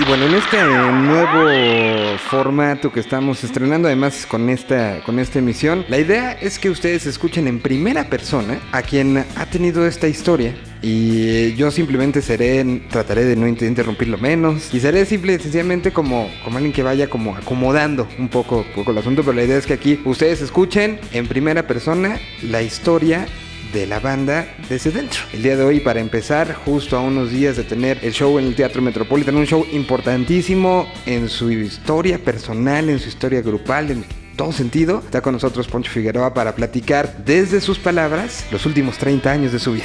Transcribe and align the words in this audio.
Y 0.00 0.04
bueno, 0.04 0.26
en 0.26 0.34
este 0.34 0.62
nuevo 0.62 2.18
formato 2.30 2.92
que 2.92 3.00
estamos 3.00 3.42
estrenando, 3.42 3.88
además 3.88 4.26
con 4.26 4.48
esta, 4.48 5.00
con 5.04 5.18
esta 5.18 5.40
emisión, 5.40 5.84
la 5.88 5.98
idea 5.98 6.32
es 6.32 6.60
que 6.60 6.70
ustedes 6.70 7.04
escuchen 7.06 7.48
en 7.48 7.58
primera 7.58 8.04
persona 8.04 8.60
a 8.70 8.82
quien 8.82 9.18
ha 9.18 9.46
tenido 9.46 9.84
esta 9.84 10.06
historia. 10.06 10.54
Y 10.82 11.52
yo 11.54 11.72
simplemente 11.72 12.22
seré, 12.22 12.64
trataré 12.88 13.24
de 13.24 13.34
no 13.34 13.48
interrumpirlo 13.48 14.18
menos. 14.18 14.72
Y 14.72 14.78
seré 14.78 15.04
simple 15.04 15.36
sencillamente 15.40 15.92
como, 15.92 16.30
como 16.44 16.58
alguien 16.58 16.72
que 16.72 16.84
vaya 16.84 17.10
como 17.10 17.34
acomodando 17.34 18.06
un 18.20 18.28
poco, 18.28 18.64
poco 18.76 18.92
el 18.92 18.98
asunto. 18.98 19.22
Pero 19.22 19.34
la 19.34 19.42
idea 19.42 19.58
es 19.58 19.66
que 19.66 19.74
aquí 19.74 20.00
ustedes 20.04 20.40
escuchen 20.40 21.00
en 21.10 21.26
primera 21.26 21.66
persona 21.66 22.20
la 22.42 22.62
historia 22.62 23.26
de 23.72 23.86
la 23.86 24.00
banda 24.00 24.46
desde 24.68 24.90
dentro. 24.90 25.20
El 25.32 25.42
día 25.42 25.56
de 25.56 25.64
hoy, 25.64 25.80
para 25.80 26.00
empezar, 26.00 26.54
justo 26.54 26.96
a 26.96 27.00
unos 27.00 27.30
días 27.30 27.56
de 27.56 27.64
tener 27.64 27.98
el 28.02 28.12
show 28.12 28.38
en 28.38 28.46
el 28.46 28.54
Teatro 28.54 28.82
Metropolitan, 28.82 29.36
un 29.36 29.46
show 29.46 29.66
importantísimo 29.72 30.90
en 31.06 31.28
su 31.28 31.50
historia 31.50 32.18
personal, 32.18 32.88
en 32.88 32.98
su 32.98 33.08
historia 33.08 33.42
grupal, 33.42 33.90
en 33.90 34.04
todo 34.36 34.52
sentido, 34.52 35.02
está 35.04 35.20
con 35.20 35.32
nosotros 35.32 35.66
Poncho 35.66 35.90
Figueroa 35.90 36.32
para 36.32 36.54
platicar 36.54 37.24
desde 37.24 37.60
sus 37.60 37.78
palabras 37.78 38.46
los 38.52 38.64
últimos 38.66 38.96
30 38.96 39.30
años 39.30 39.52
de 39.52 39.58
su 39.58 39.72
vida. 39.72 39.84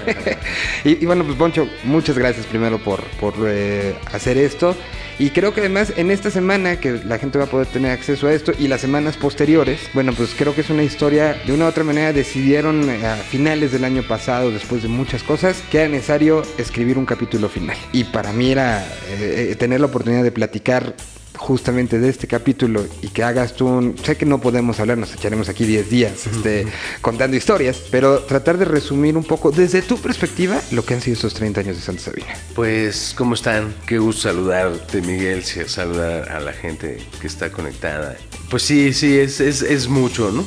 y, 0.84 1.06
bueno, 1.06 1.24
pues 1.24 1.36
Poncho, 1.36 1.68
muchas 1.84 2.18
gracias 2.18 2.46
primero 2.46 2.82
por, 2.82 3.02
por 3.20 3.34
eh, 3.46 3.94
hacer 4.12 4.36
esto. 4.38 4.76
Y 5.20 5.28
creo 5.32 5.52
que 5.52 5.60
además 5.60 5.92
en 5.98 6.10
esta 6.10 6.30
semana 6.30 6.80
que 6.80 6.92
la 7.04 7.18
gente 7.18 7.36
va 7.36 7.44
a 7.44 7.46
poder 7.46 7.66
tener 7.66 7.90
acceso 7.90 8.26
a 8.26 8.32
esto 8.32 8.52
y 8.58 8.68
las 8.68 8.80
semanas 8.80 9.18
posteriores, 9.18 9.78
bueno, 9.92 10.14
pues 10.14 10.34
creo 10.34 10.54
que 10.54 10.62
es 10.62 10.70
una 10.70 10.82
historia, 10.82 11.34
de 11.46 11.52
una 11.52 11.66
u 11.66 11.68
otra 11.68 11.84
manera 11.84 12.14
decidieron 12.14 12.88
eh, 12.88 13.04
a 13.04 13.16
finales 13.16 13.70
del 13.70 13.84
año 13.84 14.02
pasado, 14.02 14.50
después 14.50 14.82
de 14.82 14.88
muchas 14.88 15.22
cosas, 15.22 15.62
que 15.70 15.80
era 15.80 15.88
necesario 15.90 16.40
escribir 16.56 16.96
un 16.96 17.04
capítulo 17.04 17.50
final. 17.50 17.76
Y 17.92 18.04
para 18.04 18.32
mí 18.32 18.50
era 18.50 18.82
eh, 19.10 19.50
eh, 19.50 19.56
tener 19.56 19.80
la 19.80 19.88
oportunidad 19.88 20.22
de 20.22 20.32
platicar 20.32 20.94
justamente 21.40 21.98
de 21.98 22.10
este 22.10 22.26
capítulo 22.26 22.84
y 23.02 23.08
que 23.08 23.24
hagas 23.24 23.54
tú 23.54 23.66
un... 23.66 23.96
Sé 23.98 24.16
que 24.16 24.26
no 24.26 24.40
podemos 24.40 24.78
hablar, 24.78 24.98
nos 24.98 25.12
echaremos 25.14 25.48
aquí 25.48 25.64
10 25.64 25.90
días 25.90 26.26
este, 26.26 26.66
contando 27.00 27.36
historias, 27.36 27.82
pero 27.90 28.20
tratar 28.20 28.58
de 28.58 28.66
resumir 28.66 29.16
un 29.16 29.24
poco 29.24 29.50
desde 29.50 29.80
tu 29.80 29.98
perspectiva 29.98 30.60
lo 30.70 30.84
que 30.84 30.94
han 30.94 31.00
sido 31.00 31.14
estos 31.14 31.34
30 31.34 31.60
años 31.60 31.76
de 31.76 31.82
Santa 31.82 32.02
Sabina. 32.02 32.34
Pues, 32.54 33.14
¿cómo 33.16 33.34
están? 33.34 33.74
Qué 33.86 33.98
gusto 33.98 34.28
saludarte, 34.28 35.00
Miguel, 35.00 35.42
saludar 35.42 36.28
a 36.30 36.40
la 36.40 36.52
gente 36.52 36.98
que 37.20 37.26
está 37.26 37.50
conectada. 37.50 38.16
Pues 38.50 38.62
sí, 38.62 38.92
sí, 38.92 39.18
es, 39.18 39.40
es, 39.40 39.62
es 39.62 39.88
mucho, 39.88 40.30
¿no? 40.30 40.44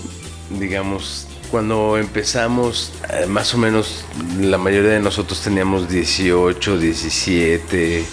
Digamos, 0.60 1.28
cuando 1.54 2.00
empezamos, 2.00 2.92
eh, 3.12 3.28
más 3.28 3.54
o 3.54 3.60
menos 3.60 4.06
la 4.42 4.58
mayoría 4.58 4.90
de 4.90 5.00
nosotros 5.00 5.40
teníamos 5.40 5.88
18, 5.88 6.80
17. 6.80 8.04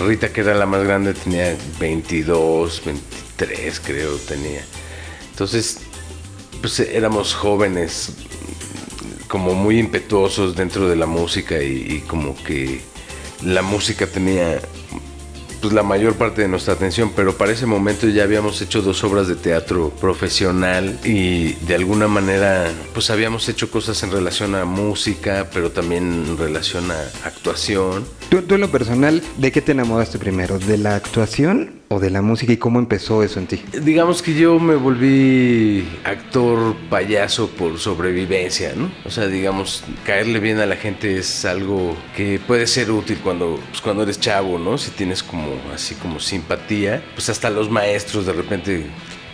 Rita, 0.00 0.32
que 0.32 0.40
era 0.40 0.54
la 0.54 0.64
más 0.64 0.84
grande, 0.84 1.12
tenía 1.12 1.54
22, 1.78 2.82
23 2.86 3.80
creo 3.80 4.16
tenía. 4.16 4.64
Entonces, 5.32 5.80
pues 6.62 6.80
éramos 6.80 7.34
jóvenes, 7.34 8.12
como 9.28 9.52
muy 9.52 9.78
impetuosos 9.78 10.56
dentro 10.56 10.88
de 10.88 10.96
la 10.96 11.04
música 11.04 11.62
y 11.62 12.02
como 12.08 12.42
que 12.42 12.80
la 13.42 13.60
música 13.60 14.06
tenía 14.06 14.62
pues, 15.60 15.72
la 15.72 15.82
mayor 15.82 16.14
parte 16.14 16.42
de 16.42 16.48
nuestra 16.48 16.74
atención, 16.74 17.12
pero 17.14 17.36
para 17.36 17.52
ese 17.52 17.66
momento 17.66 18.08
ya 18.08 18.24
habíamos 18.24 18.60
hecho 18.62 18.82
dos 18.82 19.02
obras 19.04 19.28
de 19.28 19.36
teatro 19.36 19.90
profesional 20.00 20.98
y 21.04 21.54
de 21.54 21.74
alguna 21.74 22.08
manera 22.08 22.70
pues 22.94 23.10
habíamos 23.10 23.48
hecho 23.48 23.70
cosas 23.70 24.02
en 24.02 24.10
relación 24.10 24.54
a 24.54 24.64
música, 24.64 25.48
pero 25.52 25.70
también 25.70 26.24
en 26.28 26.38
relación 26.38 26.90
a 26.90 27.00
actuación. 27.24 28.06
¿Tú, 28.28 28.42
tú 28.42 28.54
en 28.54 28.60
lo 28.60 28.70
personal, 28.70 29.22
¿de 29.36 29.52
qué 29.52 29.60
te 29.60 29.72
enamoraste 29.72 30.18
primero? 30.18 30.58
¿De 30.58 30.78
la 30.78 30.96
actuación 30.96 31.77
o 31.88 31.98
de 31.98 32.10
la 32.10 32.22
música 32.22 32.52
y 32.52 32.56
cómo 32.56 32.78
empezó 32.78 33.22
eso 33.22 33.38
en 33.38 33.46
ti? 33.46 33.62
Digamos 33.82 34.22
que 34.22 34.34
yo 34.34 34.58
me 34.58 34.76
volví 34.76 35.86
actor 36.04 36.76
payaso 36.90 37.48
por 37.48 37.78
sobrevivencia, 37.78 38.74
¿no? 38.76 38.90
O 39.04 39.10
sea, 39.10 39.26
digamos, 39.26 39.84
caerle 40.04 40.40
bien 40.40 40.58
a 40.58 40.66
la 40.66 40.76
gente 40.76 41.16
es 41.18 41.44
algo 41.44 41.96
que 42.16 42.40
puede 42.46 42.66
ser 42.66 42.90
útil 42.90 43.18
cuando, 43.22 43.58
pues, 43.70 43.80
cuando 43.80 44.02
eres 44.02 44.20
chavo, 44.20 44.58
¿no? 44.58 44.78
Si 44.78 44.90
tienes 44.90 45.22
como 45.22 45.56
así 45.74 45.94
como 45.94 46.20
simpatía, 46.20 47.02
pues 47.14 47.28
hasta 47.28 47.50
los 47.50 47.70
maestros 47.70 48.26
de 48.26 48.32
repente 48.32 48.86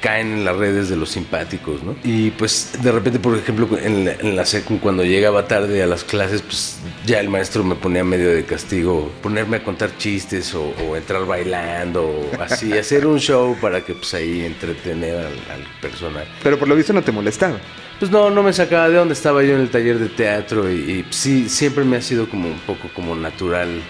caen 0.05 0.33
en 0.35 0.45
las 0.45 0.55
redes 0.55 0.91
de 0.91 0.97
los 0.97 1.09
simpáticos, 1.09 1.83
¿no? 1.83 1.97
Y 2.05 2.31
pues 2.33 2.73
de 2.83 2.93
repente, 2.93 3.19
por 3.19 3.39
ejemplo, 3.39 3.67
en 3.79 4.05
la, 4.05 4.13
en 4.13 4.37
la 4.37 4.45
cuando 4.83 5.03
llegaba 5.03 5.49
tarde 5.49 5.83
a 5.83 5.87
las 5.87 6.05
clases, 6.05 6.43
pues 6.43 6.77
ya 7.07 7.21
el 7.21 7.31
maestro 7.31 7.65
me 7.65 7.75
ponía 7.75 8.05
medio 8.05 8.29
de 8.29 8.45
castigo, 8.45 9.11
ponerme 9.23 9.57
a 9.57 9.65
contar 9.65 9.97
chistes 9.97 10.55
o, 10.55 10.95
entrar 10.95 11.25
bailando, 11.25 12.05
o 12.05 12.43
así, 12.43 12.73
hacer 12.79 13.07
un 13.07 13.19
show 13.19 13.57
para 13.63 13.83
que 13.83 13.95
pues 13.95 14.13
ahí 14.13 14.45
entretener 14.45 15.17
al, 15.17 15.25
al, 15.27 15.65
personal. 15.81 16.29
Pero 16.43 16.59
por 16.59 16.69
lo 16.69 16.77
visto 16.77 16.93
no 16.93 17.01
te 17.01 17.11
molestaba. 17.11 17.57
Pues 17.99 18.11
no, 18.11 18.29
no 18.29 18.43
me 18.43 18.53
sacaba 18.53 18.91
de 18.91 18.97
donde 18.97 19.15
estaba 19.15 19.43
yo 19.43 19.55
en 19.55 19.63
el 19.63 19.71
taller 19.71 19.99
de 19.99 20.11
teatro 20.11 20.71
y, 20.71 20.75
y 20.75 21.07
sí, 21.09 21.49
siempre 21.49 21.83
me 21.83 21.97
ha 21.97 22.03
sido 22.03 22.29
como 22.29 22.49
un 22.49 22.59
poco 22.59 22.91
como 22.95 23.17
natural 23.17 23.81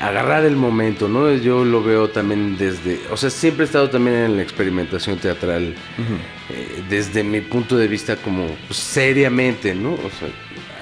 agarrar 0.00 0.44
el 0.44 0.56
momento, 0.56 1.08
¿no? 1.08 1.32
Yo 1.34 1.64
lo 1.64 1.82
veo 1.82 2.08
también 2.08 2.56
desde, 2.56 3.00
o 3.10 3.16
sea, 3.16 3.30
siempre 3.30 3.64
he 3.64 3.66
estado 3.66 3.90
también 3.90 4.16
en 4.16 4.36
la 4.36 4.42
experimentación 4.42 5.18
teatral, 5.18 5.74
eh, 6.50 6.82
desde 6.88 7.24
mi 7.24 7.40
punto 7.40 7.76
de 7.76 7.88
vista 7.88 8.16
como 8.16 8.46
pues, 8.66 8.78
seriamente, 8.78 9.74
¿no? 9.74 9.94
O 9.94 10.10
sea, 10.18 10.28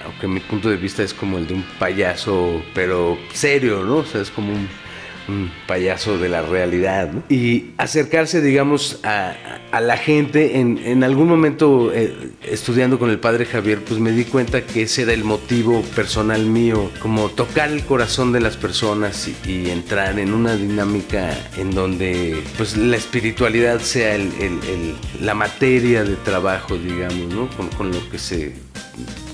aunque 0.04 0.28
mi 0.28 0.40
punto 0.40 0.68
de 0.68 0.76
vista 0.76 1.02
es 1.02 1.12
como 1.12 1.38
el 1.38 1.46
de 1.46 1.54
un 1.54 1.62
payaso, 1.78 2.62
pero 2.74 3.18
serio, 3.32 3.84
¿no? 3.84 3.98
O 3.98 4.04
sea, 4.04 4.20
es 4.20 4.30
como 4.30 4.52
un 4.52 4.68
un 5.28 5.50
payaso 5.66 6.18
de 6.18 6.28
la 6.28 6.42
realidad. 6.42 7.10
Y 7.28 7.70
acercarse, 7.76 8.40
digamos, 8.40 9.00
a, 9.02 9.34
la 9.80 9.96
gente. 9.96 10.58
En, 10.58 11.04
algún 11.04 11.28
momento, 11.28 11.92
eh, 11.92 12.32
estudiando 12.42 12.98
con 12.98 13.10
el 13.10 13.18
padre 13.18 13.44
Javier, 13.44 13.82
pues 13.84 14.00
me 14.00 14.12
di 14.12 14.24
cuenta 14.24 14.62
que 14.62 14.82
ese 14.82 15.02
era 15.02 15.12
el 15.12 15.24
motivo 15.24 15.82
personal 15.94 16.46
mío, 16.46 16.90
como 17.00 17.28
tocar 17.28 17.70
el 17.70 17.84
corazón 17.84 18.32
de 18.32 18.40
las 18.40 18.56
personas 18.56 19.28
y, 19.46 19.66
entrar 19.66 20.18
en 20.18 20.32
una 20.32 20.56
dinámica 20.56 21.36
en 21.56 21.72
donde 21.72 22.42
pues 22.56 22.76
la 22.76 22.96
espiritualidad 22.96 23.80
sea 23.80 24.16
la 25.20 25.34
materia 25.34 26.04
de 26.04 26.14
trabajo, 26.16 26.76
digamos, 26.76 27.34
¿no? 27.34 27.48
Con, 27.56 27.68
con 27.68 27.90
lo 27.90 28.08
que 28.10 28.18
se 28.18 28.54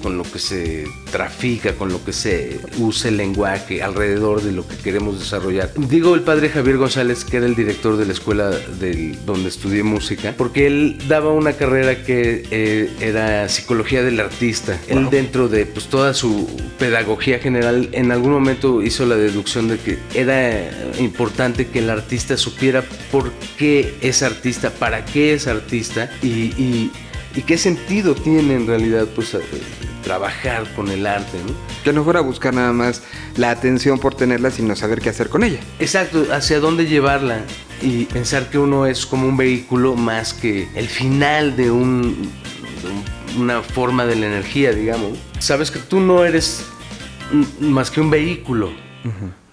con 0.03 0.19
lo 0.19 0.25
que 0.25 0.39
se 0.39 0.85
trafica, 1.11 1.75
con 1.75 1.91
lo 1.91 2.05
que 2.05 2.13
se 2.13 2.61
usa 2.79 3.09
el 3.09 3.17
lenguaje 3.17 3.83
alrededor 3.83 4.43
de 4.43 4.53
lo 4.53 4.67
que 4.67 4.77
queremos 4.77 5.19
desarrollar. 5.19 5.71
Digo 5.77 6.15
el 6.15 6.23
padre 6.23 6.49
Javier 6.49 6.77
González, 6.77 7.25
que 7.25 7.37
era 7.37 7.47
el 7.47 7.55
director 7.55 7.97
de 7.97 8.07
la 8.07 8.13
escuela 8.13 8.51
del, 8.51 9.25
donde 9.25 9.49
estudié 9.49 9.83
música, 9.83 10.35
porque 10.37 10.67
él 10.67 10.99
daba 11.09 11.33
una 11.33 11.53
carrera 11.53 12.03
que 12.03 12.45
eh, 12.51 12.91
era 13.01 13.49
psicología 13.49 14.03
del 14.03 14.19
artista. 14.21 14.79
Él 14.89 15.09
dentro 15.11 15.49
de 15.49 15.67
pues, 15.67 15.87
toda 15.87 16.15
su 16.15 16.49
pedagogía 16.79 17.39
general, 17.39 17.89
en 17.93 18.11
algún 18.11 18.33
momento 18.33 18.83
hizo 18.83 19.07
la 19.07 19.17
deducción 19.17 19.69
de 19.69 19.79
que 19.79 19.99
era 20.15 20.71
importante 20.99 21.69
que 21.69 21.79
el 21.79 21.91
artista 21.91 22.37
supiera 22.37 22.83
por 23.11 23.33
qué 23.57 23.95
es 24.01 24.23
artista, 24.23 24.71
para 24.71 25.05
qué 25.05 25.35
es 25.35 25.47
artista 25.47 26.11
y, 26.23 26.29
y 26.29 26.91
qué 27.41 27.57
sentido 27.57 28.15
tiene 28.15 28.55
en 28.55 28.67
realidad 28.67 29.07
pues 29.15 29.35
trabajar 30.03 30.71
con 30.75 30.91
el 30.91 31.07
arte, 31.07 31.39
¿no? 31.47 31.55
Que 31.83 31.93
no 31.93 32.05
fuera 32.05 32.19
a 32.19 32.23
buscar 32.23 32.53
nada 32.53 32.73
más 32.73 33.03
la 33.37 33.51
atención 33.51 33.99
por 33.99 34.15
tenerla, 34.15 34.51
sino 34.51 34.77
saber 34.77 35.01
qué 35.01 35.09
hacer 35.09 35.31
con 35.31 35.43
ella. 35.43 35.61
Exacto, 35.79 36.27
hacia 36.31 36.61
dónde 36.61 36.87
llevarla 36.87 37.41
y 37.81 38.05
pensar 38.05 38.51
que 38.51 38.59
uno 38.59 38.87
es 38.87 39.07
como 39.07 39.27
un 39.27 39.37
vehículo 39.37 39.95
más 39.95 40.35
que 40.35 40.69
el 40.75 40.89
final 40.89 41.57
de, 41.57 41.71
un, 41.71 42.31
una 43.39 43.63
forma 43.63 44.05
de 44.05 44.17
la 44.17 44.27
energía, 44.27 44.73
digamos. 44.73 45.19
Sabes 45.39 45.71
que 45.71 45.79
tú 45.79 46.01
no 46.01 46.25
eres 46.25 46.65
más 47.61 47.91
que 47.91 48.01
un 48.01 48.11
vehículo. 48.11 48.71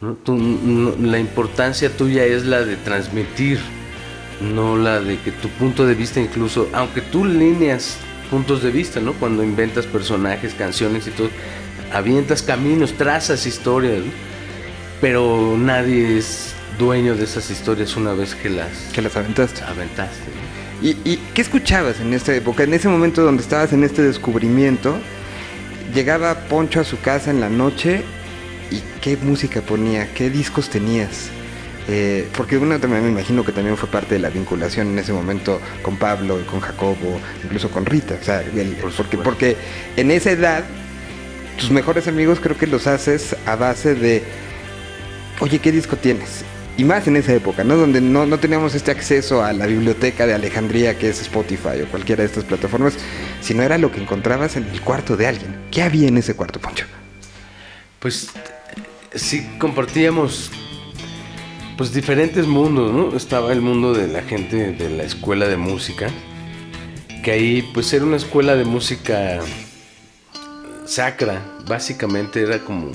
la 0.02 1.20
importancia 1.20 1.96
tuya 1.96 2.26
es 2.26 2.46
la 2.46 2.64
de 2.64 2.76
transmitir, 2.78 3.60
no 4.42 4.78
la 4.78 5.00
de 5.02 5.18
que 5.20 5.32
tu 5.32 5.50
punto 5.50 5.86
de 5.86 5.96
vista 5.96 6.20
incluso, 6.20 6.70
aunque 6.74 7.02
tú 7.02 7.26
líneas 7.26 7.98
puntos 8.30 8.64
de 8.64 8.72
vista, 8.72 9.00
¿no? 9.00 9.14
Cuando 9.14 9.44
inventas 9.44 9.86
personajes, 9.86 10.54
canciones 10.54 11.08
y 11.08 11.12
todo, 11.12 11.30
avientas 11.92 12.42
caminos, 12.44 12.94
trazas 12.94 13.46
historias, 13.46 14.04
pero 15.02 15.56
nadie 15.58 16.18
es 16.18 16.54
dueño 16.78 17.16
de 17.16 17.24
esas 17.24 17.50
historias 17.50 17.96
una 17.98 18.14
vez 18.14 18.36
que 18.36 18.50
las, 18.50 18.70
que 18.94 19.02
las 19.02 19.16
aventaste. 19.16 19.64
aventaste. 19.64 20.30
¿Y, 20.82 20.90
¿Y 21.04 21.18
qué 21.34 21.42
escuchabas 21.42 22.00
en 22.00 22.14
esta 22.14 22.34
época? 22.34 22.64
En 22.64 22.74
ese 22.74 22.88
momento 22.88 23.24
donde 23.24 23.42
estabas 23.42 23.74
en 23.74 23.84
este 23.84 24.02
descubrimiento, 24.02 24.98
llegaba 25.94 26.36
Poncho 26.48 26.80
a 26.80 26.84
su 26.84 27.00
casa 27.02 27.32
en 27.32 27.42
la 27.42 27.50
noche 27.50 28.04
y 28.72 28.82
qué 29.02 29.18
música 29.18 29.62
ponía, 29.62 30.14
qué 30.14 30.30
discos 30.30 30.70
tenías. 30.70 31.32
Eh, 31.92 32.28
porque 32.38 32.56
uno 32.58 32.80
también 32.80 33.04
me 33.04 33.10
imagino 33.10 33.44
que 33.44 33.52
también 33.52 33.76
fue 33.76 33.90
parte 33.90 34.14
de 34.14 34.20
la 34.20 34.30
vinculación 34.30 34.90
en 34.90 35.00
ese 35.00 35.12
momento 35.12 35.60
con 35.82 35.98
Pablo, 35.98 36.38
con 36.46 36.60
Jacobo, 36.60 37.20
incluso 37.44 37.72
con 37.72 37.84
Rita. 37.86 38.16
O 38.22 38.24
sea, 38.24 38.42
el- 38.42 38.78
porque, 38.96 39.18
porque 39.18 39.58
en 39.98 40.12
esa 40.12 40.30
edad, 40.30 40.64
tus 41.58 41.72
mejores 41.72 42.08
amigos 42.08 42.40
creo 42.40 42.56
que 42.56 42.68
los 42.68 42.86
haces 42.86 43.36
a 43.48 43.56
base 43.56 43.96
de, 43.96 44.22
oye, 45.40 45.58
¿qué 45.58 45.72
disco 45.72 45.96
tienes? 45.96 46.44
Y 46.78 46.84
más 46.84 47.08
en 47.08 47.18
esa 47.18 47.34
época, 47.34 47.64
¿no? 47.64 47.76
Donde 47.76 48.02
no, 48.02 48.26
no 48.28 48.38
teníamos 48.40 48.76
este 48.76 48.92
acceso 48.92 49.44
a 49.44 49.52
la 49.52 49.66
biblioteca 49.66 50.28
de 50.28 50.34
Alejandría 50.36 50.96
que 50.98 51.10
es 51.10 51.20
Spotify 51.22 51.82
o 51.84 51.88
cualquiera 51.90 52.22
de 52.22 52.28
estas 52.28 52.44
plataformas, 52.46 52.94
sino 53.42 53.64
era 53.64 53.78
lo 53.80 53.92
que 53.92 54.00
encontrabas 54.00 54.56
en 54.58 54.64
el 54.66 54.80
cuarto 54.82 55.18
de 55.18 55.26
alguien. 55.28 55.56
¿Qué 55.72 55.82
había 55.82 56.08
en 56.08 56.18
ese 56.18 56.36
cuarto, 56.36 56.60
Poncho? 56.62 56.86
Pues 58.00 58.30
sí 59.16 59.50
compartíamos 59.58 60.52
pues 61.80 61.94
diferentes 61.94 62.46
mundos, 62.46 62.92
¿no? 62.92 63.16
Estaba 63.16 63.54
el 63.54 63.62
mundo 63.62 63.94
de 63.94 64.10
la 64.10 64.22
gente 64.22 64.74
de 64.74 64.90
la 64.90 65.04
escuela 65.04 65.48
de 65.48 65.56
música, 65.56 66.10
que 67.24 67.32
ahí 67.32 67.70
pues 67.74 67.94
era 67.94 68.04
una 68.04 68.18
escuela 68.18 68.58
de 68.58 68.66
música 68.66 69.40
sacra, 70.84 71.42
básicamente 71.70 72.42
era 72.42 72.60
como 72.60 72.92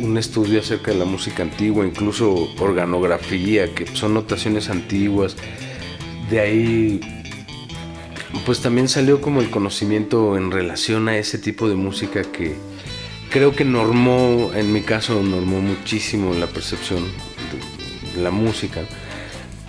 un 0.00 0.16
estudio 0.16 0.60
acerca 0.60 0.92
de 0.92 0.96
la 0.96 1.04
música 1.04 1.42
antigua, 1.42 1.86
incluso 1.86 2.48
organografía, 2.58 3.74
que 3.74 3.86
son 3.88 4.14
notaciones 4.14 4.70
antiguas. 4.70 5.36
De 6.30 6.40
ahí 6.40 7.00
pues 8.46 8.62
también 8.62 8.88
salió 8.88 9.20
como 9.20 9.42
el 9.42 9.50
conocimiento 9.50 10.38
en 10.38 10.50
relación 10.50 11.06
a 11.10 11.18
ese 11.18 11.36
tipo 11.36 11.68
de 11.68 11.74
música 11.74 12.22
que 12.22 12.54
creo 13.28 13.54
que 13.54 13.66
normó, 13.66 14.52
en 14.54 14.72
mi 14.72 14.80
caso, 14.80 15.22
normó 15.22 15.60
muchísimo 15.60 16.32
la 16.32 16.46
percepción 16.46 17.04
la 18.16 18.30
música. 18.30 18.80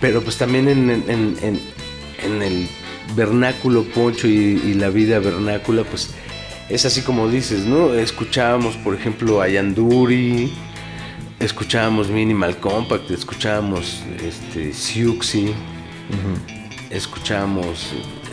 Pero 0.00 0.22
pues 0.22 0.36
también 0.38 0.68
en, 0.68 0.90
en- 0.90 1.04
en- 1.08 1.36
en- 1.42 2.42
el 2.42 2.68
vernáculo 3.16 3.84
poncho 3.84 4.26
y, 4.28 4.60
y 4.64 4.74
la 4.74 4.88
vida 4.90 5.18
vernácula, 5.18 5.82
pues 5.84 6.10
es 6.68 6.84
así 6.84 7.02
como 7.02 7.28
dices, 7.28 7.64
¿no? 7.66 7.92
Escuchábamos, 7.94 8.76
por 8.76 8.94
ejemplo, 8.94 9.40
a 9.42 9.48
Yanduri, 9.48 10.52
escuchábamos 11.40 12.08
Minimal 12.10 12.56
Compact, 12.58 13.10
escuchábamos 13.10 14.02
este, 14.24 14.72
Siuxi, 14.72 15.52
escuchábamos 16.90 17.92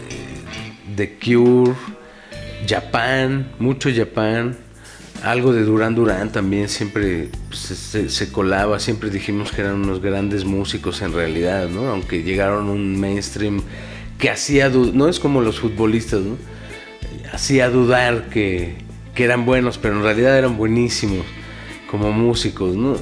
eh, 0.09 0.95
The 0.95 1.17
Cure, 1.19 1.73
Japan, 2.67 3.51
mucho 3.59 3.89
Japan, 3.93 4.57
algo 5.23 5.53
de 5.53 5.63
Duran 5.63 5.95
Duran 5.95 6.31
también 6.31 6.69
siempre 6.69 7.29
pues, 7.47 7.59
se, 7.59 8.09
se 8.09 8.31
colaba, 8.31 8.79
siempre 8.79 9.09
dijimos 9.09 9.51
que 9.51 9.61
eran 9.61 9.75
unos 9.75 10.01
grandes 10.01 10.45
músicos 10.45 11.01
en 11.01 11.13
realidad, 11.13 11.67
¿no? 11.69 11.87
Aunque 11.89 12.23
llegaron 12.23 12.67
a 12.67 12.71
un 12.71 12.99
mainstream 12.99 13.61
que 14.17 14.29
hacía, 14.29 14.69
du- 14.69 14.91
no 14.93 15.07
es 15.07 15.19
como 15.19 15.41
los 15.41 15.59
futbolistas, 15.59 16.21
¿no? 16.21 16.37
Hacía 17.33 17.69
dudar 17.69 18.29
que, 18.29 18.75
que 19.15 19.23
eran 19.23 19.45
buenos, 19.45 19.77
pero 19.77 19.95
en 19.97 20.03
realidad 20.03 20.37
eran 20.37 20.57
buenísimos 20.57 21.25
como 21.89 22.11
músicos, 22.11 22.75
¿no? 22.75 22.95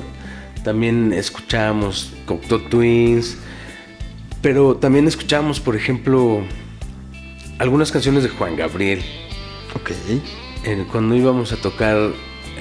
También 0.64 1.14
escuchábamos 1.14 2.14
Cocteau 2.26 2.60
Twins, 2.70 3.38
pero 4.42 4.76
también 4.76 5.08
escuchábamos, 5.08 5.60
por 5.60 5.76
ejemplo, 5.76 6.42
algunas 7.60 7.92
canciones 7.92 8.24
de 8.24 8.30
Juan 8.30 8.56
Gabriel. 8.56 9.02
Ok. 9.76 9.92
Eh, 10.68 10.86
cuando 10.92 11.16
íbamos 11.16 11.54
a 11.54 11.56
tocar 11.56 12.12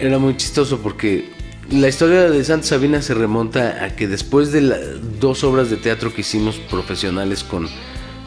era 0.00 0.20
muy 0.20 0.36
chistoso 0.36 0.78
porque 0.78 1.28
la 1.70 1.88
historia 1.88 2.30
de 2.30 2.44
Santa 2.44 2.68
Sabina 2.68 3.02
se 3.02 3.14
remonta 3.14 3.84
a 3.84 3.96
que 3.96 4.06
después 4.06 4.52
de 4.52 4.60
las 4.60 4.80
dos 5.18 5.42
obras 5.42 5.70
de 5.70 5.76
teatro 5.76 6.14
que 6.14 6.20
hicimos 6.20 6.54
profesionales 6.70 7.42
con 7.42 7.68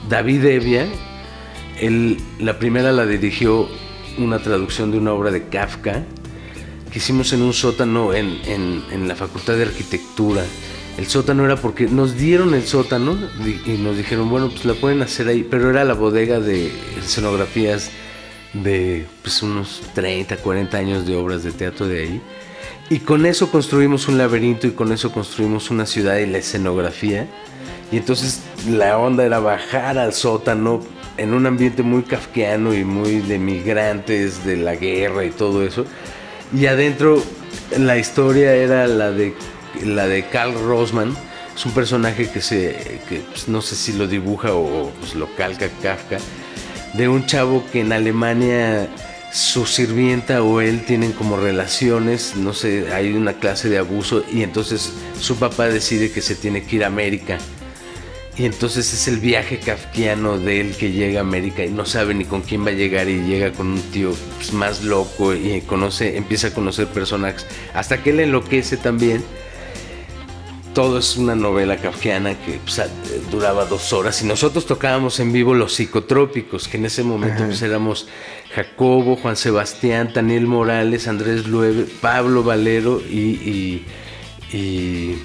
David 0.09 0.43
Evia, 0.43 0.85
él, 1.79 2.17
la 2.39 2.59
primera 2.59 2.91
la 2.91 3.05
dirigió 3.05 3.69
una 4.17 4.39
traducción 4.39 4.91
de 4.91 4.97
una 4.97 5.13
obra 5.13 5.31
de 5.31 5.47
Kafka 5.47 6.03
que 6.91 6.99
hicimos 6.99 7.31
en 7.31 7.41
un 7.41 7.53
sótano 7.53 8.13
en, 8.13 9.07
la 9.07 9.15
Facultad 9.15 9.55
de 9.55 9.63
Arquitectura. 9.63 10.43
El 10.97 11.07
sótano 11.07 11.45
era 11.45 11.55
porque 11.55 11.87
nos 11.87 12.17
dieron 12.17 12.53
el 12.53 12.63
sótano 12.63 13.17
y 13.65 13.77
nos 13.77 13.95
dijeron, 13.95 14.29
bueno, 14.29 14.49
pues 14.49 14.65
la 14.65 14.73
pueden 14.73 15.01
hacer 15.03 15.29
ahí, 15.29 15.47
pero 15.49 15.69
era 15.69 15.85
la 15.85 15.93
bodega 15.93 16.41
de 16.41 16.69
escenografías 17.01 17.91
de 18.53 19.05
pues, 19.21 19.41
unos 19.43 19.81
30, 19.93 20.37
40 20.37 20.77
años 20.77 21.05
de 21.05 21.15
obras 21.15 21.43
de 21.43 21.51
teatro 21.51 21.87
de 21.87 22.01
ahí. 22.01 22.21
Y 22.89 22.99
con 22.99 23.25
eso 23.25 23.51
construimos 23.51 24.07
un 24.07 24.17
laberinto 24.17 24.65
y 24.65 24.71
con 24.71 24.91
eso 24.91 25.11
construimos 25.11 25.69
una 25.69 25.85
ciudad 25.85 26.17
y 26.17 26.25
la 26.25 26.39
escenografía. 26.39 27.27
Y 27.91 27.97
entonces 27.97 28.41
la 28.67 28.97
onda 28.97 29.25
era 29.25 29.39
bajar 29.39 29.97
al 29.97 30.13
sótano 30.13 30.81
en 31.17 31.33
un 31.33 31.45
ambiente 31.45 31.83
muy 31.83 32.03
kafkiano 32.03 32.73
y 32.73 32.83
muy 32.83 33.19
de 33.19 33.37
migrantes, 33.37 34.43
de 34.45 34.57
la 34.57 34.75
guerra 34.75 35.25
y 35.25 35.29
todo 35.29 35.63
eso. 35.63 35.85
Y 36.55 36.65
adentro 36.65 37.21
la 37.77 37.97
historia 37.97 38.55
era 38.55 38.87
la 38.87 39.11
de, 39.11 39.35
la 39.83 40.07
de 40.07 40.25
Carl 40.25 40.53
Rosman. 40.53 41.15
Es 41.55 41.65
un 41.65 41.73
personaje 41.73 42.29
que, 42.29 42.41
se, 42.41 43.01
que 43.07 43.19
pues, 43.19 43.47
no 43.47 43.61
sé 43.61 43.75
si 43.75 43.93
lo 43.93 44.07
dibuja 44.07 44.53
o 44.53 44.91
pues, 44.99 45.13
lo 45.13 45.27
calca 45.35 45.69
Kafka 45.81 46.17
de 46.99 47.07
un 47.07 47.25
chavo 47.25 47.63
que 47.71 47.79
en 47.79 47.93
Alemania 47.93 48.89
su 49.31 49.65
sirvienta 49.65 50.43
o 50.43 50.59
él 50.59 50.83
tienen 50.83 51.13
como 51.13 51.37
relaciones, 51.37 52.35
no 52.35 52.53
sé, 52.53 52.91
hay 52.93 53.13
una 53.13 53.35
clase 53.35 53.69
de 53.69 53.77
abuso 53.77 54.25
y 54.29 54.43
entonces 54.43 54.91
su 55.17 55.37
papá 55.37 55.69
decide 55.69 56.11
que 56.11 56.21
se 56.21 56.35
tiene 56.35 56.63
que 56.63 56.75
ir 56.75 56.83
a 56.83 56.87
América. 56.87 57.37
Y 58.37 58.43
entonces 58.43 58.93
es 58.93 59.07
el 59.07 59.19
viaje 59.19 59.59
kafkiano 59.59 60.37
de 60.39 60.59
él 60.59 60.75
que 60.75 60.91
llega 60.91 61.19
a 61.19 61.23
América 61.23 61.63
y 61.63 61.69
no 61.69 61.85
sabe 61.85 62.13
ni 62.13 62.25
con 62.25 62.41
quién 62.41 62.65
va 62.65 62.71
a 62.71 62.73
llegar 62.73 63.07
y 63.07 63.21
llega 63.21 63.53
con 63.53 63.67
un 63.67 63.81
tío 63.81 64.13
pues, 64.35 64.51
más 64.51 64.83
loco 64.83 65.33
y 65.33 65.61
conoce, 65.61 66.17
empieza 66.17 66.47
a 66.47 66.53
conocer 66.53 66.87
personajes 66.87 67.45
hasta 67.73 68.03
que 68.03 68.09
él 68.09 68.19
enloquece 68.19 68.75
también 68.75 69.23
todo 70.79 70.99
es 70.99 71.17
una 71.17 71.35
novela 71.35 71.75
kafkiana 71.75 72.39
que 72.39 72.57
pues, 72.63 72.81
duraba 73.29 73.65
dos 73.65 73.91
horas 73.91 74.21
y 74.21 74.25
nosotros 74.25 74.65
tocábamos 74.65 75.19
en 75.19 75.33
vivo 75.33 75.53
los 75.53 75.73
psicotrópicos, 75.73 76.69
que 76.69 76.77
en 76.77 76.85
ese 76.85 77.03
momento 77.03 77.43
pues, 77.43 77.61
éramos 77.61 78.07
Jacobo, 78.55 79.17
Juan 79.17 79.35
Sebastián, 79.35 80.11
Daniel 80.15 80.47
Morales, 80.47 81.09
Andrés 81.09 81.47
Lueve, 81.47 81.85
Pablo 81.99 82.43
Valero 82.43 83.01
y, 83.01 83.83
y, 84.53 84.57
y, 84.57 85.21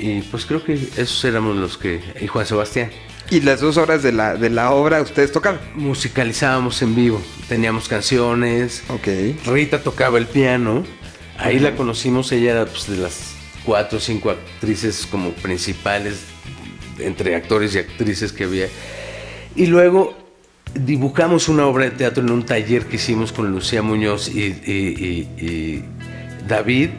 y, 0.00 0.22
pues 0.32 0.46
creo 0.46 0.64
que 0.64 0.72
esos 0.72 1.24
éramos 1.24 1.54
los 1.54 1.78
que... 1.78 2.00
y 2.20 2.26
Juan 2.26 2.44
Sebastián. 2.44 2.90
Y 3.30 3.42
las 3.42 3.60
dos 3.60 3.76
horas 3.76 4.02
de 4.02 4.10
la, 4.10 4.34
de 4.34 4.50
la 4.50 4.72
obra 4.72 5.00
ustedes 5.00 5.30
tocaban. 5.30 5.60
Musicalizábamos 5.76 6.82
en 6.82 6.96
vivo, 6.96 7.22
teníamos 7.48 7.86
canciones, 7.86 8.82
Ok. 8.88 9.46
Rita 9.46 9.80
tocaba 9.84 10.18
el 10.18 10.26
piano. 10.26 10.82
Ahí 11.38 11.60
la 11.60 11.76
conocimos, 11.76 12.32
ella 12.32 12.50
era 12.50 12.66
pues, 12.66 12.88
de 12.90 12.96
las 12.96 13.35
cuatro 13.66 13.98
o 13.98 14.00
cinco 14.00 14.30
actrices 14.30 15.06
como 15.10 15.30
principales, 15.32 16.20
entre 16.98 17.34
actores 17.34 17.74
y 17.74 17.78
actrices 17.78 18.32
que 18.32 18.44
había. 18.44 18.68
Y 19.56 19.66
luego 19.66 20.16
dibujamos 20.74 21.48
una 21.48 21.66
obra 21.66 21.84
de 21.84 21.90
teatro 21.90 22.22
en 22.22 22.30
un 22.30 22.46
taller 22.46 22.86
que 22.86 22.96
hicimos 22.96 23.32
con 23.32 23.50
Lucía 23.50 23.82
Muñoz 23.82 24.28
y, 24.28 25.74
David, 26.48 26.90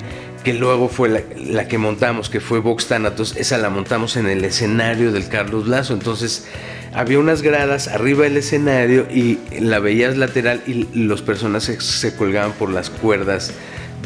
que 0.44 0.54
luego 0.54 0.90
fue 0.90 1.10
la, 1.10 1.22
la 1.36 1.68
que 1.68 1.78
montamos, 1.78 2.30
que 2.30 2.42
fue 2.42 2.60
Vox 2.60 2.88
Thanatos. 2.88 3.36
Esa 3.38 3.58
la 3.58 3.70
montamos 3.70 4.18
en 4.18 4.28
el 4.28 4.44
escenario 4.44 5.12
del 5.12 5.30
Carlos 5.30 5.68
Lazo. 5.68 5.94
Entonces 5.94 6.48
había 6.94 7.20
unas 7.20 7.42
gradas 7.42 7.88
arriba 7.88 8.24
del 8.24 8.38
escenario 8.38 9.08
y 9.10 9.40
la 9.60 9.80
veías 9.80 10.18
lateral 10.18 10.62
y 10.68 10.88
los 10.94 11.22
personajes 11.22 11.84
se 11.84 12.16
colgaban 12.16 12.54
por 12.54 12.72
las 12.72 12.90
cuerdas 12.90 13.54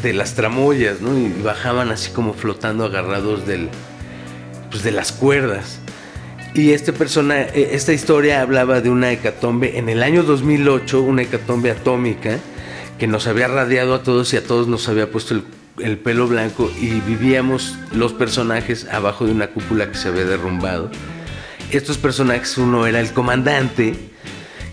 de 0.02 0.12
las 0.12 0.34
tramoyas, 0.34 1.00
¿no? 1.00 1.16
Y 1.18 1.28
bajaban 1.42 1.90
así 1.90 2.10
como 2.10 2.34
flotando 2.34 2.84
agarrados 2.84 3.46
del, 3.46 3.68
pues 4.70 4.82
de 4.82 4.92
las 4.92 5.12
cuerdas. 5.12 5.80
Y 6.54 6.72
este 6.72 6.92
persona, 6.92 7.42
eh, 7.42 7.70
esta 7.72 7.92
historia 7.92 8.42
hablaba 8.42 8.80
de 8.80 8.90
una 8.90 9.10
hecatombe 9.12 9.78
en 9.78 9.88
el 9.88 10.02
año 10.02 10.22
2008, 10.22 11.02
una 11.02 11.22
hecatombe 11.22 11.70
atómica 11.70 12.38
que 12.98 13.06
nos 13.06 13.26
había 13.26 13.48
radiado 13.48 13.94
a 13.94 14.02
todos 14.02 14.32
y 14.34 14.36
a 14.36 14.44
todos 14.44 14.68
nos 14.68 14.88
había 14.88 15.10
puesto 15.10 15.34
el, 15.34 15.44
el 15.78 15.98
pelo 15.98 16.28
blanco 16.28 16.70
y 16.80 17.00
vivíamos 17.00 17.76
los 17.92 18.12
personajes 18.12 18.86
abajo 18.90 19.24
de 19.24 19.32
una 19.32 19.48
cúpula 19.48 19.90
que 19.90 19.96
se 19.96 20.08
había 20.08 20.24
derrumbado. 20.24 20.90
Estos 21.70 21.96
personajes, 21.96 22.58
uno 22.58 22.86
era 22.86 23.00
el 23.00 23.12
comandante, 23.12 24.11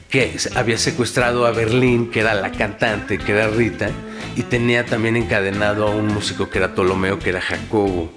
que 0.10 0.36
había 0.56 0.78
secuestrado 0.78 1.46
a 1.46 1.52
Berlín, 1.52 2.10
que 2.10 2.22
era 2.22 2.34
la 2.34 2.52
cantante, 2.52 3.20
que 3.20 3.32
era 3.32 3.48
Rita, 3.48 3.92
y 4.36 4.44
tenía 4.44 4.86
también 4.86 5.16
encadenado 5.16 5.88
a 5.88 5.92
un 5.92 6.08
músico 6.08 6.50
que 6.50 6.58
era 6.58 6.74
Ptolomeo, 6.74 7.20
que 7.20 7.30
era 7.30 7.42
Jacobo. 7.42 8.12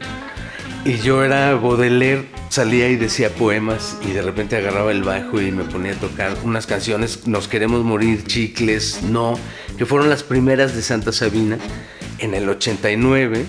Y 0.84 0.96
yo 0.98 1.22
era 1.22 1.54
Baudelaire, 1.54 2.24
salía 2.48 2.88
y 2.88 2.96
decía 2.96 3.30
poemas 3.30 3.98
y 4.04 4.12
de 4.12 4.22
repente 4.22 4.56
agarraba 4.56 4.90
el 4.90 5.04
bajo 5.04 5.40
y 5.40 5.52
me 5.52 5.64
ponía 5.64 5.92
a 5.92 5.96
tocar 5.96 6.36
unas 6.44 6.66
canciones, 6.66 7.26
Nos 7.26 7.46
queremos 7.46 7.84
morir, 7.84 8.24
Chicles, 8.24 9.02
No, 9.02 9.38
que 9.76 9.86
fueron 9.86 10.08
las 10.08 10.22
primeras 10.22 10.74
de 10.74 10.82
Santa 10.82 11.12
Sabina 11.12 11.58
en 12.18 12.34
el 12.34 12.48
89. 12.48 13.44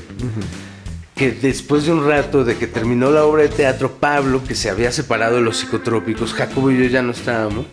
Que 1.16 1.32
después 1.32 1.86
de 1.86 1.94
un 1.94 2.08
rato 2.08 2.44
de 2.44 2.58
que 2.58 2.68
terminó 2.68 3.10
la 3.10 3.24
obra 3.24 3.44
de 3.44 3.50
teatro, 3.50 3.94
Pablo, 4.00 4.44
que 4.44 4.56
se 4.56 4.70
había 4.70 4.92
separado 4.92 5.38
de 5.38 5.42
los 5.42 5.58
psicotrópicos, 5.58 6.34
Jacobo 6.34 6.72
y 6.72 6.78
yo 6.78 6.86
ya 6.86 7.02
no 7.02 7.12
estábamos, 7.12 7.66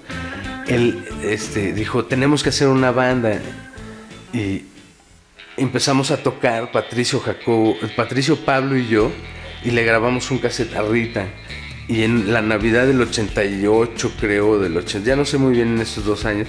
él 0.71 1.05
este, 1.25 1.73
dijo, 1.73 2.05
tenemos 2.05 2.43
que 2.43 2.51
hacer 2.51 2.69
una 2.69 2.93
banda. 2.93 3.41
Y 4.33 4.63
empezamos 5.57 6.13
a 6.13 6.19
tocar, 6.23 6.71
Patricio, 6.71 7.19
Jacobo, 7.21 7.77
Patricio, 7.97 8.37
Pablo 8.37 8.77
y 8.77 8.87
yo, 8.87 9.11
y 9.65 9.73
le 9.73 9.85
grabamos 9.85 10.31
un 10.31 10.39
cassette 10.39 10.75
a 10.77 10.83
Rita. 10.83 11.27
Y 11.89 12.05
en 12.05 12.33
la 12.33 12.41
Navidad 12.41 12.87
del 12.87 13.01
88, 13.01 14.13
creo, 14.21 14.61
del 14.61 14.77
80, 14.77 15.09
ya 15.09 15.17
no 15.17 15.25
sé 15.25 15.39
muy 15.39 15.53
bien 15.55 15.75
en 15.75 15.81
estos 15.81 16.05
dos 16.05 16.25
años, 16.25 16.47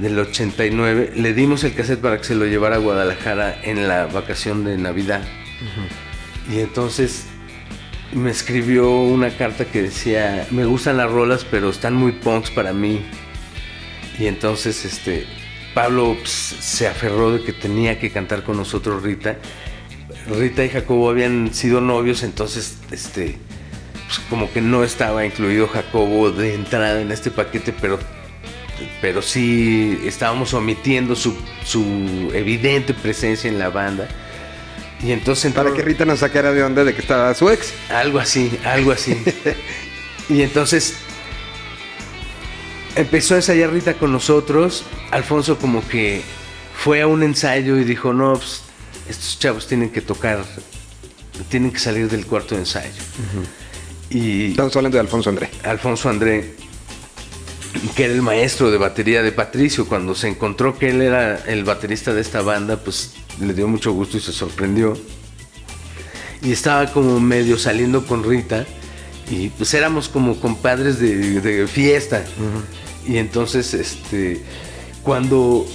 del 0.00 0.18
89, 0.18 1.12
le 1.14 1.32
dimos 1.32 1.62
el 1.62 1.72
cassette 1.74 2.00
para 2.00 2.18
que 2.18 2.24
se 2.24 2.34
lo 2.34 2.46
llevara 2.46 2.76
a 2.76 2.78
Guadalajara 2.80 3.60
en 3.62 3.86
la 3.86 4.06
vacación 4.06 4.64
de 4.64 4.76
Navidad. 4.76 5.22
Y 6.50 6.58
entonces 6.58 7.26
me 8.12 8.32
escribió 8.32 8.90
una 8.90 9.30
carta 9.30 9.66
que 9.66 9.82
decía, 9.82 10.48
me 10.50 10.64
gustan 10.64 10.96
las 10.96 11.12
rolas, 11.12 11.46
pero 11.48 11.70
están 11.70 11.94
muy 11.94 12.10
punks 12.10 12.50
para 12.50 12.72
mí. 12.72 13.02
Y 14.22 14.28
entonces 14.28 14.84
este, 14.84 15.26
Pablo 15.74 16.16
pues, 16.16 16.30
se 16.30 16.86
aferró 16.86 17.32
de 17.32 17.42
que 17.42 17.52
tenía 17.52 17.98
que 17.98 18.12
cantar 18.12 18.44
con 18.44 18.56
nosotros 18.56 19.02
Rita. 19.02 19.36
Rita 20.28 20.64
y 20.64 20.68
Jacobo 20.68 21.10
habían 21.10 21.52
sido 21.52 21.80
novios, 21.80 22.22
entonces 22.22 22.76
este, 22.92 23.36
pues, 24.06 24.20
como 24.30 24.48
que 24.52 24.60
no 24.60 24.84
estaba 24.84 25.26
incluido 25.26 25.66
Jacobo 25.66 26.30
de 26.30 26.54
entrada 26.54 27.00
en 27.00 27.10
este 27.10 27.32
paquete, 27.32 27.74
pero, 27.80 27.98
pero 29.00 29.22
sí 29.22 29.98
estábamos 30.04 30.54
omitiendo 30.54 31.16
su, 31.16 31.36
su 31.64 32.30
evidente 32.32 32.94
presencia 32.94 33.50
en 33.50 33.58
la 33.58 33.70
banda. 33.70 34.06
Y 35.02 35.10
entonces 35.10 35.52
Para 35.52 35.74
que 35.74 35.82
Rita 35.82 36.04
nos 36.04 36.20
sacara 36.20 36.52
de 36.52 36.62
onda 36.62 36.84
de 36.84 36.94
que 36.94 37.00
estaba 37.00 37.34
su 37.34 37.50
ex. 37.50 37.74
Algo 37.90 38.20
así, 38.20 38.56
algo 38.64 38.92
así. 38.92 39.20
y 40.28 40.42
entonces 40.42 40.94
empezó 42.96 43.34
a 43.34 43.38
ensayar 43.38 43.72
Rita 43.72 43.94
con 43.94 44.12
nosotros. 44.12 44.84
Alfonso 45.10 45.58
como 45.58 45.86
que 45.86 46.22
fue 46.76 47.02
a 47.02 47.06
un 47.06 47.22
ensayo 47.22 47.76
y 47.78 47.84
dijo, 47.84 48.12
no, 48.12 48.34
pues, 48.34 48.62
estos 49.08 49.38
chavos 49.38 49.66
tienen 49.66 49.90
que 49.90 50.00
tocar, 50.00 50.44
tienen 51.48 51.70
que 51.70 51.78
salir 51.78 52.08
del 52.08 52.26
cuarto 52.26 52.54
de 52.54 52.62
ensayo. 52.62 53.02
Y 54.10 54.50
Estamos 54.50 54.76
hablando 54.76 54.96
de 54.96 55.00
Alfonso 55.00 55.30
André. 55.30 55.50
Alfonso 55.64 56.08
André, 56.08 56.54
que 57.96 58.04
era 58.04 58.12
el 58.14 58.22
maestro 58.22 58.70
de 58.70 58.78
batería 58.78 59.22
de 59.22 59.32
Patricio, 59.32 59.86
cuando 59.86 60.14
se 60.14 60.28
encontró 60.28 60.78
que 60.78 60.90
él 60.90 61.02
era 61.02 61.36
el 61.46 61.64
baterista 61.64 62.12
de 62.12 62.20
esta 62.20 62.42
banda, 62.42 62.76
pues 62.76 63.14
le 63.40 63.54
dio 63.54 63.66
mucho 63.68 63.92
gusto 63.92 64.16
y 64.16 64.20
se 64.20 64.32
sorprendió. 64.32 64.96
Y 66.42 66.52
estaba 66.52 66.92
como 66.92 67.20
medio 67.20 67.56
saliendo 67.56 68.04
con 68.04 68.24
Rita 68.24 68.66
y 69.32 69.48
pues 69.48 69.72
éramos 69.72 70.10
como 70.10 70.38
compadres 70.38 70.98
de, 70.98 71.40
de 71.40 71.66
fiesta. 71.66 72.22
Y 73.06 73.16
entonces, 73.16 73.72
este, 73.72 74.44
cuando, 75.02 75.66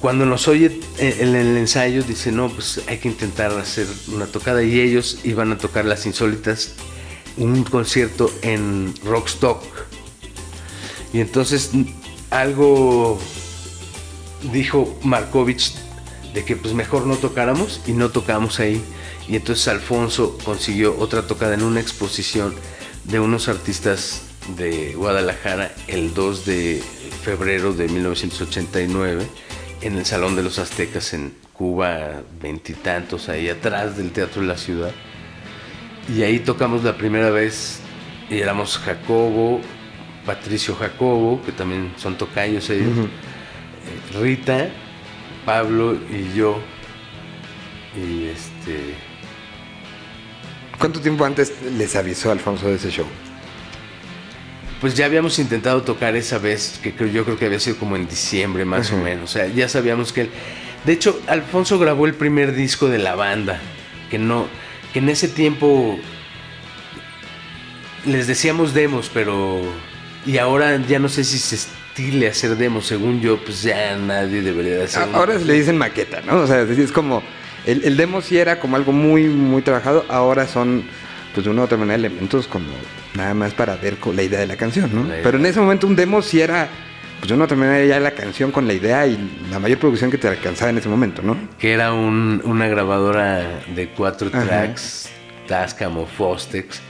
cuando 0.00 0.26
nos 0.26 0.48
oye 0.48 0.80
en 0.98 1.36
el 1.36 1.56
ensayo, 1.56 2.02
dice, 2.02 2.32
no, 2.32 2.48
pues 2.48 2.80
hay 2.88 2.98
que 2.98 3.06
intentar 3.06 3.52
hacer 3.52 3.86
una 4.12 4.26
tocada. 4.26 4.64
Y 4.64 4.80
ellos 4.80 5.20
iban 5.22 5.52
a 5.52 5.58
tocar 5.58 5.84
Las 5.84 6.06
Insólitas, 6.06 6.74
un 7.36 7.62
concierto 7.62 8.28
en 8.42 8.94
Rockstock. 9.04 9.62
Y 11.12 11.20
entonces 11.20 11.70
algo 12.30 13.16
dijo 14.52 14.98
Markovich 15.04 15.76
de 16.34 16.44
que 16.44 16.56
pues 16.56 16.74
mejor 16.74 17.06
no 17.06 17.14
tocáramos 17.14 17.80
y 17.86 17.92
no 17.92 18.10
tocamos 18.10 18.58
ahí. 18.58 18.82
Y 19.30 19.36
entonces 19.36 19.68
Alfonso 19.68 20.36
consiguió 20.44 20.98
otra 20.98 21.22
tocada 21.22 21.54
en 21.54 21.62
una 21.62 21.78
exposición 21.78 22.52
de 23.04 23.20
unos 23.20 23.48
artistas 23.48 24.22
de 24.56 24.94
Guadalajara 24.94 25.70
el 25.86 26.12
2 26.14 26.46
de 26.46 26.82
febrero 27.22 27.72
de 27.72 27.86
1989 27.86 29.24
en 29.82 29.96
el 29.96 30.04
Salón 30.04 30.34
de 30.34 30.42
los 30.42 30.58
Aztecas 30.58 31.14
en 31.14 31.32
Cuba, 31.52 32.22
veintitantos 32.42 33.28
ahí 33.28 33.48
atrás 33.48 33.96
del 33.96 34.10
Teatro 34.10 34.42
de 34.42 34.48
la 34.48 34.56
Ciudad. 34.56 34.90
Y 36.12 36.22
ahí 36.22 36.40
tocamos 36.40 36.82
la 36.82 36.96
primera 36.96 37.30
vez 37.30 37.78
y 38.28 38.38
éramos 38.38 38.78
Jacobo, 38.78 39.60
Patricio 40.26 40.74
Jacobo, 40.74 41.40
que 41.46 41.52
también 41.52 41.92
son 41.98 42.18
tocayos 42.18 42.68
ellos, 42.68 42.98
eh, 42.98 44.18
Rita, 44.18 44.70
Pablo 45.46 45.94
y 45.94 46.36
yo. 46.36 46.58
Y 47.96 48.24
este. 48.24 49.09
¿Cuánto 50.80 51.00
tiempo 51.00 51.24
antes 51.24 51.52
les 51.76 51.94
avisó 51.94 52.32
Alfonso 52.32 52.66
de 52.68 52.74
ese 52.76 52.90
show? 52.90 53.06
Pues 54.80 54.94
ya 54.94 55.04
habíamos 55.04 55.38
intentado 55.38 55.82
tocar 55.82 56.16
esa 56.16 56.38
vez, 56.38 56.80
que 56.82 56.92
creo- 56.94 57.10
yo 57.10 57.24
creo 57.24 57.38
que 57.38 57.44
había 57.46 57.60
sido 57.60 57.76
como 57.76 57.96
en 57.96 58.08
diciembre 58.08 58.64
más 58.64 58.90
o 58.92 58.96
menos. 58.96 59.30
O 59.30 59.32
sea, 59.32 59.46
ya 59.46 59.68
sabíamos 59.68 60.12
que 60.12 60.22
él. 60.22 60.30
De 60.86 60.94
hecho, 60.94 61.20
Alfonso 61.28 61.78
grabó 61.78 62.06
el 62.06 62.14
primer 62.14 62.54
disco 62.54 62.88
de 62.88 62.98
la 62.98 63.14
banda, 63.14 63.60
que 64.10 64.18
no. 64.18 64.48
que 64.94 64.98
en 64.98 65.08
ese 65.08 65.28
tiempo 65.28 66.00
les 68.06 68.26
decíamos 68.26 68.74
demos, 68.74 69.10
pero. 69.12 69.60
Y 70.26 70.38
ahora 70.38 70.76
ya 70.88 70.98
no 70.98 71.08
sé 71.08 71.22
si 71.24 71.38
se 71.38 71.54
estile 71.56 72.26
hacer 72.28 72.56
demos. 72.56 72.86
Según 72.86 73.20
yo, 73.20 73.38
pues 73.44 73.62
ya 73.62 73.96
nadie 73.96 74.42
debería 74.42 74.78
de 74.78 74.84
hacer. 74.84 75.02
Ahora 75.12 75.36
le 75.38 75.52
dicen 75.52 75.76
maqueta, 75.78 76.22
¿no? 76.22 76.38
O 76.40 76.46
sea, 76.46 76.62
es 76.62 76.90
como. 76.92 77.22
El, 77.66 77.84
el 77.84 77.96
demo 77.96 78.20
sí 78.22 78.38
era 78.38 78.58
como 78.60 78.76
algo 78.76 78.92
muy, 78.92 79.24
muy 79.24 79.62
trabajado. 79.62 80.04
Ahora 80.08 80.46
son, 80.46 80.84
pues 81.34 81.44
de 81.44 81.50
una 81.50 81.62
u 81.62 81.64
otra 81.64 81.76
manera, 81.78 81.96
elementos 81.96 82.46
como 82.46 82.66
nada 83.14 83.34
más 83.34 83.52
para 83.54 83.76
ver 83.76 83.96
con 83.96 84.16
la 84.16 84.22
idea 84.22 84.40
de 84.40 84.46
la 84.46 84.56
canción, 84.56 84.90
¿no? 84.94 85.02
Pero 85.22 85.38
en 85.38 85.46
ese 85.46 85.60
momento 85.60 85.86
un 85.86 85.96
demo 85.96 86.22
sí 86.22 86.40
era, 86.40 86.68
pues 87.18 87.28
de 87.28 87.34
una 87.34 87.42
u 87.42 87.46
otra 87.46 87.56
manera, 87.56 87.84
ya 87.84 88.00
la 88.00 88.12
canción 88.12 88.50
con 88.52 88.66
la 88.66 88.72
idea 88.72 89.06
y 89.06 89.18
la 89.50 89.58
mayor 89.58 89.78
producción 89.78 90.10
que 90.10 90.18
te 90.18 90.28
alcanzaba 90.28 90.70
en 90.70 90.78
ese 90.78 90.88
momento, 90.88 91.20
¿no? 91.22 91.36
que 91.58 91.72
era 91.72 91.92
un- 91.92 92.40
una 92.44 92.66
grabadora 92.68 93.62
de 93.74 93.88
cuatro 93.88 94.30
tracks, 94.46 95.08
Tascam 95.46 95.98
o 95.98 96.06
Fostex, 96.06 96.80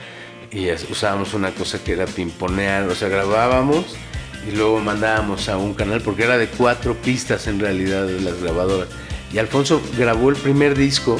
y 0.52 0.68
usábamos 0.90 1.32
una 1.34 1.50
cosa 1.52 1.82
que 1.82 1.92
era 1.92 2.06
pimponear, 2.06 2.82
o 2.88 2.94
sea, 2.94 3.08
grabábamos 3.08 3.96
y 4.46 4.54
luego 4.54 4.78
mandábamos 4.80 5.48
a 5.48 5.56
un 5.56 5.74
canal, 5.74 6.00
porque 6.02 6.24
era 6.24 6.36
de 6.38 6.46
cuatro 6.48 6.94
pistas 6.94 7.46
en 7.46 7.58
realidad 7.60 8.06
de 8.06 8.20
las 8.20 8.40
grabadoras. 8.42 8.88
Y 9.32 9.38
Alfonso 9.38 9.80
grabó 9.96 10.30
el 10.30 10.36
primer 10.36 10.76
disco, 10.76 11.18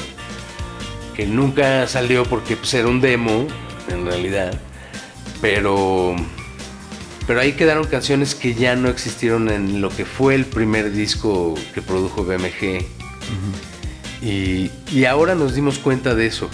que 1.14 1.26
nunca 1.26 1.87
salió 1.87 2.25
porque 2.25 2.57
pues, 2.57 2.75
era 2.75 2.88
un 2.88 3.00
demo, 3.00 3.47
en 3.88 4.07
realidad, 4.07 4.59
pero... 5.40 6.17
Pero 7.26 7.40
ahí 7.40 7.52
quedaron 7.52 7.87
canciones 7.87 8.35
que 8.35 8.55
ya 8.55 8.75
no 8.75 8.88
existieron 8.88 9.50
en 9.50 9.81
lo 9.81 9.90
que 9.90 10.05
fue 10.05 10.35
el 10.35 10.47
primer 10.47 10.90
disco 10.90 11.55
que 11.73 11.81
produjo 11.81 12.25
BMG. 12.25 12.85
Y, 14.21 14.71
y 14.90 15.05
ahora 15.05 15.37
nos 15.37 15.55
dimos 15.55 15.79
cuenta 15.79 16.17
de 16.17 16.26
eso. 16.26 16.50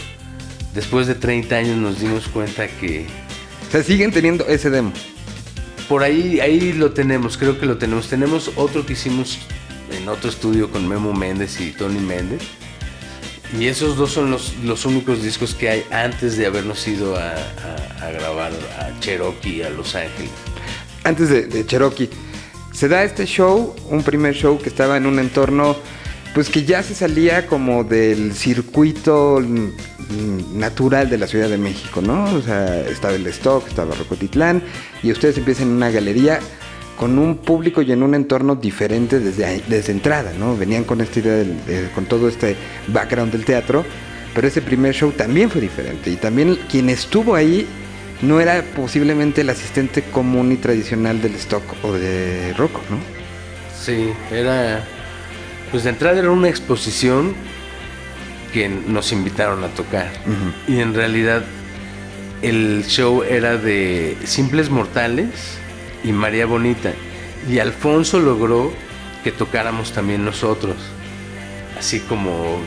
Después 0.75 1.07
de 1.07 1.15
30 1.15 1.57
años 1.57 1.77
nos 1.79 1.99
dimos 1.99 2.29
cuenta 2.29 2.69
que 2.69 3.07
O 3.67 3.73
sea, 3.73 3.83
siguen 3.83 4.13
teniendo 4.13 4.47
ese 4.49 4.69
demo. 4.69 4.93
por 5.89 6.03
ahí, 6.03 6.41
ahí 6.41 6.75
lo 6.75 6.93
tenemos, 6.93 7.39
creo 7.39 7.59
que 7.59 7.65
lo 7.65 7.79
tenemos. 7.79 8.09
Tenemos 8.09 8.51
otro 8.57 8.85
que 8.85 8.93
hicimos 8.93 9.39
en 10.07 10.11
otro 10.11 10.31
estudio 10.31 10.71
con 10.71 10.87
Memo 10.87 11.13
Méndez 11.13 11.61
y 11.61 11.73
Tony 11.73 11.99
Méndez. 11.99 12.41
Y 13.59 13.67
esos 13.67 13.97
dos 13.97 14.13
son 14.13 14.31
los, 14.31 14.55
los 14.63 14.85
únicos 14.85 15.21
discos 15.21 15.53
que 15.53 15.69
hay 15.69 15.85
antes 15.91 16.37
de 16.37 16.47
habernos 16.47 16.87
ido 16.87 17.17
a, 17.17 17.35
grabar 18.13 18.53
a 18.79 19.01
Cherokee, 19.01 19.65
a 19.65 19.71
Los 19.71 19.97
Ángeles. 19.97 20.31
Antes 21.03 21.29
de, 21.29 21.47
de 21.47 21.67
Cherokee, 21.67 22.09
se 22.73 22.87
da 22.87 23.03
este 23.03 23.27
show, 23.27 23.75
un 23.91 24.05
primer 24.05 24.37
show 24.37 24.61
que 24.61 24.69
estaba 24.69 24.97
en 24.97 25.07
un 25.07 25.19
entorno, 25.19 25.77
pues 26.35 26.51
que 26.51 26.65
ya 26.65 26.85
se 26.85 26.95
salía 26.95 27.49
como 27.49 27.83
del 27.83 28.33
circuito 28.33 29.43
natural 30.55 31.11
de 31.11 31.19
la 31.19 31.27
Ciudad 31.27 31.49
de 31.49 31.59
México, 31.59 32.01
¿no? 32.01 32.33
O 32.33 32.43
sea, 32.43 32.81
estaba 32.83 33.15
el 33.15 33.27
Stock, 33.27 33.67
estaba 33.67 33.97
Rocotitlán, 33.97 34.63
y 35.03 35.11
ustedes 35.11 35.37
empiezan 35.39 35.69
en 35.69 35.75
una 35.75 35.91
galería 35.91 36.39
con 36.97 37.19
un 37.19 37.37
público 37.37 37.83
y 37.83 37.93
en 37.93 38.03
un 38.03 38.15
entorno 38.15 38.55
diferente 38.55 39.21
desde, 39.21 39.63
desde 39.69 39.93
entrada, 39.93 40.33
¿no? 40.39 40.57
Venían 40.57 40.85
con 40.85 41.01
esta 41.01 41.19
idea, 41.21 41.35
del- 41.35 41.65
de- 41.67 41.91
con 41.95 42.07
todo 42.07 42.29
este 42.29 42.57
background 42.89 43.33
del 43.33 43.45
teatro, 43.45 43.85
pero 44.35 44.49
ese 44.49 44.63
primer 44.63 44.95
show 44.95 45.13
también 45.13 45.51
fue 45.51 45.61
diferente, 45.61 46.11
y 46.11 46.17
también 46.17 46.59
quien 46.71 46.89
estuvo 46.91 47.35
ahí 47.35 47.67
no 48.23 48.41
era 48.41 48.63
posiblemente 48.75 49.43
el 49.43 49.51
asistente 49.51 50.03
común 50.03 50.51
y 50.53 50.57
tradicional 50.57 51.21
del 51.21 51.35
stock 51.35 51.63
o 51.83 51.93
de 51.93 52.55
Rocco, 52.57 52.81
¿no? 52.91 52.97
Sí, 53.79 54.09
era. 54.33 54.83
Pues 55.71 55.85
de 55.85 55.91
entrada 55.91 56.19
era 56.19 56.31
una 56.31 56.49
exposición 56.49 57.35
que 58.55 58.69
nos 58.69 59.13
invitaron 59.13 59.63
a 59.65 59.69
tocar. 59.69 60.11
Y 60.67 60.79
en 60.81 60.95
realidad 60.95 61.43
el 62.43 62.85
show 62.87 63.23
era 63.23 63.57
de 63.59 64.17
Simples 64.25 64.71
Mortales 64.71 65.29
y 66.07 66.13
María 66.13 66.47
Bonita. 66.47 66.93
Y 67.51 67.59
Alfonso 67.59 68.21
logró 68.21 68.73
que 69.23 69.33
tocáramos 69.33 69.93
también 69.93 70.25
nosotros. 70.25 70.77
Así 71.77 72.01
como 72.01 72.61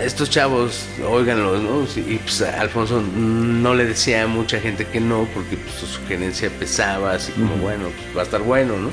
estos 0.00 0.30
chavos, 0.30 0.86
óiganlos, 1.08 1.62
¿no? 1.62 1.84
Y 2.00 2.18
pues 2.18 2.42
Alfonso 2.42 3.00
no 3.00 3.74
le 3.74 3.86
decía 3.86 4.24
a 4.24 4.26
mucha 4.26 4.60
gente 4.60 4.86
que 4.86 5.00
no, 5.00 5.26
porque 5.34 5.56
pues, 5.56 5.74
su 5.74 5.86
sugerencia 5.86 6.50
pesaba, 6.50 7.14
así 7.14 7.32
como, 7.32 7.56
bueno, 7.56 7.88
pues 7.88 8.16
va 8.16 8.20
a 8.20 8.24
estar 8.24 8.42
bueno, 8.42 8.74
¿no? 8.76 8.90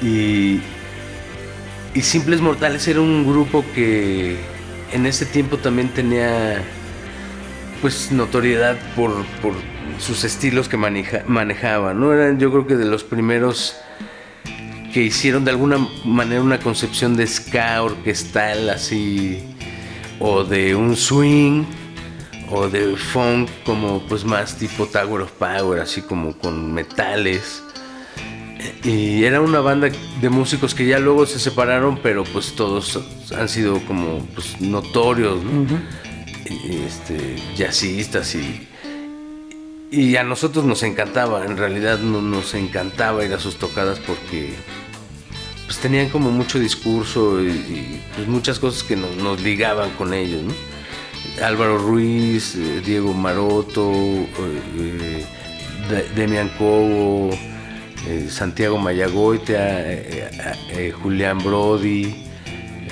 Y, 0.00 0.60
y 1.94 2.02
Simples 2.02 2.40
Mortales 2.40 2.86
era 2.86 3.00
un 3.00 3.26
grupo 3.26 3.64
que 3.74 4.36
en 4.92 5.06
ese 5.06 5.26
tiempo 5.26 5.56
también 5.58 5.88
tenía 5.88 6.62
pues 7.82 8.10
notoriedad 8.12 8.76
por, 8.94 9.24
por 9.42 9.54
sus 10.00 10.24
estilos 10.24 10.68
que 10.68 10.76
maneja, 10.76 11.22
manejaba, 11.26 11.94
¿no? 11.94 12.12
Eran 12.12 12.38
yo 12.38 12.50
creo 12.50 12.66
que 12.66 12.76
de 12.76 12.84
los 12.84 13.04
primeros 13.04 13.76
que 14.92 15.02
hicieron 15.02 15.44
de 15.44 15.50
alguna 15.50 15.78
manera 16.04 16.40
una 16.40 16.58
concepción 16.58 17.16
de 17.16 17.26
ska 17.26 17.82
orquestal 17.82 18.70
así 18.70 19.42
o 20.18 20.44
de 20.44 20.74
un 20.74 20.96
swing 20.96 21.64
o 22.50 22.68
de 22.68 22.96
funk 22.96 23.50
como 23.64 24.00
pues 24.08 24.24
más 24.24 24.56
tipo 24.56 24.86
Tower 24.86 25.22
of 25.22 25.32
Power, 25.32 25.80
así 25.80 26.02
como 26.02 26.36
con 26.38 26.72
metales. 26.72 27.62
Y 28.82 29.24
era 29.24 29.40
una 29.40 29.60
banda 29.60 29.88
de 30.20 30.28
músicos 30.28 30.74
que 30.74 30.86
ya 30.86 30.98
luego 30.98 31.26
se 31.26 31.38
separaron, 31.38 32.00
pero 32.02 32.24
pues 32.24 32.54
todos 32.56 32.98
han 33.36 33.48
sido 33.48 33.80
como 33.86 34.26
pues 34.34 34.60
notorios, 34.60 35.40
este, 36.86 37.36
jazzistas 37.56 38.34
y, 38.34 38.66
y 39.90 40.16
a 40.16 40.22
nosotros 40.22 40.64
nos 40.64 40.82
encantaba, 40.82 41.44
en 41.44 41.56
realidad 41.56 41.98
nos 41.98 42.54
encantaba 42.54 43.24
ir 43.24 43.32
a 43.32 43.38
sus 43.38 43.56
tocadas 43.56 43.98
porque 44.00 44.54
pues 45.66 45.78
tenían 45.78 46.08
como 46.08 46.30
mucho 46.30 46.58
discurso 46.58 47.42
y, 47.42 48.00
pues 48.14 48.26
muchas 48.26 48.58
cosas 48.58 48.82
que 48.82 48.96
nos, 48.96 49.40
ligaban 49.42 49.90
con 49.92 50.14
ellos, 50.14 50.42
Álvaro 51.42 51.78
Ruiz, 51.78 52.54
eh, 52.56 52.82
Diego 52.84 53.12
Maroto, 53.14 53.92
eh, 53.92 55.24
Demian 56.14 56.48
Cobo, 56.58 57.30
eh, 58.06 58.28
Santiago 58.30 58.78
Mayagoitea, 58.78 60.54
Julián 61.02 61.38
Brody, 61.38 62.26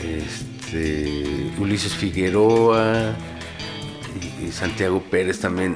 este, 0.02 1.50
Ulises 1.58 1.94
Figueroa 1.94 3.14
y, 4.42 4.50
Santiago 4.50 5.02
Pérez 5.10 5.40
también. 5.40 5.74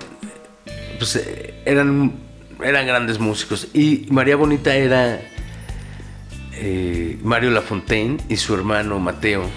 Pues 1.01 1.19
eran, 1.65 2.13
eran 2.63 2.87
grandes 2.87 3.19
músicos. 3.19 3.69
Y 3.73 4.07
María 4.11 4.37
Bonita 4.37 4.77
era 4.77 5.19
eh, 6.53 7.19
Mario 7.25 7.53
Lafontaine 7.53 8.19
y 8.29 8.37
su 8.37 8.55
hermano 8.55 8.99
Mateo 8.99 9.49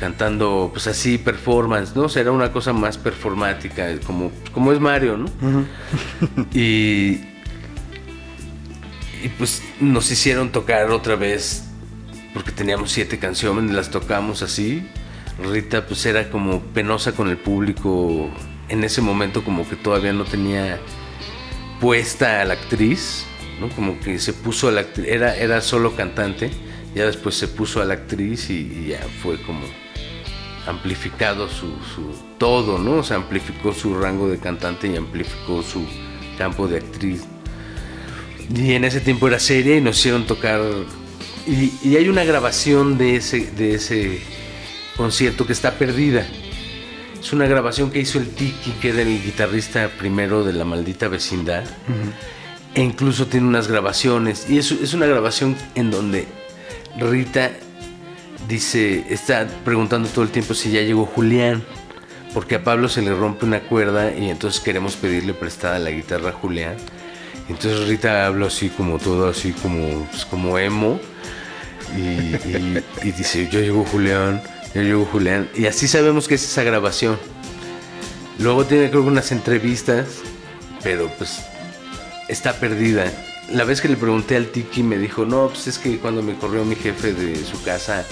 cantando 0.00 0.70
pues 0.72 0.88
así 0.88 1.16
performance, 1.16 1.94
¿no? 1.94 2.08
Será 2.08 2.32
una 2.32 2.50
cosa 2.52 2.72
más 2.72 2.98
performática, 2.98 3.86
como, 4.04 4.32
como 4.52 4.72
es 4.72 4.80
Mario, 4.80 5.16
¿no? 5.16 5.28
y, 6.52 7.20
y 9.22 9.28
pues 9.38 9.62
nos 9.80 10.10
hicieron 10.10 10.50
tocar 10.50 10.90
otra 10.90 11.14
vez, 11.16 11.64
porque 12.34 12.52
teníamos 12.52 12.90
siete 12.90 13.18
canciones, 13.18 13.72
las 13.72 13.90
tocamos 13.90 14.42
así. 14.42 14.88
Rita 15.40 15.86
pues 15.86 16.04
era 16.04 16.30
como 16.30 16.60
penosa 16.60 17.12
con 17.12 17.28
el 17.28 17.36
público, 17.36 18.28
en 18.68 18.84
ese 18.84 19.00
momento 19.00 19.44
como 19.44 19.68
que 19.68 19.76
todavía 19.76 20.12
no 20.12 20.24
tenía 20.24 20.78
puesta 21.80 22.42
a 22.42 22.44
la 22.44 22.54
actriz 22.54 23.26
como 23.74 23.98
que 23.98 24.18
se 24.18 24.32
puso 24.32 24.68
a 24.68 24.72
la 24.72 24.82
actriz, 24.82 25.08
era, 25.08 25.36
era 25.36 25.60
solo 25.60 25.96
cantante, 25.96 26.50
ya 26.94 27.06
después 27.06 27.34
se 27.34 27.48
puso 27.48 27.82
a 27.82 27.84
la 27.84 27.94
actriz 27.94 28.50
y, 28.50 28.88
ya 28.88 29.00
fue 29.22 29.40
como 29.42 29.60
amplificado 30.66 31.48
su, 31.48 31.72
todo, 32.38 32.78
¿no? 32.78 33.00
O 33.00 33.14
amplificó 33.14 33.72
su 33.72 33.98
rango 33.98 34.28
de 34.28 34.38
cantante 34.38 34.86
y 34.86 34.96
amplificó 34.96 35.62
su 35.62 35.84
campo 36.36 36.68
de 36.68 36.78
actriz. 36.78 37.24
Y 38.54 38.72
en 38.72 38.84
ese 38.84 39.00
tiempo 39.00 39.28
era 39.28 39.38
seria 39.38 39.76
y 39.76 39.80
nos 39.80 39.98
hicieron 39.98 40.26
tocar. 40.26 40.60
Y, 41.46 41.96
hay 41.96 42.08
una 42.08 42.24
grabación 42.24 42.96
de 42.96 43.16
ese, 43.16 43.50
de 43.52 43.74
ese 43.74 44.20
concierto 44.96 45.46
que 45.46 45.52
está 45.52 45.72
perdida. 45.72 46.26
Es 47.20 47.32
una 47.32 47.46
grabación 47.46 47.90
que 47.90 48.00
hizo 48.00 48.18
el 48.18 48.28
Tiki, 48.30 48.72
que 48.80 48.90
era 48.90 49.02
el 49.02 49.22
guitarrista 49.22 49.90
primero 49.98 50.44
de 50.44 50.52
la 50.52 50.64
maldita 50.64 51.08
vecindad. 51.08 51.64
E 52.74 52.82
incluso 52.82 53.26
tiene 53.26 53.46
unas 53.46 53.68
grabaciones. 53.68 54.48
Y 54.48 54.58
es, 54.58 54.70
es 54.70 54.94
una 54.94 55.06
grabación 55.06 55.56
en 55.74 55.90
donde 55.90 56.26
Rita 56.98 57.50
dice, 58.48 59.04
está 59.10 59.46
preguntando 59.64 60.08
todo 60.08 60.24
el 60.24 60.30
tiempo 60.30 60.54
si 60.54 60.70
ya 60.70 60.82
llegó 60.82 61.06
Julián. 61.06 61.64
Porque 62.34 62.56
a 62.56 62.64
Pablo 62.64 62.88
se 62.88 63.02
le 63.02 63.14
rompe 63.14 63.46
una 63.46 63.60
cuerda 63.60 64.14
y 64.14 64.30
entonces 64.30 64.60
queremos 64.60 64.96
pedirle 64.96 65.32
prestada 65.32 65.78
la 65.78 65.90
guitarra 65.90 66.30
a 66.30 66.32
Julián. 66.32 66.76
Entonces 67.48 67.88
Rita 67.88 68.26
habla 68.26 68.46
así 68.46 68.68
como 68.68 68.98
todo, 68.98 69.28
así 69.28 69.52
como, 69.52 70.06
pues, 70.10 70.24
como 70.26 70.58
emo. 70.58 71.00
Y, 71.96 72.36
y, 73.06 73.12
dice, 73.12 73.48
yo 73.50 73.60
llegó 73.60 73.82
Julián, 73.84 74.42
yo 74.74 74.82
llegó 74.82 75.04
Julián. 75.06 75.48
Y 75.54 75.66
así 75.66 75.88
sabemos 75.88 76.28
que 76.28 76.34
es 76.34 76.44
esa 76.44 76.62
grabación. 76.62 77.18
Luego 78.38 78.64
tiene 78.64 78.90
creo 78.90 79.02
que 79.02 79.08
unas 79.08 79.32
entrevistas, 79.32 80.06
pero 80.82 81.10
pues 81.18 81.40
está 82.28 82.54
perdida. 82.54 83.10
La 83.52 83.64
vez 83.64 83.80
que 83.80 83.88
le 83.88 83.96
pregunté 83.96 84.36
al 84.36 84.46
Tiki 84.48 84.82
me 84.82 84.98
dijo, 84.98 85.24
no, 85.24 85.48
pues 85.48 85.66
es 85.66 85.78
que 85.78 85.98
cuando 85.98 86.22
me 86.22 86.34
corrió 86.34 86.64
mi 86.64 86.76
jefe 86.76 87.14
de 87.14 87.44
su 87.44 87.62
casa, 87.62 88.04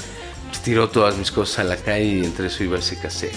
pues 0.48 0.60
tiró 0.62 0.88
todas 0.88 1.16
mis 1.16 1.30
cosas 1.30 1.60
a 1.60 1.64
la 1.64 1.76
calle 1.76 2.04
y 2.04 2.24
entre 2.24 2.46
eso 2.48 2.64
iba 2.64 2.78
ese 2.78 2.98
cassette. 2.98 3.34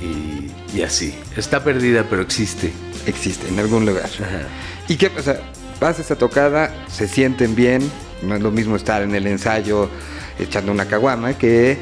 Y, 0.00 0.76
y 0.76 0.82
así. 0.82 1.14
Está 1.36 1.64
perdida, 1.64 2.06
pero 2.08 2.22
existe. 2.22 2.72
Existe, 3.06 3.48
en 3.48 3.58
algún 3.58 3.84
lugar. 3.86 4.08
¿Y 4.88 4.96
qué 4.96 5.10
pasa? 5.10 5.40
Vas 5.80 5.98
a 5.98 6.02
esta 6.02 6.16
tocada, 6.16 6.72
se 6.88 7.06
sienten 7.06 7.54
bien, 7.54 7.90
no 8.22 8.36
es 8.36 8.42
lo 8.42 8.50
mismo 8.50 8.76
estar 8.76 9.02
en 9.02 9.14
el 9.14 9.26
ensayo 9.26 9.90
echando 10.38 10.72
una 10.72 10.86
caguama 10.86 11.38
que 11.38 11.78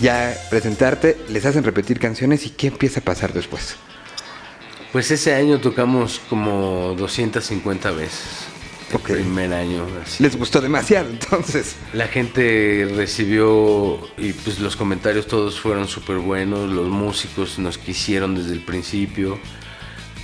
ya 0.00 0.36
presentarte, 0.50 1.18
les 1.28 1.44
hacen 1.44 1.64
repetir 1.64 1.98
canciones 1.98 2.46
y 2.46 2.50
qué 2.50 2.68
empieza 2.68 3.00
a 3.00 3.04
pasar 3.04 3.32
después. 3.32 3.76
Pues 4.92 5.10
ese 5.10 5.34
año 5.34 5.60
tocamos 5.60 6.20
como 6.30 6.94
250 6.96 7.90
veces. 7.90 8.48
El 8.90 9.00
primer 9.00 9.52
año. 9.52 9.84
Les 10.18 10.36
gustó 10.36 10.62
demasiado 10.62 11.10
entonces. 11.10 11.76
La 11.92 12.08
gente 12.08 12.90
recibió 12.96 13.98
y 14.16 14.32
pues 14.32 14.60
los 14.60 14.76
comentarios 14.76 15.26
todos 15.26 15.60
fueron 15.60 15.88
súper 15.88 16.16
buenos. 16.16 16.70
Los 16.70 16.88
músicos 16.88 17.58
nos 17.58 17.76
quisieron 17.76 18.34
desde 18.34 18.54
el 18.54 18.64
principio. 18.64 19.38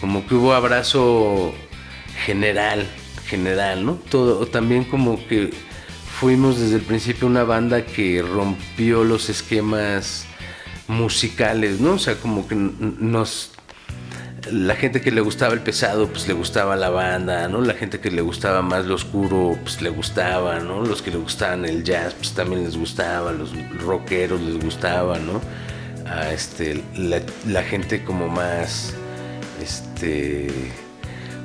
Como 0.00 0.26
que 0.26 0.34
hubo 0.34 0.54
abrazo 0.54 1.52
general, 2.24 2.86
general, 3.26 3.84
¿no? 3.84 3.94
Todo, 4.08 4.46
también 4.46 4.84
como 4.84 5.26
que 5.26 5.50
fuimos 6.24 6.58
desde 6.58 6.76
el 6.76 6.80
principio 6.80 7.26
una 7.26 7.44
banda 7.44 7.84
que 7.84 8.22
rompió 8.22 9.04
los 9.04 9.28
esquemas 9.28 10.24
musicales, 10.88 11.80
¿no? 11.80 11.92
O 11.92 11.98
sea, 11.98 12.14
como 12.14 12.48
que 12.48 12.54
nos 12.54 13.50
la 14.50 14.74
gente 14.74 15.02
que 15.02 15.10
le 15.10 15.20
gustaba 15.20 15.52
el 15.52 15.60
pesado, 15.60 16.08
pues 16.08 16.26
le 16.26 16.32
gustaba 16.32 16.76
la 16.76 16.88
banda, 16.88 17.46
¿no? 17.48 17.60
La 17.60 17.74
gente 17.74 18.00
que 18.00 18.10
le 18.10 18.22
gustaba 18.22 18.62
más 18.62 18.86
lo 18.86 18.94
oscuro, 18.94 19.58
pues 19.64 19.82
le 19.82 19.90
gustaba, 19.90 20.60
¿no? 20.60 20.80
Los 20.80 21.02
que 21.02 21.10
le 21.10 21.18
gustaban 21.18 21.66
el 21.66 21.84
jazz, 21.84 22.14
pues 22.14 22.32
también 22.32 22.64
les 22.64 22.78
gustaba, 22.78 23.30
los 23.30 23.50
rockeros 23.82 24.40
les 24.40 24.64
gustaba, 24.64 25.18
¿no? 25.18 25.42
A 26.10 26.32
este, 26.32 26.82
la, 26.96 27.62
gente 27.64 28.02
como 28.02 28.28
más, 28.28 28.94
este, 29.62 30.48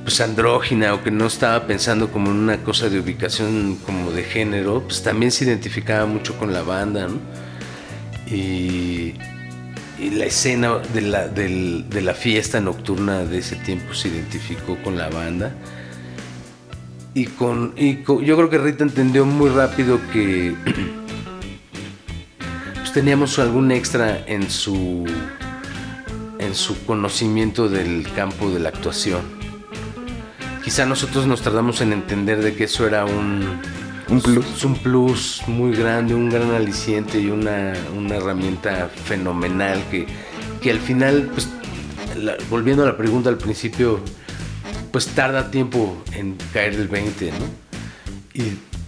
pues 0.04 0.22
andrógina 0.22 0.94
o 0.94 1.04
que 1.04 1.12
no 1.12 1.28
estaba 1.28 1.68
pensando 1.68 2.12
como 2.12 2.32
en 2.32 2.38
una 2.38 2.64
cosa 2.64 2.90
de 2.90 3.00
ubicación 3.00 3.78
como 3.86 4.12
de 4.12 4.24
género, 4.24 4.84
pues 4.84 5.04
también 5.04 5.32
se 5.32 5.46
identificaba 5.46 6.06
mucho 6.06 6.38
con 6.38 6.54
la 6.54 6.64
banda, 6.64 7.08
¿no? 7.08 7.20
Y 8.34 9.16
y 10.00 10.12
la 10.12 10.26
escena 10.26 10.78
de 10.94 11.02
la, 11.02 11.28
de 11.28 12.02
la 12.02 12.14
fiesta 12.14 12.62
nocturna 12.62 13.26
de 13.26 13.40
ese 13.40 13.58
tiempo 13.58 13.94
se 13.94 14.08
identificó 14.08 14.78
con 14.82 14.98
la 14.98 15.10
banda. 15.10 15.54
Y, 17.14 17.26
con, 17.26 17.76
yo 17.76 18.38
creo 18.38 18.50
que 18.50 18.58
Rita 18.60 18.84
entendió 18.84 19.26
muy 19.26 19.50
rápido 19.50 20.00
que 20.14 20.56
pues, 22.76 22.94
teníamos 22.94 23.40
algún 23.40 23.72
extra 23.72 24.26
en 24.26 24.50
su, 24.50 25.06
en 26.38 26.56
su 26.56 26.86
conocimiento 26.86 27.68
del 27.68 28.08
campo 28.16 28.50
de 28.52 28.60
la 28.60 28.70
actuación. 28.70 29.39
Quizá 30.70 30.86
nosotros 30.86 31.26
nos 31.26 31.42
tardamos 31.42 31.82
en 31.82 31.94
entender 31.94 32.44
de 32.44 32.54
que 32.54 32.66
eso 32.66 32.86
era 32.86 33.04
un, 33.04 33.60
Un 34.08 34.22
plus. 34.22 34.46
Es 34.56 34.64
un 34.64 34.76
plus 34.76 35.42
muy 35.48 35.76
grande, 35.76 36.14
un 36.14 36.30
gran 36.30 36.52
aliciente 36.52 37.20
y 37.20 37.32
una, 37.32 37.74
una 37.98 38.18
herramienta 38.18 38.88
fenomenal 39.06 39.82
que, 39.90 40.06
que 40.62 40.70
al 40.70 40.78
final, 40.78 41.32
pues, 41.34 41.48
la- 42.16 42.38
volviendo 42.52 42.84
a 42.84 42.86
la 42.86 42.96
pregunta 42.98 43.30
al 43.30 43.40
principio, 43.40 44.00
pues 44.92 45.08
tarda 45.08 45.50
tiempo 45.50 45.98
en 46.14 46.38
caer 46.54 46.76
el 46.76 46.88
20, 46.88 47.32
¿no? 47.32 47.46
Y 48.36 48.44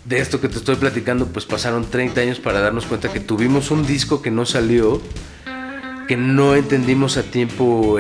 de 0.06 0.20
esto 0.20 0.39
que 0.39 0.50
te 0.50 0.58
estoy 0.60 0.76
platicando, 0.76 1.26
pues 1.30 1.46
pasaron 1.48 1.89
30 1.89 2.22
años 2.22 2.39
para 2.39 2.60
darnos 2.60 2.86
cuenta 2.86 3.12
que 3.12 3.20
tuvimos 3.20 3.72
un 3.72 3.88
disco 3.88 4.22
que 4.22 4.30
no 4.30 4.46
salió, 4.46 5.02
que 6.08 6.15
no 6.15 6.54
entendimos 6.54 7.17
a 7.17 7.24
tiempo 7.24 7.98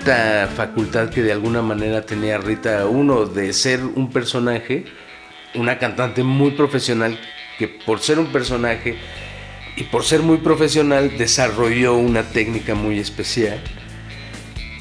esta 0.00 0.48
facultad 0.56 1.10
que 1.10 1.22
de 1.22 1.30
alguna 1.30 1.60
manera 1.60 2.00
tenía 2.06 2.38
Rita, 2.38 2.86
uno, 2.86 3.26
de 3.26 3.52
ser 3.52 3.84
un 3.84 4.10
personaje, 4.10 4.86
una 5.54 5.78
cantante 5.78 6.22
muy 6.22 6.52
profesional, 6.52 7.20
que 7.58 7.68
por 7.68 8.00
ser 8.00 8.18
un 8.18 8.28
personaje 8.28 8.96
y 9.76 9.82
por 9.84 10.04
ser 10.04 10.22
muy 10.22 10.38
profesional 10.38 11.18
desarrolló 11.18 11.96
una 11.96 12.22
técnica 12.22 12.74
muy 12.74 12.98
especial. 12.98 13.60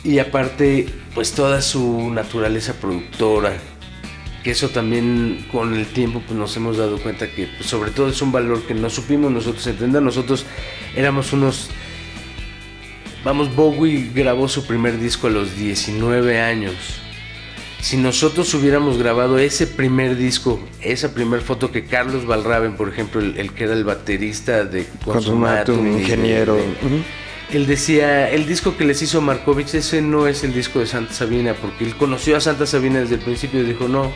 Y 0.05 0.19
aparte, 0.19 0.87
pues 1.13 1.33
toda 1.33 1.61
su 1.61 2.11
naturaleza 2.11 2.75
productora, 2.75 3.57
que 4.41 4.51
eso 4.51 4.69
también 4.69 5.45
con 5.51 5.73
el 5.73 5.85
tiempo 5.87 6.21
pues, 6.25 6.39
nos 6.39 6.55
hemos 6.55 6.77
dado 6.77 6.97
cuenta 6.97 7.27
que 7.29 7.47
pues, 7.57 7.69
sobre 7.69 7.91
todo 7.91 8.07
es 8.07 8.21
un 8.21 8.31
valor 8.31 8.63
que 8.63 8.73
no 8.73 8.89
supimos 8.89 9.33
nosotros 9.33 9.67
entender. 9.67 10.01
Nosotros 10.01 10.45
éramos 10.95 11.33
unos... 11.33 11.69
Vamos, 13.23 13.53
Bowie 13.55 14.11
grabó 14.13 14.47
su 14.47 14.65
primer 14.65 14.99
disco 14.99 15.27
a 15.27 15.29
los 15.29 15.55
19 15.57 16.39
años. 16.41 16.73
Si 17.81 17.95
nosotros 17.97 18.53
hubiéramos 18.53 18.97
grabado 18.97 19.37
ese 19.39 19.65
primer 19.67 20.17
disco, 20.17 20.59
esa 20.81 21.13
primer 21.13 21.41
foto 21.41 21.71
que 21.71 21.85
Carlos 21.85 22.25
Valraven, 22.25 22.75
por 22.75 22.89
ejemplo, 22.89 23.21
el, 23.21 23.37
el 23.37 23.53
que 23.53 23.65
era 23.65 23.73
el 23.73 23.83
baterista 23.85 24.63
de 24.65 24.85
Consumatum, 25.03 25.83
de- 25.83 26.01
ingeniero. 26.01 26.55
de- 26.55 26.63
él 27.51 27.65
decía, 27.65 28.29
el 28.29 28.45
disco 28.47 28.77
que 28.77 28.85
les 28.85 29.01
hizo 29.01 29.21
Markovich, 29.21 29.73
ese 29.73 30.01
no 30.01 30.27
es 30.27 30.43
el 30.43 30.53
disco 30.53 30.79
de 30.79 30.85
Santa 30.87 31.13
Sabina, 31.13 31.53
porque 31.59 31.83
él 31.85 31.95
conoció 31.95 32.37
a 32.37 32.41
Santa 32.41 32.65
Sabina 32.67 32.99
desde 32.99 33.15
el 33.15 33.21
principio 33.21 33.61
y 33.61 33.63
dijo, 33.63 33.87
no, 33.87 34.11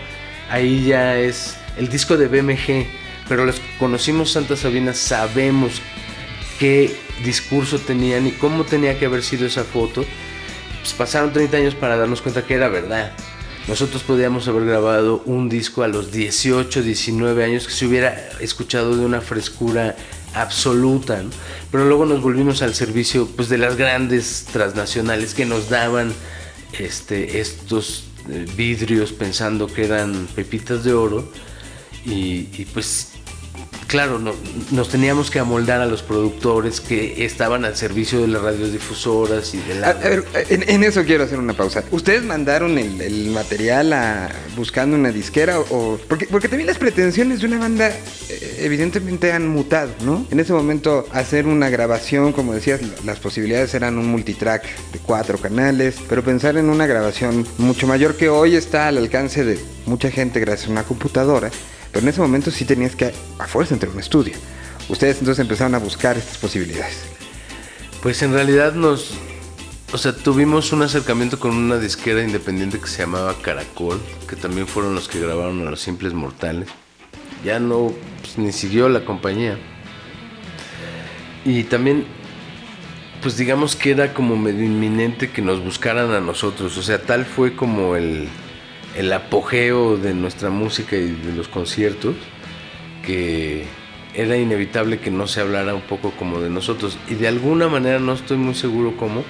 ahí 0.52 0.86
ya 0.86 1.18
es 1.18 1.56
el 1.78 1.89
disco 1.89 2.16
de 2.18 2.28
BMG, 2.28 2.86
pero 3.28 3.46
los 3.46 3.60
conocimos 3.80 4.32
Santa 4.32 4.56
Sabina, 4.56 4.94
sabemos 4.94 5.82
qué 6.60 6.94
discurso 7.23 7.80
tenían 7.80 8.28
y 8.28 8.32
cómo 8.32 8.63
tenía 8.63 8.97
que 8.97 9.06
haber 9.06 9.23
sido 9.23 9.45
esa 9.45 9.63
foto. 9.63 10.06
Pues 10.82 10.93
pasaron 10.93 11.32
30 11.32 11.58
años 11.58 11.76
para 11.76 11.97
darnos 11.97 12.21
cuenta 12.21 12.45
que 12.45 12.56
era 12.56 12.67
verdad. 12.67 13.13
Nosotros 13.67 14.04
podíamos 14.04 14.47
haber 14.47 14.65
grabado 14.65 15.21
un 15.26 15.47
disco 15.47 15.84
a 15.84 15.88
los 15.88 16.12
18, 16.12 16.82
19 16.82 17.43
años 17.45 17.65
que 17.65 17.73
se 17.73 17.86
hubiera 17.86 18.30
escuchado 18.41 18.97
de 18.97 19.06
una 19.06 19.21
frescura 19.21 19.95
absoluta, 20.34 21.23
pero 21.71 21.86
luego 21.86 22.06
nos 22.06 22.21
volvimos 22.21 22.62
al 22.62 22.73
servicio 22.73 23.28
pues, 23.28 23.47
de 23.47 23.58
las 23.58 23.78
grandes 23.78 24.45
transnacionales 24.52 25.34
que 25.34 25.45
nos 25.45 25.69
daban 25.69 26.12
este, 26.78 27.39
estos 27.39 28.06
eh, 28.30 28.45
vidrios 28.58 29.13
pensando 29.13 29.67
que 29.67 29.86
eran 29.86 30.28
pepitas 30.36 30.84
de 30.84 30.93
oro 30.93 31.32
y, 32.06 32.49
y, 32.58 32.67
pues 32.73 33.12
claro, 33.88 34.19
no- 34.19 34.34
nos 34.72 34.89
teníamos 34.89 35.30
que 35.32 35.39
amoldar 35.39 35.82
a 35.82 35.86
los 35.86 36.02
productores 36.04 36.82
que 36.82 37.26
estaban 37.26 37.65
al 37.65 37.76
servicio 37.76 38.19
de 38.22 38.28
las 38.28 38.41
radiodifusoras 38.41 39.54
y 39.54 39.58
de 39.60 39.76
la... 39.76 39.89
A, 39.89 39.93
ver, 39.93 40.24
en, 40.50 40.67
en 40.69 40.84
eso 40.84 41.04
quiero 41.04 41.24
hacer 41.24 41.39
una 41.39 41.54
pausa. 41.54 41.84
¿Ustedes 41.91 42.24
mandaron 42.24 42.78
el, 42.78 43.00
el 43.02 43.30
material 43.32 43.93
a, 43.93 44.30
buscando 44.56 44.96
una 44.96 45.12
disquera 45.12 45.60
o...? 45.60 46.00
Porque, 46.08 46.28
porque 46.28 46.48
también 46.48 46.67
las 46.67 46.78
pretensiones 46.78 47.41
de 47.41 47.48
una 47.48 47.60
banda 47.60 47.89
eh, 47.89 48.58
evidentemente 48.60 49.32
han 49.32 49.48
mutado, 49.48 49.91
¿no? 50.04 50.26
En 50.32 50.39
ese 50.39 50.54
momento 50.54 51.06
hacer 51.12 51.46
una 51.48 51.69
grabación, 51.69 52.34
como 52.34 52.54
decías, 52.54 52.82
las 53.06 53.19
posibilidades 53.19 53.74
eran 53.74 53.98
un 53.98 54.08
multitrack 54.08 54.63
de 54.91 55.00
cuatro 55.00 55.38
canales, 55.38 55.96
pero 56.10 56.24
pensar 56.24 56.58
en 56.58 56.69
una 56.69 56.88
grabación 56.88 57.46
mucho 57.58 57.88
mayor 57.88 58.15
que 58.15 58.30
hoy 58.30 58.56
está 58.56 58.88
al 58.88 58.98
alcance 58.98 59.43
de 59.43 59.60
mucha 59.86 60.10
gente 60.12 60.39
gracias 60.39 60.69
a 60.69 60.72
una 60.72 60.84
computadora, 60.84 61.52
pero 61.93 62.03
en 62.03 62.10
ese 62.10 62.21
momento 62.21 62.49
sí 62.49 62.65
tenías 62.65 62.95
que 62.95 63.13
a 63.38 63.47
fuerza 63.47 63.75
entrar 63.75 63.91
a 63.91 63.93
un 63.93 63.99
estudio. 63.99 64.34
Ustedes 64.89 65.19
entonces 65.19 65.39
empezaron 65.39 65.75
a 65.75 65.77
buscar 65.77 66.17
estas 66.17 66.38
posibilidades. 66.39 67.03
Pues 68.01 68.21
en 68.23 68.34
realidad 68.34 68.73
nos... 68.73 69.12
O 69.93 69.97
sea, 69.99 70.12
tuvimos 70.15 70.73
un 70.73 70.82
acercamiento 70.82 71.39
con 71.39 71.51
una 71.51 71.77
disquera 71.77 72.23
independiente 72.23 72.79
que 72.79 72.88
se 72.88 73.03
llamaba 73.03 73.36
Caracol, 73.43 74.01
que 74.27 74.36
también 74.36 74.65
fueron 74.65 74.95
los 74.95 75.08
que 75.08 75.19
grabaron 75.19 75.65
a 75.67 75.69
Los 75.69 75.82
Simples 75.82 76.13
Mortales. 76.13 76.67
Ya 77.45 77.60
no, 77.60 77.93
pues, 78.21 78.39
ni 78.39 78.51
siguió 78.51 78.89
la 78.89 79.06
compañía. 79.06 79.60
Y 81.45 81.63
también, 81.65 82.06
pues 83.21 83.38
digamos 83.38 83.75
que 83.75 83.91
era 83.91 84.15
como 84.15 84.36
medio 84.36 84.65
inminente 84.65 85.29
que 85.29 85.43
nos 85.43 85.63
buscaran 85.63 86.10
a 86.12 86.19
nosotros. 86.19 86.75
O 86.75 86.82
sea, 86.82 86.99
tal 87.03 87.25
fue 87.25 87.56
como 87.56 87.95
el, 87.95 88.27
el 88.95 89.12
apogeo 89.12 89.97
de 89.97 90.13
nuestra 90.13 90.49
música 90.49 90.95
y 90.95 91.12
de 91.12 91.34
los 91.34 91.47
conciertos, 91.47 92.15
que 93.06 93.65
era 94.13 94.38
inevitable 94.38 94.99
que 94.99 95.12
no 95.12 95.27
se 95.27 95.41
hablara 95.41 95.73
un 95.73 95.82
poco 95.82 96.12
como 96.12 96.39
de 96.39 96.49
nosotros. 96.49 96.97
Y 97.10 97.15
de 97.15 97.27
alguna 97.27 97.67
manera, 97.67 97.99
no 97.99 98.13
estoy 98.13 98.38
muy 98.38 98.56
seguro 98.56 98.95
cómo, 98.97 99.23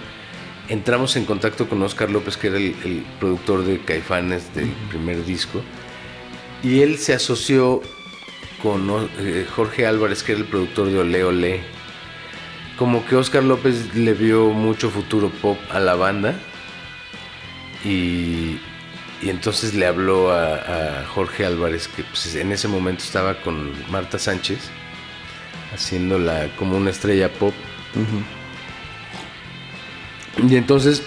entramos 0.69 1.15
en 1.15 1.25
contacto 1.25 1.67
con 1.67 1.81
Oscar 1.81 2.11
López, 2.11 2.37
que 2.37 2.47
era 2.47 2.57
el, 2.57 2.75
el 2.83 3.05
productor 3.19 3.63
de 3.65 3.79
Caifanes 3.79 4.53
del 4.53 4.69
primer 4.89 5.23
disco. 5.25 5.61
Y 6.61 6.81
él 6.81 6.97
se 6.97 7.13
asoció 7.13 7.81
con 8.63 8.89
eh, 9.19 9.45
Jorge 9.53 9.85
Álvarez, 9.85 10.23
que 10.23 10.31
era 10.31 10.41
el 10.41 10.47
productor 10.47 10.87
de 10.87 10.99
Ole 10.99 11.23
Ole. 11.25 11.61
Como 12.77 13.05
que 13.05 13.17
Oscar 13.17 13.43
López 13.43 13.93
le 13.93 14.13
vio 14.13 14.49
mucho 14.49 14.89
futuro 14.89 15.29
pop 15.41 15.57
a 15.69 15.79
la 15.79 15.95
banda. 15.95 16.39
Y, 17.83 18.57
y 19.23 19.29
entonces 19.29 19.73
le 19.73 19.85
habló 19.85 20.31
a, 20.31 21.01
a 21.01 21.05
Jorge 21.05 21.45
Álvarez, 21.45 21.87
que 21.87 22.03
pues, 22.03 22.35
en 22.35 22.51
ese 22.51 22.67
momento 22.67 23.03
estaba 23.03 23.41
con 23.41 23.71
Marta 23.89 24.19
Sánchez, 24.19 24.59
haciéndola 25.73 26.49
como 26.57 26.75
una 26.75 26.89
estrella 26.89 27.31
pop. 27.31 27.53
Y 30.47 30.55
entonces 30.55 31.03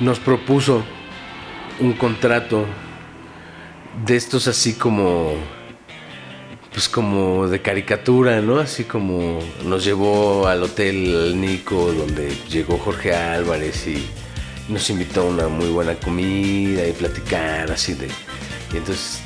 nos 0.00 0.18
propuso 0.18 0.82
un 1.78 1.94
contrato 1.94 2.66
de 4.04 4.16
estos 4.16 4.48
así 4.48 4.74
como 4.74 5.34
pues 6.72 6.88
como 6.88 7.48
de 7.48 7.60
caricatura, 7.60 8.40
¿no? 8.40 8.58
Así 8.58 8.84
como 8.84 9.40
nos 9.64 9.84
llevó 9.84 10.46
al 10.46 10.62
hotel 10.62 11.40
Nico 11.40 11.92
donde 11.92 12.30
llegó 12.48 12.78
Jorge 12.78 13.14
Álvarez 13.14 13.86
y 13.88 14.06
nos 14.70 14.88
invitó 14.90 15.22
a 15.22 15.24
una 15.24 15.48
muy 15.48 15.68
buena 15.68 15.94
comida 15.94 16.86
y 16.86 16.92
platicar 16.92 17.70
así 17.70 17.94
de 17.94 18.08
y 18.72 18.76
entonces 18.76 19.20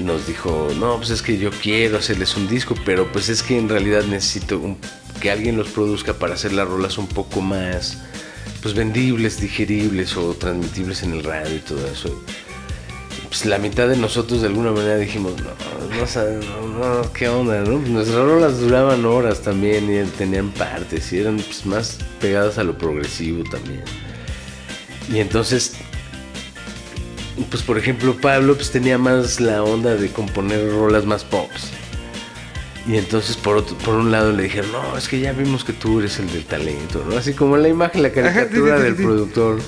nos 0.00 0.26
dijo, 0.26 0.68
"No, 0.78 0.96
pues 0.96 1.10
es 1.10 1.22
que 1.22 1.38
yo 1.38 1.50
quiero 1.50 1.98
hacerles 1.98 2.36
un 2.36 2.48
disco, 2.48 2.74
pero 2.84 3.10
pues 3.12 3.28
es 3.28 3.42
que 3.42 3.58
en 3.58 3.68
realidad 3.68 4.04
necesito 4.04 4.76
que 5.20 5.30
alguien 5.30 5.56
los 5.56 5.68
produzca 5.68 6.14
para 6.14 6.34
hacer 6.34 6.52
las 6.52 6.66
rolas 6.66 6.98
un 6.98 7.06
poco 7.06 7.40
más 7.40 7.98
pues 8.62 8.74
vendibles, 8.74 9.40
digeribles 9.40 10.16
o 10.16 10.34
transmitibles 10.34 11.02
en 11.02 11.12
el 11.12 11.24
radio 11.24 11.56
y 11.56 11.60
todo 11.60 11.86
eso." 11.86 12.22
pues 13.32 13.46
la 13.46 13.56
mitad 13.56 13.88
de 13.88 13.96
nosotros 13.96 14.42
de 14.42 14.48
alguna 14.48 14.72
manera 14.72 14.98
dijimos, 14.98 15.32
no, 15.38 15.54
no, 15.88 16.68
no, 16.68 17.00
no, 17.00 17.12
qué 17.14 17.28
onda, 17.28 17.62
¿no? 17.62 17.78
Pues 17.78 17.88
nuestras 17.88 18.18
rolas 18.18 18.60
duraban 18.60 19.06
horas 19.06 19.40
también 19.40 19.90
y 19.90 20.06
tenían 20.18 20.50
partes 20.50 21.10
y 21.14 21.20
eran 21.20 21.36
pues, 21.36 21.64
más 21.64 21.98
pegadas 22.20 22.58
a 22.58 22.62
lo 22.62 22.76
progresivo 22.76 23.42
también. 23.44 23.84
Y 25.10 25.18
entonces, 25.20 25.74
pues 27.50 27.62
por 27.62 27.78
ejemplo 27.78 28.16
Pablo 28.20 28.54
pues 28.54 28.70
tenía 28.70 28.98
más 28.98 29.40
la 29.40 29.62
onda 29.62 29.94
de 29.94 30.08
componer 30.10 30.70
rolas 30.70 31.04
más 31.04 31.24
pops. 31.24 31.70
Y 32.86 32.96
entonces 32.96 33.36
por 33.36 33.56
otro, 33.56 33.76
por 33.78 33.94
un 33.94 34.10
lado 34.10 34.32
le 34.32 34.44
dijeron, 34.44 34.72
no, 34.72 34.96
es 34.96 35.08
que 35.08 35.20
ya 35.20 35.32
vimos 35.32 35.64
que 35.64 35.72
tú 35.72 36.00
eres 36.00 36.18
el 36.18 36.32
del 36.32 36.44
talento, 36.44 37.04
¿no? 37.08 37.16
Así 37.16 37.32
como 37.32 37.56
la 37.56 37.68
imagen, 37.68 38.02
la 38.02 38.10
caricatura 38.10 38.78
del 38.78 38.96
productor. 38.96 39.60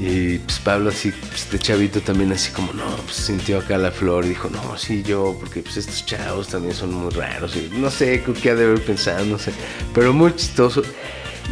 Y 0.00 0.38
pues 0.38 0.60
Pablo 0.60 0.90
así, 0.90 1.10
pues, 1.10 1.42
este 1.42 1.58
chavito 1.58 2.00
también 2.00 2.30
así 2.32 2.52
como, 2.52 2.72
no, 2.72 2.86
pues 3.04 3.16
sintió 3.16 3.58
acá 3.58 3.76
la 3.78 3.90
flor 3.90 4.24
y 4.24 4.28
dijo, 4.28 4.48
no, 4.48 4.78
sí, 4.78 5.02
yo, 5.02 5.36
porque 5.40 5.60
pues 5.60 5.76
estos 5.76 6.06
chavos 6.06 6.46
también 6.46 6.72
son 6.72 6.94
muy 6.94 7.10
raros. 7.10 7.56
Y 7.56 7.68
no 7.76 7.90
sé 7.90 8.22
qué 8.40 8.50
ha 8.50 8.54
de 8.54 8.64
haber 8.64 8.80
pensado, 8.82 9.24
no 9.26 9.38
sé. 9.38 9.52
Pero 9.92 10.12
muy 10.12 10.34
chistoso. 10.36 10.82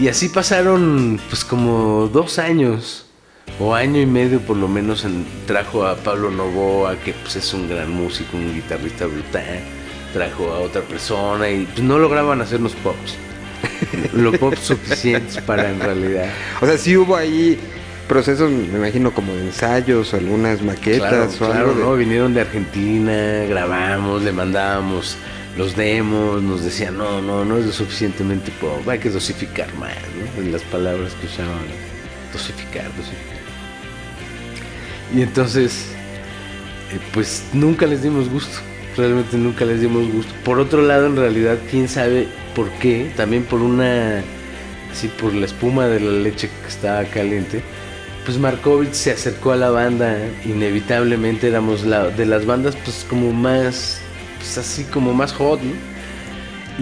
Y 0.00 0.08
así 0.08 0.28
pasaron 0.28 1.20
pues 1.28 1.44
como 1.44 2.08
dos 2.08 2.38
años 2.38 3.05
o 3.58 3.74
año 3.74 4.00
y 4.00 4.06
medio 4.06 4.40
por 4.40 4.56
lo 4.56 4.68
menos 4.68 5.04
en- 5.04 5.24
trajo 5.46 5.86
a 5.86 5.96
Pablo 5.96 6.30
Novoa, 6.30 6.96
que 6.96 7.12
pues 7.14 7.36
es 7.36 7.54
un 7.54 7.68
gran 7.68 7.90
músico, 7.90 8.36
un 8.36 8.54
guitarrista 8.54 9.06
brutal, 9.06 9.60
trajo 10.12 10.52
a 10.52 10.58
otra 10.60 10.82
persona 10.82 11.48
y 11.50 11.64
pues 11.64 11.80
no 11.82 11.98
lograban 11.98 12.40
hacernos 12.42 12.74
pops. 12.76 13.16
Lo 14.12 14.32
pop 14.32 14.54
suficientes 14.60 15.38
para 15.38 15.70
en 15.70 15.80
realidad. 15.80 16.26
O 16.60 16.66
sea, 16.66 16.76
sí 16.76 16.96
hubo 16.96 17.16
ahí 17.16 17.58
procesos, 18.06 18.50
me 18.50 18.78
imagino, 18.78 19.10
como 19.12 19.32
de 19.34 19.46
ensayos 19.46 20.12
algunas 20.14 20.60
maquetas 20.62 21.08
Claro, 21.10 21.24
o 21.24 21.36
claro, 21.38 21.70
algo. 21.70 21.74
de- 21.74 21.84
¿no? 21.84 21.96
Vinieron 21.96 22.34
de 22.34 22.42
Argentina, 22.42 23.44
grabamos, 23.48 24.22
le 24.22 24.32
mandábamos 24.32 25.16
los 25.56 25.74
demos, 25.74 26.42
nos 26.42 26.62
decían, 26.62 26.98
no, 26.98 27.22
no, 27.22 27.44
no 27.46 27.56
es 27.56 27.64
lo 27.66 27.72
suficientemente 27.72 28.52
pop, 28.60 28.86
hay 28.86 28.98
que 28.98 29.08
dosificar 29.08 29.72
más, 29.76 29.94
¿no? 30.36 30.42
En 30.42 30.52
las 30.52 30.62
palabras 30.62 31.14
que 31.14 31.26
usaban, 31.26 31.64
dosificar, 32.32 32.84
dosificar. 32.94 33.35
Y 35.16 35.22
entonces, 35.22 35.86
eh, 36.92 36.98
pues 37.14 37.46
nunca 37.54 37.86
les 37.86 38.02
dimos 38.02 38.28
gusto, 38.28 38.58
realmente 38.98 39.38
nunca 39.38 39.64
les 39.64 39.80
dimos 39.80 40.12
gusto. 40.12 40.30
Por 40.44 40.60
otro 40.60 40.82
lado, 40.82 41.06
en 41.06 41.16
realidad, 41.16 41.56
quién 41.70 41.88
sabe 41.88 42.28
por 42.54 42.68
qué, 42.72 43.10
también 43.16 43.44
por 43.44 43.62
una, 43.62 44.22
así 44.92 45.08
por 45.08 45.32
la 45.32 45.46
espuma 45.46 45.86
de 45.86 46.00
la 46.00 46.12
leche 46.12 46.50
que 46.60 46.68
estaba 46.68 47.02
caliente, 47.04 47.62
pues 48.26 48.36
Markovich 48.36 48.92
se 48.92 49.12
acercó 49.12 49.52
a 49.52 49.56
la 49.56 49.70
banda, 49.70 50.18
inevitablemente 50.44 51.48
éramos 51.48 51.86
la, 51.86 52.08
de 52.08 52.26
las 52.26 52.44
bandas 52.44 52.76
pues 52.84 53.06
como 53.08 53.32
más, 53.32 53.98
pues 54.36 54.58
así 54.58 54.84
como 54.84 55.14
más 55.14 55.32
hot, 55.32 55.62
¿no? 55.62 55.72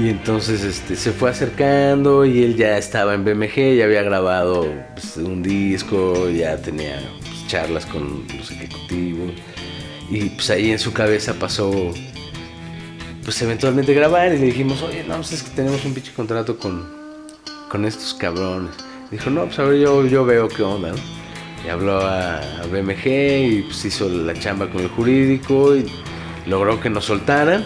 Y 0.04 0.08
entonces 0.08 0.64
este, 0.64 0.96
se 0.96 1.12
fue 1.12 1.30
acercando 1.30 2.24
y 2.24 2.42
él 2.42 2.56
ya 2.56 2.78
estaba 2.78 3.14
en 3.14 3.24
BMG, 3.24 3.76
ya 3.76 3.84
había 3.84 4.02
grabado 4.02 4.66
pues, 4.94 5.18
un 5.18 5.40
disco, 5.40 6.28
ya 6.30 6.56
tenía 6.56 7.00
charlas 7.46 7.86
con 7.86 8.24
los 8.36 8.50
ejecutivos. 8.50 9.30
Y 10.10 10.30
pues 10.30 10.50
ahí 10.50 10.70
en 10.70 10.78
su 10.78 10.92
cabeza 10.92 11.34
pasó, 11.34 11.72
pues 13.24 13.40
eventualmente 13.42 13.94
grabar 13.94 14.34
y 14.34 14.38
le 14.38 14.46
dijimos, 14.46 14.82
oye, 14.82 15.04
no, 15.04 15.16
pues 15.16 15.32
es 15.32 15.42
que 15.42 15.50
tenemos 15.50 15.84
un 15.84 15.94
pinche 15.94 16.12
contrato 16.12 16.58
con, 16.58 16.86
con 17.70 17.84
estos 17.84 18.14
cabrones. 18.14 18.74
Dijo, 19.10 19.30
no, 19.30 19.44
pues 19.46 19.58
a 19.58 19.64
ver, 19.64 19.80
yo, 19.80 20.06
yo 20.06 20.24
veo 20.24 20.48
qué 20.48 20.62
onda. 20.62 20.92
Y 21.64 21.68
habló 21.68 21.98
a, 21.98 22.38
a 22.38 22.66
BMG 22.66 23.06
y 23.06 23.62
pues 23.62 23.84
hizo 23.84 24.08
la 24.08 24.34
chamba 24.34 24.70
con 24.70 24.82
el 24.82 24.88
jurídico 24.88 25.74
y 25.74 25.86
logró 26.46 26.80
que 26.80 26.90
nos 26.90 27.06
soltaran 27.06 27.64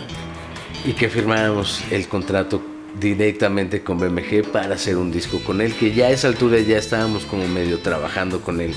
y 0.84 0.92
que 0.92 1.08
firmáramos 1.08 1.82
el 1.90 2.06
contrato 2.06 2.62
directamente 3.00 3.82
con 3.82 3.98
BMG 3.98 4.50
para 4.52 4.74
hacer 4.74 4.96
un 4.96 5.10
disco 5.10 5.40
con 5.44 5.60
él, 5.60 5.74
que 5.74 5.92
ya 5.92 6.06
a 6.06 6.10
esa 6.10 6.28
altura 6.28 6.58
ya 6.60 6.78
estábamos 6.78 7.24
como 7.24 7.46
medio 7.46 7.80
trabajando 7.80 8.40
con 8.40 8.60
él. 8.60 8.74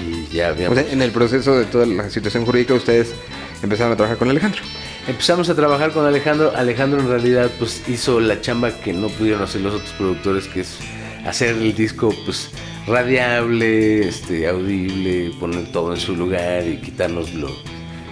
Y 0.00 0.34
ya 0.34 0.48
O 0.48 0.50
habíamos... 0.52 0.78
sea, 0.78 0.90
en 0.92 1.02
el 1.02 1.10
proceso 1.10 1.56
de 1.58 1.64
toda 1.66 1.86
la 1.86 2.08
situación 2.10 2.44
jurídica, 2.46 2.74
ustedes 2.74 3.12
empezaron 3.62 3.92
a 3.92 3.96
trabajar 3.96 4.18
con 4.18 4.30
Alejandro. 4.30 4.62
Empezamos 5.06 5.48
a 5.48 5.54
trabajar 5.54 5.92
con 5.92 6.06
Alejandro. 6.06 6.52
Alejandro 6.56 7.00
en 7.00 7.08
realidad 7.08 7.50
pues 7.58 7.82
hizo 7.88 8.20
la 8.20 8.40
chamba 8.40 8.70
que 8.80 8.92
no 8.92 9.08
pudieron 9.08 9.42
hacer 9.42 9.60
los 9.62 9.74
otros 9.74 9.92
productores, 9.92 10.46
que 10.46 10.60
es 10.60 10.76
hacer 11.26 11.56
el 11.56 11.74
disco 11.74 12.14
pues 12.24 12.50
radiable, 12.86 14.06
este, 14.08 14.46
audible, 14.48 15.32
poner 15.38 15.70
todo 15.72 15.94
en 15.94 16.00
su 16.00 16.14
lugar 16.16 16.66
y 16.66 16.76
quitarnos 16.78 17.32
lo, 17.34 17.48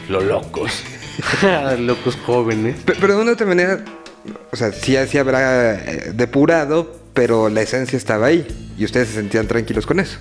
lo 0.08 0.20
locos, 0.20 0.70
locos 1.78 2.16
jóvenes. 2.26 2.76
Pe- 2.84 2.94
Pero 3.00 3.16
de 3.16 3.22
una 3.22 3.32
otra 3.32 3.46
manera, 3.46 3.84
o 4.50 4.56
sea, 4.56 4.72
sí, 4.72 4.96
sí 5.08 5.18
habrá 5.18 5.74
eh, 5.74 6.12
depurado, 6.14 6.96
pero 7.14 7.48
la 7.48 7.62
esencia 7.62 7.96
estaba 7.96 8.26
ahí. 8.26 8.46
Y 8.78 8.84
ustedes 8.84 9.08
se 9.08 9.14
sentían 9.14 9.46
tranquilos 9.46 9.86
con 9.86 9.98
eso. 10.00 10.18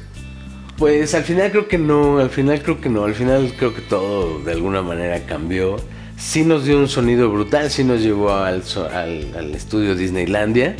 Pues 0.77 1.15
al 1.15 1.23
final 1.23 1.49
creo 1.51 1.67
que 1.67 1.77
no, 1.79 2.19
al 2.19 2.29
final 2.29 2.61
creo 2.61 2.79
que 2.79 2.89
no, 2.89 3.05
al 3.05 3.15
final 3.15 3.53
creo 3.57 3.73
que 3.73 3.81
todo 3.81 4.39
de 4.43 4.51
alguna 4.51 4.81
manera 4.83 5.25
cambió. 5.25 5.77
Sí 6.17 6.43
nos 6.43 6.65
dio 6.65 6.77
un 6.77 6.87
sonido 6.87 7.29
brutal, 7.31 7.69
sí 7.71 7.83
nos 7.83 8.01
llevó 8.01 8.31
al, 8.33 8.63
al, 8.93 9.35
al 9.35 9.55
estudio 9.55 9.95
Disneylandia 9.95 10.75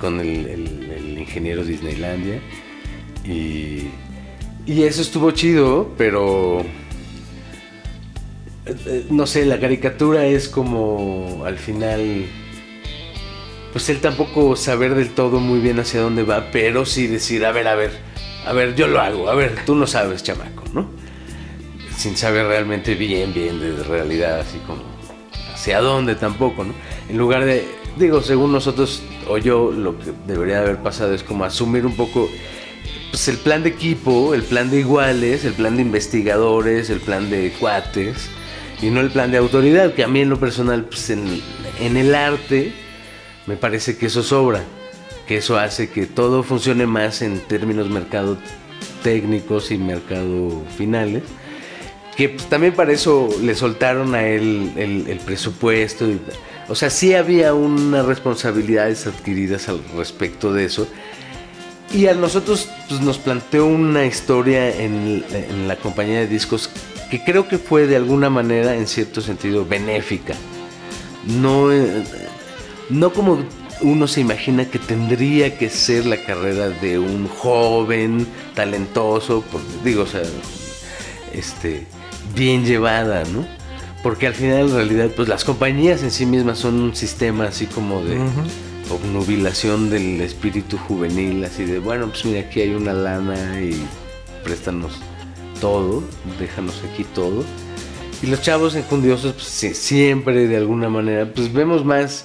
con 0.00 0.20
el, 0.20 0.46
el- 0.46 0.90
el 0.96 1.18
ingeniero 1.18 1.64
Disneylandia. 1.64 2.40
Y, 3.24 3.88
y 4.66 4.82
eso 4.82 5.00
estuvo 5.02 5.30
chido, 5.30 5.94
pero 5.96 6.60
eh, 8.66 8.74
eh, 8.86 9.04
no 9.10 9.26
sé, 9.26 9.44
la 9.46 9.58
caricatura 9.60 10.26
es 10.26 10.48
como 10.48 11.42
al 11.46 11.56
final 11.58 12.24
pues 13.72 13.88
él 13.88 14.00
tampoco 14.00 14.56
saber 14.56 14.94
del 14.96 15.10
todo 15.10 15.38
muy 15.40 15.60
bien 15.60 15.78
hacia 15.78 16.00
dónde 16.00 16.24
va, 16.24 16.50
pero 16.50 16.84
sí 16.84 17.06
decir, 17.06 17.44
a 17.46 17.52
ver, 17.52 17.68
a 17.68 17.76
ver, 17.76 17.92
a 18.46 18.52
ver, 18.52 18.74
yo 18.74 18.86
lo 18.86 19.00
hago, 19.00 19.28
a 19.28 19.34
ver, 19.34 19.64
tú 19.66 19.74
no 19.74 19.86
sabes, 19.86 20.22
chamaco, 20.22 20.64
¿no? 20.72 20.88
Sin 21.96 22.16
saber 22.16 22.46
realmente 22.46 22.94
bien, 22.94 23.34
bien 23.34 23.60
de 23.60 23.82
realidad, 23.84 24.40
así 24.40 24.58
como 24.66 24.82
hacia 25.52 25.80
dónde 25.80 26.14
tampoco, 26.14 26.64
¿no? 26.64 26.74
En 27.08 27.18
lugar 27.18 27.44
de, 27.44 27.68
digo, 27.98 28.22
según 28.22 28.52
nosotros 28.52 29.02
o 29.28 29.38
yo, 29.38 29.70
lo 29.70 29.98
que 29.98 30.12
debería 30.26 30.60
haber 30.60 30.78
pasado 30.78 31.14
es 31.14 31.22
como 31.22 31.44
asumir 31.44 31.84
un 31.84 31.94
poco 31.94 32.28
pues 33.10 33.28
el 33.28 33.36
plan 33.36 33.62
de 33.62 33.70
equipo, 33.70 34.34
el 34.34 34.42
plan 34.42 34.70
de 34.70 34.80
iguales, 34.80 35.44
el 35.44 35.52
plan 35.52 35.76
de 35.76 35.82
investigadores, 35.82 36.90
el 36.90 37.00
plan 37.00 37.28
de 37.28 37.52
cuates 37.58 38.30
y 38.80 38.90
no 38.90 39.00
el 39.00 39.10
plan 39.10 39.30
de 39.30 39.38
autoridad, 39.38 39.92
que 39.94 40.04
a 40.04 40.08
mí 40.08 40.20
en 40.20 40.30
lo 40.30 40.40
personal, 40.40 40.84
pues 40.84 41.10
en, 41.10 41.42
en 41.80 41.96
el 41.96 42.14
arte, 42.14 42.72
me 43.46 43.56
parece 43.56 43.98
que 43.98 44.06
eso 44.06 44.22
sobra, 44.22 44.64
eso 45.36 45.58
hace 45.58 45.90
que 45.90 46.06
todo 46.06 46.42
funcione 46.42 46.86
más 46.86 47.22
en 47.22 47.40
términos 47.40 47.88
mercado 47.88 48.38
técnicos 49.02 49.70
y 49.70 49.78
mercado 49.78 50.62
finales. 50.76 51.22
Que 52.16 52.30
pues, 52.30 52.48
también 52.48 52.74
para 52.74 52.92
eso 52.92 53.28
le 53.42 53.54
soltaron 53.54 54.14
a 54.14 54.26
él 54.26 54.72
el, 54.76 55.18
presupuesto. 55.24 56.06
o 56.68 56.74
sea, 56.74 56.90
sí 56.90 57.14
había 57.14 57.54
unas 57.54 58.04
responsabilidades 58.04 59.06
adquiridas 59.06 59.68
al 59.68 59.80
respecto 59.96 60.52
de 60.52 60.64
eso. 60.64 60.86
Y 61.92 62.06
a 62.06 62.14
nosotros 62.14 62.68
pues, 62.88 63.00
nos 63.00 63.18
planteó 63.18 63.66
una 63.66 64.04
historia 64.04 64.74
en, 64.74 65.24
en 65.32 65.68
la 65.68 65.76
compañía 65.76 66.20
de 66.20 66.28
discos 66.28 66.70
que 67.10 67.22
creo 67.24 67.48
que 67.48 67.58
fue 67.58 67.86
de 67.86 67.96
alguna 67.96 68.30
manera, 68.30 68.76
en 68.76 68.86
cierto 68.86 69.20
sentido, 69.20 69.66
benéfica. 69.66 70.34
No, 71.26 71.70
eh, 71.72 72.04
no 72.88 73.12
como 73.12 73.44
uno 73.82 74.06
se 74.06 74.20
imagina 74.20 74.64
que 74.66 74.78
tendría 74.78 75.56
que 75.58 75.68
ser 75.70 76.06
la 76.06 76.16
carrera 76.24 76.68
de 76.68 76.98
un 76.98 77.28
joven 77.28 78.26
talentoso, 78.54 79.42
por- 79.42 79.60
digo, 79.84 80.02
o 80.02 80.06
sea, 80.06 80.22
este, 81.32 81.86
bien 82.34 82.64
llevada, 82.64 83.24
¿no? 83.32 83.46
Porque 84.02 84.26
al 84.26 84.34
final 84.34 84.68
en 84.68 84.74
realidad 84.74 85.10
pues 85.14 85.28
las 85.28 85.44
compañías 85.44 86.02
en 86.02 86.10
sí 86.10 86.24
mismas 86.26 86.58
son 86.58 86.80
un 86.80 86.96
sistema 86.96 87.44
así 87.46 87.66
como 87.66 88.02
de 88.02 88.18
obnubilación 88.90 89.90
del 89.90 90.20
espíritu 90.20 90.76
juvenil, 90.78 91.44
así 91.44 91.64
de, 91.64 91.78
bueno, 91.78 92.08
pues 92.08 92.24
mira, 92.24 92.40
aquí 92.40 92.60
hay 92.62 92.70
una 92.74 92.92
lana 92.92 93.60
y 93.60 93.80
préstanos 94.42 94.92
todo, 95.60 96.02
déjanos 96.38 96.82
aquí 96.92 97.04
todo. 97.14 97.44
Y 98.22 98.26
los 98.26 98.42
chavos 98.42 98.74
enjundiosos 98.74 99.32
pues 99.34 99.76
siempre 99.76 100.46
de 100.48 100.56
alguna 100.56 100.88
manera 100.88 101.30
pues 101.32 101.52
vemos 101.52 101.84
más 101.84 102.24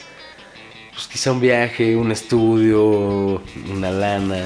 pues 0.96 1.08
quizá 1.08 1.32
un 1.32 1.40
viaje, 1.42 1.96
un 1.96 2.12
estudio, 2.12 3.42
una 3.72 3.92
lana, 3.92 4.46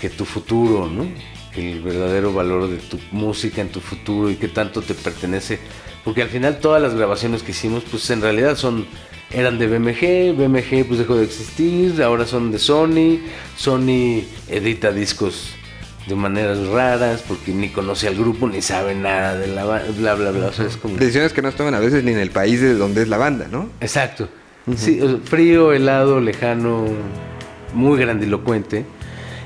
que 0.00 0.10
tu 0.10 0.24
futuro, 0.24 0.88
¿no? 0.88 1.06
Que 1.54 1.72
el 1.72 1.82
verdadero 1.82 2.32
valor 2.32 2.68
de 2.68 2.78
tu 2.78 2.98
música 3.12 3.60
en 3.60 3.68
tu 3.68 3.80
futuro 3.80 4.30
y 4.30 4.36
qué 4.36 4.48
tanto 4.48 4.80
te 4.82 4.94
pertenece. 4.94 5.58
Porque 6.04 6.22
al 6.22 6.28
final 6.28 6.58
todas 6.60 6.80
las 6.80 6.94
grabaciones 6.94 7.42
que 7.42 7.50
hicimos, 7.52 7.84
pues 7.90 8.08
en 8.10 8.22
realidad 8.22 8.56
son, 8.56 8.86
eran 9.30 9.58
de 9.58 9.66
BMG, 9.66 10.34
BMG 10.34 10.86
pues 10.86 10.98
dejó 10.98 11.16
de 11.16 11.24
existir, 11.24 12.02
ahora 12.02 12.24
son 12.26 12.50
de 12.50 12.58
Sony, 12.58 13.18
Sony 13.58 14.22
edita 14.48 14.92
discos 14.92 15.50
de 16.06 16.14
maneras 16.16 16.66
raras 16.68 17.22
porque 17.28 17.52
ni 17.52 17.68
conoce 17.68 18.08
al 18.08 18.14
grupo 18.16 18.48
ni 18.48 18.62
sabe 18.62 18.94
nada 18.94 19.36
de 19.36 19.48
la 19.48 19.64
ba- 19.64 19.82
bla 19.98 20.14
bla 20.14 20.30
bla, 20.30 20.46
o 20.46 20.52
sea, 20.52 20.64
es 20.64 20.78
como... 20.78 20.96
Decisiones 20.96 21.34
que 21.34 21.42
no 21.42 21.52
toman 21.52 21.74
a 21.74 21.78
veces 21.80 22.02
ni 22.02 22.12
en 22.12 22.18
el 22.18 22.30
país 22.30 22.60
de 22.62 22.74
donde 22.74 23.02
es 23.02 23.08
la 23.08 23.18
banda, 23.18 23.46
¿no? 23.52 23.68
Exacto. 23.82 24.26
Sí, 24.76 25.00
o 25.00 25.08
sea, 25.08 25.18
frío, 25.24 25.72
helado, 25.72 26.20
lejano, 26.20 26.86
muy 27.74 27.98
grandilocuente. 27.98 28.84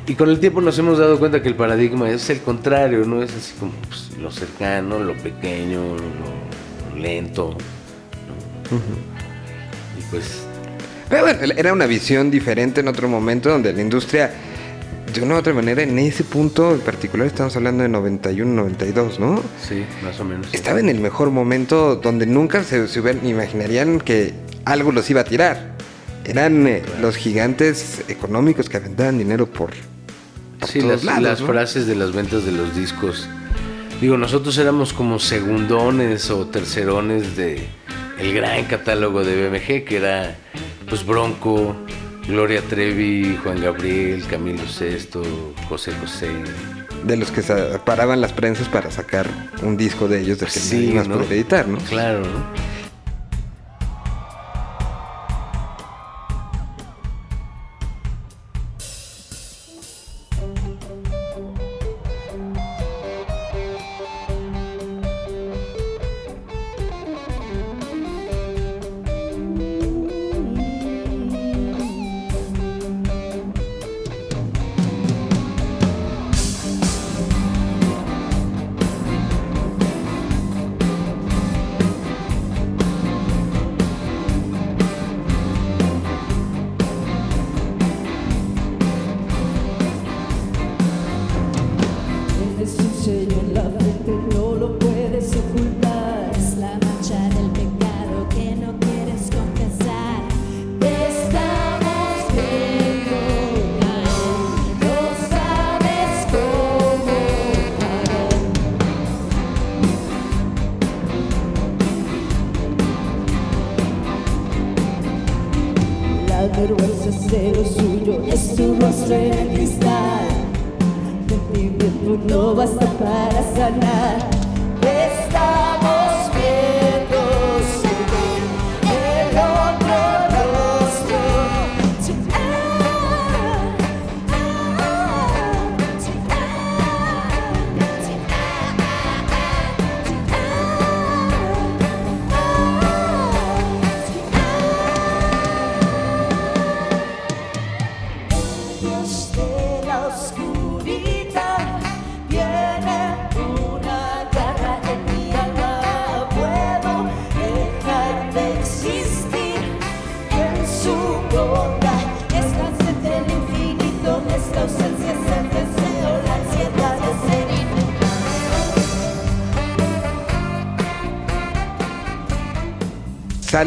Y 0.06 0.14
con 0.14 0.28
el 0.28 0.38
tiempo 0.38 0.60
nos 0.60 0.78
hemos 0.78 0.98
dado 0.98 1.18
cuenta 1.18 1.40
que 1.42 1.48
el 1.48 1.54
paradigma 1.54 2.10
es 2.10 2.28
el 2.28 2.40
contrario, 2.40 3.04
no 3.06 3.22
es 3.22 3.34
así 3.34 3.54
como 3.58 3.72
pues, 3.88 4.10
lo 4.20 4.30
cercano, 4.30 4.98
lo 4.98 5.14
pequeño, 5.14 5.80
lo 5.96 7.00
lento. 7.00 7.56
¿no? 8.70 8.76
Y 9.98 10.02
pues 10.10 10.42
Pero 11.08 11.22
bueno, 11.22 11.54
era 11.56 11.72
una 11.72 11.86
visión 11.86 12.30
diferente 12.30 12.80
en 12.80 12.88
otro 12.88 13.08
momento 13.08 13.48
donde 13.48 13.72
la 13.72 13.80
industria, 13.80 14.30
de 15.14 15.22
una 15.22 15.36
u 15.36 15.38
otra 15.38 15.52
manera, 15.54 15.82
en 15.82 15.98
ese 15.98 16.24
punto 16.24 16.72
en 16.74 16.80
particular, 16.80 17.26
estamos 17.26 17.54
hablando 17.56 17.82
de 17.84 17.88
91, 17.88 18.52
92, 18.52 19.20
¿no? 19.20 19.42
sí, 19.62 19.84
más 20.02 20.18
o 20.20 20.24
menos. 20.24 20.52
Estaba 20.52 20.80
en 20.80 20.88
el 20.88 20.98
mejor 21.00 21.30
momento 21.30 21.96
donde 21.96 22.26
nunca 22.26 22.64
se, 22.64 22.88
se 22.88 23.00
hubieran- 23.00 23.24
imaginarían 23.26 24.00
que 24.00 24.34
algo 24.64 24.90
los 24.92 25.08
iba 25.10 25.20
a 25.20 25.24
tirar. 25.24 25.74
Eran 26.24 26.66
eh, 26.66 26.82
los 27.00 27.16
gigantes 27.16 28.02
económicos 28.08 28.68
que 28.68 28.78
aventaban 28.78 29.18
dinero 29.18 29.46
por, 29.46 29.70
por 30.58 30.68
Sí, 30.68 30.80
todos 30.80 31.04
las, 31.04 31.04
lados. 31.04 31.22
las 31.22 31.40
¿no? 31.42 31.46
frases 31.46 31.86
de 31.86 31.94
las 31.94 32.12
ventas 32.12 32.44
de 32.44 32.52
los 32.52 32.74
discos. 32.74 33.28
Digo, 34.00 34.16
nosotros 34.16 34.58
éramos 34.58 34.92
como 34.92 35.18
segundones 35.20 36.30
o 36.30 36.46
tercerones 36.46 37.36
de 37.36 37.66
el 38.18 38.34
gran 38.34 38.64
catálogo 38.64 39.22
de 39.24 39.48
BMG, 39.48 39.84
que 39.84 39.96
era 39.98 40.36
pues 40.88 41.04
Bronco, 41.06 41.76
Gloria 42.26 42.62
Trevi, 42.62 43.36
Juan 43.42 43.60
Gabriel, 43.60 44.24
Camilo 44.26 44.66
Sesto, 44.66 45.22
José 45.68 45.92
José, 46.00 46.30
de 47.04 47.16
los 47.16 47.30
que 47.30 47.42
paraban 47.84 48.20
las 48.20 48.32
prensas 48.32 48.68
para 48.68 48.90
sacar 48.90 49.28
un 49.62 49.76
disco 49.76 50.08
de 50.08 50.20
ellos 50.20 50.38
del 50.38 50.48
que 50.48 50.58
Sí, 50.58 50.76
nadie 50.86 50.94
más 50.94 51.08
¿no? 51.08 51.18
puede 51.18 51.34
editar, 51.34 51.68
¿no? 51.68 51.78
Claro, 51.78 52.20
¿no? 52.20 52.73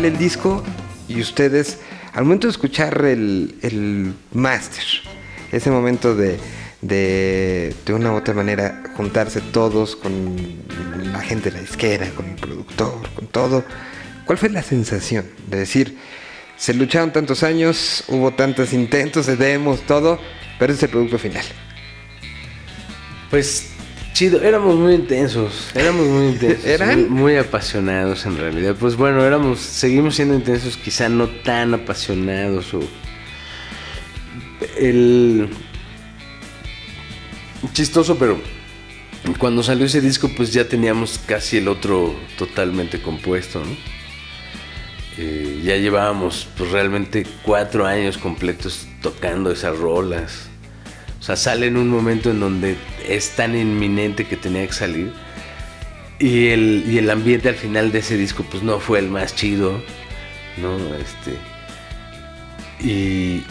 El 0.05 0.17
disco 0.17 0.63
y 1.07 1.19
ustedes, 1.19 1.79
al 2.13 2.23
momento 2.23 2.47
de 2.47 2.51
escuchar 2.51 3.03
el, 3.03 3.55
el 3.61 4.13
máster, 4.31 4.83
ese 5.51 5.71
momento 5.71 6.15
de, 6.15 6.37
de, 6.81 7.75
de 7.83 7.93
una 7.93 8.13
u 8.13 8.15
otra 8.15 8.35
manera, 8.35 8.83
juntarse 8.95 9.41
todos 9.41 9.95
con 9.95 10.35
la 11.11 11.19
gente 11.21 11.49
de 11.49 11.57
la 11.57 11.61
disquera, 11.61 12.09
con 12.11 12.27
el 12.27 12.35
productor, 12.35 13.09
con 13.15 13.27
todo, 13.27 13.65
¿cuál 14.25 14.37
fue 14.37 14.49
la 14.49 14.61
sensación 14.61 15.25
de 15.47 15.57
decir, 15.57 15.97
se 16.57 16.75
lucharon 16.75 17.11
tantos 17.11 17.41
años, 17.41 18.03
hubo 18.07 18.31
tantos 18.31 18.73
intentos 18.73 19.25
de 19.25 19.35
demos, 19.35 19.81
todo, 19.81 20.19
pero 20.59 20.73
es 20.73 20.83
el 20.83 20.89
producto 20.89 21.17
final? 21.17 21.45
Pues 23.31 23.71
chido, 24.17 24.41
éramos 24.41 24.75
muy 24.75 24.95
intensos, 24.95 25.69
éramos 25.75 26.07
muy 26.07 26.29
intensos, 26.29 26.65
¿Eran? 26.65 27.01
Muy, 27.01 27.21
muy 27.21 27.35
apasionados 27.35 28.25
en 28.25 28.35
realidad. 28.35 28.75
Pues 28.79 28.95
bueno, 28.95 29.23
éramos, 29.23 29.59
seguimos 29.59 30.15
siendo 30.15 30.33
intensos, 30.33 30.75
quizá 30.75 31.07
no 31.07 31.27
tan 31.27 31.75
apasionados 31.75 32.73
o 32.73 32.79
el 34.75 35.47
chistoso, 37.73 38.17
pero 38.17 38.41
cuando 39.37 39.61
salió 39.61 39.85
ese 39.85 40.01
disco, 40.01 40.31
pues 40.35 40.51
ya 40.51 40.67
teníamos 40.67 41.19
casi 41.23 41.57
el 41.57 41.67
otro 41.67 42.15
totalmente 42.39 42.99
compuesto, 42.99 43.59
¿no? 43.59 43.77
Eh, 45.19 45.61
ya 45.63 45.77
llevábamos 45.77 46.47
pues 46.57 46.71
realmente 46.71 47.23
cuatro 47.43 47.85
años 47.85 48.17
completos 48.17 48.87
tocando 48.99 49.51
esas 49.51 49.77
rolas. 49.77 50.46
O 51.19 51.23
sea, 51.23 51.35
sale 51.35 51.67
en 51.67 51.77
un 51.77 51.89
momento 51.89 52.31
en 52.31 52.39
donde 52.39 52.77
es 53.07 53.31
tan 53.31 53.57
inminente 53.57 54.25
que 54.25 54.37
tenía 54.37 54.65
que 54.67 54.73
salir. 54.73 55.13
Y 56.19 56.47
el, 56.47 56.85
y 56.87 56.97
el 56.97 57.09
ambiente 57.09 57.49
al 57.49 57.55
final 57.55 57.91
de 57.91 57.99
ese 57.99 58.17
disco, 58.17 58.43
pues 58.49 58.63
no 58.63 58.79
fue 58.79 58.99
el 58.99 59.09
más 59.09 59.35
chido, 59.35 59.81
¿no? 60.57 60.77
Este. 60.95 61.37
Y 62.79 63.43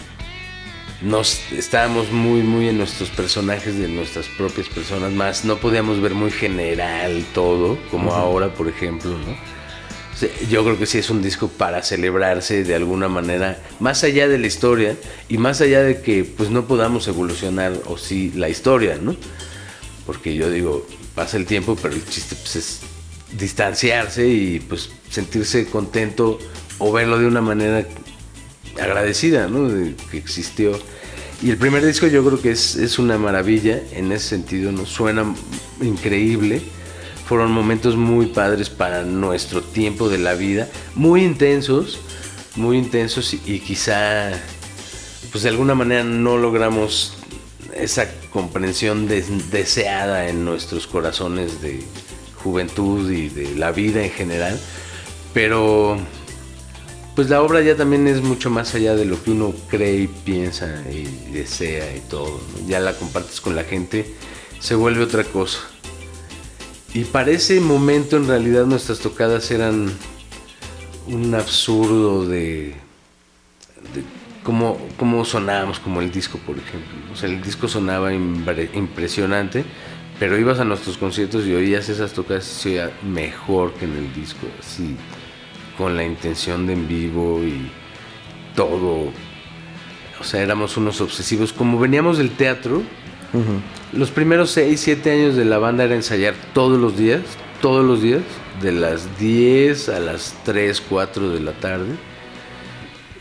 nos 1.03 1.53
estábamos 1.53 2.11
muy, 2.11 2.41
muy 2.43 2.69
en 2.69 2.79
nuestros 2.79 3.11
personajes 3.11 3.79
de 3.79 3.89
nuestras 3.89 4.27
propias 4.29 4.69
personas, 4.69 5.13
más 5.13 5.45
no 5.45 5.57
podíamos 5.59 6.01
ver 6.01 6.15
muy 6.15 6.31
general 6.31 7.25
todo, 7.35 7.79
como 7.91 8.15
ahora, 8.15 8.55
por 8.55 8.69
ejemplo, 8.69 9.11
¿no? 9.11 9.37
Yo 10.49 10.65
creo 10.65 10.79
que 10.79 10.87
sí 10.87 10.99
es 10.99 11.11
un 11.11 11.21
disco 11.21 11.49
para 11.49 11.83
celebrarse 11.83 12.65
de 12.65 12.75
alguna 12.75 13.09
manera, 13.09 13.63
más 13.81 14.03
allá 14.03 14.29
de 14.29 14.39
la 14.39 14.47
historia 14.47 14.97
y 15.29 15.37
más 15.37 15.61
allá 15.61 15.83
de 15.83 16.01
que 16.01 16.25
pues 16.25 16.49
no 16.51 16.67
podamos 16.67 17.07
evolucionar 17.07 17.75
o 17.85 17.99
sí 17.99 18.33
la 18.35 18.49
historia, 18.49 18.99
¿no? 19.01 19.15
Porque 20.07 20.35
yo 20.35 20.51
digo, 20.51 20.87
pasa 21.15 21.37
el 21.37 21.45
tiempo, 21.45 21.77
pero 21.81 21.95
el 21.95 22.05
chiste 22.07 22.35
pues, 22.35 22.57
es 22.57 22.81
distanciarse 23.37 24.27
y 24.27 24.61
pues 24.61 24.91
sentirse 25.11 25.67
contento 25.67 26.39
o 26.79 26.93
verlo 26.93 27.19
de 27.19 27.27
una 27.27 27.43
manera 27.43 27.87
agradecida, 28.81 29.49
¿no? 29.49 29.69
De 29.69 29.95
que 30.11 30.17
existió. 30.17 30.79
Y 31.43 31.51
el 31.51 31.59
primer 31.59 31.85
disco 31.85 32.07
yo 32.07 32.25
creo 32.25 32.41
que 32.41 32.53
es, 32.53 32.77
es 32.77 32.99
una 32.99 33.19
maravilla 33.19 33.83
en 33.93 34.13
ese 34.13 34.29
sentido, 34.29 34.73
¿no? 34.73 34.87
Suena 34.87 35.35
increíble. 35.83 36.63
Fueron 37.27 37.51
momentos 37.51 37.97
muy 37.97 38.27
padres 38.27 38.71
para 38.71 39.03
nuestro 39.03 39.61
tiempo 39.61 40.09
de 40.09 40.19
la 40.19 40.35
vida, 40.35 40.69
muy 40.95 41.25
intensos, 41.25 41.99
muy 42.55 42.79
intensos 42.79 43.35
y, 43.35 43.59
quizá, 43.61 44.31
pues 45.33 45.43
de 45.43 45.51
alguna 45.51 45.75
manera 45.75 46.05
no 46.05 46.39
logramos 46.39 47.15
esa 47.75 48.07
comprensión 48.31 49.09
des- 49.09 49.51
deseada 49.51 50.29
en 50.29 50.45
nuestros 50.45 50.87
corazones 50.87 51.61
de 51.61 51.83
juventud 52.43 53.11
y 53.11 53.29
de 53.29 53.57
la 53.57 53.73
vida 53.73 54.05
en 54.05 54.11
general, 54.13 54.59
pero 55.35 55.99
pues 57.17 57.29
la 57.29 57.43
obra 57.43 57.61
ya 57.61 57.75
también 57.77 58.07
es 58.07 58.23
mucho 58.23 58.51
más 58.51 58.75
allá 58.75 58.95
de 58.95 59.05
lo 59.05 59.21
que 59.23 59.33
uno 59.33 59.53
cree 59.69 60.03
y 60.03 60.07
piensa 60.07 60.83
y 60.93 61.33
desea 61.33 61.97
y 61.97 62.01
todo. 62.09 62.41
Ya 62.69 62.79
la 62.79 62.93
compartes 62.95 63.41
con 63.41 63.57
la 63.57 63.65
gente, 63.65 64.15
se 64.61 64.75
vuelve 64.75 65.03
otra 65.03 65.25
cosa. 65.25 65.59
Y 66.95 67.05
para 67.05 67.31
ese 67.31 67.61
momento 67.61 68.17
en 68.17 68.27
realidad 68.27 68.65
nuestras 68.65 69.01
tocadas 69.01 69.51
eran 69.51 69.93
un 71.09 71.35
absurdo 71.35 72.27
de, 72.27 72.75
cómo, 74.43 74.79
cómo 74.97 75.25
sonábamos, 75.25 75.79
como 75.79 76.01
el 76.01 76.11
disco, 76.11 76.39
por 76.39 76.57
ejemplo. 76.59 76.97
O 77.13 77.17
sea, 77.17 77.29
el 77.29 77.43
disco 77.43 77.69
sonaba 77.69 78.13
impresionante, 78.15 79.65
pero 80.19 80.39
ibas 80.39 80.61
a 80.61 80.65
nuestros 80.65 80.97
conciertos 80.97 81.47
y 81.47 81.55
oías 81.55 81.89
esas 81.89 82.13
tocadas 82.13 82.49
y 82.49 82.63
se 82.63 82.69
oía 82.71 82.93
mejor 83.03 83.75
que 83.75 83.85
en 83.85 83.97
el 83.97 84.15
disco, 84.15 84.47
así, 84.59 84.97
con 85.77 85.97
la 85.97 86.05
intención 86.05 86.67
de 86.67 86.73
en 86.73 86.89
vivo 86.89 87.41
y 87.43 87.71
todo. 88.55 89.13
O 90.19 90.25
sea, 90.25 90.43
éramos 90.43 90.77
unos 90.77 91.01
obsesivos. 91.01 91.53
Como 91.53 91.79
veníamos 91.79 92.19
del 92.19 92.31
teatro, 92.31 92.83
los 93.93 94.11
primeros 94.11 94.51
6, 94.51 94.81
7 94.81 95.11
años 95.11 95.37
de 95.37 95.45
la 95.45 95.59
banda 95.59 95.85
era 95.85 95.95
ensayar 95.95 96.35
todos 96.53 96.79
los 96.79 96.97
días, 96.97 97.23
todos 97.61 97.85
los 97.85 98.03
días, 98.03 98.23
de 98.63 98.73
las 98.73 99.19
10 99.19 99.89
a 99.91 100.01
las 100.01 100.35
3, 100.45 100.81
4 100.89 101.31
de 101.31 101.41
la 101.41 101.53
tarde. 101.53 101.95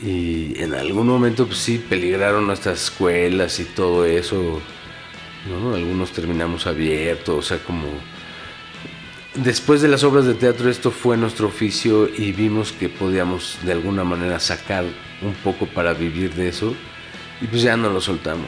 Y 0.02 0.62
en 0.62 0.74
algún 0.74 1.08
momento, 1.08 1.48
pues 1.48 1.60
sí, 1.60 1.84
peligraron 1.90 2.48
nuestras 2.48 2.84
escuelas 2.84 3.60
y 3.60 3.66
todo 3.66 4.06
eso 4.06 4.62
¿no? 5.46 5.76
Algunos 5.76 6.12
terminamos 6.12 6.68
abiertos, 6.68 7.36
o 7.36 7.42
sea, 7.42 7.58
como... 7.60 7.88
Después 9.36 9.82
de 9.82 9.90
las 9.90 10.04
obras 10.06 10.26
de 10.26 10.34
teatro 10.34 10.70
esto 10.70 10.92
fue 10.92 11.18
nuestro 11.18 11.48
oficio 11.48 12.08
y 12.08 12.32
vimos 12.32 12.72
que 12.72 12.88
podíamos 12.88 13.58
de 13.64 13.74
alguna 13.74 14.06
manera 14.06 14.40
sacar 14.40 14.86
un 15.22 15.34
poco 15.44 15.66
para 15.66 15.94
vivir 15.94 16.34
de 16.36 16.48
eso 16.48 16.74
y 17.42 17.48
pues 17.48 17.62
ya 17.62 17.76
no 17.76 17.90
lo 17.90 18.00
soltamos, 18.00 18.48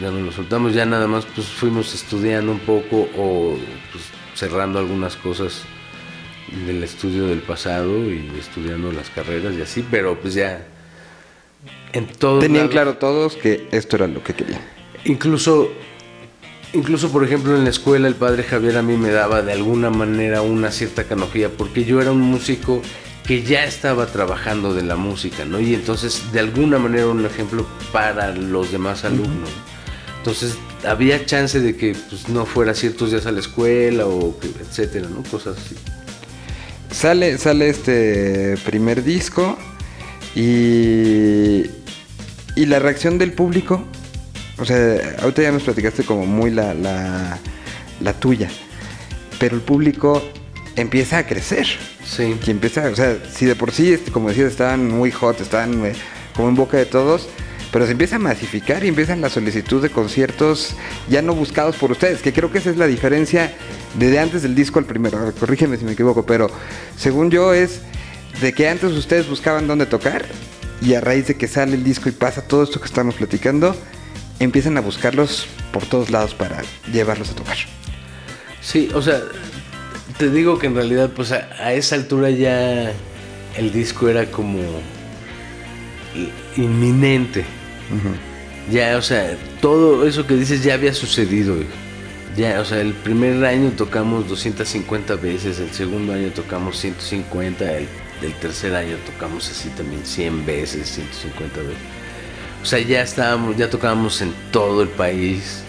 ya 0.00 0.10
no 0.10 0.20
lo 0.20 0.32
soltamos, 0.32 0.74
ya 0.74 0.84
nada 0.84 1.06
más 1.06 1.24
pues 1.34 1.46
fuimos 1.46 1.94
estudiando 1.94 2.52
un 2.52 2.60
poco 2.60 3.08
o 3.16 3.56
pues, 3.92 4.04
cerrando 4.34 4.78
algunas 4.78 5.16
cosas 5.16 5.62
del 6.66 6.82
estudio 6.82 7.26
del 7.26 7.40
pasado 7.40 8.10
y 8.10 8.30
estudiando 8.38 8.92
las 8.92 9.10
carreras 9.10 9.54
y 9.54 9.62
así, 9.62 9.84
pero 9.90 10.18
pues 10.18 10.34
ya 10.34 10.66
en 11.92 12.06
todo 12.06 12.40
Tenían 12.40 12.68
claro 12.68 12.96
todos 12.96 13.36
que 13.36 13.68
esto 13.70 13.96
era 13.96 14.06
lo 14.06 14.22
que 14.22 14.34
querían. 14.34 14.60
Incluso, 15.04 15.70
incluso 16.72 17.10
por 17.10 17.24
ejemplo 17.24 17.56
en 17.56 17.64
la 17.64 17.70
escuela 17.70 18.08
el 18.08 18.14
padre 18.14 18.42
Javier 18.42 18.76
a 18.78 18.82
mí 18.82 18.96
me 18.96 19.10
daba 19.10 19.42
de 19.42 19.52
alguna 19.52 19.90
manera 19.90 20.42
una 20.42 20.70
cierta 20.70 21.04
canojía 21.04 21.50
porque 21.50 21.84
yo 21.84 22.00
era 22.00 22.10
un 22.10 22.20
músico 22.20 22.82
que 23.26 23.42
ya 23.42 23.64
estaba 23.64 24.06
trabajando 24.06 24.74
de 24.74 24.82
la 24.82 24.96
música, 24.96 25.44
¿no? 25.46 25.58
Y 25.58 25.74
entonces 25.74 26.30
de 26.32 26.40
alguna 26.40 26.78
manera 26.78 27.06
un 27.06 27.24
ejemplo 27.24 27.66
para 27.92 28.34
los 28.34 28.70
demás 28.70 29.04
alumnos. 29.04 29.50
Entonces 30.24 30.54
había 30.86 31.26
chance 31.26 31.60
de 31.60 31.76
que 31.76 31.94
pues, 32.08 32.30
no 32.30 32.46
fuera 32.46 32.72
ciertos 32.72 33.10
días 33.10 33.26
a 33.26 33.30
la 33.30 33.40
escuela 33.40 34.06
o 34.06 34.38
que- 34.40 34.48
etcétera, 34.48 35.06
¿no? 35.10 35.22
Cosas 35.30 35.58
así. 35.58 35.74
Sale, 36.90 37.36
sale 37.36 37.68
este 37.68 38.56
primer 38.64 39.04
disco 39.04 39.58
y, 40.34 41.64
y 42.56 42.64
la 42.66 42.78
reacción 42.78 43.18
del 43.18 43.34
público. 43.34 43.84
O 44.56 44.64
sea, 44.64 45.16
ahorita 45.20 45.42
ya 45.42 45.52
nos 45.52 45.64
platicaste 45.64 46.04
como 46.04 46.24
muy 46.24 46.50
la, 46.50 46.72
la, 46.72 47.38
la 48.00 48.12
tuya. 48.14 48.48
Pero 49.38 49.56
el 49.56 49.60
público 49.60 50.22
empieza 50.74 51.18
a 51.18 51.26
crecer. 51.26 51.66
Sí. 52.06 52.34
Empieza, 52.46 52.88
o 52.88 52.96
sea, 52.96 53.18
si 53.30 53.44
de 53.44 53.56
por 53.56 53.72
sí, 53.72 53.92
este, 53.92 54.10
como 54.10 54.30
decías, 54.30 54.52
estaban 54.52 54.88
muy 54.88 55.10
hot, 55.10 55.38
estaban 55.42 55.84
eh, 55.84 55.92
como 56.34 56.48
en 56.48 56.54
boca 56.54 56.78
de 56.78 56.86
todos, 56.86 57.28
pero 57.74 57.86
se 57.86 57.90
empieza 57.92 58.14
a 58.14 58.18
masificar 58.20 58.84
y 58.84 58.88
empiezan 58.88 59.20
la 59.20 59.28
solicitud 59.28 59.82
de 59.82 59.90
conciertos 59.90 60.76
ya 61.10 61.22
no 61.22 61.34
buscados 61.34 61.74
por 61.74 61.90
ustedes, 61.90 62.22
que 62.22 62.32
creo 62.32 62.52
que 62.52 62.58
esa 62.58 62.70
es 62.70 62.76
la 62.76 62.86
diferencia 62.86 63.52
desde 63.98 64.20
antes 64.20 64.42
del 64.42 64.54
disco 64.54 64.78
al 64.78 64.84
primero. 64.84 65.18
Corrígeme 65.40 65.76
si 65.76 65.84
me 65.84 65.90
equivoco, 65.90 66.24
pero 66.24 66.48
según 66.96 67.32
yo 67.32 67.52
es 67.52 67.80
de 68.40 68.52
que 68.52 68.68
antes 68.68 68.92
ustedes 68.92 69.28
buscaban 69.28 69.66
dónde 69.66 69.86
tocar 69.86 70.24
y 70.80 70.94
a 70.94 71.00
raíz 71.00 71.26
de 71.26 71.34
que 71.34 71.48
sale 71.48 71.74
el 71.74 71.82
disco 71.82 72.08
y 72.08 72.12
pasa 72.12 72.42
todo 72.46 72.62
esto 72.62 72.78
que 72.78 72.86
estamos 72.86 73.16
platicando, 73.16 73.74
empiezan 74.38 74.76
a 74.76 74.80
buscarlos 74.80 75.48
por 75.72 75.84
todos 75.84 76.10
lados 76.10 76.32
para 76.32 76.62
llevarlos 76.92 77.32
a 77.32 77.34
tocar. 77.34 77.56
Sí, 78.60 78.88
o 78.94 79.02
sea, 79.02 79.20
te 80.16 80.30
digo 80.30 80.60
que 80.60 80.68
en 80.68 80.76
realidad, 80.76 81.10
pues 81.10 81.32
a, 81.32 81.72
esa 81.72 81.96
altura 81.96 82.30
ya 82.30 82.92
el 83.56 83.72
disco 83.72 84.08
era 84.08 84.26
como 84.26 84.60
Ya, 88.70 88.96
o 88.96 89.02
sea, 89.02 89.36
todo 89.60 90.06
eso 90.06 90.26
que 90.26 90.34
dices 90.34 90.62
ya 90.62 90.74
había 90.74 90.94
sucedido. 90.94 91.56
Ya, 92.36 92.60
o 92.60 92.64
sea, 92.64 92.80
el 92.80 92.92
primer 92.92 93.44
año 93.44 93.70
tocamos 93.76 94.28
250 94.28 95.14
veces, 95.16 95.60
el 95.60 95.70
segundo 95.70 96.12
año 96.12 96.30
tocamos 96.30 96.78
150, 96.78 97.70
el, 97.76 97.86
el 98.22 98.32
tercer 98.34 98.74
año 98.74 98.96
tocamos 99.06 99.48
así 99.50 99.68
también 99.70 100.04
100 100.04 100.44
veces, 100.44 100.88
150 100.88 101.60
veces. 101.60 101.76
O 102.62 102.66
sea, 102.66 102.80
ya 102.80 103.02
estábamos, 103.02 103.56
ya 103.56 103.68
tocábamos 103.68 104.20
en 104.22 104.32
todo 104.50 104.82
el 104.82 104.88
país. 104.88 105.62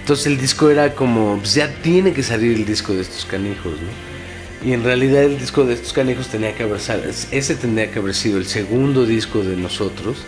Entonces 0.00 0.26
el 0.26 0.38
disco 0.38 0.70
era 0.70 0.94
como, 0.94 1.38
pues 1.38 1.54
ya 1.54 1.68
tiene 1.82 2.12
que 2.12 2.22
salir 2.22 2.56
el 2.56 2.64
disco 2.64 2.94
de 2.94 3.02
estos 3.02 3.24
canijos, 3.26 3.72
¿no? 3.72 4.68
Y 4.68 4.72
en 4.72 4.82
realidad 4.82 5.24
el 5.24 5.38
disco 5.38 5.64
de 5.64 5.74
estos 5.74 5.92
canijos 5.92 6.28
tenía 6.28 6.54
que 6.54 6.62
haber 6.62 6.80
ese 7.30 7.54
tendría 7.54 7.90
que 7.90 7.98
haber 7.98 8.14
sido 8.14 8.38
el 8.38 8.46
segundo 8.46 9.04
disco 9.04 9.44
de 9.44 9.56
nosotros 9.56 10.24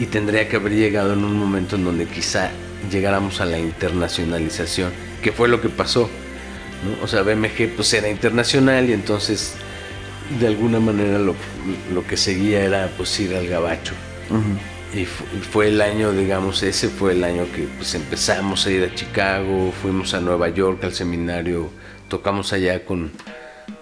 y 0.00 0.06
tendría 0.06 0.48
que 0.48 0.56
haber 0.56 0.72
llegado 0.72 1.12
en 1.12 1.22
un 1.22 1.38
momento 1.38 1.76
en 1.76 1.84
donde 1.84 2.06
quizá 2.06 2.50
llegáramos 2.90 3.42
a 3.42 3.44
la 3.44 3.58
internacionalización, 3.58 4.92
que 5.22 5.30
fue 5.30 5.46
lo 5.46 5.60
que 5.60 5.68
pasó, 5.68 6.08
¿no? 6.84 7.04
O 7.04 7.06
sea, 7.06 7.20
BMG 7.22 7.76
pues 7.76 7.92
era 7.92 8.08
internacional 8.08 8.88
y 8.88 8.94
entonces 8.94 9.54
de 10.40 10.46
alguna 10.46 10.80
manera 10.80 11.18
lo, 11.18 11.34
lo 11.92 12.06
que 12.06 12.16
seguía 12.16 12.64
era 12.64 12.90
pues 12.96 13.20
ir 13.20 13.36
al 13.36 13.46
gabacho. 13.46 13.92
Y 14.94 15.04
fue 15.04 15.68
el 15.68 15.82
año, 15.82 16.12
digamos, 16.12 16.62
ese 16.62 16.88
fue 16.88 17.12
el 17.12 17.22
año 17.22 17.44
que 17.54 17.68
pues 17.76 17.94
empezamos 17.94 18.66
a 18.66 18.70
ir 18.70 18.82
a 18.82 18.94
Chicago, 18.94 19.72
fuimos 19.82 20.14
a 20.14 20.20
Nueva 20.20 20.48
York 20.48 20.82
al 20.82 20.94
seminario, 20.94 21.70
tocamos 22.08 22.54
allá 22.54 22.86
con 22.86 23.12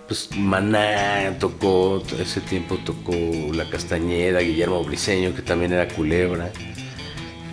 pues 0.08 0.30
Maná, 0.34 1.36
tocó, 1.38 2.02
ese 2.18 2.40
tiempo 2.40 2.78
tocó 2.78 3.12
La 3.52 3.68
Castañeda, 3.68 4.40
Guillermo 4.40 4.82
Briseño, 4.82 5.34
que 5.34 5.42
también 5.42 5.74
era 5.74 5.86
culebra. 5.86 6.50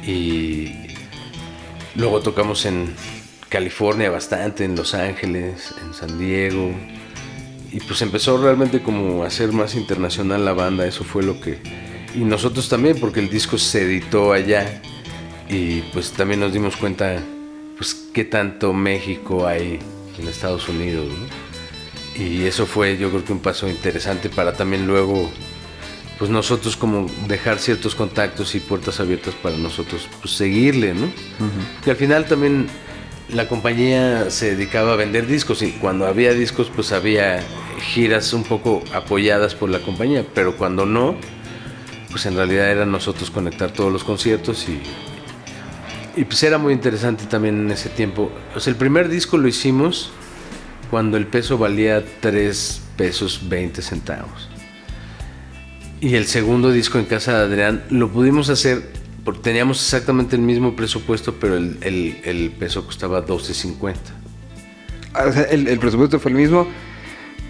Y 0.07 0.71
luego 1.95 2.21
tocamos 2.21 2.65
en 2.65 2.95
California 3.49 4.09
bastante, 4.09 4.63
en 4.63 4.77
Los 4.77 4.93
Ángeles, 4.93 5.75
en 5.85 5.93
San 5.93 6.17
Diego. 6.17 6.71
Y 7.73 7.81
pues 7.81 8.01
empezó 8.01 8.37
realmente 8.37 8.81
como 8.81 9.25
a 9.25 9.29
ser 9.29 9.51
más 9.51 9.75
internacional 9.75 10.45
la 10.45 10.53
banda, 10.53 10.87
eso 10.87 11.03
fue 11.03 11.23
lo 11.23 11.41
que... 11.41 11.59
Y 12.15 12.19
nosotros 12.19 12.69
también, 12.69 12.97
porque 13.01 13.19
el 13.19 13.29
disco 13.29 13.57
se 13.57 13.81
editó 13.81 14.31
allá 14.31 14.81
y 15.49 15.81
pues 15.91 16.13
también 16.13 16.39
nos 16.39 16.53
dimos 16.53 16.77
cuenta 16.77 17.21
pues 17.75 17.93
qué 18.13 18.23
tanto 18.23 18.71
México 18.71 19.45
hay 19.45 19.79
en 20.17 20.27
Estados 20.29 20.69
Unidos, 20.69 21.07
¿no? 21.09 21.44
Y 22.15 22.45
eso 22.45 22.65
fue 22.65 22.97
yo 22.97 23.09
creo 23.09 23.25
que 23.25 23.33
un 23.33 23.39
paso 23.39 23.67
interesante 23.67 24.29
para 24.29 24.53
también 24.53 24.87
luego 24.87 25.31
pues 26.17 26.31
nosotros 26.31 26.77
como 26.77 27.07
dejar 27.27 27.59
ciertos 27.59 27.93
contactos 27.93 28.55
y 28.55 28.61
puertas 28.61 28.99
abiertas 28.99 29.33
para 29.35 29.57
nosotros 29.57 30.07
pues 30.21 30.33
seguirle, 30.33 30.93
¿no? 30.93 31.07
Que 31.83 31.91
al 31.91 31.97
final 31.97 32.25
también 32.25 32.67
la 33.29 33.47
compañía 33.47 34.29
se 34.29 34.55
dedicaba 34.55 34.93
a 34.93 34.95
vender 34.95 35.27
discos 35.27 35.61
y 35.61 35.71
cuando 35.73 36.05
había 36.05 36.33
discos 36.33 36.71
pues 36.73 36.91
había 36.91 37.43
giras 37.79 38.31
un 38.33 38.43
poco 38.43 38.83
apoyadas 38.93 39.55
por 39.55 39.69
la 39.69 39.79
compañía, 39.79 40.25
pero 40.33 40.55
cuando 40.55 40.85
no, 40.85 41.15
pues 42.11 42.25
en 42.25 42.35
realidad 42.35 42.71
era 42.71 42.85
nosotros 42.85 43.29
conectar 43.29 43.71
todos 43.71 43.91
los 43.91 44.05
conciertos 44.05 44.69
y, 44.69 44.79
y 46.15 46.23
pues 46.23 46.41
era 46.43 46.57
muy 46.57 46.71
interesante 46.71 47.25
también 47.25 47.59
en 47.65 47.71
ese 47.71 47.89
tiempo. 47.89 48.31
O 48.55 48.59
sea, 48.61 48.71
el 48.71 48.77
primer 48.77 49.09
disco 49.09 49.37
lo 49.37 49.49
hicimos 49.49 50.11
cuando 50.89 51.17
el 51.17 51.27
peso 51.27 51.57
valía 51.57 52.03
3 52.21 52.81
pesos 52.97 53.41
20 53.49 53.81
centavos. 53.81 54.49
Y 56.01 56.15
el 56.15 56.25
segundo 56.25 56.71
disco 56.71 56.99
en 56.99 57.05
casa 57.05 57.37
de 57.39 57.45
Adrián 57.45 57.83
lo 57.89 58.09
pudimos 58.11 58.49
hacer 58.49 58.91
porque 59.23 59.41
teníamos 59.41 59.79
exactamente 59.81 60.35
el 60.35 60.41
mismo 60.43 60.75
presupuesto, 60.75 61.35
pero 61.39 61.55
el, 61.57 61.77
el- 61.81 62.17
el 62.23 62.51
peso 62.51 62.85
costaba 62.85 63.25
12.50 63.25 63.95
Ah, 65.13 65.25
O 65.27 65.31
sea, 65.31 65.43
el, 65.43 65.67
el 65.67 65.79
presupuesto 65.79 66.19
fue 66.19 66.31
el 66.31 66.37
mismo, 66.37 66.67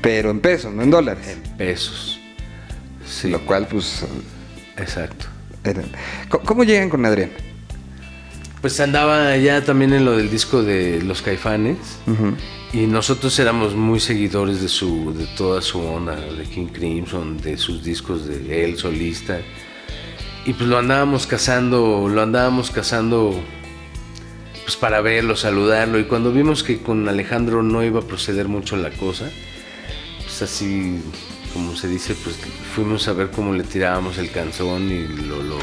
pero 0.02 0.30
en 0.30 0.40
pesos, 0.40 0.74
no 0.74 0.84
en 0.84 0.92
dólares. 0.92 1.28
en 1.28 1.42
pesos. 1.58 2.20
Sí, 3.06 3.30
Lo 3.30 3.42
cual, 3.46 3.68
pues. 3.68 4.06
exacto. 4.78 5.26
era- 5.64 5.84
¿Cómo, 6.30 6.44
cómo 6.44 6.64
llegan 6.64 6.90
con 6.90 7.06
Adrián? 7.06 7.32
Pues 8.66 8.80
andaba 8.80 9.38
ya 9.38 9.64
también 9.64 9.94
en 9.94 10.06
lo 10.06 10.18
del 10.18 10.32
disco 10.32 10.64
de 10.64 11.00
Los 11.00 11.22
Caifanes. 11.22 11.78
Y 12.74 12.88
nosotros 12.88 13.38
éramos 13.38 13.76
muy 13.76 14.00
seguidores 14.00 14.60
de 14.60 14.70
su, 14.70 15.14
de 15.16 15.28
toda 15.38 15.62
su 15.62 15.80
onda, 15.80 16.16
de 16.16 16.46
King 16.46 16.70
Crimson, 16.74 17.38
de 17.38 17.60
sus 17.60 17.84
discos 17.84 18.26
de 18.26 18.66
él 18.66 18.76
solista. 18.76 19.38
Y 20.48 20.54
pues 20.54 20.68
lo 20.68 20.80
andábamos 20.80 21.28
cazando, 21.28 22.10
lo 22.10 22.20
andábamos 22.24 22.72
cazando 22.72 23.40
pues 24.64 24.76
para 24.78 25.00
verlo, 25.00 25.36
saludarlo. 25.36 26.00
Y 26.00 26.06
cuando 26.06 26.32
vimos 26.32 26.64
que 26.64 26.82
con 26.82 27.08
Alejandro 27.08 27.62
no 27.62 27.84
iba 27.84 28.00
a 28.00 28.08
proceder 28.08 28.48
mucho 28.48 28.78
la 28.78 28.90
cosa, 28.90 29.30
pues 30.24 30.42
así 30.42 31.04
como 31.54 31.76
se 31.76 31.88
dice, 31.88 32.16
pues 32.16 32.36
fuimos 32.74 33.08
a 33.10 33.14
ver 33.14 33.30
cómo 33.30 33.54
le 33.54 33.64
tirábamos 33.64 34.18
el 34.18 34.32
canzón 34.32 34.92
y 34.92 35.08
lo, 35.08 35.44
lo... 35.44 35.60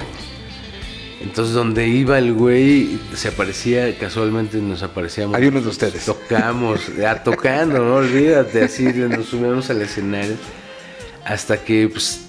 Entonces 1.23 1.55
donde 1.55 1.87
iba 1.87 2.19
el 2.19 2.33
güey 2.33 2.99
se 3.15 3.29
aparecía, 3.29 3.97
casualmente 3.97 4.59
nos 4.59 4.83
aparecíamos. 4.83 5.37
Había 5.37 5.51
uno 5.51 5.61
de 5.61 5.69
ustedes. 5.69 6.05
Tocamos, 6.05 6.81
ya 6.97 7.23
tocando, 7.23 7.79
no 7.79 7.97
olvídate, 7.97 8.65
así 8.65 8.85
nos 8.85 9.27
subimos 9.27 9.71
al 9.71 9.83
escenario 9.83 10.37
hasta 11.25 11.63
que 11.63 11.89
pues, 11.89 12.27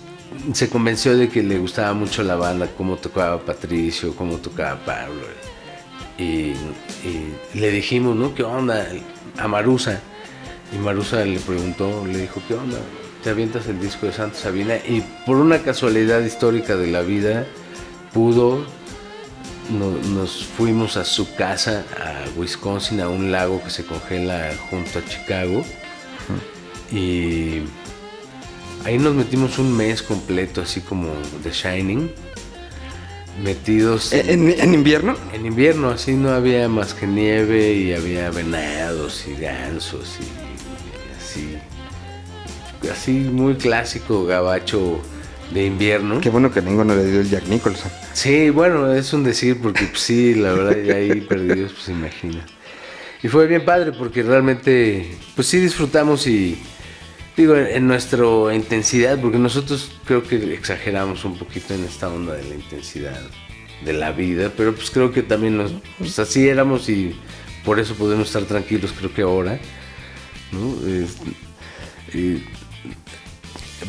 se 0.54 0.70
convenció 0.70 1.18
de 1.18 1.30
que 1.30 1.42
le 1.42 1.58
gustaba 1.58 1.94
mucho 1.94 2.24
la 2.24 2.36
banda, 2.36 2.70
cómo 2.78 2.98
tocaba 2.98 3.40
Patricio, 3.40 4.16
cómo 4.16 4.38
tocaba 4.38 4.80
Pablo. 4.86 5.26
Y, 6.18 6.54
y 7.04 7.34
le 7.56 7.72
dijimos, 7.72 8.16
¿no? 8.16 8.36
¿Qué 8.36 8.44
onda? 8.44 8.88
A 9.38 9.48
Marusa. 9.48 10.00
Y 10.72 10.78
Marusa 10.78 11.26
le 11.26 11.40
preguntó, 11.40 12.06
le 12.06 12.20
dijo, 12.20 12.42
¿qué 12.48 12.54
onda? 12.54 12.78
¿Te 13.24 13.30
avientas 13.30 13.68
el 13.68 13.80
disco 13.80 14.06
de 14.06 14.14
Santa 14.14 14.38
Sabina? 14.38 14.76
Y 14.76 15.04
por 15.26 15.38
una 15.38 15.60
casualidad 15.60 16.22
histórica 16.22 16.76
de 16.76 16.88
la 16.88 17.02
vida, 17.02 17.46
pudo, 18.14 18.66
no- 19.70 19.92
nos 20.16 20.46
fuimos 20.46 20.98
a 20.98 21.06
su 21.06 21.34
casa, 21.36 21.84
a 22.00 22.26
Wisconsin, 22.40 23.02
a 23.02 23.10
un 23.10 23.32
lago 23.32 23.62
que 23.64 23.70
se 23.70 23.86
congela 23.86 24.52
junto 24.70 25.00
a 25.00 25.06
Chicago. 25.06 25.64
Y 26.92 27.62
ahí 28.86 28.98
nos 29.00 29.16
metimos 29.16 29.58
un 29.60 29.76
mes 29.76 30.02
completo, 30.04 30.62
así 30.62 30.82
como 30.82 31.08
The 31.44 31.52
Shining. 31.52 32.12
Metidos 33.44 34.14
¿En, 34.14 34.52
en 34.52 34.74
invierno? 34.76 35.16
en 35.34 35.48
invierno 35.48 35.90
así 35.90 36.12
no 36.14 36.30
había 36.30 36.70
más 36.70 36.94
que 36.94 37.08
nieve 37.08 37.74
y 37.74 37.92
había 37.94 38.30
venados 38.30 39.26
y 39.28 39.34
gansos 39.42 40.18
y 40.20 41.18
así. 41.20 41.58
Así 42.92 43.12
muy 43.12 43.56
clásico 43.56 44.26
gabacho 44.26 45.00
de 45.54 45.66
invierno. 45.66 46.20
Qué 46.22 46.30
bueno 46.30 46.52
que 46.52 46.62
ninguno 46.62 46.96
le 46.96 47.06
dio 47.06 47.22
el 47.22 47.30
Jack 47.30 47.48
Nicholson. 47.48 47.92
Sí, 48.14 48.50
bueno, 48.50 48.92
es 48.94 49.14
un 49.14 49.24
decir 49.24 49.60
porque 49.62 49.86
pues, 49.86 50.02
sí, 50.02 50.36
la 50.36 50.54
verdad 50.54 50.78
ya 50.84 50.96
ahí 50.96 51.22
perdidos, 51.22 51.74
pues 51.74 51.90
imagina. 51.90 52.46
Y 53.22 53.28
fue 53.28 53.48
bien 53.48 53.64
padre 53.64 53.92
porque 53.94 54.24
realmente, 54.24 55.18
pues 55.36 55.48
sí 55.48 55.60
disfrutamos 55.60 56.28
y 56.28 56.58
digo, 57.38 57.56
en, 57.56 57.68
en 57.68 57.88
nuestra 57.88 58.26
intensidad, 58.54 59.20
porque 59.20 59.38
nosotros 59.38 59.92
creo 60.06 60.24
que 60.24 60.54
exageramos 60.54 61.24
un 61.24 61.38
poquito 61.38 61.74
en 61.74 61.84
esta 61.86 62.10
onda 62.10 62.34
de 62.34 62.44
la 62.44 62.56
intensidad 62.56 63.22
de 63.84 63.94
la 63.94 64.12
vida, 64.12 64.52
pero 64.56 64.74
pues 64.74 64.90
creo 64.92 65.12
que 65.12 65.24
también 65.24 65.58
nos, 65.58 65.74
pues 65.98 66.18
así 66.20 66.48
éramos 66.48 66.90
y 66.90 67.16
por 67.64 67.80
eso 67.80 67.96
podemos 67.96 68.28
estar 68.28 68.44
tranquilos, 68.44 68.94
creo 68.98 69.14
que 69.14 69.22
ahora, 69.22 69.60
¿no? 70.52 70.76
Y, 72.14 72.44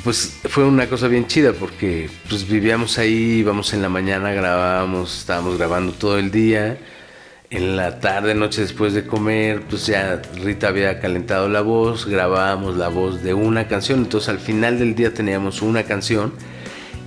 pues 0.02 0.38
fue 0.48 0.64
una 0.64 0.88
cosa 0.88 1.08
bien 1.08 1.26
chida 1.26 1.52
porque 1.52 2.10
pues 2.28 2.48
vivíamos 2.48 2.98
ahí, 2.98 3.38
íbamos 3.38 3.72
en 3.74 3.82
la 3.82 3.88
mañana, 3.88 4.32
grabábamos, 4.32 5.18
estábamos 5.18 5.58
grabando 5.58 5.92
todo 5.92 6.18
el 6.18 6.30
día. 6.30 6.78
En 7.50 7.76
la 7.76 8.00
tarde, 8.00 8.34
noche 8.34 8.62
después 8.62 8.94
de 8.94 9.06
comer, 9.06 9.62
pues 9.68 9.86
ya 9.86 10.20
Rita 10.42 10.68
había 10.68 10.98
calentado 10.98 11.48
la 11.48 11.60
voz, 11.60 12.06
grabábamos 12.06 12.76
la 12.76 12.88
voz 12.88 13.22
de 13.22 13.32
una 13.32 13.68
canción, 13.68 14.00
entonces 14.00 14.28
al 14.28 14.40
final 14.40 14.78
del 14.78 14.96
día 14.96 15.14
teníamos 15.14 15.62
una 15.62 15.84
canción 15.84 16.32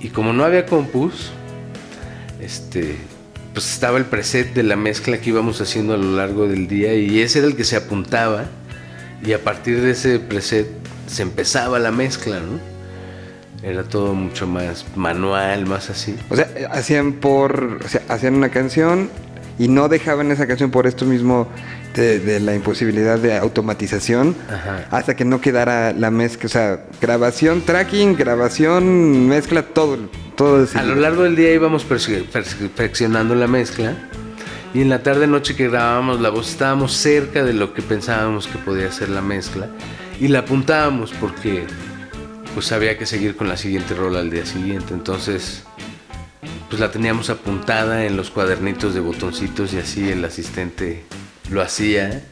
y 0.00 0.08
como 0.08 0.32
no 0.32 0.44
había 0.44 0.64
compus, 0.64 1.32
este, 2.40 2.96
pues 3.52 3.70
estaba 3.70 3.98
el 3.98 4.06
preset 4.06 4.54
de 4.54 4.62
la 4.62 4.76
mezcla 4.76 5.20
que 5.20 5.28
íbamos 5.28 5.60
haciendo 5.60 5.92
a 5.94 5.98
lo 5.98 6.16
largo 6.16 6.46
del 6.48 6.66
día 6.66 6.94
y 6.94 7.20
ese 7.20 7.40
era 7.40 7.48
el 7.48 7.56
que 7.56 7.64
se 7.64 7.76
apuntaba 7.76 8.46
y 9.22 9.32
a 9.32 9.42
partir 9.42 9.82
de 9.82 9.90
ese 9.90 10.18
preset 10.18 10.68
se 11.08 11.22
empezaba 11.22 11.78
la 11.78 11.90
mezcla, 11.90 12.40
¿no? 12.40 12.77
Era 13.62 13.82
todo 13.82 14.14
mucho 14.14 14.46
más 14.46 14.86
manual, 14.94 15.66
más 15.66 15.90
así. 15.90 16.16
O 16.28 16.36
sea, 16.36 16.48
eh, 16.54 16.66
hacían 16.70 17.14
por. 17.14 17.80
O 17.84 17.88
sea, 17.88 18.02
hacían 18.08 18.34
una 18.34 18.50
canción 18.50 19.10
y 19.58 19.68
no 19.68 19.88
dejaban 19.88 20.30
esa 20.30 20.46
canción 20.46 20.70
por 20.70 20.86
esto 20.86 21.04
mismo 21.04 21.48
de, 21.94 22.20
de 22.20 22.38
la 22.38 22.54
imposibilidad 22.54 23.18
de 23.18 23.36
automatización 23.36 24.36
Ajá. 24.48 24.86
hasta 24.90 25.16
que 25.16 25.24
no 25.24 25.40
quedara 25.40 25.92
la 25.92 26.10
mezcla. 26.10 26.46
O 26.46 26.50
sea, 26.50 26.84
grabación, 27.00 27.62
tracking, 27.62 28.16
grabación, 28.16 29.26
mezcla, 29.26 29.62
todo. 29.62 29.98
todo 30.36 30.64
A 30.74 30.82
lo 30.84 30.94
largo 30.94 31.24
del 31.24 31.34
día 31.34 31.52
íbamos 31.52 31.84
perfeccionando 31.84 33.34
la 33.34 33.48
mezcla 33.48 33.96
y 34.74 34.82
en 34.82 34.90
la 34.90 35.02
tarde 35.02 35.26
noche 35.26 35.56
que 35.56 35.68
grabábamos 35.68 36.20
la 36.20 36.28
voz 36.28 36.50
estábamos 36.50 36.92
cerca 36.92 37.42
de 37.42 37.54
lo 37.54 37.72
que 37.72 37.82
pensábamos 37.82 38.46
que 38.46 38.58
podía 38.58 38.92
ser 38.92 39.08
la 39.08 39.22
mezcla 39.22 39.68
y 40.20 40.28
la 40.28 40.40
apuntábamos 40.40 41.12
porque 41.18 41.64
pues 42.58 42.72
había 42.72 42.98
que 42.98 43.06
seguir 43.06 43.36
con 43.36 43.46
la 43.46 43.56
siguiente 43.56 43.94
rola 43.94 44.18
al 44.18 44.30
día 44.30 44.44
siguiente. 44.44 44.92
Entonces 44.92 45.62
pues 46.68 46.80
la 46.80 46.90
teníamos 46.90 47.30
apuntada 47.30 48.04
en 48.04 48.16
los 48.16 48.30
cuadernitos 48.30 48.94
de 48.94 49.00
botoncitos 49.00 49.72
y 49.74 49.78
así 49.78 50.08
el 50.08 50.24
asistente 50.24 51.04
lo 51.52 51.62
hacía. 51.62 52.24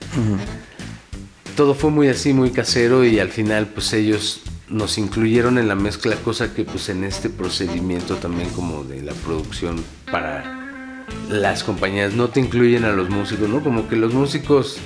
Todo 1.56 1.76
fue 1.76 1.92
muy 1.92 2.08
así, 2.08 2.32
muy 2.32 2.50
casero 2.50 3.04
y 3.04 3.20
al 3.20 3.28
final 3.28 3.68
pues 3.68 3.92
ellos 3.92 4.40
nos 4.68 4.98
incluyeron 4.98 5.58
en 5.58 5.68
la 5.68 5.76
mezcla, 5.76 6.16
cosa 6.16 6.52
que 6.52 6.64
pues 6.64 6.88
en 6.88 7.04
este 7.04 7.30
procedimiento 7.30 8.16
también 8.16 8.48
como 8.50 8.82
de 8.82 9.02
la 9.02 9.12
producción 9.12 9.80
para 10.10 11.04
las 11.30 11.62
compañías 11.62 12.14
no 12.14 12.30
te 12.30 12.40
incluyen 12.40 12.84
a 12.84 12.90
los 12.90 13.10
músicos, 13.10 13.48
¿no? 13.48 13.62
Como 13.62 13.88
que 13.88 13.94
los 13.94 14.12
músicos... 14.12 14.78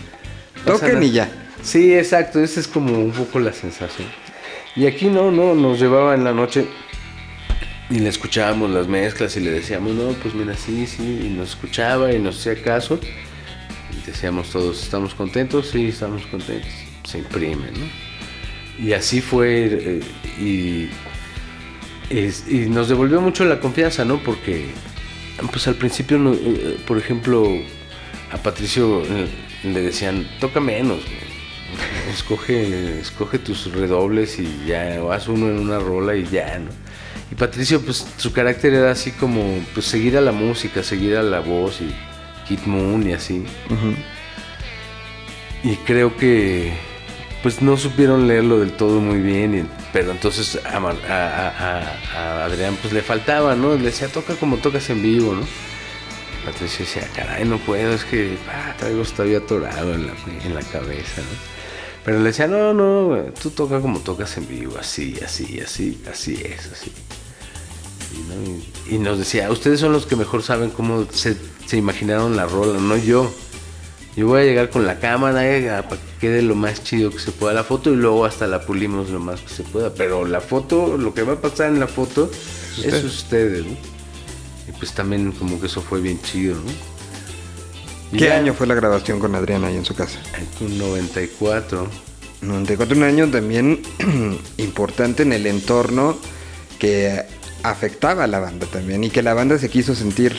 Toquen 0.66 0.98
a- 0.98 1.02
y 1.04 1.12
ya. 1.12 1.30
Sí, 1.62 1.94
exacto, 1.94 2.40
esa 2.40 2.60
es 2.60 2.68
como 2.68 2.98
un 2.98 3.12
poco 3.12 3.40
la 3.40 3.54
sensación. 3.54 4.06
Y 4.76 4.86
aquí 4.86 5.06
no, 5.08 5.30
no, 5.30 5.54
nos 5.54 5.80
llevaba 5.80 6.14
en 6.14 6.24
la 6.24 6.32
noche 6.32 6.66
y 7.90 7.98
le 7.98 8.08
escuchábamos 8.08 8.70
las 8.70 8.86
mezclas 8.86 9.36
y 9.36 9.40
le 9.40 9.50
decíamos, 9.50 9.94
no, 9.94 10.12
pues 10.12 10.32
mira, 10.32 10.56
sí, 10.56 10.86
sí, 10.86 11.22
y 11.24 11.28
nos 11.28 11.50
escuchaba 11.50 12.12
y 12.12 12.20
nos 12.20 12.38
hacía 12.38 12.62
caso. 12.62 13.00
Y 13.92 14.06
decíamos 14.06 14.50
todos, 14.50 14.80
¿estamos 14.82 15.14
contentos? 15.14 15.70
Sí, 15.70 15.88
estamos 15.88 16.24
contentos. 16.26 16.70
Se 17.02 17.18
imprime, 17.18 17.66
¿no? 17.72 18.84
Y 18.84 18.92
así 18.92 19.20
fue, 19.20 19.68
eh, 19.72 20.00
y, 20.38 20.88
nos 22.68 22.88
devolvió 22.88 23.20
mucho 23.20 23.44
la 23.44 23.58
confianza, 23.60 24.04
¿no? 24.04 24.18
Porque, 24.22 24.66
pues 25.50 25.66
al 25.66 25.74
principio, 25.74 26.32
eh, 26.32 26.78
por 26.86 26.96
ejemplo, 26.96 27.44
a 28.30 28.36
Patricio 28.36 29.02
eh, 29.02 29.26
le 29.64 29.82
decían, 29.82 30.28
toca 30.38 30.60
menos, 30.60 31.04
güey. 31.04 31.29
Escoge, 32.12 33.00
escoge 33.00 33.38
tus 33.38 33.72
redobles 33.72 34.38
y 34.38 34.64
ya, 34.66 34.98
o 35.02 35.12
haz 35.12 35.28
uno 35.28 35.48
en 35.48 35.58
una 35.58 35.78
rola 35.78 36.14
y 36.16 36.24
ya, 36.26 36.58
¿no? 36.58 36.70
Y 37.30 37.34
Patricio, 37.36 37.80
pues 37.80 38.06
su 38.16 38.32
carácter 38.32 38.74
era 38.74 38.90
así 38.90 39.12
como, 39.12 39.42
pues 39.74 39.86
seguir 39.86 40.16
a 40.16 40.20
la 40.20 40.32
música, 40.32 40.82
seguir 40.82 41.16
a 41.16 41.22
la 41.22 41.40
voz 41.40 41.80
y 41.80 41.94
Kid 42.48 42.60
Moon 42.66 43.08
y 43.08 43.12
así. 43.12 43.44
Y 45.62 45.76
creo 45.86 46.16
que 46.16 46.72
pues 47.42 47.62
no 47.62 47.76
supieron 47.78 48.28
leerlo 48.28 48.58
del 48.58 48.72
todo 48.72 49.00
muy 49.00 49.20
bien, 49.20 49.54
y- 49.58 49.64
pero 49.92 50.10
entonces 50.10 50.58
a- 50.64 50.76
a 52.14 52.44
Adrián 52.44 52.76
pues 52.82 52.92
le 52.92 53.00
faltaba, 53.02 53.54
¿no? 53.54 53.74
Le 53.76 53.84
decía, 53.84 54.08
toca 54.08 54.34
como 54.34 54.56
tocas 54.58 54.90
en 54.90 55.02
vivo, 55.02 55.34
¿no? 55.34 55.46
Patricio 56.44 56.84
decía, 56.84 57.08
caray, 57.14 57.44
no 57.44 57.58
puedo, 57.58 57.92
es 57.92 58.04
que 58.04 58.36
ah, 58.48 58.74
traigo 58.78 59.02
todavía 59.04 59.38
atorado 59.38 59.94
en 59.94 60.06
la, 60.06 60.14
en 60.44 60.54
la 60.54 60.62
cabeza, 60.62 61.20
¿no? 61.20 61.50
Pero 62.04 62.18
le 62.18 62.24
decía, 62.24 62.46
no, 62.46 62.72
no, 62.72 63.16
tú 63.42 63.50
toca 63.50 63.80
como 63.80 64.00
tocas 64.00 64.36
en 64.38 64.48
vivo, 64.48 64.76
así, 64.80 65.18
así, 65.24 65.60
así, 65.60 66.00
así 66.10 66.40
es, 66.44 66.70
así. 66.72 66.90
Y, 68.14 68.18
¿no? 68.28 68.56
Y- 68.90 68.94
y 68.96 68.98
nos 68.98 69.18
decía, 69.18 69.50
ustedes 69.50 69.80
son 69.80 69.92
los 69.92 70.06
que 70.06 70.16
mejor 70.16 70.42
saben 70.42 70.70
cómo 70.70 71.06
se, 71.12 71.36
se 71.66 71.76
imaginaron 71.76 72.36
la 72.36 72.46
rola, 72.46 72.80
no 72.80 72.96
yo. 72.96 73.30
Yo 74.16 74.26
voy 74.26 74.40
a 74.40 74.44
llegar 74.44 74.70
con 74.70 74.86
la 74.86 74.98
cámara 74.98 75.46
eh, 75.48 75.66
para 75.88 76.00
que 76.00 76.08
quede 76.20 76.42
lo 76.42 76.56
más 76.56 76.82
chido 76.82 77.10
que 77.10 77.20
se 77.20 77.30
pueda 77.30 77.54
la 77.54 77.62
foto 77.62 77.92
y 77.92 77.96
luego 77.96 78.24
hasta 78.24 78.48
la 78.48 78.62
pulimos 78.62 79.08
lo 79.10 79.20
más 79.20 79.40
que 79.40 79.48
se 79.50 79.62
pueda. 79.62 79.94
Pero 79.94 80.26
la 80.26 80.40
foto, 80.40 80.96
lo 80.98 81.14
que 81.14 81.22
va 81.22 81.34
a 81.34 81.40
pasar 81.40 81.68
en 81.68 81.78
la 81.78 81.86
foto, 81.86 82.28
eso 82.82 82.96
es 82.96 83.04
ustedes, 83.04 83.64
¿no? 83.66 83.76
Pues 84.80 84.92
también 84.92 85.30
como 85.32 85.60
que 85.60 85.66
eso 85.66 85.80
fue 85.80 86.00
bien 86.00 86.20
chido, 86.20 86.56
¿no? 86.56 88.18
¿Qué 88.18 88.24
ya, 88.24 88.36
año 88.36 88.54
fue 88.54 88.66
la 88.66 88.74
grabación 88.74 89.20
con 89.20 89.36
Adrián 89.36 89.62
ahí 89.64 89.76
en 89.76 89.84
su 89.84 89.94
casa? 89.94 90.18
En 90.60 90.78
94. 90.78 91.88
94, 92.42 92.96
un 92.96 93.02
año 93.04 93.30
también 93.30 93.82
importante 94.56 95.22
en 95.22 95.32
el 95.32 95.46
entorno 95.46 96.18
que 96.78 97.22
afectaba 97.62 98.24
a 98.24 98.26
la 98.26 98.40
banda 98.40 98.66
también 98.66 99.04
y 99.04 99.10
que 99.10 99.22
la 99.22 99.34
banda 99.34 99.58
se 99.58 99.68
quiso 99.68 99.94
sentir 99.94 100.34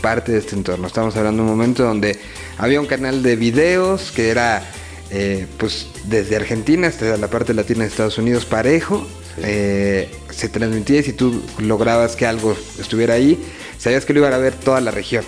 parte 0.00 0.32
de 0.32 0.38
este 0.38 0.56
entorno. 0.56 0.86
Estamos 0.86 1.16
hablando 1.16 1.42
de 1.42 1.50
un 1.50 1.56
momento 1.56 1.84
donde 1.84 2.18
había 2.58 2.80
un 2.80 2.86
canal 2.86 3.22
de 3.22 3.36
videos 3.36 4.10
que 4.10 4.30
era 4.30 4.62
eh, 5.10 5.46
pues 5.58 5.88
desde 6.04 6.36
Argentina 6.36 6.88
hasta 6.88 7.16
la 7.16 7.28
parte 7.28 7.54
latina 7.54 7.80
de 7.84 7.90
Estados 7.90 8.18
Unidos 8.18 8.44
parejo. 8.44 9.06
Eh, 9.38 10.10
se 10.30 10.48
transmitía 10.48 11.00
y 11.00 11.02
si 11.02 11.12
tú 11.12 11.42
lograbas 11.58 12.16
que 12.16 12.26
algo 12.26 12.56
estuviera 12.78 13.14
ahí, 13.14 13.38
sabías 13.78 14.04
que 14.04 14.12
lo 14.12 14.20
iban 14.20 14.32
a 14.32 14.38
ver 14.38 14.54
toda 14.54 14.80
la 14.80 14.90
región. 14.90 15.24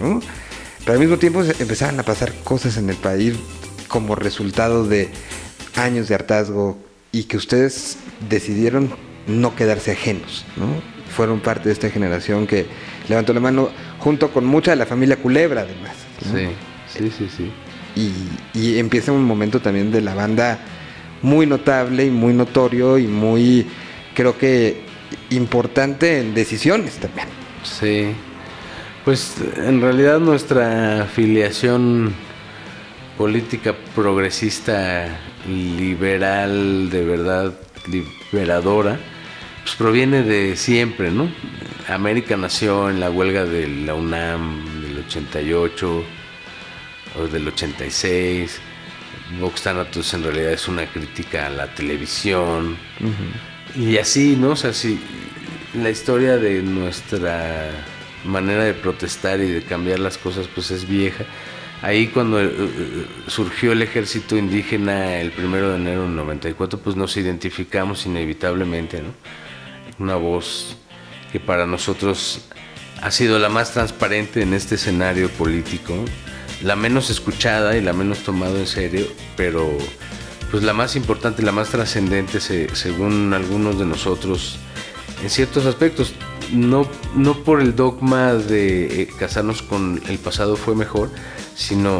¿no? 0.00 0.20
Pero 0.80 0.92
al 0.92 0.98
mismo 0.98 1.18
tiempo 1.18 1.42
empezaban 1.42 1.98
a 2.00 2.02
pasar 2.02 2.32
cosas 2.44 2.76
en 2.76 2.88
el 2.90 2.96
país 2.96 3.34
como 3.88 4.14
resultado 4.14 4.86
de 4.86 5.10
años 5.76 6.08
de 6.08 6.14
hartazgo 6.14 6.78
y 7.12 7.24
que 7.24 7.36
ustedes 7.36 7.98
decidieron 8.28 8.90
no 9.26 9.54
quedarse 9.54 9.92
ajenos, 9.92 10.44
¿no? 10.56 10.66
Fueron 11.14 11.40
parte 11.40 11.68
de 11.68 11.72
esta 11.72 11.90
generación 11.90 12.46
que 12.46 12.66
levantó 13.08 13.32
la 13.32 13.40
mano 13.40 13.70
junto 13.98 14.32
con 14.32 14.44
mucha 14.44 14.70
de 14.70 14.76
la 14.76 14.86
familia 14.86 15.16
Culebra 15.16 15.62
además. 15.62 15.96
¿no? 16.26 16.38
Sí, 16.38 16.48
sí, 16.86 17.12
sí, 17.16 17.28
sí. 17.36 17.52
Y, 17.96 18.58
y 18.58 18.78
empieza 18.78 19.10
un 19.10 19.24
momento 19.24 19.60
también 19.60 19.90
de 19.90 20.00
la 20.00 20.14
banda 20.14 20.60
muy 21.22 21.46
notable 21.46 22.06
y 22.06 22.10
muy 22.10 22.32
notorio 22.32 22.96
y 22.98 23.06
muy, 23.06 23.66
creo 24.14 24.38
que, 24.38 24.82
importante 25.30 26.20
en 26.20 26.34
decisiones 26.34 26.94
también. 26.94 27.39
Sí. 27.62 28.14
Pues 29.04 29.36
en 29.56 29.80
realidad 29.80 30.18
nuestra 30.18 31.02
afiliación 31.02 32.12
política 33.16 33.74
progresista, 33.94 35.18
liberal, 35.46 36.90
de 36.90 37.04
verdad 37.04 37.54
liberadora, 37.86 38.98
pues 39.62 39.74
proviene 39.76 40.22
de 40.22 40.56
siempre, 40.56 41.10
¿no? 41.10 41.30
América 41.88 42.36
nació 42.36 42.90
en 42.90 43.00
la 43.00 43.10
huelga 43.10 43.44
de 43.44 43.68
la 43.68 43.94
UNAM 43.94 44.82
del 44.82 44.98
88 45.06 46.04
o 47.18 47.26
del 47.26 47.48
86. 47.48 48.60
Vox 49.40 49.62
Thanatos 49.62 50.12
en 50.14 50.22
realidad 50.24 50.52
es 50.52 50.68
una 50.68 50.86
crítica 50.86 51.46
a 51.46 51.50
la 51.50 51.74
televisión. 51.74 52.76
Y 53.76 53.98
así, 53.98 54.36
¿no? 54.36 54.50
O 54.50 54.56
sea, 54.56 54.72
sí, 54.72 55.00
la 55.74 55.90
historia 55.90 56.36
de 56.36 56.62
nuestra 56.62 57.70
manera 58.24 58.64
de 58.64 58.74
protestar 58.74 59.40
y 59.40 59.50
de 59.50 59.62
cambiar 59.62 59.98
las 60.00 60.18
cosas 60.18 60.48
pues 60.52 60.70
es 60.70 60.88
vieja. 60.88 61.24
Ahí 61.82 62.08
cuando 62.08 62.40
eh, 62.40 62.50
eh, 62.52 63.06
surgió 63.26 63.72
el 63.72 63.80
ejército 63.80 64.36
indígena 64.36 65.18
el 65.18 65.32
primero 65.32 65.70
de 65.70 65.76
enero 65.76 66.02
del 66.02 66.14
94, 66.14 66.78
pues 66.78 66.96
nos 66.96 67.16
identificamos 67.16 68.04
inevitablemente, 68.04 69.00
¿no? 69.00 69.14
Una 69.98 70.16
voz 70.16 70.76
que 71.32 71.40
para 71.40 71.66
nosotros 71.66 72.42
ha 73.00 73.10
sido 73.10 73.38
la 73.38 73.48
más 73.48 73.72
transparente 73.72 74.42
en 74.42 74.52
este 74.52 74.74
escenario 74.74 75.30
político, 75.30 76.04
la 76.62 76.76
menos 76.76 77.08
escuchada 77.08 77.76
y 77.76 77.80
la 77.80 77.94
menos 77.94 78.18
tomada 78.18 78.58
en 78.58 78.66
serio, 78.66 79.06
pero 79.36 79.70
pues 80.50 80.62
la 80.62 80.74
más 80.74 80.96
importante, 80.96 81.42
la 81.42 81.52
más 81.52 81.70
trascendente 81.70 82.40
según 82.40 83.32
algunos 83.32 83.78
de 83.78 83.86
nosotros 83.86 84.58
en 85.22 85.30
ciertos 85.30 85.66
aspectos. 85.66 86.14
No, 86.52 86.88
no 87.14 87.44
por 87.44 87.60
el 87.60 87.76
dogma 87.76 88.34
de 88.34 89.02
eh, 89.02 89.08
casarnos 89.18 89.62
con 89.62 90.00
el 90.08 90.18
pasado 90.18 90.56
fue 90.56 90.74
mejor, 90.74 91.10
sino 91.54 91.98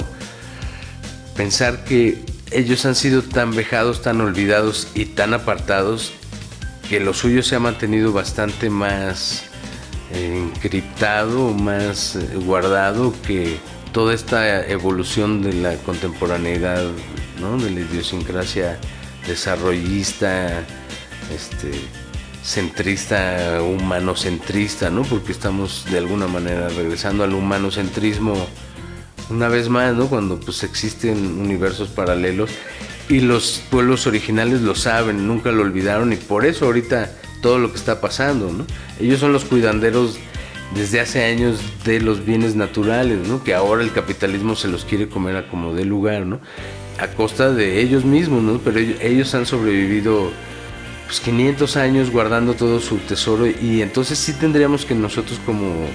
pensar 1.36 1.84
que 1.84 2.24
ellos 2.50 2.84
han 2.84 2.96
sido 2.96 3.22
tan 3.22 3.54
vejados, 3.54 4.02
tan 4.02 4.20
olvidados 4.20 4.88
y 4.94 5.04
tan 5.06 5.34
apartados 5.34 6.12
que 6.88 6.98
lo 6.98 7.14
suyo 7.14 7.44
se 7.44 7.54
ha 7.54 7.60
mantenido 7.60 8.12
bastante 8.12 8.68
más 8.68 9.44
eh, 10.12 10.50
encriptado, 10.52 11.50
más 11.50 12.16
eh, 12.16 12.36
guardado 12.44 13.14
que 13.24 13.58
toda 13.92 14.14
esta 14.14 14.66
evolución 14.66 15.42
de 15.42 15.52
la 15.52 15.76
contemporaneidad, 15.76 16.84
de 17.40 17.70
la 17.70 17.80
idiosincrasia 17.80 18.78
desarrollista, 19.26 20.62
este, 21.34 21.70
centrista, 22.42 23.60
humanocentrista, 23.62 24.90
¿no? 24.90 25.02
porque 25.02 25.32
estamos 25.32 25.86
de 25.90 25.98
alguna 25.98 26.26
manera 26.26 26.68
regresando 26.68 27.24
al 27.24 27.34
humanocentrismo 27.34 28.34
una 29.30 29.48
vez 29.48 29.68
más, 29.68 29.94
¿no? 29.94 30.08
Cuando 30.08 30.40
pues 30.40 30.64
existen 30.64 31.38
universos 31.40 31.88
paralelos 31.88 32.50
y 33.08 33.20
los 33.20 33.62
pueblos 33.70 34.06
originales 34.06 34.60
lo 34.60 34.74
saben, 34.74 35.26
nunca 35.26 35.52
lo 35.52 35.62
olvidaron 35.62 36.12
y 36.12 36.16
por 36.16 36.44
eso 36.44 36.66
ahorita 36.66 37.12
todo 37.40 37.58
lo 37.58 37.70
que 37.70 37.78
está 37.78 38.00
pasando, 38.00 38.52
¿no? 38.52 38.66
Ellos 38.98 39.20
son 39.20 39.32
los 39.32 39.44
cuidanderos 39.44 40.18
desde 40.74 41.00
hace 41.00 41.24
años 41.24 41.60
de 41.84 42.00
los 42.00 42.24
bienes 42.24 42.54
naturales, 42.54 43.26
¿no? 43.26 43.42
Que 43.42 43.54
ahora 43.54 43.82
el 43.82 43.92
capitalismo 43.92 44.56
se 44.56 44.68
los 44.68 44.84
quiere 44.84 45.08
comer 45.08 45.36
a 45.36 45.48
como 45.48 45.74
de 45.74 45.84
lugar, 45.84 46.26
¿no? 46.26 46.40
A 46.98 47.08
costa 47.08 47.50
de 47.50 47.80
ellos 47.80 48.04
mismos, 48.04 48.42
¿no? 48.42 48.58
Pero 48.58 48.78
ellos, 48.78 49.34
han 49.34 49.46
sobrevivido 49.46 50.30
pues 51.10 51.18
500 51.22 51.76
años 51.76 52.08
guardando 52.12 52.54
todo 52.54 52.78
su 52.78 52.98
tesoro 52.98 53.44
y 53.48 53.82
entonces 53.82 54.16
sí 54.16 54.32
tendríamos 54.32 54.86
que 54.86 54.94
nosotros 54.94 55.40
como 55.44 55.88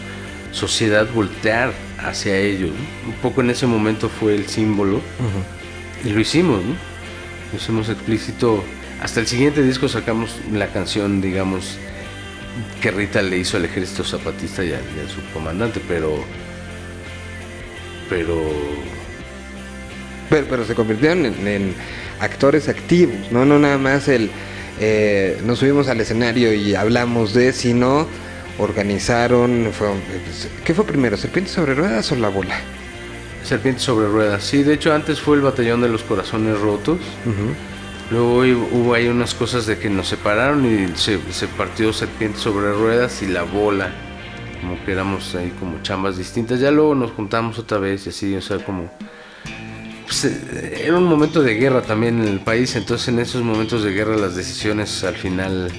sociedad 0.52 1.08
voltear 1.14 1.72
hacia 2.00 2.38
ellos. 2.38 2.72
Un 3.08 3.14
poco 3.22 3.40
en 3.40 3.50
ese 3.50 3.66
momento 3.66 4.10
fue 4.10 4.36
el 4.36 4.48
símbolo 4.48 5.00
y 6.04 6.10
lo 6.10 6.20
hicimos, 6.20 6.62
¿no? 6.66 6.76
Lo 7.54 7.58
hicimos 7.58 7.88
explícito. 7.88 8.62
Hasta 9.02 9.22
el 9.22 9.28
siguiente 9.28 9.64
disco 9.64 9.88
sacamos 9.88 10.36
la 10.52 10.68
canción, 10.68 11.22
digamos, 11.22 11.78
que 12.82 12.92
Rita 12.92 13.22
le 13.22 13.38
hizo 13.38 13.56
al 13.56 13.64
ejército 13.64 14.04
zapatista 14.04 14.66
y 14.66 14.74
a, 14.74 14.80
su 15.08 15.34
comandante, 15.34 15.80
pero, 15.88 16.14
pero... 18.10 18.36
Pero, 20.30 20.66
se 20.66 20.76
convirtieron 20.76 21.26
en, 21.26 21.74
actores 22.20 22.68
activos, 22.68 23.32
¿no? 23.32 23.46
No 23.46 23.60
nada 23.60 23.78
más 23.78 24.10
el... 24.10 24.30
Eh, 24.80 25.42
nos 25.46 25.60
subimos 25.60 25.88
al 25.88 26.02
escenario 26.02 26.54
y 26.54 26.76
hablamos 26.76 27.34
de, 27.34 27.54
sino 27.54 28.08
organizaron. 28.58 29.70
Fue, 29.72 29.88
¿Qué 30.64 30.74
fue 30.74 30.86
primero, 30.86 31.18
Serpientes 31.18 31.54
sobre 31.54 31.76
Ruedas 31.76 32.12
o 32.12 32.16
La 32.16 32.30
Bola? 32.30 32.60
Serpientes 33.44 33.84
sobre 33.84 34.08
Ruedas, 34.08 34.44
sí, 34.44 34.64
de 34.64 34.74
hecho 34.74 34.94
antes 34.94 35.20
fue 35.20 35.36
el 35.36 35.44
Batallón 35.44 35.82
de 35.82 35.90
los 35.90 36.04
Corazones 36.04 36.60
Rotos. 36.60 37.00
Luego 38.12 38.38
hubo 38.72 38.94
ahí 38.94 39.08
unas 39.08 39.34
cosas 39.34 39.66
de 39.66 39.80
que 39.80 39.90
nos 39.90 40.08
separaron 40.08 40.66
y 40.66 40.96
se, 40.96 41.18
partió 41.58 41.92
Serpientes 41.94 42.42
sobre 42.42 42.72
Ruedas 42.74 43.22
y 43.22 43.28
La 43.28 43.44
Bola. 43.44 43.92
Como 44.62 44.84
que 44.84 44.92
éramos 44.92 45.36
ahí 45.36 45.54
como 45.60 45.82
chambas 45.84 46.18
distintas. 46.18 46.60
Ya 46.60 46.72
luego 46.72 46.96
nos 46.96 47.12
juntamos 47.12 47.60
otra 47.60 47.78
vez 47.78 48.06
y 48.06 48.10
así, 48.10 48.36
o 48.36 48.42
sea, 48.42 48.58
como... 48.58 48.92
Pues, 50.22 50.34
eh, 50.34 50.84
era 50.86 50.98
un 50.98 51.04
momento 51.04 51.44
de 51.44 51.56
guerra 51.56 51.82
también 51.82 52.22
en 52.22 52.30
el 52.30 52.40
país, 52.40 52.78
entonces 52.78 53.10
en 53.10 53.20
esos 53.20 53.42
momentos 53.42 53.84
de 53.84 53.92
guerra 53.92 54.16
las 54.16 54.34
decisiones 54.34 55.04
al 55.04 55.16
final 55.16 55.70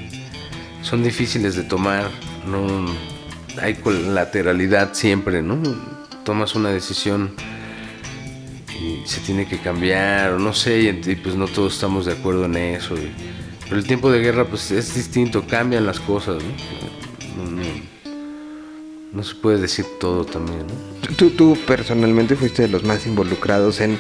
son 0.83 1.03
difíciles 1.03 1.57
de 1.57 1.63
tomar 1.63 2.11
no 2.47 2.85
hay 3.59 3.77
colateralidad 3.77 4.93
siempre, 4.93 5.41
¿no? 5.41 5.59
Tomas 6.23 6.55
una 6.55 6.69
decisión 6.69 7.35
y 8.79 9.09
se 9.09 9.21
tiene 9.23 9.49
que 9.49 9.57
cambiar, 9.59 10.33
o 10.33 10.39
no 10.39 10.53
sé, 10.53 10.81
y, 10.81 11.17
pues 11.17 11.35
no 11.35 11.47
todos 11.47 11.73
estamos 11.73 12.05
de 12.05 12.13
acuerdo 12.13 12.45
en 12.45 12.57
eso. 12.57 12.95
pero 13.65 13.77
el 13.77 13.87
tiempo 13.87 14.11
de 14.11 14.21
guerra 14.21 14.45
pues 14.45 14.71
es 14.71 14.95
distinto, 14.95 15.47
cambian 15.47 15.87
las 15.87 15.99
cosas, 15.99 16.43
¿no? 16.43 17.57
No, 19.15 19.23
se 19.23 19.35
puede 19.37 19.57
decir 19.63 19.87
todo 19.99 20.27
también, 20.27 20.67
¿no? 20.67 21.17
Tú, 21.17 21.31
tú 21.31 21.57
personalmente 21.67 22.37
fuiste 22.37 22.63
de 22.63 22.69
los 22.69 22.85
más 22.85 23.07
involucrados 23.07 23.81
en 23.81 23.99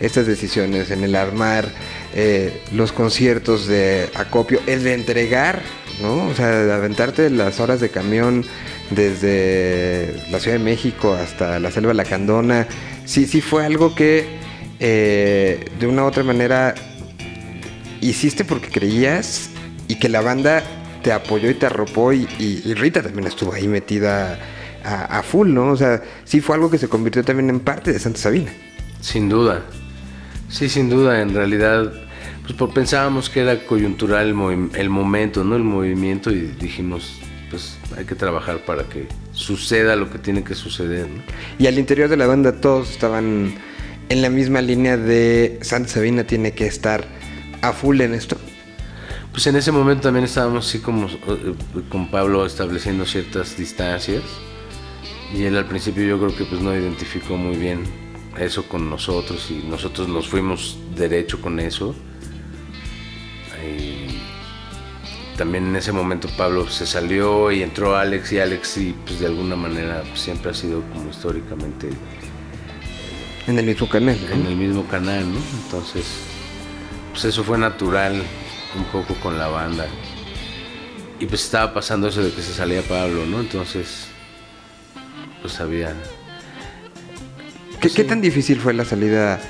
estas 0.00 0.26
decisiones, 0.26 0.90
en 0.90 1.04
el 1.04 1.14
armar 1.14 1.68
eh, 2.14 2.62
los 2.72 2.92
conciertos 2.92 3.66
de 3.66 4.08
acopio, 4.14 4.60
el 4.66 4.84
de 4.84 4.94
entregar 4.94 5.62
¿no? 6.00 6.28
O 6.28 6.34
sea, 6.34 6.48
de 6.48 6.72
aventarte 6.72 7.30
las 7.30 7.60
horas 7.60 7.80
de 7.80 7.90
camión 7.90 8.44
desde 8.90 10.22
la 10.30 10.40
Ciudad 10.40 10.58
de 10.58 10.64
México 10.64 11.14
hasta 11.14 11.58
la 11.58 11.70
Selva 11.70 11.94
Lacandona, 11.94 12.66
sí, 13.04 13.26
sí 13.26 13.40
fue 13.40 13.64
algo 13.64 13.94
que 13.94 14.26
eh, 14.80 15.66
de 15.78 15.86
una 15.86 16.04
u 16.04 16.06
otra 16.06 16.22
manera 16.22 16.74
hiciste 18.00 18.44
porque 18.44 18.68
creías 18.68 19.50
y 19.88 19.96
que 19.96 20.08
la 20.08 20.20
banda 20.20 20.62
te 21.02 21.12
apoyó 21.12 21.50
y 21.50 21.54
te 21.54 21.66
arropó 21.66 22.12
y, 22.12 22.26
Rita 22.74 23.02
también 23.02 23.26
estuvo 23.26 23.52
ahí 23.52 23.66
metida 23.66 24.38
a, 24.84 25.18
a, 25.18 25.22
full, 25.22 25.48
¿no? 25.52 25.70
O 25.70 25.76
sea, 25.76 26.02
sí 26.24 26.40
fue 26.40 26.54
algo 26.54 26.70
que 26.70 26.78
se 26.78 26.88
convirtió 26.88 27.24
también 27.24 27.50
en 27.50 27.60
parte 27.60 27.92
de 27.92 27.98
Santa 27.98 28.18
Sabina. 28.18 28.52
Sin 29.00 29.28
duda, 29.28 29.62
sí, 30.48 30.68
sin 30.68 30.88
duda, 30.90 31.22
en 31.22 31.34
realidad 31.34 31.92
pues 32.56 32.72
pensábamos 32.72 33.28
que 33.28 33.40
era 33.40 33.66
coyuntural 33.66 34.26
el, 34.74 34.90
momento, 34.90 35.44
¿no? 35.44 35.56
El 35.56 35.64
movimiento 35.64 36.30
y 36.30 36.46
dijimos, 36.58 37.20
pues 37.50 37.78
hay 37.96 38.04
que 38.06 38.14
trabajar 38.14 38.64
para 38.64 38.84
que 38.84 39.06
suceda 39.32 39.96
lo 39.96 40.10
que 40.10 40.18
tiene 40.18 40.42
que 40.42 40.54
suceder, 40.54 41.08
¿no? 41.08 41.22
Y 41.58 41.66
al 41.66 41.78
interior 41.78 42.08
de 42.08 42.16
la 42.16 42.26
banda 42.26 42.60
todos 42.60 42.90
estaban 42.90 43.54
en 44.08 44.22
la 44.22 44.30
misma 44.30 44.62
línea 44.62 44.96
de 44.96 45.58
Santa 45.60 45.90
Sabina 45.90 46.24
tiene 46.24 46.52
que 46.52 46.66
estar 46.66 47.04
a 47.60 47.72
full 47.72 48.00
en 48.00 48.14
esto. 48.14 48.38
Pues 49.32 49.46
en 49.46 49.56
ese 49.56 49.70
momento 49.70 50.04
también 50.04 50.24
estábamos 50.24 50.66
así 50.66 50.78
como 50.78 51.06
eh, 51.06 51.54
con 51.90 52.10
Pablo 52.10 52.46
estableciendo 52.46 53.04
ciertas 53.04 53.56
distancias 53.58 54.22
y 55.34 55.44
él 55.44 55.56
al 55.56 55.66
principio 55.66 56.02
yo 56.04 56.18
creo 56.18 56.34
que 56.34 56.44
pues 56.44 56.62
no 56.62 56.74
identificó 56.74 57.36
muy 57.36 57.56
bien 57.56 58.07
eso 58.40 58.68
con 58.68 58.88
nosotros 58.88 59.50
y 59.50 59.66
nosotros 59.66 60.08
nos 60.08 60.28
fuimos 60.28 60.78
derecho 60.94 61.40
con 61.40 61.60
eso. 61.60 61.94
También 65.38 65.68
en 65.68 65.76
ese 65.76 65.92
momento 65.92 66.28
Pablo 66.36 66.68
se 66.68 66.84
salió 66.84 67.52
y 67.52 67.62
entró 67.62 67.94
Alex 67.94 68.32
y 68.32 68.40
Alex 68.40 68.76
y 68.78 68.92
pues 68.92 69.20
de 69.20 69.26
alguna 69.26 69.54
manera 69.54 70.02
siempre 70.16 70.50
ha 70.50 70.54
sido 70.54 70.82
como 70.92 71.10
históricamente 71.10 71.90
en 73.46 73.56
el 73.56 73.64
mismo 73.64 73.88
canal 73.88 74.18
en 74.32 74.46
el 74.46 74.56
mismo 74.56 74.84
canal 74.88 75.32
no 75.32 75.38
entonces 75.62 76.06
pues 77.12 77.26
eso 77.26 77.44
fue 77.44 77.56
natural 77.56 78.20
un 78.76 78.84
poco 78.86 79.14
con 79.22 79.38
la 79.38 79.46
banda. 79.46 79.86
Y 81.20 81.26
pues 81.26 81.44
estaba 81.44 81.72
pasando 81.72 82.08
eso 82.08 82.20
de 82.20 82.32
que 82.32 82.42
se 82.42 82.52
salía 82.52 82.82
Pablo 82.82 83.24
no 83.24 83.38
entonces 83.38 84.08
pues 85.40 85.60
había 85.60 85.94
¿Qué, 87.80 87.90
¿Qué, 87.90 88.04
tan 88.04 88.20
difícil 88.20 88.60
fue 88.60 88.74
la 88.74 88.84
salida 88.84 89.40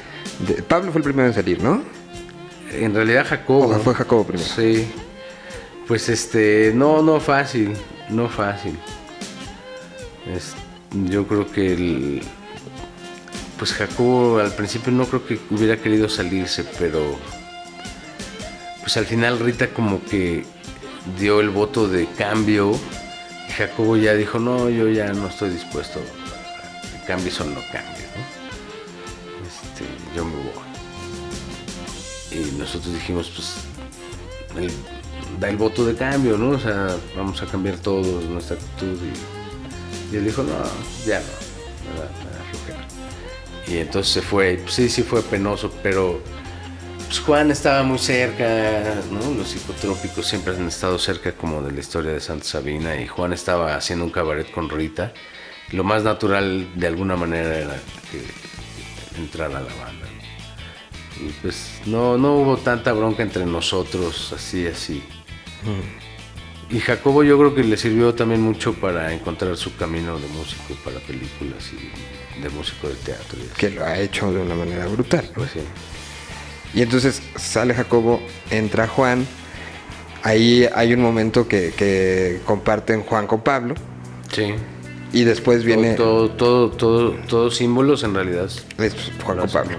de 0.46 0.62
Pablo 0.62 0.92
fue 0.92 1.00
el 1.00 1.04
primero 1.04 1.28
en 1.28 1.34
salir 1.34 1.62
no 1.62 1.82
en 2.72 2.94
realidad 2.94 3.26
Jacobo. 3.26 3.74
Fue 3.78 3.94
Jacobo 3.94 4.24
primero. 4.24 4.48
Sí. 4.48 4.86
Pues 5.86 6.08
este, 6.08 6.72
no, 6.74 7.02
no 7.02 7.20
fácil, 7.20 7.72
no 8.10 8.28
fácil. 8.28 8.78
yo 11.06 11.26
creo 11.26 11.50
que 11.50 11.72
el, 11.72 12.22
pues 13.58 13.72
Jacobo 13.72 14.38
al 14.38 14.52
principio 14.52 14.92
no 14.92 15.06
creo 15.06 15.26
que 15.26 15.38
hubiera 15.50 15.78
querido 15.78 16.08
salirse, 16.08 16.64
pero 16.78 17.18
pues 18.80 18.96
al 18.98 19.06
final 19.06 19.38
Rita 19.38 19.68
como 19.68 20.04
que 20.04 20.44
dio 21.18 21.40
el 21.40 21.48
voto 21.50 21.88
de 21.88 22.06
cambio. 22.06 22.72
Y 23.48 23.52
Jacobo 23.52 23.96
ya 23.96 24.12
dijo, 24.12 24.38
no, 24.38 24.68
yo 24.68 24.88
ya 24.88 25.10
no 25.14 25.28
estoy 25.28 25.50
dispuesto 25.50 26.00
a 27.08 27.16
cambios 27.16 27.40
o 27.40 27.44
no 27.44 27.60
cambios, 27.72 28.08
¿no? 28.16 28.24
Este, 29.46 29.84
yo 30.14 30.24
me 30.24 30.34
voy. 30.36 30.68
Y 32.30 32.52
nosotros 32.58 32.92
dijimos, 32.94 33.30
pues, 33.34 33.54
da 35.40 35.48
el 35.48 35.56
voto 35.56 35.84
de 35.86 35.94
cambio, 35.94 36.36
¿no? 36.36 36.50
O 36.50 36.58
sea, 36.58 36.96
vamos 37.16 37.40
a 37.42 37.46
cambiar 37.46 37.76
todo, 37.78 38.20
nuestra 38.22 38.56
actitud. 38.56 38.98
Y, 40.12 40.16
él 40.16 40.24
dijo, 40.24 40.42
no, 40.42 40.52
ya 41.06 41.20
no, 41.20 41.26
me 41.94 42.00
da- 42.00 42.10
me 42.24 42.30
da 42.30 42.44
flojera". 42.50 42.86
Y 43.66 43.78
entonces 43.78 44.12
se 44.12 44.22
fue. 44.22 44.58
Pues 44.62 44.74
sí, 44.74 44.88
sí 44.88 45.02
fue 45.02 45.22
penoso, 45.22 45.70
pero 45.82 46.20
pues 47.06 47.20
Juan 47.20 47.50
estaba 47.50 47.82
muy 47.82 47.98
cerca. 47.98 48.96
Los 49.36 49.48
psicotrópicos 49.48 50.26
siempre 50.26 50.54
han 50.54 50.68
estado 50.68 50.98
cerca 50.98 51.32
como 51.32 51.62
de 51.62 51.72
la 51.72 51.80
historia 51.80 52.12
de 52.12 52.20
Santa 52.20 52.44
Sabina 52.44 53.00
y 53.00 53.06
Juan 53.06 53.32
estaba 53.32 53.74
haciendo 53.76 54.04
un 54.04 54.10
cabaret 54.10 54.50
con 54.50 54.68
Rita. 54.68 55.12
Lo 55.72 55.84
más 55.84 56.02
natural 56.02 56.68
de 56.74 56.86
alguna 56.86 57.16
manera 57.16 57.56
era 57.56 57.76
que 58.10 58.22
entrara 59.18 59.58
a 59.58 59.62
la 59.62 59.74
banda. 59.74 60.06
Y 61.20 61.30
pues 61.42 61.80
no, 61.86 62.16
no 62.16 62.36
hubo 62.36 62.56
tanta 62.58 62.92
bronca 62.92 63.22
entre 63.22 63.44
nosotros, 63.44 64.32
así, 64.32 64.66
así. 64.66 65.02
Y 66.70 66.80
Jacobo 66.80 67.24
yo 67.24 67.38
creo 67.38 67.54
que 67.54 67.64
le 67.64 67.76
sirvió 67.76 68.14
también 68.14 68.40
mucho 68.40 68.74
para 68.74 69.12
encontrar 69.12 69.56
su 69.56 69.74
camino 69.76 70.18
de 70.18 70.28
músico 70.28 70.74
para 70.84 71.00
películas 71.00 71.70
y 71.72 72.40
de 72.42 72.48
músico 72.50 72.88
de 72.88 72.94
teatro. 72.94 73.38
y. 73.38 73.58
Que 73.58 73.70
lo 73.70 73.84
ha 73.84 73.98
hecho 73.98 74.32
de 74.32 74.40
una 74.40 74.54
manera 74.54 74.86
brutal. 74.86 75.28
Pues 75.34 75.50
sí. 75.52 75.60
Y 76.74 76.82
entonces 76.82 77.22
sale 77.36 77.74
Jacobo, 77.74 78.20
entra 78.50 78.86
Juan. 78.86 79.26
Ahí 80.22 80.68
hay 80.74 80.92
un 80.92 81.00
momento 81.00 81.48
que, 81.48 81.72
que 81.76 82.40
comparten 82.44 83.02
Juan 83.02 83.26
con 83.26 83.40
Pablo. 83.40 83.74
Sí. 84.30 84.54
Y 85.12 85.24
después 85.24 85.64
viene. 85.64 85.94
Todo, 85.94 86.30
todo, 86.30 86.70
todo, 86.70 87.12
todos 87.28 87.56
símbolos 87.56 88.02
en 88.04 88.14
realidad. 88.14 88.44
es 88.78 88.94
Juan 89.24 89.38
Pablo. 89.50 89.78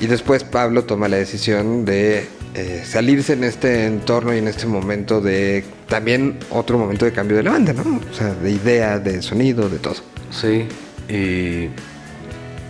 Y 0.00 0.06
después 0.06 0.44
Pablo 0.44 0.84
toma 0.84 1.08
la 1.08 1.16
decisión 1.16 1.84
de 1.84 2.26
eh, 2.54 2.82
salirse 2.84 3.34
en 3.34 3.44
este 3.44 3.86
entorno 3.86 4.34
y 4.34 4.38
en 4.38 4.48
este 4.48 4.66
momento 4.66 5.20
de 5.20 5.64
también 5.88 6.38
otro 6.50 6.78
momento 6.78 7.04
de 7.04 7.12
cambio 7.12 7.36
de 7.36 7.44
la 7.44 7.52
banda, 7.52 7.72
¿no? 7.72 8.00
O 8.10 8.14
sea, 8.14 8.34
de 8.34 8.50
idea, 8.50 8.98
de 8.98 9.22
sonido, 9.22 9.68
de 9.68 9.78
todo. 9.78 9.96
Sí. 10.30 10.66
Y, 11.08 11.68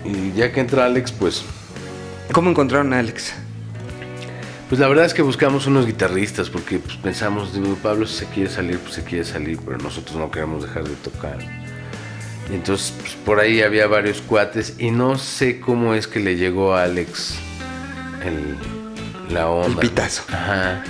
y 0.08 0.32
ya 0.36 0.52
que 0.52 0.60
entra 0.60 0.84
Alex, 0.84 1.12
pues, 1.12 1.44
¿Cómo 2.32 2.50
encontraron 2.50 2.92
a 2.92 2.98
Alex? 2.98 3.32
Pues 4.74 4.80
la 4.80 4.88
verdad 4.88 5.04
es 5.04 5.14
que 5.14 5.22
buscamos 5.22 5.68
unos 5.68 5.86
guitarristas 5.86 6.50
porque 6.50 6.80
pues, 6.80 6.96
pensamos, 6.96 7.54
digo, 7.54 7.76
Pablo 7.80 8.08
si 8.08 8.16
se 8.16 8.26
quiere 8.26 8.50
salir, 8.50 8.80
pues 8.80 8.94
se 8.94 9.04
quiere 9.04 9.24
salir, 9.24 9.56
pero 9.64 9.78
nosotros 9.78 10.16
no 10.16 10.32
queremos 10.32 10.64
dejar 10.64 10.82
de 10.82 10.96
tocar. 10.96 11.38
Y 12.50 12.54
entonces 12.54 12.92
pues, 12.98 13.14
por 13.24 13.38
ahí 13.38 13.62
había 13.62 13.86
varios 13.86 14.20
cuates 14.20 14.74
y 14.80 14.90
no 14.90 15.16
sé 15.16 15.60
cómo 15.60 15.94
es 15.94 16.08
que 16.08 16.18
le 16.18 16.34
llegó 16.34 16.74
a 16.74 16.82
Alex 16.82 17.36
el, 18.24 19.32
la 19.32 19.48
onda. 19.48 19.80
El 19.80 19.90
pitazo. 19.90 20.24
Ajá. 20.32 20.82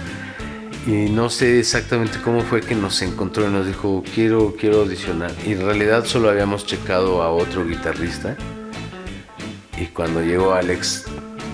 Y 0.87 1.11
no 1.11 1.29
sé 1.29 1.61
exactamente 1.61 2.17
cómo 2.25 2.41
fue 2.41 2.63
que 2.63 2.75
nos 2.75 3.03
encontró 3.03 3.47
y 3.47 3.53
nos 3.53 3.67
dijo, 3.67 4.03
quiero, 4.15 4.57
quiero 4.59 4.81
audicionar. 4.81 5.31
Y 5.47 5.53
en 5.53 5.61
realidad 5.61 6.07
solo 6.07 6.31
habíamos 6.31 6.65
checado 6.65 7.23
a 7.23 7.31
otro 7.31 7.67
guitarrista. 7.67 8.35
Y 9.79 9.89
cuando 9.89 10.23
llegó 10.23 10.55
Alex, 10.55 11.05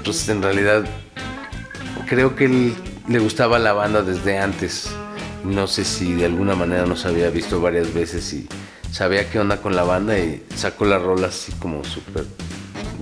pues 0.05 0.29
en 0.29 0.43
realidad 0.43 0.85
creo 2.11 2.35
que 2.35 2.47
él 2.47 2.75
le 3.07 3.21
gustaba 3.21 3.61
la 3.61 3.73
banda 3.73 4.03
desde 4.03 4.37
antes. 4.37 4.91
No 5.45 5.69
sé 5.69 5.85
si 5.85 6.13
de 6.15 6.25
alguna 6.25 6.57
manera 6.57 6.85
nos 6.85 7.07
había 7.07 7.31
visto 7.31 7.61
varias 7.61 7.95
veces 7.95 8.33
y 8.33 8.49
sabía 8.91 9.31
qué 9.31 9.39
onda 9.39 9.59
con 9.59 9.77
la 9.77 9.85
banda 9.85 10.19
y 10.19 10.45
sacó 10.57 10.87
la 10.87 10.99
rola 10.99 11.29
así 11.29 11.53
como 11.53 11.85
súper 11.85 12.25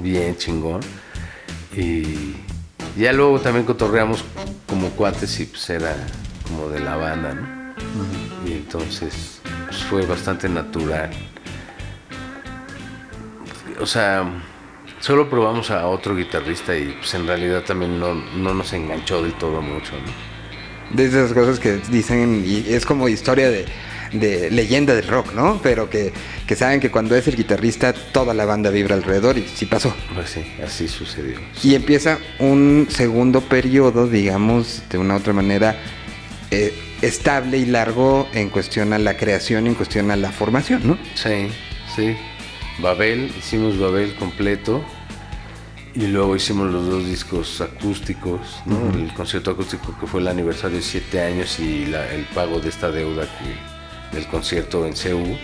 bien 0.03 0.37
chingón. 0.37 0.81
Y 1.75 2.37
ya 2.99 3.15
luego 3.15 3.41
también 3.41 3.65
cotorreamos 3.65 4.23
como 4.67 4.91
cuates 4.91 5.41
y 5.41 5.47
pues 5.47 5.71
era 5.71 5.97
como 6.47 6.69
de 6.69 6.81
la 6.81 6.97
banda, 6.97 7.33
¿no? 7.33 7.49
Y 8.47 8.53
entonces 8.53 9.41
pues, 9.65 9.85
fue 9.85 10.05
bastante 10.05 10.51
natural. 10.51 11.09
O 13.81 13.87
sea, 13.87 14.31
solo 15.09 15.31
probamos 15.31 15.71
a 15.71 15.87
otro 15.87 16.15
guitarrista 16.15 16.77
y 16.77 16.95
pues 16.99 17.15
en 17.15 17.27
realidad 17.27 17.63
también 17.63 17.99
no, 17.99 18.13
no 18.13 18.53
nos 18.53 18.75
enganchó 18.75 19.23
del 19.23 19.33
todo 19.33 19.63
mucho, 19.63 19.93
¿no? 19.93 20.95
De 20.95 21.07
esas 21.07 21.33
cosas 21.33 21.59
que 21.59 21.79
dicen, 21.91 22.45
y 22.47 22.75
es 22.75 22.85
como 22.85 23.09
historia 23.09 23.49
de, 23.49 23.65
de 24.13 24.51
leyenda 24.51 24.95
del 24.95 25.09
rock, 25.09 25.33
¿no? 25.33 25.61
Pero 25.63 25.89
que, 25.89 26.13
que 26.47 26.57
saben 26.57 26.79
que 26.79 26.91
cuando 26.91 27.17
es 27.17 27.27
el 27.27 27.37
guitarrista, 27.37 27.95
toda 27.95 28.35
la 28.35 28.45
banda 28.45 28.69
vibra 28.69 28.97
alrededor 28.97 29.39
y 29.39 29.49
sí 29.49 29.65
pasó. 29.65 29.95
Pues 30.15 30.29
sí, 30.29 30.45
así 30.63 30.89
sucedió. 30.89 31.39
Y 31.63 31.75
empieza 31.75 32.19
un 32.39 32.89
segundo 32.91 33.41
periodo, 33.41 34.09
digamos, 34.09 34.83
de 34.91 34.99
una 34.99 35.17
otra 35.17 35.33
manera, 35.33 35.75
eh, 36.51 36.75
estable 37.01 37.57
y 37.57 37.65
largo 37.65 38.29
en 38.35 38.51
cuestión 38.51 38.93
a 38.93 38.99
la 38.99 39.17
creación 39.17 39.67
en 39.67 39.75
cuestión 39.75 40.11
a 40.11 40.17
la 40.17 40.33
formación, 40.33 40.87
¿no? 40.87 40.99
Sí, 41.15 41.49
sí. 41.97 42.15
Babel, 42.81 43.33
hicimos 43.39 43.79
Babel 43.79 44.15
completo 44.15 44.85
y 45.99 46.07
luego 46.07 46.37
hicimos 46.37 46.71
los 46.71 46.87
dos 46.89 47.05
discos 47.07 47.61
acústicos, 47.61 48.41
¿no? 48.67 48.77
El 48.97 49.13
concierto 49.15 49.51
acústico 49.51 49.95
que 49.99 50.07
fue 50.07 50.21
el 50.21 50.29
aniversario 50.29 50.77
de 50.77 50.83
siete 50.83 51.21
años 51.21 51.59
y 51.59 51.87
la- 51.87 52.09
el 52.15 52.25
pago 52.27 52.61
de 52.61 52.69
esta 52.69 52.91
deuda 52.91 53.27
que, 53.27 54.17
del 54.17 54.27
concierto 54.29 54.87
en 54.87 54.93
CU. 54.95 55.37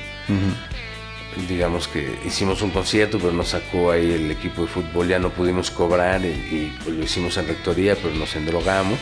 Digamos 1.48 1.88
que 1.88 2.16
hicimos 2.24 2.62
un 2.62 2.70
concierto, 2.70 3.18
pero 3.18 3.32
nos 3.32 3.48
sacó 3.48 3.90
ahí 3.90 4.12
el 4.12 4.30
equipo 4.30 4.62
de 4.62 4.68
fútbol, 4.68 5.08
ya 5.08 5.18
no 5.18 5.30
pudimos 5.30 5.70
cobrar 5.72 6.24
y, 6.24 6.28
y, 6.28 6.72
pues, 6.84 6.96
lo 6.96 7.02
hicimos 7.02 7.36
en 7.36 7.48
rectoría, 7.48 7.96
pero 7.96 8.14
nos 8.14 8.36
endrogamos. 8.36 8.98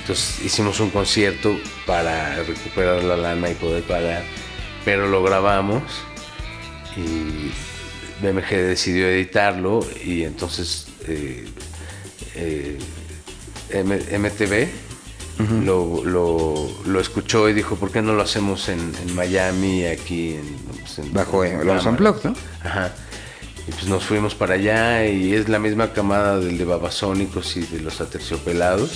Entonces 0.00 0.42
hicimos 0.42 0.80
un 0.80 0.88
concierto 0.88 1.54
para 1.86 2.42
recuperar 2.44 3.04
la 3.04 3.18
lana 3.18 3.50
y 3.50 3.54
poder 3.54 3.82
pagar, 3.82 4.24
pero 4.86 5.06
lo 5.08 5.22
grabamos 5.22 5.82
y 6.96 7.50
BMG 8.22 8.48
decidió 8.50 9.08
editarlo 9.08 9.80
y 10.04 10.24
entonces 10.24 10.86
eh, 11.06 11.46
eh, 12.34 12.78
MTV 14.18 14.68
lo, 15.64 16.02
lo- 16.04 16.68
lo 16.86 17.00
escuchó 17.00 17.48
y 17.48 17.52
dijo, 17.52 17.76
¿por 17.76 17.92
qué 17.92 18.02
no 18.02 18.12
lo 18.12 18.22
hacemos 18.22 18.68
en, 18.68 18.92
en 19.06 19.14
Miami, 19.14 19.84
aquí 19.86 20.34
en, 20.34 20.56
pues, 20.80 20.98
en- 20.98 21.12
Bajo 21.12 21.44
en 21.44 21.58
los 21.58 21.84
cámara?" 21.84 21.90
Unplugged, 21.90 22.24
¿no? 22.24 22.34
Ajá. 22.64 22.92
Y 23.68 23.70
pues 23.70 23.86
nos 23.86 24.02
fuimos 24.04 24.34
para 24.34 24.54
allá 24.54 25.06
y 25.06 25.34
es 25.34 25.48
la 25.48 25.58
misma 25.60 25.92
camada 25.92 26.40
del 26.40 26.58
de 26.58 26.64
Babasónicos 26.64 27.56
y 27.56 27.60
de 27.60 27.80
los 27.80 28.00
Aterciopelados, 28.00 28.90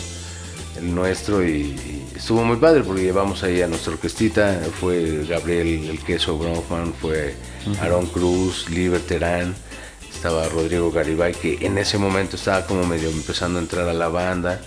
el 0.77 0.95
nuestro, 0.95 1.47
y, 1.47 1.51
y 1.53 2.13
estuvo 2.17 2.45
muy 2.45 2.57
padre 2.57 2.83
porque 2.83 3.03
llevamos 3.03 3.43
ahí 3.43 3.63
a 3.63 3.67
nuestra 3.67 3.93
orquestita, 3.93 4.61
fue 4.81 5.25
Gabriel 5.29 5.91
El 5.91 5.99
Queso 6.01 6.39
Bronfman, 6.39 6.95
fue 6.95 7.35
Aaron 7.81 8.07
Cruz, 8.07 8.69
Liber 8.71 9.01
Terán, 9.01 9.55
estaba 10.13 10.49
Rodrigo 10.49 10.91
Garibay, 10.91 11.33
que 11.33 11.59
en 11.61 11.79
ese 11.79 11.99
momento 11.99 12.37
estaba 12.37 12.67
como 12.67 12.85
medio 12.87 13.11
empezando 13.11 13.59
a 13.59 13.63
entrar 13.63 13.89
a 13.89 13.95
la 13.95 14.09
banda, 14.09 14.61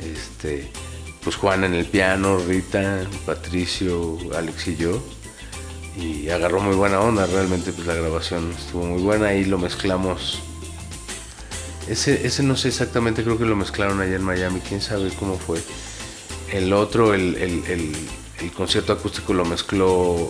este, 0.00 0.70
pues 1.22 1.36
Juan 1.36 1.64
en 1.64 1.74
el 1.74 1.86
piano, 1.86 2.38
Rita, 2.38 3.06
Patricio, 3.24 4.18
Alex 4.34 4.68
y 4.68 4.76
yo 4.76 5.02
y 5.96 6.28
agarró 6.28 6.60
muy 6.60 6.76
buena 6.76 7.00
onda, 7.00 7.26
realmente 7.26 7.72
pues 7.72 7.86
la 7.86 7.94
grabación 7.94 8.52
estuvo 8.52 8.84
muy 8.84 9.02
buena 9.02 9.32
y 9.34 9.44
lo 9.44 9.58
mezclamos. 9.58 10.42
Ese, 11.88 12.26
ese 12.26 12.42
no 12.42 12.56
sé 12.56 12.68
exactamente, 12.68 13.22
creo 13.22 13.38
que 13.38 13.44
lo 13.44 13.54
mezclaron 13.56 14.00
allá 14.00 14.16
en 14.16 14.22
Miami, 14.24 14.60
quién 14.60 14.80
sabe 14.80 15.10
cómo 15.18 15.38
fue. 15.38 15.60
El 16.52 16.72
otro, 16.72 17.14
el, 17.14 17.36
el- 17.36 17.64
el- 17.68 17.96
el 18.40 18.52
concierto 18.52 18.92
acústico 18.92 19.32
lo 19.32 19.44
mezcló 19.44 20.28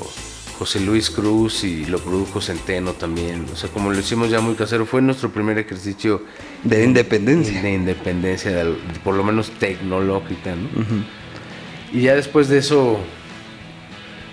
José 0.58 0.80
Luis 0.80 1.10
Cruz 1.10 1.64
y 1.64 1.84
lo 1.86 1.98
produjo 1.98 2.40
Centeno 2.40 2.92
también. 2.92 3.44
O 3.52 3.56
sea, 3.56 3.68
como 3.70 3.90
lo 3.92 3.98
hicimos 3.98 4.30
ya 4.30 4.40
muy 4.40 4.54
casero, 4.54 4.86
fue 4.86 5.02
nuestro 5.02 5.30
primer 5.32 5.58
ejercicio 5.58 6.22
De 6.62 6.84
independencia. 6.84 7.60
de 7.62 7.72
independencia, 7.74 8.50
de- 8.52 8.74
por 9.02 9.14
lo 9.14 9.24
menos 9.24 9.50
tecnológica, 9.58 10.54
¿no? 10.54 10.68
Y 11.92 12.02
ya 12.02 12.14
después 12.14 12.48
de 12.48 12.58
eso, 12.58 12.98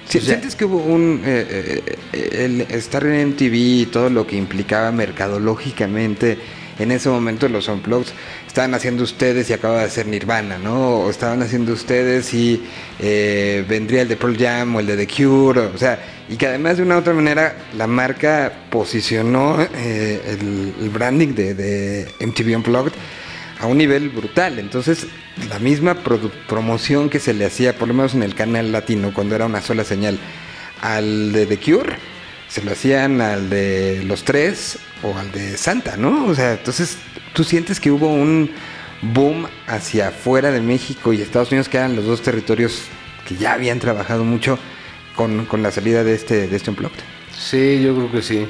Sí, 0.05 0.17
Pues 0.17 0.25
ya- 0.25 0.33
¿Sientes 0.33 0.55
que 0.57 0.65
hubo 0.65 0.77
un... 0.79 1.21
eh, 1.25 1.81
eh, 2.11 2.29
el 2.45 2.61
estar 2.61 3.05
en 3.05 3.29
MTV 3.29 3.53
y 3.55 3.85
todo 3.85 4.09
lo 4.09 4.27
que 4.27 4.35
implicaba 4.35 4.91
mercadológicamente 4.91 6.37
en 6.79 6.91
ese 6.91 7.09
momento 7.09 7.47
los 7.49 7.67
Unplugged 7.67 8.11
estaban 8.47 8.73
haciendo 8.73 9.03
ustedes 9.03 9.49
y 9.49 9.53
acaba 9.53 9.83
de 9.83 9.89
ser 9.89 10.07
Nirvana, 10.07 10.57
¿no? 10.57 10.99
O 10.99 11.09
estaban 11.09 11.41
haciendo 11.41 11.73
ustedes 11.73 12.33
y 12.33 12.63
eh, 12.99 13.65
vendría 13.67 14.01
el 14.01 14.07
de 14.07 14.15
Pearl 14.15 14.37
Jam 14.37 14.75
o 14.75 14.79
el 14.79 14.87
de 14.87 14.97
The 14.97 15.07
Cure, 15.07 15.61
o 15.61 15.77
sea, 15.77 15.99
y 16.29 16.35
que 16.35 16.47
además 16.47 16.77
de 16.77 16.83
una 16.83 16.95
u 16.95 16.99
otra 16.99 17.13
manera 17.13 17.55
la 17.77 17.87
marca 17.87 18.51
posicionó 18.69 19.57
eh, 19.75 20.37
el, 20.79 20.89
branding 20.89 21.35
de, 21.35 21.53
de 21.53 22.07
MTV 22.25 22.57
Unplugged 22.57 22.93
a 23.59 23.67
un 23.67 23.77
nivel 23.77 24.09
brutal. 24.09 24.59
Entonces, 24.59 25.07
la 25.49 25.59
misma 25.59 25.95
promoción 26.47 27.09
que 27.09 27.19
se 27.19 27.33
le 27.33 27.45
hacía, 27.45 27.77
por 27.77 27.87
lo 27.87 27.93
menos 27.93 28.13
en 28.13 28.23
el 28.23 28.35
canal 28.35 28.71
latino, 28.71 29.13
cuando 29.13 29.35
era 29.35 29.45
una 29.45 29.61
sola 29.61 29.83
señal, 29.83 30.19
al 30.81 31.31
de 31.31 31.45
The 31.45 31.57
Cure, 31.57 31.95
se 32.53 32.61
lo 32.61 32.71
hacían 32.71 33.19
al 33.19 33.49
de 33.49 34.03
los 34.05 34.23
tres 34.23 34.77
o 35.01 35.17
al 35.17 35.31
de 35.31 35.57
Santa, 35.57 35.97
¿no? 35.97 36.27
O 36.27 36.35
sea, 36.35 36.51
entonces, 36.51 36.99
tú 37.33 37.43
sientes 37.43 37.79
que 37.79 37.89
hubo 37.89 38.07
un 38.07 38.51
boom 39.01 39.47
hacia 39.65 40.09
afuera 40.09 40.51
de 40.51 40.61
México 40.61 41.13
y 41.13 41.21
Estados 41.21 41.49
Unidos, 41.49 41.67
que 41.67 41.77
eran 41.77 41.95
los 41.95 42.05
dos 42.05 42.21
territorios 42.21 42.83
que 43.27 43.37
ya 43.37 43.53
habían 43.53 43.79
trabajado 43.79 44.23
mucho 44.23 44.59
con, 45.15 45.47
con 45.47 45.63
la 45.63 45.71
salida 45.71 46.03
de 46.03 46.13
este, 46.13 46.47
de 46.47 46.55
este 46.55 46.69
Unplugged. 46.69 46.99
Sí, 47.35 47.81
yo 47.81 47.95
creo 47.95 48.11
que 48.11 48.21
sí. 48.21 48.47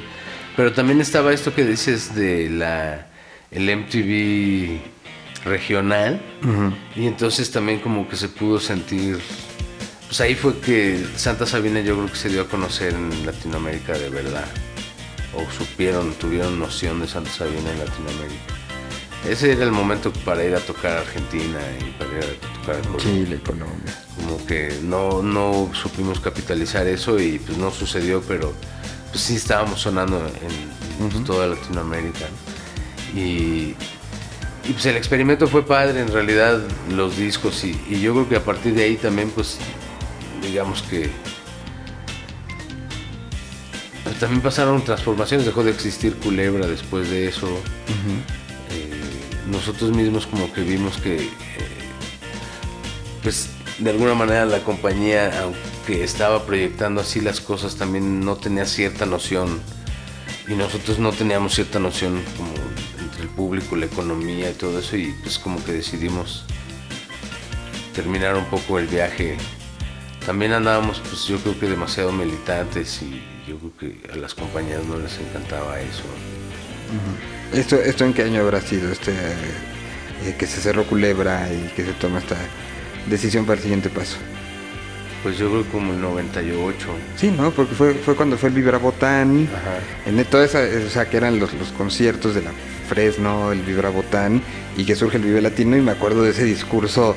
Pero 0.58 0.74
también 0.74 1.00
estaba 1.00 1.32
esto 1.32 1.56
que 1.56 1.64
dices 1.64 2.14
de 2.14 2.50
la 2.50 3.08
el 3.52 3.74
MTV 3.74 4.82
regional 5.46 6.22
y 6.94 7.08
entonces 7.08 7.52
también 7.52 7.80
como 7.80 8.10
que 8.10 8.18
se 8.18 8.28
pudo 8.28 8.60
sentir 8.60 9.18
pues 10.14 10.22
ahí 10.22 10.36
fue 10.36 10.60
que 10.60 11.04
Santa 11.16 11.48
Sabina 11.48 11.82
yo 11.82 11.96
creo 11.96 12.08
que 12.08 12.16
se 12.16 12.30
dio 12.30 12.44
a 12.44 12.48
conocer 12.48 12.94
en 12.94 13.26
Latinoamérica 13.26 13.94
de 13.94 14.12
verdad 14.12 14.46
o 15.34 15.52
supieron, 15.52 16.14
tuvieron 16.14 16.60
noción 16.60 17.00
de 17.00 17.08
Santa 17.08 17.32
Sabina 17.32 17.72
en 17.72 17.80
Latinoamérica. 17.80 18.54
Ese 19.28 19.54
era 19.54 19.64
el 19.64 19.72
momento 19.72 20.14
para 20.24 20.46
ir 20.46 20.54
a 20.54 20.60
tocar 20.60 20.98
a 20.98 21.02
Argentina 21.02 21.58
y 21.80 21.90
para 21.98 22.12
ir 22.12 22.26
a 22.26 22.60
tocar 22.60 22.76
a 22.76 22.82
Colombia 22.82 23.04
Chile, 23.04 23.40
Colombia. 23.44 23.94
como 24.16 24.46
que 24.46 24.78
no, 24.84 25.24
no 25.24 25.72
supimos 25.74 26.20
capitalizar 26.20 26.86
eso 26.86 27.20
y 27.20 27.40
pues 27.40 27.58
no 27.58 27.72
sucedió, 27.72 28.22
pero 28.22 28.54
pues 29.10 29.24
sí 29.24 29.38
estábamos 29.38 29.82
sonando 29.82 30.20
en 31.00 31.10
pues, 31.10 31.24
toda 31.24 31.48
Latinoamérica. 31.48 32.26
¿no? 33.16 33.20
Y, 33.20 33.76
y, 34.64 34.74
pues 34.74 34.86
el 34.86 34.96
experimento 34.96 35.48
fue 35.48 35.66
padre 35.66 36.02
en 36.02 36.10
realidad, 36.10 36.62
los 36.92 37.18
discos, 37.18 37.64
y, 37.64 37.82
y 37.90 38.00
yo 38.00 38.14
creo 38.14 38.30
que 38.30 38.36
a 38.36 38.44
partir 38.44 38.76
de 38.76 38.84
ahí 38.84 38.96
también 38.96 39.32
pues 39.32 39.58
digamos 40.44 40.84
que 40.84 41.10
pues, 44.04 44.20
también 44.20 44.42
pasaron 44.42 44.84
transformaciones, 44.84 45.46
dejó 45.46 45.64
de 45.64 45.72
existir 45.72 46.16
Culebra 46.18 46.68
después 46.68 47.10
de 47.10 47.28
eso. 47.28 47.48
Eh, 47.48 48.90
nosotros 49.48 49.92
mismos 49.92 50.28
como 50.28 50.52
que 50.54 50.62
vimos 50.62 50.98
que 50.98 51.16
eh, 51.16 51.30
pues 53.24 53.50
de 53.80 53.90
alguna 53.90 54.14
manera 54.14 54.46
la 54.46 54.60
compañía, 54.60 55.42
aunque 55.42 56.04
estaba 56.04 56.46
proyectando 56.46 57.02
así 57.02 57.22
las 57.22 57.42
cosas, 57.42 57.76
también 57.76 58.20
no 58.20 58.36
tenía 58.36 58.66
cierta 58.66 59.06
noción. 59.06 59.62
Y 60.48 60.54
nosotros 60.54 61.00
no 61.00 61.12
teníamos 61.12 61.56
cierta 61.56 61.80
noción 61.80 62.22
como 62.38 62.54
entre 63.00 63.24
el 63.24 63.30
público, 63.30 63.76
la 63.78 63.86
economía 63.86 64.52
y 64.52 64.54
todo 64.54 64.80
eso. 64.80 64.98
Y 64.98 65.14
pues 65.24 65.40
como 65.40 65.64
que 65.64 65.72
decidimos 65.72 66.46
terminar 67.96 68.36
un 68.36 68.46
poco 68.46 68.78
el 68.78 68.88
viaje. 68.88 69.38
También 70.26 70.54
andábamos, 70.54 71.02
pues 71.02 71.26
yo 71.26 71.38
creo 71.38 71.60
que 71.60 71.68
demasiado 71.68 72.12
militantes 72.12 73.02
y 73.02 73.22
yo 73.48 73.58
creo 73.58 73.72
que 73.78 74.12
a 74.12 74.16
las 74.16 74.34
compañías 74.34 74.86
no 74.86 74.98
les 74.98 75.18
encantaba 75.20 75.80
eso. 75.82 76.04
¿Esto, 77.52 77.76
¿Esto 77.76 78.06
en 78.06 78.14
qué 78.14 78.24
año 78.24 78.42
habrá 78.42 78.62
sido? 78.62 78.92
Este, 78.92 79.12
eh, 79.12 80.36
que 80.38 80.48
se 80.48 80.62
cerró 80.62 80.86
Culebra 80.86 81.50
y 81.52 81.72
que 81.76 81.84
se 81.84 81.92
toma 81.94 82.20
esta 82.20 82.38
decisión 83.10 83.46
para 83.46 83.58
el 83.58 83.64
siguiente 83.64 83.90
paso. 83.90 84.18
Pues 85.24 85.38
yo 85.38 85.50
creo 85.50 85.64
que 85.64 85.70
como 85.70 85.94
el 85.94 86.02
98. 86.02 86.88
Sí, 87.18 87.32
¿no? 87.32 87.52
Porque 87.52 87.76
fue, 87.76 87.94
fue 87.94 88.16
cuando 88.16 88.38
fue 88.38 88.50
el 88.50 88.56
Vibra 88.56 88.78
Botán. 88.78 89.50
Ajá. 89.54 90.10
En 90.10 90.24
toda 90.26 90.46
esa, 90.46 90.60
o 90.60 90.90
sea, 90.90 91.10
que 91.10 91.18
eran 91.18 91.40
los, 91.40 91.54
los 91.54 91.70
conciertos 91.70 92.36
de 92.36 92.42
la 92.42 92.52
Fresno, 92.88 93.52
el 93.52 93.62
Vibra 93.62 93.90
Botán, 93.90 94.42
y 94.78 94.86
que 94.86 94.96
surge 94.96 95.18
el 95.18 95.24
Vive 95.24 95.42
Latino, 95.42 95.78
y 95.78 95.82
me 95.82 95.92
acuerdo 95.92 96.24
de 96.24 96.32
ese 96.32 96.44
discurso 96.44 97.16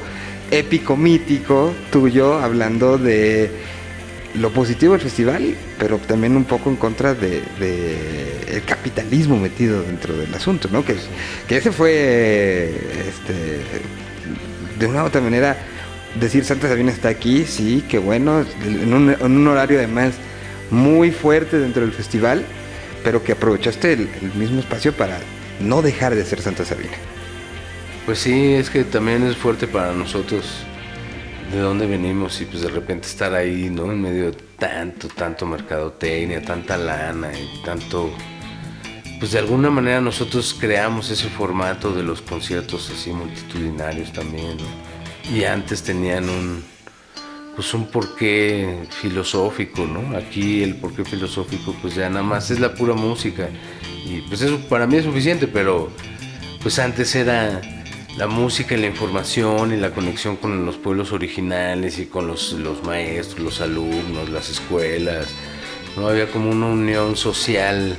épico, 0.50 0.96
mítico, 0.96 1.72
tuyo, 1.90 2.34
hablando 2.34 2.98
de 2.98 3.50
lo 4.34 4.50
positivo 4.50 4.92
del 4.92 5.02
festival, 5.02 5.54
pero 5.78 5.98
también 5.98 6.36
un 6.36 6.44
poco 6.44 6.70
en 6.70 6.76
contra 6.76 7.14
de, 7.14 7.42
el 8.48 8.62
capitalismo 8.64 9.38
metido 9.38 9.82
dentro 9.82 10.16
del 10.16 10.32
asunto, 10.34 10.68
¿no? 10.70 10.84
Que, 10.84 10.96
que 11.48 11.56
ese 11.56 11.72
fue, 11.72 12.70
este, 13.08 13.60
de 14.78 14.86
una 14.86 15.02
u 15.02 15.06
otra 15.06 15.20
manera, 15.20 15.56
decir 16.20 16.44
Santa 16.44 16.68
Sabina 16.68 16.92
está 16.92 17.08
aquí, 17.08 17.44
sí, 17.44 17.84
qué 17.88 17.98
bueno, 17.98 18.44
en 18.64 18.92
un, 18.92 19.48
horario 19.48 19.78
además 19.78 20.14
muy 20.70 21.10
fuerte 21.10 21.58
dentro 21.58 21.82
del 21.82 21.92
festival, 21.92 22.44
pero 23.04 23.22
que 23.22 23.32
aprovechaste 23.32 23.92
el 23.92 24.08
mismo 24.34 24.60
espacio 24.60 24.92
para 24.92 25.18
no 25.60 25.80
dejar 25.82 26.14
de 26.14 26.24
ser 26.24 26.40
Santa 26.42 26.64
Sabina. 26.64 26.96
Pues 28.06 28.20
sí, 28.20 28.54
es 28.54 28.70
que 28.70 28.84
también 28.84 29.24
es 29.24 29.36
fuerte 29.36 29.66
para 29.66 29.92
nosotros 29.92 30.44
de 31.52 31.58
dónde 31.58 31.88
venimos 31.88 32.40
y 32.40 32.44
pues 32.44 32.62
de 32.62 32.68
repente 32.68 33.08
estar 33.08 33.34
ahí, 33.34 33.68
¿no? 33.68 33.90
En 33.90 34.00
medio 34.00 34.30
de 34.30 34.36
tanto, 34.56 35.08
tanto 35.08 35.44
mercadotecnia, 35.44 36.40
tanta 36.40 36.78
lana 36.78 37.32
y 37.36 37.64
tanto... 37.64 38.12
Pues 39.18 39.32
de 39.32 39.40
alguna 39.40 39.70
manera 39.70 40.00
nosotros 40.00 40.54
creamos 40.56 41.10
ese 41.10 41.28
formato 41.28 41.92
de 41.92 42.04
los 42.04 42.22
conciertos 42.22 42.90
así 42.90 43.10
multitudinarios 43.10 44.12
también, 44.12 44.56
¿no? 44.56 45.34
Y 45.36 45.42
antes 45.42 45.82
tenían 45.82 46.28
un, 46.28 46.62
pues 47.56 47.74
un 47.74 47.88
porqué 47.88 48.84
filosófico, 49.00 49.84
¿no? 49.84 50.16
Aquí 50.16 50.62
el 50.62 50.76
porqué 50.76 51.04
filosófico 51.04 51.74
pues 51.82 51.96
ya 51.96 52.08
nada 52.08 52.22
más 52.22 52.52
es 52.52 52.60
la 52.60 52.72
pura 52.72 52.94
música 52.94 53.48
y 54.04 54.20
pues 54.28 54.42
eso 54.42 54.60
para 54.68 54.86
mí 54.86 54.94
es 54.94 55.04
suficiente, 55.04 55.48
pero 55.48 55.90
pues 56.62 56.78
antes 56.78 57.12
era 57.16 57.60
la 58.16 58.26
música 58.26 58.74
y 58.74 58.78
la 58.78 58.86
información 58.86 59.72
y 59.72 59.76
la 59.76 59.90
conexión 59.90 60.36
con 60.36 60.64
los 60.64 60.76
pueblos 60.76 61.12
originales 61.12 61.98
y 61.98 62.06
con 62.06 62.26
los, 62.26 62.52
los 62.52 62.82
maestros, 62.82 63.40
los 63.40 63.60
alumnos, 63.60 64.30
las 64.30 64.48
escuelas. 64.48 65.28
No 65.96 66.08
había 66.08 66.30
como 66.30 66.50
una 66.50 66.66
unión 66.66 67.16
social, 67.16 67.96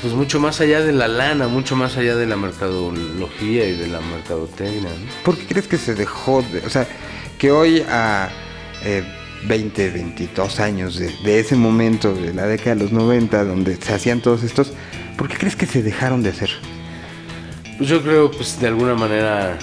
pues 0.00 0.14
mucho 0.14 0.40
más 0.40 0.60
allá 0.60 0.80
de 0.80 0.92
la 0.92 1.08
lana, 1.08 1.48
mucho 1.48 1.76
más 1.76 1.96
allá 1.96 2.16
de 2.16 2.26
la 2.26 2.36
mercadología 2.36 3.66
y 3.66 3.76
de 3.76 3.88
la 3.88 4.00
mercadotecnia. 4.00 4.90
¿Por 5.22 5.36
qué 5.36 5.46
crees 5.46 5.68
que 5.68 5.76
se 5.78 5.94
dejó 5.94 6.42
de.? 6.42 6.60
O 6.60 6.70
sea, 6.70 6.86
que 7.38 7.50
hoy 7.50 7.84
a 7.88 8.30
eh, 8.84 9.02
20, 9.46 9.90
22 9.90 10.60
años 10.60 10.98
de, 10.98 11.10
de 11.24 11.40
ese 11.40 11.56
momento, 11.56 12.14
de 12.14 12.32
la 12.32 12.46
década 12.46 12.76
de 12.76 12.82
los 12.84 12.92
90, 12.92 13.44
donde 13.44 13.76
se 13.76 13.92
hacían 13.92 14.20
todos 14.20 14.42
estos, 14.42 14.72
¿por 15.18 15.28
qué 15.28 15.36
crees 15.36 15.56
que 15.56 15.66
se 15.66 15.82
dejaron 15.82 16.22
de 16.22 16.30
hacer? 16.30 16.50
Pues 17.78 17.88
yo 17.88 18.02
creo, 18.02 18.30
pues 18.30 18.60
de 18.60 18.68
alguna 18.68 18.94
manera, 18.94 19.58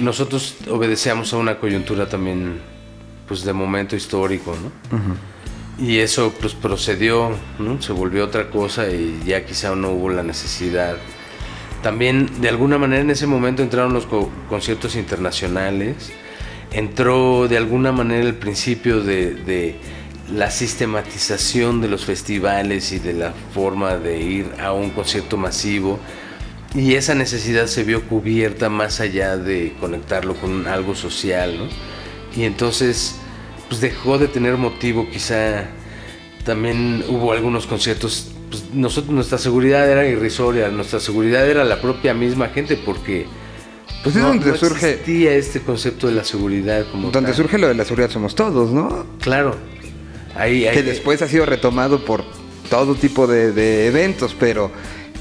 nosotros 0.00 0.56
obedecíamos 0.68 1.32
a 1.32 1.36
una 1.36 1.58
coyuntura 1.58 2.08
también, 2.08 2.60
pues 3.28 3.44
de 3.44 3.52
momento 3.52 3.94
histórico, 3.96 4.56
¿no? 4.60 4.72
Y 5.78 5.98
eso 5.98 6.32
pues 6.40 6.54
procedió, 6.54 7.30
¿no? 7.58 7.80
Se 7.80 7.92
volvió 7.92 8.24
otra 8.24 8.50
cosa 8.50 8.88
y 8.90 9.20
ya 9.24 9.44
quizá 9.46 9.74
no 9.74 9.90
hubo 9.90 10.10
la 10.10 10.22
necesidad. 10.22 10.96
También 11.82 12.28
de 12.40 12.48
alguna 12.48 12.78
manera 12.78 13.02
en 13.02 13.10
ese 13.10 13.26
momento 13.26 13.62
entraron 13.62 13.92
los 13.92 14.06
co- 14.06 14.30
conciertos 14.48 14.94
internacionales, 14.96 16.12
entró 16.72 17.48
de 17.48 17.56
alguna 17.56 17.90
manera 17.92 18.24
el 18.24 18.34
principio 18.34 19.00
de, 19.00 19.34
de 19.34 19.76
la 20.32 20.50
sistematización 20.50 21.80
de 21.80 21.88
los 21.88 22.04
festivales 22.04 22.92
y 22.92 22.98
de 22.98 23.14
la 23.14 23.32
forma 23.54 23.96
de 23.96 24.20
ir 24.20 24.52
a 24.62 24.72
un 24.72 24.90
concierto 24.90 25.36
masivo. 25.36 25.98
Y 26.74 26.94
esa 26.94 27.14
necesidad 27.14 27.66
se 27.66 27.84
vio 27.84 28.02
cubierta 28.08 28.70
más 28.70 29.00
allá 29.00 29.36
de 29.36 29.74
conectarlo 29.78 30.34
con 30.34 30.66
algo 30.66 30.94
social, 30.94 31.58
¿no? 31.58 31.64
Y 32.34 32.44
entonces, 32.44 33.16
pues 33.68 33.80
dejó 33.82 34.16
de 34.18 34.26
tener 34.28 34.56
motivo, 34.56 35.06
quizá 35.10 35.64
también 36.44 37.04
hubo 37.08 37.32
algunos 37.32 37.66
conciertos, 37.66 38.30
pues 38.48 38.64
nosotros, 38.72 39.12
nuestra 39.14 39.36
seguridad 39.36 39.88
era 39.90 40.06
irrisoria, 40.06 40.68
nuestra 40.68 40.98
seguridad 40.98 41.46
era 41.46 41.62
la 41.64 41.80
propia 41.80 42.14
misma 42.14 42.48
gente, 42.48 42.76
porque 42.76 43.26
Pues 44.02 44.16
es 44.16 44.22
donde 44.22 44.52
surge- 44.54 44.82
existía 44.92 45.34
este 45.34 45.60
concepto 45.60 46.06
de 46.08 46.14
la 46.14 46.24
seguridad 46.24 46.86
como 46.90 47.10
Donde 47.10 47.28
tal. 47.32 47.36
surge 47.36 47.58
lo 47.58 47.68
de 47.68 47.74
la 47.74 47.84
seguridad 47.84 48.10
somos 48.10 48.34
todos, 48.34 48.70
¿no? 48.72 49.06
Claro, 49.20 49.56
ahí, 50.34 50.66
ahí 50.66 50.74
Que 50.74 50.82
después 50.82 51.20
ha 51.20 51.28
sido 51.28 51.44
retomado 51.44 52.02
por 52.04 52.24
todo 52.70 52.94
tipo 52.94 53.26
de, 53.26 53.52
de 53.52 53.88
eventos, 53.88 54.34
pero 54.40 54.70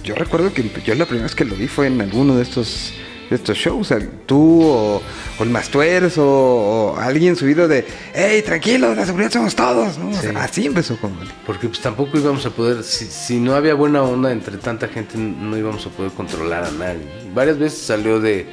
yo 0.04 0.16
recuerdo 0.16 0.54
que 0.54 0.64
yo 0.86 0.96
la 0.96 1.06
primera 1.06 1.24
vez 1.26 1.36
que 1.36 1.46
lo 1.46 1.56
vi 1.56 1.68
fue 1.68 1.88
en 1.88 2.02
alguno 2.02 2.36
de 2.36 2.44
estos 2.44 2.94
de 3.30 3.38
estos 3.38 3.58
shows, 3.58 3.80
o 3.90 3.98
sea, 3.98 4.06
tú 4.26 4.62
o, 4.62 5.02
o 5.40 5.44
el 5.44 5.50
Mastuerzo 5.50 6.22
o, 6.28 6.98
alguien 6.98 7.38
subido 7.38 7.66
de, 7.70 7.88
hey, 8.14 8.42
tranquilo, 8.46 8.94
la 8.94 9.06
seguridad 9.06 9.32
somos 9.32 9.56
todos, 9.56 9.98
¿no? 9.98 10.10
O 10.10 10.14
sea, 10.14 10.32
Sí. 10.32 10.36
así 10.38 10.66
empezó 10.66 10.98
como... 10.98 11.16
Porque 11.46 11.70
pues 11.70 11.80
tampoco 11.80 12.18
íbamos 12.18 12.46
a 12.46 12.50
poder, 12.50 12.84
si, 12.84 13.06
si 13.06 13.40
no 13.40 13.56
había 13.56 13.74
buena 13.74 14.04
onda 14.04 14.34
entre 14.34 14.58
tanta 14.58 14.90
gente, 14.90 15.18
no 15.18 15.58
íbamos 15.58 15.86
a 15.86 15.90
poder 15.92 16.12
controlar 16.12 16.66
a 16.66 16.72
nadie. 16.72 17.06
Varias 17.34 17.58
veces 17.58 17.80
salió 17.80 18.20
de, 18.20 18.48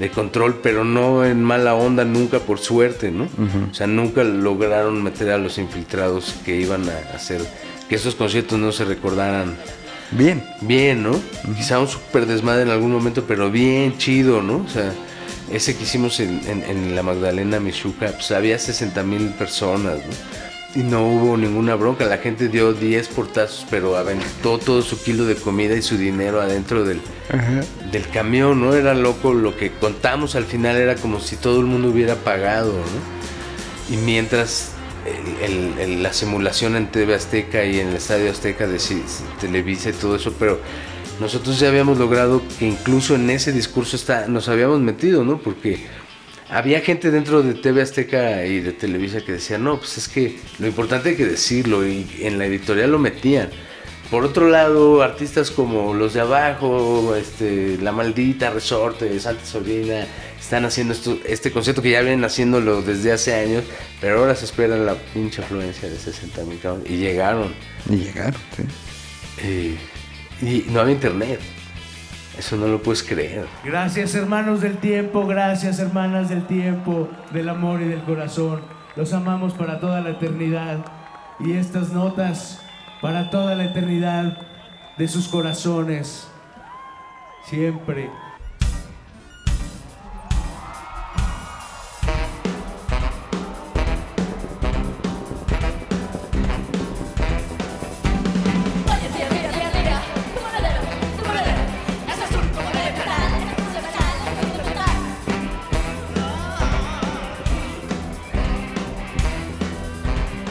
de 0.00 0.10
control, 0.10 0.58
pero 0.60 0.82
no 0.84 1.24
en 1.24 1.40
mala 1.40 1.74
onda, 1.74 2.04
nunca 2.04 2.40
por 2.40 2.58
suerte, 2.58 3.12
¿no? 3.12 3.28
O 3.70 3.72
sea, 3.72 3.86
nunca 3.86 4.24
lograron 4.24 5.00
meter 5.00 5.30
a 5.30 5.38
los 5.38 5.58
infiltrados 5.58 6.34
que 6.44 6.56
iban 6.60 6.88
a 6.88 7.14
hacer 7.14 7.40
que 7.88 7.94
esos 7.94 8.16
conciertos 8.16 8.58
no 8.58 8.72
se 8.72 8.84
recordaran 8.84 9.56
Bien. 10.16 10.42
bien, 10.60 11.02
¿no? 11.02 11.20
Quizá 11.56 11.78
un 11.80 11.88
super 11.88 12.26
desmadre 12.26 12.62
en 12.62 12.70
algún 12.70 12.92
momento, 12.92 13.24
pero 13.26 13.50
bien 13.50 13.98
chido, 13.98 14.42
¿no? 14.42 14.58
O 14.58 14.68
sea, 14.68 14.92
ese 15.50 15.76
que 15.76 15.82
hicimos 15.84 16.20
en, 16.20 16.40
en- 16.46 16.62
en 16.62 16.94
la 16.96 17.02
Magdalena 17.02 17.58
Michuca, 17.60 18.12
pues 18.12 18.30
había 18.30 18.58
60 18.58 19.02
mil 19.02 19.28
personas, 19.30 19.96
¿no? 19.98 20.80
Y 20.80 20.82
no 20.84 21.06
hubo 21.06 21.36
ninguna 21.36 21.76
bronca, 21.76 22.04
la 22.06 22.18
gente 22.18 22.48
dio 22.48 22.72
10 22.72 23.06
portazos, 23.08 23.64
pero 23.70 23.96
aventó 23.96 24.58
todo 24.58 24.82
su 24.82 25.00
kilo 25.00 25.24
de 25.24 25.36
comida 25.36 25.76
y 25.76 25.82
su 25.82 25.96
dinero 25.96 26.40
adentro 26.40 26.84
del, 26.84 27.00
del 27.92 28.08
camión, 28.08 28.60
¿no? 28.60 28.74
Era 28.74 28.92
loco, 28.94 29.32
lo 29.34 29.56
que 29.56 29.70
contamos 29.70 30.34
al 30.34 30.44
final 30.46 30.76
era 30.76 30.96
como 30.96 31.20
si 31.20 31.36
todo 31.36 31.60
el 31.60 31.66
mundo 31.66 31.90
hubiera 31.90 32.16
pagado, 32.16 32.72
¿no? 32.72 33.94
Y 33.94 33.98
mientras 33.98 34.70
la 35.98 36.12
simulación 36.12 36.76
en 36.76 36.90
TV 36.90 37.14
Azteca 37.14 37.64
y 37.64 37.80
en 37.80 37.88
el 37.88 37.96
Estadio 37.96 38.30
Azteca 38.30 38.66
de 38.66 38.78
Televisa 39.40 39.90
y 39.90 39.92
todo 39.92 40.16
eso, 40.16 40.32
pero 40.38 40.60
nosotros 41.20 41.60
ya 41.60 41.68
habíamos 41.68 41.98
logrado 41.98 42.42
que 42.58 42.66
incluso 42.66 43.14
en 43.14 43.30
ese 43.30 43.52
discurso 43.52 43.96
está, 43.96 44.26
nos 44.26 44.48
habíamos 44.48 44.80
metido, 44.80 45.24
¿no? 45.24 45.38
Porque 45.38 45.86
había 46.48 46.80
gente 46.80 47.10
dentro 47.10 47.42
de 47.42 47.54
TV 47.54 47.82
Azteca 47.82 48.44
y 48.46 48.60
de 48.60 48.72
Televisa 48.72 49.20
que 49.20 49.32
decía, 49.32 49.58
no, 49.58 49.78
pues 49.78 49.98
es 49.98 50.08
que 50.08 50.38
lo 50.58 50.66
importante 50.66 51.10
hay 51.10 51.16
que 51.16 51.26
decirlo 51.26 51.86
y 51.86 52.06
en 52.20 52.38
la 52.38 52.46
editorial 52.46 52.90
lo 52.90 52.98
metían. 52.98 53.50
Por 54.14 54.26
otro 54.26 54.48
lado, 54.48 55.02
artistas 55.02 55.50
como 55.50 55.92
los 55.92 56.14
de 56.14 56.20
abajo, 56.20 57.16
este, 57.16 57.78
La 57.78 57.90
Maldita, 57.90 58.48
Resorte, 58.50 59.18
Santa 59.18 59.44
Sobrina, 59.44 60.06
están 60.38 60.64
haciendo 60.64 60.94
esto, 60.94 61.18
este 61.26 61.50
concierto 61.50 61.82
que 61.82 61.90
ya 61.90 62.00
vienen 62.00 62.24
haciéndolo 62.24 62.80
desde 62.80 63.10
hace 63.10 63.34
años, 63.34 63.64
pero 64.00 64.20
ahora 64.20 64.36
se 64.36 64.44
espera 64.44 64.76
la 64.76 64.94
pinche 64.94 65.42
afluencia 65.42 65.90
de 65.90 65.98
60 65.98 66.42
mil 66.44 66.60
y 66.86 66.98
llegaron. 66.98 67.52
Y 67.90 67.96
llegaron, 67.96 68.40
sí. 68.56 68.62
eh, 69.42 69.76
y 70.40 70.70
no 70.70 70.78
había 70.78 70.94
internet. 70.94 71.40
Eso 72.38 72.56
no 72.56 72.68
lo 72.68 72.80
puedes 72.80 73.02
creer. 73.02 73.46
Gracias 73.64 74.14
hermanos 74.14 74.60
del 74.60 74.76
tiempo, 74.76 75.26
gracias 75.26 75.80
hermanas 75.80 76.28
del 76.28 76.46
tiempo, 76.46 77.08
del 77.32 77.48
amor 77.48 77.82
y 77.82 77.86
del 77.86 78.04
corazón. 78.04 78.60
Los 78.94 79.12
amamos 79.12 79.54
para 79.54 79.80
toda 79.80 80.00
la 80.02 80.10
eternidad. 80.10 80.84
Y 81.40 81.54
estas 81.54 81.90
notas 81.90 82.63
para 83.04 83.28
toda 83.28 83.54
la 83.54 83.66
eternidad 83.66 84.38
de 84.96 85.08
sus 85.08 85.28
corazones. 85.28 86.26
Siempre. 87.44 88.08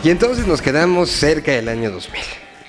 Y 0.04 0.10
entonces 0.10 0.45
nos 0.45 0.62
quedamos 0.62 1.10
cerca 1.10 1.54
del 1.54 1.70
año 1.70 1.89
2000, 1.89 2.22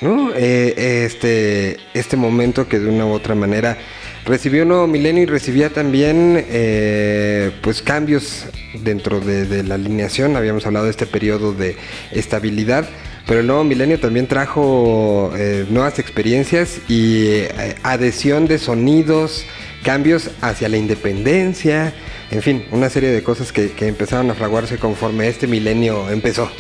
¿no? 0.04 0.30
Eh, 0.36 1.06
este, 1.06 1.78
este 1.94 2.16
momento 2.16 2.68
que 2.68 2.78
de 2.78 2.88
una 2.88 3.06
u 3.06 3.12
otra 3.12 3.34
manera 3.34 3.78
recibió 4.24 4.62
un 4.62 4.68
nuevo 4.68 4.86
milenio 4.86 5.22
y 5.22 5.26
recibía 5.26 5.70
también 5.70 6.44
eh, 6.48 7.50
pues 7.62 7.82
cambios 7.82 8.46
dentro 8.82 9.20
de, 9.20 9.62
la 9.62 9.74
alineación. 9.76 10.36
Habíamos 10.36 10.66
hablado 10.66 10.84
de 10.84 10.90
este 10.90 11.06
periodo 11.06 11.52
de 11.52 11.76
estabilidad, 12.10 12.86
pero 13.26 13.40
el 13.40 13.46
nuevo 13.46 13.64
milenio 13.64 13.98
también 13.98 14.26
trajo 14.26 15.32
eh, 15.36 15.66
nuevas 15.70 15.98
experiencias 15.98 16.80
y 16.88 17.26
eh, 17.26 17.76
adhesión 17.82 18.46
de 18.46 18.58
sonidos, 18.58 19.44
cambios 19.82 20.30
hacia 20.42 20.68
la 20.68 20.76
independencia, 20.76 21.94
en 22.30 22.42
fin, 22.42 22.64
una 22.72 22.90
serie 22.90 23.10
de 23.10 23.22
cosas 23.22 23.52
que, 23.52 23.70
que 23.72 23.88
empezaron 23.88 24.30
a 24.30 24.34
fraguarse 24.34 24.78
conforme 24.78 25.28
este 25.28 25.46
milenio 25.46 26.10
empezó. 26.10 26.50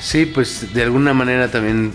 Sí, 0.00 0.26
pues 0.26 0.74
de 0.74 0.82
alguna 0.82 1.14
manera 1.14 1.50
también, 1.50 1.92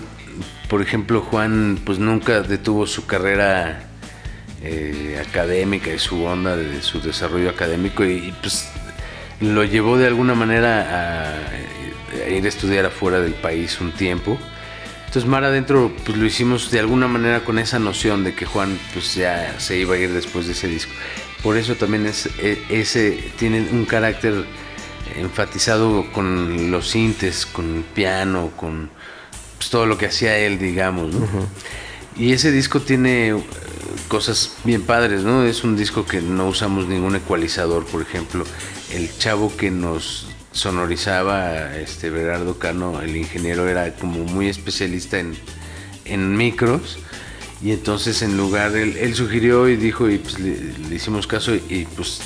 por 0.70 0.82
ejemplo, 0.82 1.22
Juan 1.22 1.80
pues 1.84 2.00
nunca 2.00 2.42
detuvo 2.42 2.86
su 2.86 3.06
carrera 3.08 3.90
eh, 4.62 5.22
académica 5.28 5.92
y 5.92 6.00
su 6.00 6.24
onda 6.24 6.56
de 6.56 6.82
su 6.82 7.02
desarrollo 7.02 7.50
académico 7.50 8.06
y, 8.06 8.34
pues 8.40 8.70
lo 9.42 9.64
llevó 9.64 9.98
de 9.98 10.06
alguna 10.06 10.36
manera 10.36 11.34
a, 11.34 12.26
a 12.26 12.30
ir 12.30 12.46
a 12.46 12.48
estudiar 12.48 12.86
afuera 12.86 13.20
del 13.20 13.34
país 13.34 13.82
un 13.82 13.92
tiempo. 13.92 14.38
Entonces 15.08 15.28
Mar 15.28 15.44
Adentro 15.44 15.92
pues 16.06 16.18
lo 16.18 16.26
hicimos 16.26 16.70
de 16.70 16.80
alguna 16.80 17.08
manera 17.08 17.40
con 17.40 17.58
esa 17.58 17.80
noción 17.80 18.24
de 18.24 18.36
que 18.36 18.46
Juan 18.46 18.78
pues 18.94 19.16
ya 19.16 19.60
se 19.60 19.78
iba 19.78 19.96
a 19.96 19.98
ir 19.98 20.14
después 20.14 20.46
de 20.46 20.52
ese 20.52 20.68
disco. 20.68 20.92
Por 21.42 21.58
eso 21.58 21.76
también 21.76 22.06
es, 22.06 22.28
e- 22.38 22.62
ese 22.70 23.32
tiene 23.40 23.62
un 23.72 23.86
carácter 23.86 24.46
enfatizado 25.16 26.12
con 26.12 26.70
los 26.70 26.90
sintes, 26.90 27.48
con 27.48 27.78
el 27.78 27.84
piano, 27.84 28.52
con 28.56 28.92
pues, 29.60 29.70
todo 29.70 29.86
lo 29.86 29.98
que 29.98 30.06
hacía 30.06 30.38
él, 30.38 30.58
digamos, 30.58 31.14
¿no? 31.14 31.28
Y 32.16 32.32
ese 32.32 32.52
disco 32.52 32.80
tiene 32.80 33.30
eh, 33.30 33.44
cosas 34.08 34.54
bien 34.64 34.84
padres, 34.84 35.24
¿no? 35.24 35.44
Es 35.44 35.66
un 35.66 35.76
disco 35.76 36.06
que 36.06 36.22
no 36.22 36.48
usamos 36.48 36.88
ningún 36.88 37.18
ecualizador, 37.18 37.86
por 37.86 38.02
ejemplo. 38.02 38.46
El 38.90 39.16
chavo 39.18 39.56
que 39.56 39.70
nos 39.70 40.28
sonorizaba, 40.54 41.76
este 41.76 42.10
Berardo 42.10 42.58
Cano, 42.58 43.02
el 43.02 43.18
ingeniero, 43.18 43.68
era 43.68 43.94
como 43.96 44.24
muy 44.24 44.48
especialista 44.48 45.20
en, 45.20 45.36
en 46.06 46.38
micros. 46.38 46.98
Y 47.62 47.72
entonces 47.72 48.22
en 48.22 48.38
lugar, 48.38 48.74
él, 48.78 48.96
él 48.96 49.14
sugirió 49.14 49.68
y 49.68 49.76
dijo, 49.76 50.10
y 50.10 50.20
pues 50.20 50.40
le, 50.40 50.56
le 50.90 50.96
hicimos 50.96 51.28
caso, 51.28 51.54
y 51.54 51.86
pues 51.98 52.22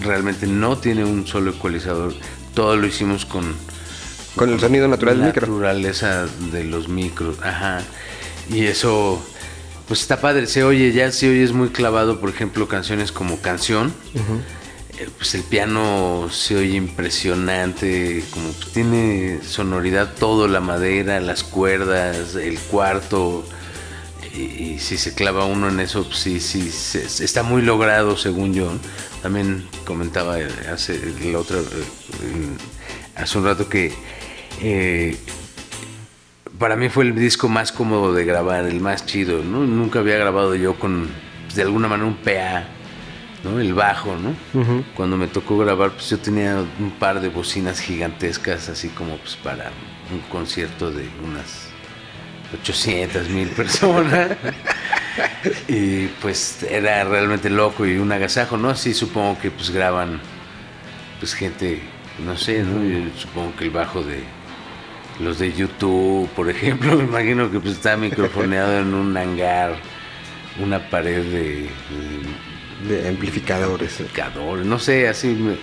realmente 0.00 0.46
no 0.46 0.78
tiene 0.78 1.04
un 1.04 1.26
solo 1.26 1.50
ecualizador. 1.50 2.14
Todo 2.54 2.76
lo 2.76 2.86
hicimos 2.86 3.26
con, 3.26 3.54
Con 4.36 4.52
el 4.52 4.60
sonido 4.60 4.86
natural 4.88 5.16
del 5.18 5.26
micro. 5.26 5.46
naturaleza 5.46 6.26
de 6.52 6.64
los 6.64 6.88
micros, 6.88 7.36
ajá. 7.42 7.82
Y 8.48 8.64
eso, 8.66 9.22
pues 9.88 10.00
está 10.00 10.20
padre, 10.20 10.46
se 10.46 10.62
oye, 10.64 10.92
ya 10.92 11.10
se 11.12 11.28
oye 11.30 11.42
es 11.42 11.52
muy 11.52 11.68
clavado, 11.70 12.20
por 12.20 12.30
ejemplo, 12.30 12.68
canciones 12.68 13.12
como 13.12 13.40
Canción. 13.40 13.92
Eh, 14.98 15.08
Pues 15.18 15.34
el 15.34 15.42
piano 15.42 16.28
se 16.30 16.56
oye 16.56 16.76
impresionante, 16.76 18.22
como 18.30 18.48
que 18.58 18.66
tiene 18.72 19.40
sonoridad 19.46 20.14
todo, 20.18 20.46
la 20.48 20.60
madera, 20.60 21.20
las 21.20 21.42
cuerdas, 21.44 22.34
el 22.34 22.58
cuarto. 22.58 23.44
Y, 24.34 24.42
y 24.42 24.78
si 24.78 24.96
se 24.96 25.12
clava 25.14 25.44
uno 25.44 25.68
en 25.68 25.80
eso, 25.80 26.04
pues 26.04 26.18
sí, 26.18 26.38
sí, 26.40 26.70
se- 26.70 27.24
está 27.24 27.42
muy 27.42 27.62
logrado 27.62 28.16
según 28.16 28.54
yo. 28.54 28.70
También 29.22 29.66
comentaba 29.84 30.38
eh, 30.40 30.48
hace 30.72 30.94
el 30.94 31.34
otro, 31.34 31.58
eh, 31.60 32.56
hace 33.16 33.38
un 33.38 33.44
rato 33.44 33.68
que 33.68 33.92
eh, 34.62 35.16
para 36.58 36.76
mí 36.76 36.88
fue 36.90 37.04
el 37.04 37.14
disco 37.14 37.48
más 37.48 37.72
cómodo 37.72 38.12
de 38.12 38.24
grabar, 38.24 38.66
el 38.66 38.80
más 38.80 39.06
chido, 39.06 39.42
¿no? 39.42 39.60
Nunca 39.60 40.00
había 40.00 40.18
grabado 40.18 40.54
yo 40.54 40.74
con, 40.74 41.08
pues, 41.44 41.54
de 41.56 41.62
alguna 41.62 41.88
manera, 41.88 42.06
un 42.06 42.16
PA, 42.16 42.64
¿no? 43.42 43.58
El 43.58 43.72
bajo, 43.72 44.16
¿no? 44.16 44.34
Cuando 44.94 45.16
me 45.16 45.26
tocó 45.26 45.56
grabar, 45.56 45.92
pues 45.92 46.10
yo 46.10 46.18
tenía 46.18 46.62
un 46.78 46.90
par 46.92 47.20
de 47.20 47.28
bocinas 47.30 47.80
gigantescas, 47.80 48.68
así 48.68 48.88
como 48.90 49.16
pues 49.16 49.36
para 49.36 49.70
un 50.12 50.20
concierto 50.30 50.90
de 50.90 51.08
unas 51.24 51.68
800 52.60 53.28
mil 53.30 53.48
personas. 53.56 54.36
y 55.68 56.08
pues 56.20 56.62
era 56.64 57.04
realmente 57.04 57.48
loco 57.48 57.86
y 57.86 57.96
un 57.96 58.12
agasajo, 58.12 58.58
¿no? 58.58 58.68
Así 58.68 58.92
supongo 58.92 59.38
que 59.40 59.50
pues 59.50 59.70
graban 59.70 60.20
pues 61.18 61.34
gente, 61.34 61.80
no 62.24 62.36
sé, 62.36 62.62
¿no? 62.62 62.84
Yo 62.84 63.10
supongo 63.16 63.56
que 63.56 63.64
el 63.64 63.70
bajo 63.70 64.02
de 64.02 64.22
los 65.22 65.38
de 65.38 65.52
YouTube, 65.52 66.28
por 66.30 66.48
ejemplo, 66.50 66.96
me 66.96 67.04
imagino 67.04 67.50
que 67.50 67.60
pues 67.60 67.74
está 67.74 67.96
microfoneado 67.96 68.78
en 68.80 68.94
un 68.94 69.16
hangar, 69.16 69.76
una 70.62 70.78
pared 70.90 71.22
de, 71.22 71.68
de 72.88 73.02
De 73.02 73.08
amplificadores. 73.08 73.92
amplificadores, 74.00 74.66
no 74.66 74.78
sé, 74.78 75.08
así. 75.08 75.28
me- 75.28 75.56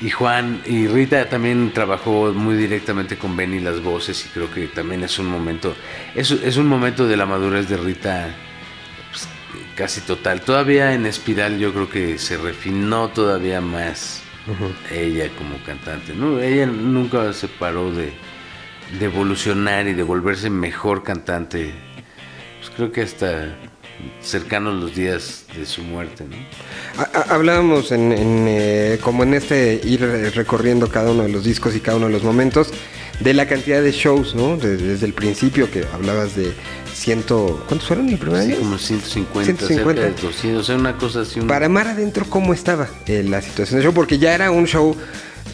y 0.00 0.10
Juan 0.10 0.60
y 0.64 0.86
Rita 0.86 1.28
también 1.28 1.72
trabajó 1.72 2.32
muy 2.32 2.54
directamente 2.56 3.16
con 3.18 3.36
Benny 3.36 3.58
las 3.58 3.82
voces 3.82 4.24
y 4.26 4.28
creo 4.28 4.48
que 4.48 4.68
también 4.68 5.02
es 5.02 5.18
un 5.18 5.26
momento, 5.26 5.74
es, 6.14 6.30
es 6.30 6.56
un 6.56 6.68
momento 6.68 7.08
de 7.08 7.16
la 7.16 7.26
madurez 7.26 7.68
de 7.68 7.76
Rita 7.76 8.28
pues, 9.10 9.26
casi 9.74 10.00
total. 10.02 10.40
Todavía 10.42 10.94
en 10.94 11.04
Espiral 11.04 11.58
yo 11.58 11.72
creo 11.72 11.90
que 11.90 12.16
se 12.18 12.36
refinó 12.36 13.08
todavía 13.08 13.60
más 13.60 14.22
ella 14.92 15.28
como 15.36 15.56
cantante, 15.66 16.14
¿no? 16.14 16.38
Ella 16.40 16.66
nunca 16.66 17.32
se 17.32 17.48
paró 17.48 17.90
de, 17.92 18.12
de 18.98 19.04
evolucionar 19.06 19.86
y 19.86 19.94
de 19.94 20.02
volverse 20.02 20.50
mejor 20.50 21.02
cantante. 21.02 21.72
Pues 22.60 22.70
creo 22.74 22.92
que 22.92 23.02
hasta 23.02 23.54
cercanos 24.22 24.80
los 24.80 24.94
días 24.94 25.44
de 25.56 25.66
su 25.66 25.82
muerte, 25.82 26.24
¿no? 26.24 26.36
Ha- 27.02 27.10
ha- 27.18 27.34
Hablábamos 27.34 27.90
en, 27.92 28.12
en, 28.12 28.46
eh, 28.48 28.98
como 29.02 29.24
en 29.24 29.34
este 29.34 29.80
ir 29.84 30.02
eh, 30.04 30.30
recorriendo 30.30 30.88
cada 30.88 31.10
uno 31.10 31.24
de 31.24 31.28
los 31.30 31.44
discos 31.44 31.74
y 31.74 31.80
cada 31.80 31.96
uno 31.96 32.06
de 32.06 32.12
los 32.12 32.22
momentos 32.22 32.70
de 33.20 33.34
la 33.34 33.46
cantidad 33.48 33.82
de 33.82 33.90
shows, 33.90 34.34
¿no? 34.36 34.56
De- 34.56 34.76
desde 34.76 35.04
el 35.06 35.12
principio 35.14 35.68
que 35.70 35.84
hablabas 35.92 36.36
de 36.36 36.52
ciento... 36.94 37.64
¿Cuántos 37.66 37.88
fueron 37.88 38.08
el 38.08 38.18
primer 38.18 38.42
Sí, 38.44 38.52
año? 38.52 38.58
como 38.60 38.78
150, 38.78 39.44
150. 39.66 40.02
cerca 40.02 40.16
de 40.16 40.22
200, 40.28 40.60
o 40.62 40.64
sea, 40.64 40.76
una 40.76 40.96
cosa 40.96 41.20
así. 41.22 41.40
Para 41.40 41.68
Mar 41.68 41.88
Adentro, 41.88 42.24
¿cómo 42.28 42.54
estaba 42.54 42.88
eh, 43.06 43.24
la 43.28 43.42
situación 43.42 43.78
del 43.80 43.84
show? 43.86 43.94
Porque 43.94 44.18
ya 44.18 44.32
era 44.34 44.50
un 44.52 44.66
show 44.66 44.96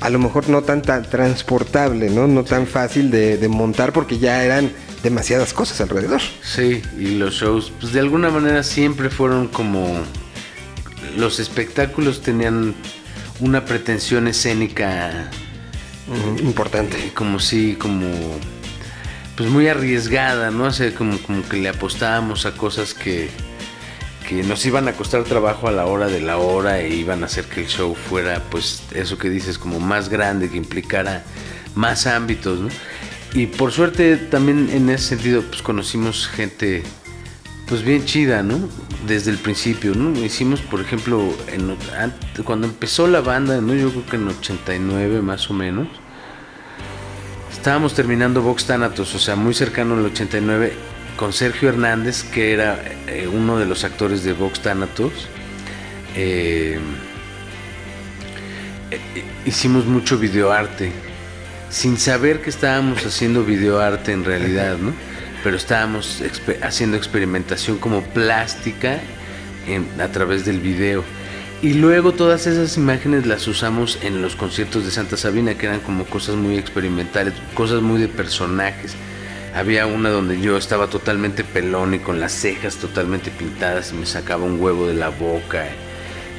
a 0.01 0.11
lo 0.11 0.19
mejor 0.19 0.49
no 0.49 0.63
tan, 0.63 0.83
tan 0.83 1.05
transportable, 1.09 2.11
¿no? 2.11 2.27
No 2.27 2.45
tan 2.45 2.67
fácil 2.67 3.11
de, 3.11 3.37
de 3.37 3.49
montar 3.49 3.93
porque 3.93 4.19
ya 4.19 4.45
eran 4.45 4.71
demasiadas 5.03 5.53
cosas 5.53 5.81
alrededor. 5.81 6.21
Sí, 6.43 6.83
y 6.99 7.17
los 7.17 7.35
shows, 7.35 7.73
pues 7.81 7.93
de 7.93 8.01
alguna 8.01 8.31
manera 8.31 8.63
siempre 8.63 9.11
fueron 9.11 9.49
como... 9.49 9.87
Los 11.17 11.39
espectáculos 11.39 12.23
tenían 12.23 12.75
una 13.41 13.65
pretensión 13.65 14.27
escénica 14.27 15.31
Importante. 16.43 16.97
eh, 16.99 17.13
como 17.15 17.39
si, 17.39 17.75
como... 17.75 18.09
Pues 19.37 19.51
muy 19.51 19.67
arriesgada, 19.69 20.51
¿no? 20.51 20.65
O 20.65 20.73
sea, 20.73 20.95
como, 20.95 21.19
como 21.19 21.47
que 21.49 21.57
le 21.57 21.69
apostábamos 21.69 22.47
a 22.47 22.53
cosas 22.53 22.95
que, 22.95 23.31
que 24.27 24.43
nos 24.43 24.65
iban 24.67 24.89
a 24.89 24.93
costar 24.93 25.25
trabajo 25.25 25.69
a 25.69 25.73
la 25.73 25.87
hora 25.87 26.09
de 26.09 26.21
la 26.21 26.39
hora 26.39 26.81
e 26.81 26.95
iban 26.95 27.23
a 27.23 27.27
hacer 27.27 27.45
que 27.45 27.61
el 27.61 27.67
show 27.69 27.95
fuera, 27.95 28.43
pues, 28.51 28.83
eso 28.95 29.19
que 29.19 29.31
dices, 29.31 29.59
como 29.59 29.81
más 29.81 30.09
grande, 30.09 30.51
que 30.51 30.57
implicara 30.57 31.25
más 31.75 32.07
ámbitos, 32.07 32.61
¿no? 32.61 32.69
Y 33.35 33.47
por 33.47 33.73
suerte 33.73 34.17
también 34.17 34.71
en 34.71 34.89
ese 34.89 35.09
sentido, 35.09 35.43
pues 35.43 35.61
conocimos 35.61 36.29
gente, 36.29 36.85
pues 37.67 37.83
bien 37.83 38.05
chida, 38.05 38.43
¿no? 38.43 38.69
Desde 39.07 39.33
el 39.33 39.39
principio, 39.39 39.95
¿no? 39.95 40.17
Hicimos, 40.25 40.61
por 40.61 40.81
ejemplo, 40.81 41.35
en, 41.49 41.77
cuando 42.45 42.69
empezó 42.69 43.09
la 43.09 43.21
banda, 43.21 43.61
¿no? 43.61 43.75
Yo 43.75 43.91
creo 43.91 44.07
que 44.07 44.17
en 44.17 44.29
89 44.29 45.21
más 45.21 45.51
o 45.51 45.55
menos. 45.55 45.89
Estábamos 47.51 47.95
terminando 47.95 48.43
Vox 48.43 48.67
Thanatos, 48.67 49.15
o 49.15 49.19
sea, 49.19 49.37
muy 49.37 49.55
cercano 49.55 49.95
al 49.95 50.05
89, 50.05 50.75
con 51.17 51.33
Sergio 51.33 51.69
Hernández, 51.69 52.25
que 52.25 52.53
era 52.53 52.83
eh, 53.07 53.29
uno 53.33 53.59
de 53.59 53.67
los 53.67 53.85
actores 53.85 54.25
de 54.25 54.33
Vox 54.33 54.61
Thanatos. 54.61 55.13
Eh, 56.17 56.79
eh, 58.91 59.25
hicimos 59.45 59.87
mucho 59.87 60.19
videoarte, 60.19 60.93
sin 61.71 61.99
saber 61.99 62.41
que 62.41 62.51
estábamos 62.51 63.05
haciendo 63.05 63.45
videoarte 63.45 64.13
en 64.13 64.25
realidad, 64.25 64.77
¿no? 64.79 64.93
Pero 65.43 65.57
estábamos 65.57 66.23
haciendo 66.63 66.97
experimentación 66.97 67.79
como 67.79 68.03
plástica 68.03 69.01
a 70.01 70.09
través 70.09 70.45
del 70.45 70.61
video. 70.61 71.05
Y 71.61 71.75
luego 71.75 72.13
todas 72.13 72.47
esas 72.47 72.77
imágenes 72.77 73.27
las 73.27 73.47
usamos 73.47 73.99
en 74.03 74.23
los 74.23 74.37
conciertos 74.37 74.85
de 74.85 74.91
Santa 74.91 75.17
Sabina, 75.17 75.55
que 75.55 75.67
eran 75.67 75.81
como 75.81 76.05
cosas 76.05 76.37
muy 76.37 76.57
experimentales, 76.59 77.35
cosas 77.55 77.83
muy 77.83 78.01
de 78.01 78.09
personajes. 78.09 78.95
Había 79.55 79.87
una 79.87 80.11
donde 80.11 80.41
yo 80.41 80.57
estaba 80.57 80.89
totalmente 80.89 81.45
pelón 81.45 81.95
y 81.95 81.99
con 82.01 82.19
las 82.21 82.33
cejas 82.33 82.77
totalmente 82.77 83.31
pintadas 83.31 83.93
y 83.93 83.95
me 83.95 84.07
sacaba 84.07 84.45
un 84.45 84.61
huevo 84.61 84.87
de 84.89 84.95
la 84.95 85.11
boca, 85.11 85.67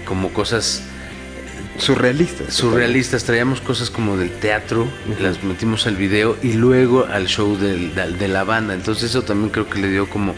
como 0.05 0.33
cosas 0.33 0.83
Surrealistas. 1.77 2.53
surrealistas. 2.53 3.23
Traíamos 3.23 3.61
cosas 3.61 3.89
como 3.89 4.17
del 4.17 4.31
teatro, 4.31 4.87
las 5.21 5.43
metimos 5.43 5.87
al 5.87 5.95
video 5.95 6.37
y 6.43 6.53
luego 6.53 7.05
al 7.05 7.27
show 7.27 7.57
del- 7.57 7.95
del- 7.95 8.17
de 8.17 8.27
la 8.27 8.43
banda. 8.43 8.73
Entonces 8.73 9.11
eso 9.11 9.21
también 9.23 9.49
creo 9.49 9.69
que 9.69 9.79
le 9.79 9.89
dio 9.89 10.09
como 10.09 10.35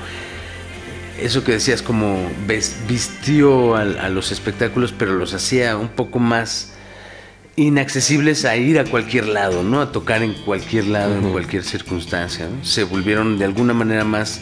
eso 1.20 1.44
que 1.44 1.54
decías, 1.54 1.82
como 1.82 2.30
vistió 2.88 3.76
a, 3.76 3.86
los 4.10 4.32
espectáculos, 4.32 4.94
pero 4.98 5.16
los 5.16 5.34
hacía 5.34 5.76
un 5.78 5.90
poco 5.90 6.20
más 6.20 6.74
inaccesibles 7.58 8.45
a 8.45 8.55
ir 8.55 8.80
a 8.80 8.86
cualquier 8.86 9.28
lado, 9.28 9.64
¿no? 9.64 9.82
A 9.82 9.91
tocar 9.91 10.22
en 10.22 10.34
cualquier 10.34 10.86
lado, 10.86 11.16
en 11.16 11.32
cualquier 11.32 11.64
circunstancia. 11.64 12.47
¿no? 12.47 12.64
Se 12.64 12.84
volvieron 12.84 13.39
de 13.39 13.45
alguna 13.45 13.74
manera 13.74 14.03
más 14.03 14.41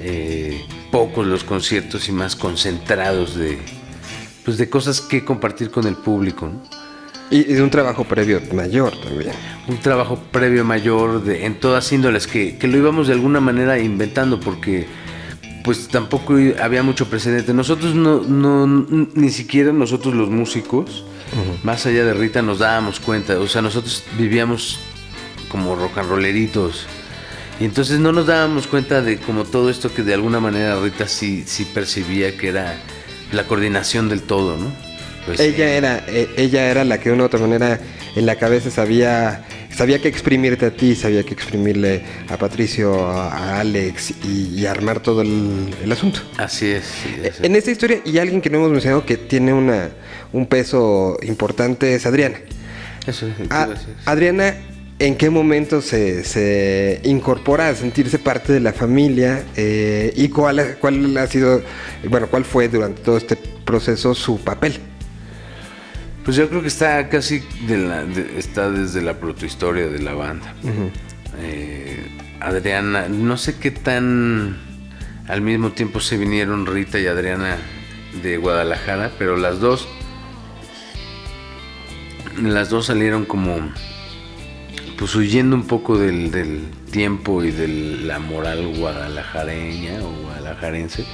eh, 0.00 0.64
pocos 0.90 1.26
los 1.26 1.44
conciertos 1.44 2.08
y 2.08 2.12
más 2.12 2.34
concentrados 2.34 3.36
de, 3.36 3.58
pues, 4.44 4.56
de 4.56 4.70
cosas 4.70 5.02
que 5.02 5.22
compartir 5.22 5.70
con 5.70 5.86
el 5.86 5.96
público, 5.96 6.50
y 7.30 7.42
de 7.42 7.62
un 7.62 7.70
trabajo 7.70 8.04
previo 8.04 8.40
mayor 8.52 8.96
también. 9.00 9.32
un 9.66 9.78
trabajo 9.78 10.16
previo 10.30 10.64
mayor 10.64 11.24
de, 11.24 11.44
en 11.44 11.58
todas 11.58 11.90
índoles 11.92 12.26
que, 12.26 12.56
que 12.56 12.68
lo 12.68 12.76
íbamos 12.78 13.08
de 13.08 13.14
alguna 13.14 13.40
manera 13.40 13.80
inventando 13.80 14.38
porque 14.38 14.86
pues 15.66 15.88
tampoco 15.88 16.36
había 16.62 16.84
mucho 16.84 17.10
precedente. 17.10 17.52
Nosotros 17.52 17.96
no, 17.96 18.20
no 18.22 18.86
ni 19.14 19.30
siquiera 19.30 19.72
nosotros 19.72 20.14
los 20.14 20.30
músicos, 20.30 21.04
más 21.64 21.84
allá 21.86 22.04
de 22.04 22.14
Rita, 22.14 22.40
nos 22.40 22.60
dábamos 22.60 23.00
cuenta. 23.00 23.40
O 23.40 23.48
sea, 23.48 23.62
nosotros 23.62 24.04
vivíamos 24.16 24.78
como 25.48 25.74
rock 25.74 25.98
and 25.98 26.08
rolleritos. 26.08 26.86
Y 27.58 27.64
entonces 27.64 27.98
no 27.98 28.12
nos 28.12 28.26
dábamos 28.26 28.68
cuenta 28.68 29.02
de 29.02 29.18
como 29.18 29.42
todo 29.42 29.68
esto 29.68 29.92
que 29.92 30.04
de 30.04 30.14
alguna 30.14 30.38
manera 30.38 30.78
Rita 30.78 31.08
sí, 31.08 31.42
sí 31.44 31.64
percibía 31.64 32.36
que 32.36 32.50
era 32.50 32.78
la 33.32 33.48
coordinación 33.48 34.08
del 34.08 34.22
todo, 34.22 34.56
¿no? 34.56 34.72
Pues, 35.26 35.40
ella 35.40 35.68
era 35.74 36.04
eh, 36.06 36.28
ella 36.36 36.70
era 36.70 36.84
la 36.84 37.00
que 37.00 37.08
de 37.08 37.16
una 37.16 37.24
u 37.24 37.26
otra 37.26 37.40
manera 37.40 37.80
en 38.14 38.24
la 38.24 38.36
cabeza 38.36 38.70
sabía 38.70 39.44
sabía 39.76 40.00
que 40.00 40.08
exprimirte 40.08 40.66
a 40.66 40.70
ti, 40.70 40.94
sabía 40.94 41.22
que 41.22 41.34
exprimirle 41.34 42.02
a 42.28 42.36
Patricio, 42.38 43.06
a, 43.06 43.60
Alex 43.60 44.12
y, 44.24 44.60
y 44.60 44.66
armar 44.66 45.00
todo 45.00 45.22
el, 45.22 45.74
el 45.84 45.92
asunto. 45.92 46.20
Así 46.38 46.66
es. 46.66 46.84
sí, 46.84 47.08
así 47.20 47.28
es. 47.28 47.40
En 47.42 47.54
esta 47.56 47.70
historia, 47.70 48.00
y 48.04 48.18
alguien 48.18 48.40
que 48.40 48.50
no 48.50 48.58
hemos 48.58 48.70
mencionado 48.70 49.04
que 49.04 49.16
tiene 49.16 49.52
una, 49.52 49.90
un 50.32 50.46
peso 50.46 51.18
importante 51.22 51.94
es 51.94 52.06
Adriana. 52.06 52.38
Eso, 53.06 53.26
¿qué 53.36 53.42
A- 53.44 53.44
iba 53.44 53.62
a 53.64 53.68
decir? 53.68 53.94
Adriana, 54.06 54.54
¿en 54.98 55.14
qué 55.16 55.28
momento 55.30 55.82
se, 55.82 56.24
se 56.24 57.00
incorpora 57.04 57.68
a 57.68 57.74
sentirse 57.74 58.18
parte 58.18 58.52
de 58.52 58.60
la 58.60 58.72
familia? 58.72 59.44
Eh, 59.56 60.12
¿Y 60.16 60.28
cuál, 60.28 60.76
cuál 60.80 61.16
ha 61.18 61.26
sido, 61.26 61.62
bueno, 62.08 62.26
cuál 62.28 62.44
fue 62.44 62.68
durante 62.68 63.02
todo 63.02 63.16
este 63.18 63.36
proceso 63.36 64.14
su 64.14 64.38
papel? 64.40 64.78
Pues 66.26 66.36
yo 66.36 66.48
creo 66.50 66.60
que 66.60 66.68
está 66.68 67.08
casi 67.08 67.38
de 67.66 67.78
la, 67.78 68.04
de- 68.04 68.38
está 68.38 68.68
desde 68.70 69.00
la 69.00 69.14
protohistoria 69.14 69.86
de 69.86 70.00
la 70.00 70.12
banda. 70.12 70.52
Eh, 71.38 72.06
Adriana, 72.40 73.08
no 73.08 73.36
sé 73.38 73.56
qué 73.58 73.70
tan 73.70 74.56
al 75.28 75.40
mismo 75.40 75.70
tiempo 75.72 76.00
se 76.00 76.16
vinieron 76.18 76.66
Rita 76.66 76.98
y 77.00 77.06
Adriana 77.06 77.56
de 78.22 78.36
Guadalajara, 78.38 79.12
pero 79.18 79.36
las 79.36 79.58
dos, 79.60 79.86
las 82.42 82.70
dos 82.70 82.86
salieron 82.86 83.24
como, 83.24 83.56
pues 84.98 85.14
huyendo 85.14 85.56
un 85.56 85.66
poco 85.66 85.98
del, 85.98 86.30
del 86.30 86.60
tiempo 86.90 87.42
y 87.44 87.50
de 87.50 87.68
la 87.68 88.18
moral 88.18 88.66
guadalajareña 88.76 90.02
o 90.02 90.10
guadalajarense. 90.22 91.04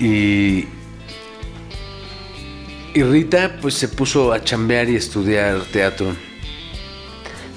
Y, 0.00 0.66
y 2.94 3.02
Rita 3.02 3.58
pues 3.60 3.74
se 3.74 3.88
puso 3.88 4.32
a 4.32 4.42
chambear 4.42 4.88
y 4.88 4.96
estudiar 4.96 5.62
teatro. 5.72 6.14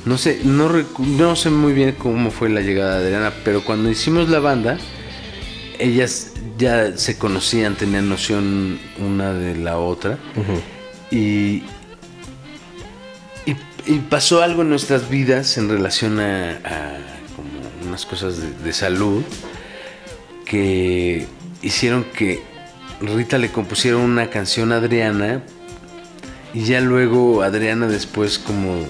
No 0.05 0.17
sé, 0.17 0.39
no, 0.43 0.69
no 0.99 1.35
sé 1.35 1.49
muy 1.49 1.73
bien 1.73 1.93
cómo 1.97 2.31
fue 2.31 2.49
la 2.49 2.61
llegada 2.61 2.99
de 2.99 3.05
Adriana, 3.05 3.33
pero 3.43 3.63
cuando 3.63 3.89
hicimos 3.91 4.29
la 4.29 4.39
banda, 4.39 4.77
ellas 5.79 6.33
ya 6.57 6.97
se 6.97 7.17
conocían, 7.17 7.75
tenían 7.75 8.09
noción 8.09 8.79
una 8.99 9.33
de 9.33 9.55
la 9.55 9.77
otra. 9.77 10.17
y, 11.11 11.63
y, 13.45 13.55
y 13.85 13.99
pasó 14.09 14.41
algo 14.41 14.63
en 14.63 14.69
nuestras 14.69 15.09
vidas 15.09 15.57
en 15.57 15.69
relación 15.69 16.19
a, 16.19 16.51
a 16.51 16.97
como 17.35 17.49
unas 17.87 18.05
cosas 18.05 18.41
de, 18.41 18.49
de 18.51 18.73
salud 18.73 19.23
que 20.45 21.27
hicieron 21.61 22.05
que 22.05 22.41
Rita 23.01 23.37
le 23.37 23.51
compusiera 23.51 23.97
una 23.97 24.29
canción 24.29 24.71
a 24.71 24.77
Adriana 24.77 25.43
y 26.53 26.63
ya 26.63 26.81
luego 26.81 27.43
Adriana 27.43 27.87
después 27.87 28.39
como 28.39 28.85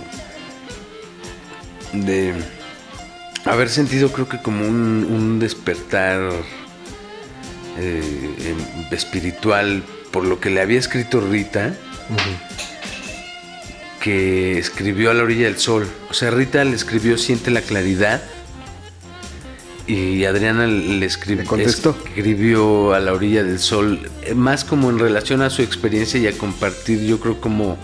de 1.94 2.34
haber 3.46 3.70
sentido 3.70 4.12
creo 4.12 4.30
que 4.30 4.42
como 4.42 4.66
un, 4.66 5.08
un 5.10 5.40
despertar 5.40 6.32
eh, 7.78 8.36
em, 8.46 8.94
espiritual 8.94 9.84
por 10.12 10.24
lo 10.24 10.40
que 10.40 10.50
le 10.50 10.62
había 10.62 10.80
escrito 10.80 11.22
Rita 11.22 11.76
que 14.00 14.58
escribió 14.58 15.12
a 15.12 15.14
la 15.14 15.24
orilla 15.24 15.46
del 15.46 15.58
sol. 15.58 15.88
O 16.10 16.14
sea 16.14 16.32
Rita 16.32 16.64
le 16.64 16.76
escribió 16.76 17.18
siente 17.18 17.52
la 17.52 17.62
claridad 17.62 18.22
y 19.88 20.26
Adriana 20.26 20.68
le 20.68 21.08
contestó. 21.46 21.96
escribió 22.06 22.94
a 22.94 23.00
la 23.00 23.14
orilla 23.14 23.44
del 23.44 23.60
sol, 23.60 24.10
eh, 24.24 24.34
más 24.34 24.64
como 24.66 24.90
en 24.90 25.00
relación 25.00 25.42
a 25.42 25.50
su 25.50 25.62
experiencia 25.62 26.20
y 26.20 26.28
a 26.28 26.38
compartir, 26.38 27.02
yo 27.06 27.20
creo 27.20 27.40
como 27.40 27.78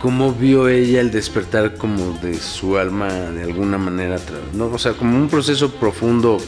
cómo 0.00 0.32
vio 0.32 0.68
ella 0.68 1.00
el 1.00 1.10
despertar 1.10 1.74
como 1.76 2.12
de 2.22 2.34
su 2.38 2.76
alma 2.78 3.08
de 3.12 3.42
alguna 3.44 3.78
manera, 3.78 4.18
¿no? 4.54 4.66
O 4.66 4.78
sea, 4.78 4.92
como 4.92 5.16
un 5.16 5.28
proceso 5.28 5.72
profundo 5.74 6.38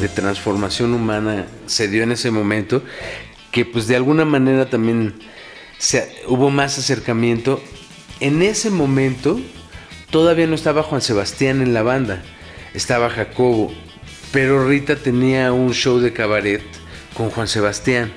de 0.00 0.08
transformación 0.08 0.92
humana 0.94 1.46
se 1.66 1.88
dio 1.88 2.02
en 2.04 2.12
ese 2.12 2.30
momento, 2.30 2.82
que 3.50 3.64
pues 3.64 3.86
de 3.88 3.96
alguna 3.96 4.24
manera 4.24 4.70
también 4.70 5.14
se- 5.78 6.08
hubo 6.28 6.50
más 6.50 6.78
acercamiento. 6.78 7.60
En 8.20 8.40
ese 8.42 8.70
momento 8.70 9.40
todavía 10.10 10.46
no 10.46 10.54
estaba 10.54 10.82
Juan 10.84 11.00
Sebastián 11.02 11.60
en 11.60 11.74
la 11.74 11.82
banda, 11.82 12.22
estaba 12.72 13.10
Jacobo, 13.10 13.72
pero 14.32 14.66
Rita 14.66 14.96
tenía 14.96 15.52
un 15.52 15.72
show 15.72 15.98
de 15.98 16.12
cabaret 16.12 16.62
con 17.14 17.30
Juan 17.30 17.46
Sebastián. 17.48 18.12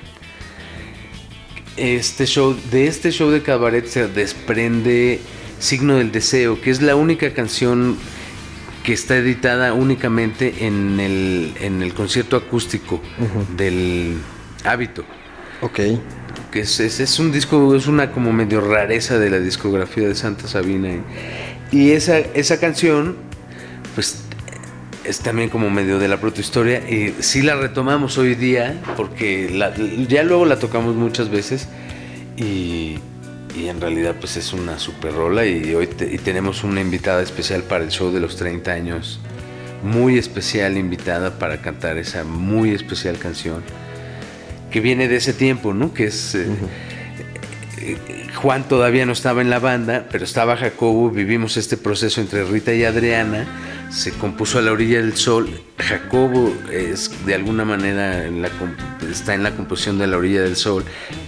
Este 1.76 2.24
show, 2.26 2.56
de 2.70 2.86
este 2.86 3.10
show 3.10 3.30
de 3.30 3.42
cabaret 3.42 3.86
se 3.86 4.08
desprende 4.08 5.20
Signo 5.58 5.96
del 5.96 6.10
Deseo, 6.10 6.60
que 6.60 6.70
es 6.70 6.80
la 6.80 6.96
única 6.96 7.32
canción 7.34 7.96
que 8.82 8.92
está 8.94 9.16
editada 9.16 9.74
únicamente 9.74 10.66
en 10.66 10.98
el, 11.00 11.52
en 11.60 11.82
el 11.82 11.92
concierto 11.92 12.36
acústico 12.36 13.02
del 13.56 14.16
hábito. 14.64 15.04
Ok. 15.60 15.80
Que 16.50 16.60
es, 16.60 16.80
es- 16.80 17.00
es 17.00 17.18
un 17.18 17.30
disco, 17.32 17.74
es 17.74 17.88
una 17.88 18.10
como 18.12 18.32
medio 18.32 18.60
rareza 18.62 19.18
de 19.18 19.28
la 19.28 19.38
discografía 19.38 20.08
de 20.08 20.14
Santa 20.14 20.46
Sabina. 20.48 20.88
Y, 21.72 21.78
y 21.78 21.90
esa, 21.92 22.18
esa 22.18 22.58
canción, 22.60 23.16
pues 23.94 24.22
es 25.08 25.20
también 25.20 25.48
como 25.50 25.70
medio 25.70 25.98
de 25.98 26.08
la 26.08 26.18
protohistoria. 26.18 26.78
Y 26.88 27.14
sí 27.20 27.42
la 27.42 27.54
retomamos 27.56 28.18
hoy 28.18 28.34
día, 28.34 28.80
porque 28.96 29.50
la- 29.50 29.74
ya 30.08 30.22
luego 30.22 30.44
la 30.46 30.58
tocamos 30.58 30.94
muchas 30.96 31.30
veces. 31.30 31.68
Y, 32.36 32.98
y 33.56 33.68
en 33.68 33.80
realidad 33.80 34.16
pues 34.20 34.36
es 34.36 34.52
una 34.52 34.78
super 34.78 35.12
rola. 35.14 35.46
Y 35.46 35.74
hoy 35.74 35.86
te- 35.86 36.12
y 36.12 36.18
tenemos 36.18 36.64
una 36.64 36.80
invitada 36.80 37.22
especial 37.22 37.62
para 37.62 37.84
el 37.84 37.90
show 37.90 38.12
de 38.12 38.20
los 38.20 38.36
30 38.36 38.72
años. 38.72 39.20
Muy 39.82 40.18
especial 40.18 40.76
invitada 40.78 41.38
para 41.38 41.60
cantar 41.60 41.98
esa 41.98 42.24
muy 42.24 42.70
especial 42.70 43.18
canción 43.18 43.62
que 44.70 44.80
viene 44.80 45.06
de 45.08 45.16
ese 45.16 45.32
tiempo, 45.32 45.72
¿no? 45.74 45.94
Que 45.94 46.04
es 46.06 46.34
eh, 46.34 46.46
eh, 47.80 47.96
Juan 48.34 48.66
todavía 48.68 49.06
no 49.06 49.12
estaba 49.12 49.40
en 49.42 49.48
la 49.50 49.58
banda, 49.58 50.06
pero 50.10 50.24
estaba 50.24 50.56
Jacobo, 50.56 51.10
vivimos 51.10 51.56
este 51.56 51.76
proceso 51.76 52.20
entre 52.20 52.44
Rita 52.44 52.74
y 52.74 52.84
Adriana, 52.84 53.46
se 53.90 54.12
compuso 54.12 54.58
a 54.58 54.62
la 54.62 54.72
orilla 54.72 55.00
del 55.00 55.16
sol, 55.16 55.48
Jacobo 55.78 56.54
es 56.70 57.10
de 57.26 57.34
alguna 57.34 57.64
manera 57.64 58.24
está 59.10 59.34
en 59.34 59.42
la 59.42 59.52
composición 59.52 59.98
de 59.98 60.06
la 60.06 60.16
orilla 60.16 60.42
del 60.42 60.56
sol, 60.56 60.84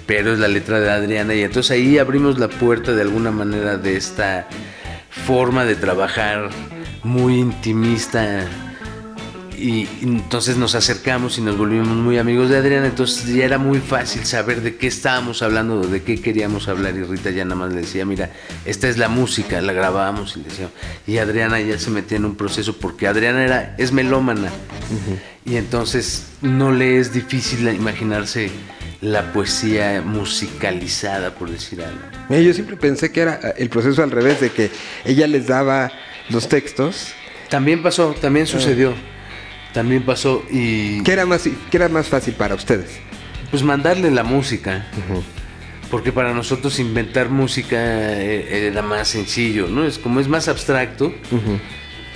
pero 0.06 0.32
es 0.32 0.38
la 0.38 0.48
letra 0.48 0.80
de 0.80 0.90
Adriana 0.90 1.34
y 1.34 1.42
entonces 1.42 1.70
ahí 1.70 1.98
abrimos 1.98 2.38
la 2.38 2.48
puerta 2.48 2.92
de 2.92 3.02
alguna 3.02 3.30
manera 3.30 3.76
de 3.76 3.96
esta 3.96 4.48
forma 5.10 5.64
de 5.64 5.76
trabajar 5.76 6.50
muy 7.02 7.38
intimista 7.38 8.46
y 9.58 9.88
entonces 10.02 10.56
nos 10.56 10.74
acercamos 10.74 11.36
y 11.38 11.40
nos 11.40 11.58
volvimos 11.58 11.88
muy 11.88 12.18
amigos 12.18 12.48
de 12.48 12.56
Adriana, 12.56 12.86
entonces 12.86 13.26
ya 13.26 13.44
era 13.44 13.58
muy 13.58 13.80
fácil 13.80 14.24
saber 14.24 14.62
de 14.62 14.76
qué 14.76 14.86
estábamos 14.86 15.42
hablando, 15.42 15.80
de 15.86 16.02
qué 16.02 16.20
queríamos 16.20 16.68
hablar. 16.68 16.96
Y 16.96 17.02
Rita 17.02 17.30
ya 17.30 17.44
nada 17.44 17.56
más 17.56 17.72
le 17.72 17.80
decía, 17.80 18.04
mira, 18.04 18.30
esta 18.64 18.88
es 18.88 18.98
la 18.98 19.08
música, 19.08 19.60
la 19.60 19.72
grabábamos 19.72 20.36
y 20.36 20.40
le 20.40 20.48
decía, 20.48 20.70
y 21.06 21.18
Adriana 21.18 21.60
ya 21.60 21.78
se 21.78 21.90
metía 21.90 22.18
en 22.18 22.24
un 22.24 22.36
proceso 22.36 22.76
porque 22.76 23.06
Adriana 23.06 23.44
era, 23.44 23.74
es 23.78 23.92
melómana. 23.92 24.50
Y 25.44 25.56
entonces 25.56 26.26
no 26.40 26.72
le 26.72 26.98
es 26.98 27.12
difícil 27.12 27.68
imaginarse 27.68 28.50
la 29.00 29.32
poesía 29.32 30.02
musicalizada, 30.04 31.34
por 31.34 31.50
decir 31.50 31.82
algo. 31.82 32.00
Mira, 32.28 32.42
yo 32.42 32.52
siempre 32.52 32.76
pensé 32.76 33.12
que 33.12 33.20
era 33.20 33.40
eh, 33.42 33.54
el 33.58 33.70
proceso 33.70 34.02
al 34.02 34.10
revés, 34.10 34.40
de 34.40 34.50
que 34.50 34.70
ella 35.04 35.26
les 35.26 35.46
daba 35.46 35.92
los 36.30 36.48
textos. 36.48 37.08
También 37.48 37.82
pasó, 37.82 38.14
también 38.20 38.46
sucedió, 38.46 38.94
también 39.72 40.02
pasó 40.02 40.44
y... 40.50 41.02
¿Qué 41.02 41.12
era 41.12 41.26
más, 41.26 41.42
qué 41.70 41.76
era 41.76 41.88
más 41.88 42.08
fácil 42.08 42.34
para 42.34 42.54
ustedes? 42.54 42.98
Pues 43.50 43.62
mandarle 43.62 44.10
la 44.10 44.24
música. 44.24 44.86
Porque 45.90 46.12
para 46.12 46.34
nosotros 46.34 46.78
inventar 46.78 47.30
música 47.30 47.76
eh, 47.78 48.68
era 48.68 48.82
más 48.82 49.08
sencillo, 49.08 49.68
¿no? 49.68 49.84
Es 49.84 49.98
como 49.98 50.20
es 50.20 50.28
más 50.28 50.48
abstracto, 50.48 51.14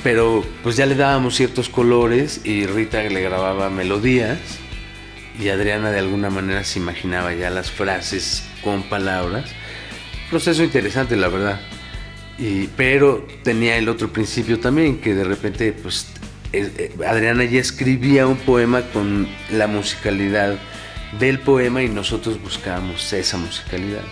pero 0.03 0.45
pues 0.63 0.77
ya 0.77 0.85
le 0.85 0.95
dábamos 0.95 1.37
ciertos 1.37 1.69
colores 1.69 2.43
y 2.45 2.67
Rita 2.67 3.03
le 3.03 3.23
grababa 3.23 3.71
melodías 3.71 4.39
y 5.39 5.49
Adriana 5.49 5.91
de 5.91 5.99
alguna 5.99 6.31
manera 6.31 6.65
se 6.65 6.79
imaginaba 6.79 7.33
ya 7.33 7.51
las 7.51 7.71
frases 7.71 8.45
con 8.63 8.83
palabras. 8.85 9.51
Proceso 10.31 10.63
interesante, 10.63 11.17
la 11.17 11.29
verdad. 11.29 11.61
Y, 12.39 12.67
pero 12.69 13.27
tenía 13.43 13.77
el 13.77 13.89
otro 13.89 14.13
principio 14.13 14.59
también, 14.59 14.99
que 14.99 15.15
de 15.15 15.25
repente, 15.25 15.73
pues, 15.73 16.07
eh, 16.07 16.13
eh, 16.13 16.22
Adriana 17.07 17.45
ya 17.45 17.61
escribía 17.61 18.27
un 18.27 18.37
poema 18.37 18.83
con 18.93 19.29
la 19.51 19.67
musicalidad 19.67 20.57
del 21.19 21.39
poema 21.39 21.83
y 21.83 21.89
nosotros 21.89 22.41
buscábamos 22.43 23.13
esa 23.13 23.37
musicalidad. 23.39 24.03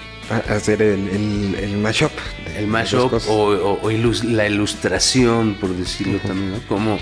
Hacer 0.49 0.81
el, 0.83 1.09
el, 1.09 1.55
el 1.61 1.77
mashup. 1.79 2.13
El 2.57 2.67
mashup 2.69 3.13
o, 3.29 3.33
o- 3.35 3.81
o 3.83 3.91
ilus- 3.91 4.23
la 4.23 4.47
ilustración, 4.47 5.55
por 5.61 5.71
decirlo 5.75 6.19
también, 6.21 6.53
¿no? 6.53 6.59
Como, 6.69 6.99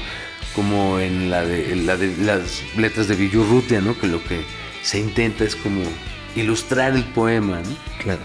como 0.54 0.98
en 0.98 1.30
la 1.30 1.44
de, 1.44 1.72
en 1.72 1.86
la 1.86 1.96
de 1.96 2.16
las 2.24 2.62
letras 2.76 3.06
de 3.08 3.16
Villurrutia, 3.16 3.80
¿no? 3.80 3.98
Que 3.98 4.06
lo 4.06 4.22
que 4.24 4.40
se 4.82 4.98
intenta 4.98 5.44
es 5.44 5.56
como 5.56 5.82
ilustrar 6.36 6.94
el 6.94 7.04
poema, 7.04 7.60
¿no? 7.60 7.76
Claro. 8.02 8.20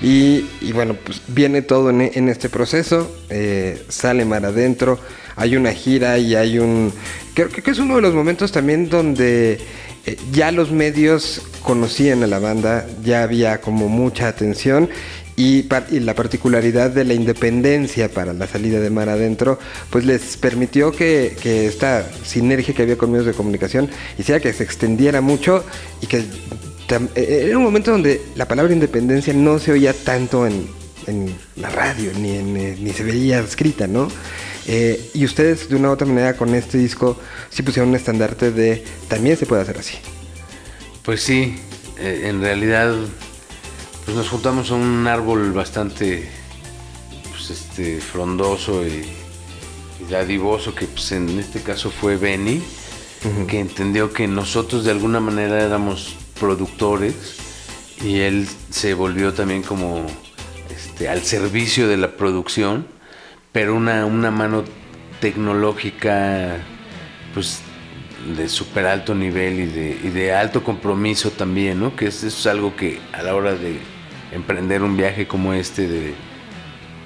Y, 0.00 0.46
y 0.62 0.72
bueno, 0.72 0.94
pues 0.94 1.20
viene 1.28 1.60
todo 1.60 1.90
en, 1.90 2.00
en 2.00 2.28
este 2.30 2.48
proceso, 2.48 3.14
eh, 3.28 3.84
sale 3.88 4.24
Mar 4.24 4.46
Adentro, 4.46 4.98
hay 5.40 5.56
una 5.56 5.72
gira 5.72 6.18
y 6.18 6.34
hay 6.34 6.58
un... 6.58 6.92
Creo, 7.32 7.48
que 7.48 7.70
es 7.70 7.78
uno 7.78 7.96
de 7.96 8.02
los 8.02 8.14
momentos 8.14 8.52
también 8.52 8.90
donde 8.90 9.58
eh, 10.04 10.16
ya 10.32 10.52
los 10.52 10.70
medios 10.70 11.40
conocían 11.62 12.22
a 12.22 12.26
la 12.26 12.38
banda, 12.38 12.86
ya 13.02 13.22
había 13.22 13.58
como 13.62 13.88
mucha 13.88 14.28
atención 14.28 14.90
y, 15.36 15.66
la 16.00 16.14
particularidad 16.14 16.90
de 16.90 17.04
la 17.04 17.14
independencia 17.14 18.10
para 18.10 18.34
la 18.34 18.46
salida 18.46 18.80
de 18.80 18.90
Mar 18.90 19.08
Adentro, 19.08 19.58
pues 19.88 20.04
les 20.04 20.36
permitió 20.36 20.92
que, 20.92 21.34
esta 21.66 22.06
sinergia 22.22 22.74
que 22.74 22.82
había 22.82 22.98
con 22.98 23.10
medios 23.10 23.24
de 23.24 23.32
comunicación 23.32 23.88
hiciera 24.18 24.40
que 24.40 24.52
se 24.52 24.62
extendiera 24.62 25.22
mucho 25.22 25.64
y 26.02 26.06
que 26.06 26.22
tam- 26.86 27.08
eh, 27.14 27.46
era 27.46 27.56
un 27.56 27.64
momento 27.64 27.92
donde 27.92 28.20
la 28.36 28.46
palabra 28.46 28.74
independencia 28.74 29.32
no 29.32 29.58
se 29.58 29.72
oía 29.72 29.94
tanto 29.94 30.46
en, 30.46 30.68
la 31.56 31.70
radio, 31.70 32.10
eh, 32.14 32.76
ni 32.78 32.92
se 32.92 33.02
veía 33.02 33.40
escrita, 33.40 33.86
¿no? 33.86 34.08
Eh, 34.72 35.10
y 35.14 35.24
ustedes 35.24 35.68
de 35.68 35.74
una 35.74 35.88
u 35.88 35.92
otra 35.92 36.06
manera 36.06 36.36
con 36.36 36.54
este 36.54 36.78
disco 36.78 37.18
sí 37.48 37.64
pusieron 37.64 37.88
un 37.88 37.96
estandarte 37.96 38.52
de 38.52 38.84
también 39.08 39.36
se 39.36 39.44
puede 39.44 39.62
hacer 39.62 39.76
así. 39.76 39.98
Pues 41.04 41.24
sí, 41.24 41.56
eh, 41.98 42.26
en 42.26 42.40
realidad 42.40 42.94
pues 44.04 44.16
nos 44.16 44.28
juntamos 44.28 44.70
a 44.70 44.74
un 44.74 45.08
árbol 45.08 45.50
bastante 45.50 46.28
pues, 47.32 47.50
este, 47.50 48.00
frondoso 48.00 48.86
y, 48.86 49.08
y 49.98 50.08
dadivoso, 50.08 50.72
que 50.72 50.86
pues, 50.86 51.10
en 51.10 51.40
este 51.40 51.62
caso 51.62 51.90
fue 51.90 52.16
Benny, 52.16 52.62
que 53.48 53.58
entendió 53.58 54.12
que 54.12 54.28
nosotros 54.28 54.84
de 54.84 54.92
alguna 54.92 55.18
manera 55.18 55.60
éramos 55.60 56.14
productores 56.38 57.14
y 58.04 58.20
él 58.20 58.46
se 58.70 58.94
volvió 58.94 59.34
también 59.34 59.64
como 59.64 60.06
este, 60.72 61.08
al 61.08 61.24
servicio 61.24 61.88
de 61.88 61.96
la 61.96 62.16
producción, 62.16 62.86
pero 63.52 63.74
una, 63.74 64.04
una 64.06 64.30
mano 64.30 64.64
tecnológica 65.20 66.58
pues 67.34 67.62
de 68.36 68.48
súper 68.48 68.86
alto 68.86 69.14
nivel 69.14 69.60
y 69.60 69.66
de, 69.66 70.00
y 70.04 70.08
de 70.08 70.34
alto 70.34 70.62
compromiso 70.62 71.30
también, 71.30 71.80
¿no? 71.80 71.96
Que 71.96 72.06
es, 72.06 72.22
eso 72.22 72.38
es 72.38 72.46
algo 72.46 72.76
que 72.76 73.00
a 73.12 73.22
la 73.22 73.34
hora 73.34 73.54
de 73.54 73.78
emprender 74.32 74.82
un 74.82 74.96
viaje 74.96 75.26
como 75.26 75.52
este, 75.54 75.88
de 75.88 76.14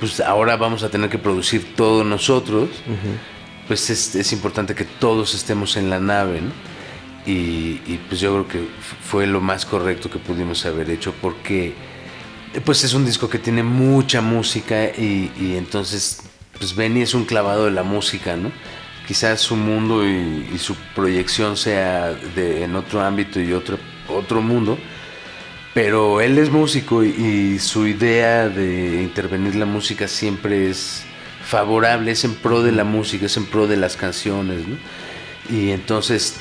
pues 0.00 0.20
ahora 0.20 0.56
vamos 0.56 0.82
a 0.82 0.90
tener 0.90 1.08
que 1.08 1.18
producir 1.18 1.74
todo 1.76 2.04
nosotros, 2.04 2.68
pues 3.68 3.88
es, 3.90 4.14
es 4.16 4.32
importante 4.32 4.74
que 4.74 4.84
todos 4.84 5.34
estemos 5.34 5.76
en 5.76 5.88
la 5.88 6.00
nave, 6.00 6.40
¿no? 6.40 6.50
Y, 7.26 7.80
y, 7.86 8.04
pues 8.06 8.20
yo 8.20 8.32
creo 8.32 8.48
que 8.48 8.68
fue 9.02 9.26
lo 9.26 9.40
más 9.40 9.64
correcto 9.64 10.10
que 10.10 10.18
pudimos 10.18 10.66
haber 10.66 10.90
hecho 10.90 11.14
porque 11.22 11.72
pues 12.66 12.84
es 12.84 12.92
un 12.92 13.06
disco 13.06 13.30
que 13.30 13.38
tiene 13.38 13.62
mucha 13.62 14.20
música 14.20 14.84
y, 14.90 15.32
y 15.40 15.56
entonces 15.56 16.23
pues 16.58 16.74
Benny 16.74 17.02
es 17.02 17.14
un 17.14 17.24
clavado 17.24 17.66
de 17.66 17.70
la 17.70 17.82
música, 17.82 18.36
¿no? 18.36 18.52
Quizás 19.06 19.40
su 19.40 19.56
mundo 19.56 20.06
y, 20.06 20.58
su 20.58 20.74
proyección 20.94 21.56
sea 21.56 22.16
en 22.36 22.74
otro 22.74 23.02
ámbito 23.02 23.40
y 23.40 23.52
otro, 23.52 23.78
otro 24.08 24.40
mundo, 24.40 24.78
pero 25.74 26.20
él 26.20 26.38
es 26.38 26.50
músico 26.50 27.04
y, 27.04 27.58
su 27.58 27.86
idea 27.86 28.48
de 28.48 29.02
intervenir 29.02 29.56
la 29.56 29.66
música 29.66 30.08
siempre 30.08 30.70
es 30.70 31.04
favorable, 31.44 32.12
es 32.12 32.24
en 32.24 32.34
pro 32.34 32.62
de 32.62 32.72
la 32.72 32.84
música, 32.84 33.26
es 33.26 33.36
en 33.36 33.46
pro 33.46 33.66
de 33.66 33.76
las 33.76 33.96
canciones, 33.96 34.66
¿no? 34.66 34.76
Y 35.54 35.70
entonces 35.70 36.36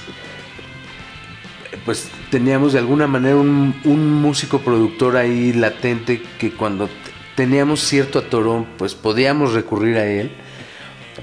pues 1.85 2.07
teníamos 2.29 2.71
de 2.71 2.79
alguna 2.79 3.07
manera 3.07 3.35
un, 3.35 3.75
un 3.83 4.13
músico 4.21 4.59
productor 4.61 5.17
ahí 5.17 5.51
latente 5.51 6.21
que 6.37 6.51
cuando 6.51 6.89
teníamos 7.35 7.81
cierto 7.81 8.19
atorón, 8.19 8.67
pues 8.77 8.95
podíamos 8.95 9.53
recurrir 9.53 9.97
a 9.97 10.05
él, 10.05 10.31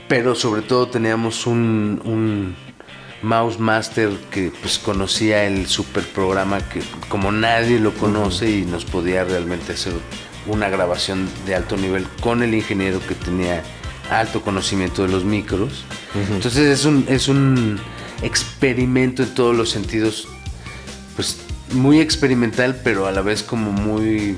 pero 0.09 0.35
sobre 0.35 0.63
todo 0.63 0.89
teníamos 0.89 1.47
un, 1.47 2.01
un 2.05 2.57
mouse 3.23 3.59
master 3.59 4.11
que 4.31 4.53
pues 4.61 4.79
conocía 4.79 5.45
el 5.45 5.67
super 5.67 6.05
programa 6.05 6.61
que 6.69 6.81
como 7.09 7.33
nadie 7.33 7.79
lo 7.79 7.93
conoce 7.95 8.51
y 8.51 8.63
nos 8.63 8.85
podía 8.85 9.25
realmente 9.25 9.73
hacer 9.73 9.93
una 10.47 10.69
grabación 10.69 11.29
de 11.47 11.55
alto 11.55 11.77
nivel 11.77 12.07
con 12.23 12.43
el 12.43 12.55
ingeniero 12.55 13.01
que 13.07 13.15
tenía 13.15 13.63
alto 14.11 14.43
conocimiento 14.43 15.03
de 15.03 15.09
los 15.09 15.25
micros. 15.25 15.85
Entonces 16.15 16.81
es 16.81 16.85
un, 16.85 17.05
es 17.09 17.29
un 17.29 17.79
experimento 18.23 19.23
en 19.23 19.35
todos 19.35 19.57
los 19.57 19.71
sentidos, 19.71 20.27
pues 21.15 21.41
muy 21.73 22.01
experimental, 22.01 22.81
pero 22.83 23.07
a 23.07 23.13
la 23.13 23.23
vez 23.23 23.43
como 23.43 23.71
muy 23.71 24.37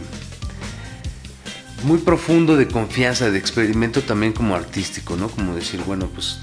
muy 1.84 1.98
profundo 1.98 2.56
de 2.56 2.68
confianza, 2.68 3.30
de 3.30 3.38
experimento 3.38 4.02
también 4.02 4.32
como 4.32 4.54
artístico, 4.54 5.16
¿no? 5.16 5.28
Como 5.28 5.54
decir, 5.54 5.80
bueno, 5.86 6.08
pues 6.12 6.38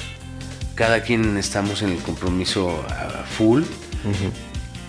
cada 0.76 1.02
quien 1.04 1.38
estamos 1.38 1.82
en 1.82 1.90
el 1.90 1.98
compromiso 2.00 2.84
a 2.90 3.24
full 3.26 3.64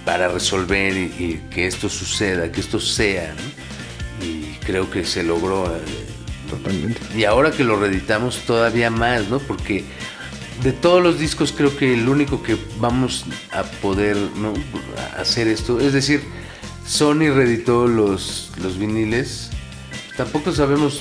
para 0.05 0.29
resolver 0.29 0.97
y, 0.97 1.03
y 1.19 1.43
que 1.51 1.67
esto 1.67 1.89
suceda, 1.89 2.51
que 2.53 2.61
esto 2.61 2.81
sea, 2.81 3.35
¿no? 3.35 4.27
Y 4.27 4.57
creo 4.65 4.91
que 4.91 5.05
se 5.05 5.23
logró. 5.23 5.67
eh, 5.67 5.81
Totalmente. 6.49 7.01
Y 7.17 7.25
ahora 7.25 7.53
que 7.53 7.63
lo 7.63 7.77
reeditamos 7.79 8.41
todavía 8.45 8.91
más, 8.91 9.29
¿no? 9.29 9.39
Porque 9.39 9.85
de 10.65 10.73
todos 10.73 11.01
los 11.03 11.19
discos 11.19 11.53
creo 11.53 11.77
que 11.77 11.95
el 11.95 12.09
único 12.09 12.43
que 12.43 12.57
vamos 12.79 13.25
a 13.53 13.63
poder 13.63 14.17
¿no? 14.37 14.53
hacer 15.17 15.47
esto, 15.49 15.81
es 15.81 15.93
decir, 15.93 16.23
Sony 16.87 17.31
reeditó 17.33 17.87
los, 17.87 18.51
los 18.61 18.79
viniles, 18.79 19.51
tampoco 20.25 20.53
sabemos 20.53 21.01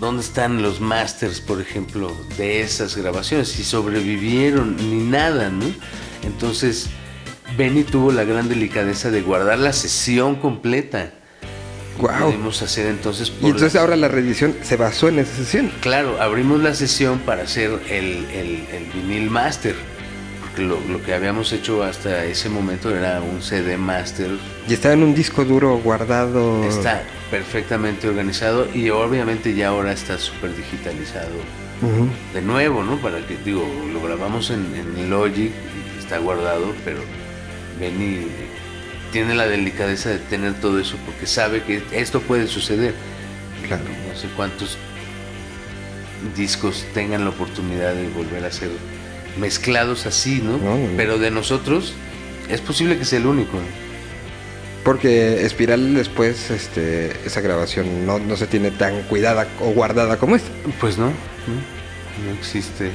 dónde 0.00 0.22
están 0.22 0.62
los 0.62 0.80
masters, 0.80 1.40
por 1.42 1.60
ejemplo, 1.60 2.10
de 2.38 2.62
esas 2.62 2.96
grabaciones, 2.96 3.48
si 3.48 3.64
sobrevivieron 3.64 4.76
ni 4.78 5.04
nada, 5.04 5.50
¿no? 5.50 5.66
Entonces, 6.22 6.86
Benny 7.58 7.82
tuvo 7.84 8.12
la 8.12 8.24
gran 8.24 8.48
delicadeza 8.48 9.10
de 9.10 9.20
guardar 9.20 9.58
la 9.58 9.74
sesión 9.74 10.36
completa. 10.36 11.12
Guau. 11.98 12.30
Pudimos 12.30 12.62
hacer 12.62 12.86
entonces 12.86 13.28
Y 13.28 13.32
por 13.32 13.50
entonces 13.50 13.74
las- 13.74 13.82
ahora 13.82 13.96
la 13.96 14.08
reedición 14.08 14.56
se 14.62 14.78
basó 14.78 15.08
en 15.08 15.18
esa 15.18 15.36
sesión. 15.36 15.70
Claro, 15.82 16.16
abrimos 16.18 16.62
la 16.62 16.74
sesión 16.74 17.18
para 17.18 17.42
hacer 17.42 17.70
el, 17.90 18.24
el- 18.32 18.66
el 18.72 18.84
vinil 18.94 19.28
master. 19.30 19.74
Porque 20.60 20.64
lo, 20.64 20.80
lo 20.92 21.02
que 21.02 21.14
habíamos 21.14 21.52
hecho 21.52 21.82
hasta 21.82 22.24
ese 22.24 22.48
momento 22.48 22.94
era 22.94 23.20
un 23.20 23.42
CD 23.42 23.76
master. 23.76 24.30
Y 24.68 24.74
estaba 24.74 24.94
en 24.94 25.02
un 25.02 25.14
disco 25.14 25.44
duro 25.44 25.78
guardado. 25.78 26.64
Está 26.64 27.02
perfectamente 27.30 28.08
organizado 28.08 28.68
y 28.74 28.90
obviamente 28.90 29.54
ya 29.54 29.68
ahora 29.68 29.92
está 29.92 30.18
súper 30.18 30.54
digitalizado. 30.56 31.30
De 32.34 32.42
nuevo, 32.42 32.82
¿no? 32.82 32.96
Para 32.98 33.26
que, 33.26 33.38
digo, 33.38 33.66
lo 33.92 34.02
grabamos 34.02 34.50
en, 34.50 34.66
en 34.74 35.08
Logic 35.08 35.50
y 35.50 35.98
está 35.98 36.18
guardado, 36.18 36.74
pero 36.84 37.00
Benny 37.78 38.26
tiene 39.12 39.34
la 39.34 39.46
delicadeza 39.46 40.10
de 40.10 40.18
tener 40.18 40.60
todo 40.60 40.78
eso 40.78 40.96
porque 41.06 41.26
sabe 41.26 41.62
que 41.62 41.82
esto 41.92 42.20
puede 42.20 42.46
suceder. 42.48 42.94
Claro. 43.66 43.84
No 43.84 44.18
sé 44.18 44.28
cuántos 44.36 44.76
discos 46.36 46.84
tengan 46.92 47.24
la 47.24 47.30
oportunidad 47.30 47.94
de 47.94 48.08
volver 48.10 48.44
a 48.44 48.50
ser 48.50 48.68
mezclados 49.38 50.06
así, 50.06 50.40
¿no? 50.44 50.58
No, 50.58 50.76
no, 50.76 50.88
no. 50.88 50.96
Pero 50.96 51.18
de 51.18 51.30
nosotros 51.30 51.94
es 52.48 52.60
posible 52.60 52.98
que 52.98 53.04
sea 53.04 53.18
el 53.18 53.26
único. 53.26 53.58
Porque 54.84 55.44
Espiral 55.44 55.94
después, 55.94 56.50
este, 56.50 57.12
esa 57.26 57.40
grabación 57.42 58.06
no, 58.06 58.18
no 58.18 58.36
se 58.36 58.46
tiene 58.46 58.70
tan 58.70 59.02
cuidada 59.02 59.46
o 59.60 59.70
guardada 59.72 60.16
como 60.16 60.36
esta. 60.36 60.48
Pues 60.80 60.96
no, 60.96 61.06
no, 61.08 62.32
existe. 62.38 62.86
Eh, 62.86 62.90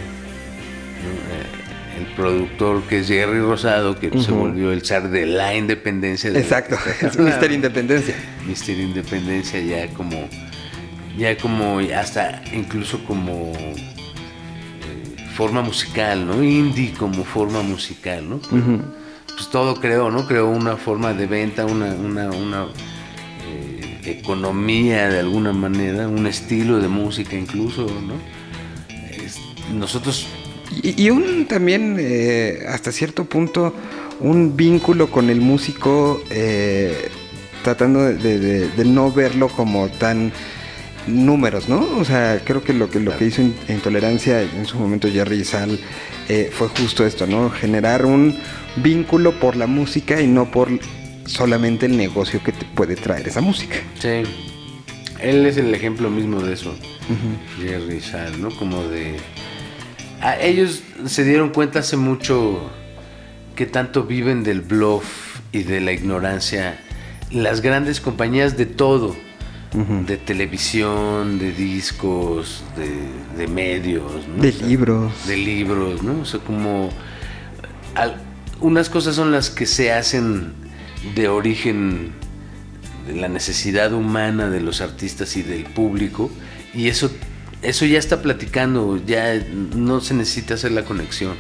El 2.00 2.06
productor 2.16 2.82
que 2.84 3.00
es 3.00 3.08
Jerry 3.08 3.40
Rosado, 3.40 3.98
que 4.00 4.10
se 4.20 4.32
volvió 4.32 4.72
el 4.74 4.84
zar 4.84 5.10
de 5.12 5.26
la 5.28 5.56
independencia. 5.56 6.32
de- 6.32 6.40
Exacto, 6.40 6.76
es 7.02 7.18
Mister 7.20 7.52
Independencia. 7.52 8.16
Mister 8.48 8.78
Independencia 8.80 9.60
ya 9.62 9.88
como 9.94 10.28
ya 11.18 11.38
como 11.38 11.80
hasta 11.96 12.42
incluso 12.52 13.02
como 13.06 13.54
forma 15.36 15.62
musical, 15.62 16.26
¿no? 16.26 16.44
Indie 16.44 16.94
como 16.94 17.24
forma 17.24 17.62
musical, 17.62 18.30
¿no? 18.30 18.36
Ujú. 18.38 18.82
Pues 19.36 19.50
todo 19.52 19.76
creó, 19.76 20.10
¿no? 20.10 20.26
Creó 20.28 20.48
una 20.50 20.78
forma 20.78 21.14
de 21.14 21.26
venta, 21.28 21.66
una, 21.66 21.94
una, 21.94 22.30
una 22.30 22.68
eh, 23.46 24.00
economía 24.06 25.10
de 25.10 25.20
alguna 25.20 25.52
manera, 25.52 26.08
un 26.08 26.26
estilo 26.26 26.80
de 26.80 26.88
música 26.88 27.36
incluso, 27.36 27.82
¿no? 27.86 28.14
Es- 29.24 29.40
nosotros 29.74 30.26
Y, 30.82 31.04
y 31.06 31.10
un 31.12 31.46
también, 31.46 31.98
eh, 32.00 32.66
hasta 32.68 32.92
cierto 32.92 33.26
punto, 33.26 33.74
un 34.20 34.56
vínculo 34.58 35.12
con 35.12 35.30
el 35.30 35.40
músico, 35.40 36.22
eh, 36.32 37.10
tratando 37.64 38.02
de, 38.04 38.16
de- 38.16 38.40
de- 38.40 38.68
de 38.70 38.86
no 38.86 39.12
verlo 39.12 39.48
como 39.50 39.88
tan 39.90 40.32
números, 41.08 41.70
¿no? 41.70 41.88
O 41.98 42.06
sea, 42.06 42.42
creo 42.44 42.64
que 42.64 42.74
lo 42.74 42.90
que, 42.90 43.00
lo 43.00 43.16
que 43.18 43.26
hizo 43.26 43.42
In- 43.42 43.56
Intolerancia 43.70 44.42
en 44.42 44.66
su 44.66 44.78
momento 44.78 45.08
Jerry 45.10 45.42
y 45.42 45.46
Sal 45.46 45.80
eh, 46.30 46.50
fue 46.52 46.68
justo 46.70 47.06
esto, 47.06 47.28
¿no? 47.28 47.50
Generar 47.50 48.06
un 48.06 48.38
vínculo 48.78 49.34
por 49.40 49.56
la 49.56 49.68
música 49.68 50.22
y 50.22 50.28
no 50.28 50.50
por 50.52 50.70
solamente 51.26 51.86
el 51.86 51.98
negocio 51.98 52.42
que 52.44 52.52
te 52.52 52.66
puede 52.66 52.96
traer 52.96 53.28
esa 53.28 53.42
música. 53.42 53.76
Sí. 54.00 54.24
Él 55.22 55.46
es 55.46 55.58
el 55.58 55.74
ejemplo 55.74 56.10
mismo 56.10 56.42
de 56.42 56.54
eso. 56.54 56.76
Jerry 57.60 58.02
Sal, 58.02 58.42
¿no? 58.42 58.50
Como 58.50 58.84
de. 58.84 59.18
Ellos 60.42 60.82
se 61.06 61.24
dieron 61.24 61.50
cuenta 61.50 61.80
hace 61.80 61.98
mucho 61.98 62.70
que 63.56 63.66
tanto 63.66 64.04
viven 64.04 64.44
del 64.44 64.62
bluff 64.62 65.40
y 65.52 65.64
de 65.64 65.82
la 65.82 65.94
ignorancia. 65.94 66.80
Las 67.32 67.62
grandes 67.62 68.02
compañías 68.02 68.58
de 68.58 68.66
todo. 68.66 69.16
De 70.06 70.18
televisión, 70.18 71.38
de 71.38 71.52
discos, 71.52 72.64
de, 72.78 73.38
de 73.38 73.48
medios, 73.48 74.26
¿no? 74.28 74.42
De 74.42 74.50
O 74.50 74.52
sea, 74.54 74.68
libros. 74.68 75.28
de 75.28 75.38
libros, 75.38 76.02
¿no? 76.04 76.22
O 76.22 76.26
sea, 76.26 76.40
como 76.40 76.90
al- 77.96 78.22
unas 78.62 78.90
cosas 78.90 79.16
son 79.16 79.32
las 79.32 79.50
que 79.50 79.66
se 79.66 79.92
hacen 79.92 80.54
de 81.16 81.28
origen 81.28 82.14
de 83.08 83.16
la 83.16 83.28
necesidad 83.28 83.92
humana 83.94 84.50
de 84.50 84.62
los 84.62 84.80
artistas 84.82 85.36
y 85.36 85.44
del 85.44 85.64
público 85.66 86.32
y 86.74 86.88
eso 86.88 87.12
eso 87.62 87.86
ya 87.86 88.00
está 88.00 88.22
platicando, 88.22 89.00
ya 89.06 89.36
no 89.76 90.00
se 90.00 90.14
necesita 90.14 90.54
hacer 90.54 90.72
la 90.72 90.84
conexión. 90.86 91.34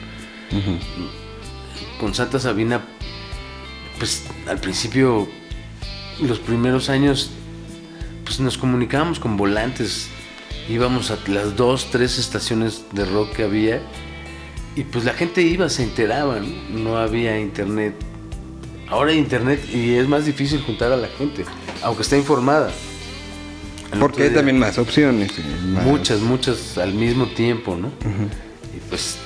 Con 1.99 2.13
Santa 2.13 2.39
Sabina 2.39 2.81
pues 3.97 4.23
al 4.49 4.59
principio 4.59 5.27
los 6.21 6.39
primeros 6.39 6.89
años 6.89 7.31
pues 8.25 8.39
nos 8.41 8.57
comunicábamos 8.57 9.19
con 9.19 9.37
volantes, 9.37 10.07
íbamos 10.67 11.11
a 11.11 11.17
las 11.27 11.55
dos, 11.55 11.89
tres 11.91 12.17
estaciones 12.17 12.83
de 12.91 13.05
rock 13.05 13.33
que 13.33 13.43
había 13.43 13.81
y 14.75 14.83
pues 14.83 15.05
la 15.05 15.13
gente 15.13 15.41
iba, 15.41 15.69
se 15.69 15.83
enteraba, 15.83 16.39
¿no? 16.39 16.79
No 16.79 16.97
había 16.97 17.39
internet. 17.39 17.93
Ahora 18.89 19.11
hay 19.11 19.17
internet 19.17 19.63
y 19.73 19.93
es 19.93 20.07
más 20.07 20.25
difícil 20.25 20.61
juntar 20.61 20.91
a 20.91 20.97
la 20.97 21.07
gente, 21.07 21.45
aunque 21.83 22.01
está 22.01 22.17
informada. 22.17 22.71
El 23.93 23.99
Porque 23.99 24.23
hay 24.23 24.29
día- 24.29 24.37
también 24.39 24.59
más 24.59 24.77
opciones. 24.77 25.31
más- 25.67 25.85
Muchas, 25.85 26.19
muchas 26.21 26.77
al 26.77 26.93
mismo 26.93 27.27
tiempo, 27.27 27.75
¿no? 27.75 27.87
Y 28.75 28.79
pues 28.89 29.17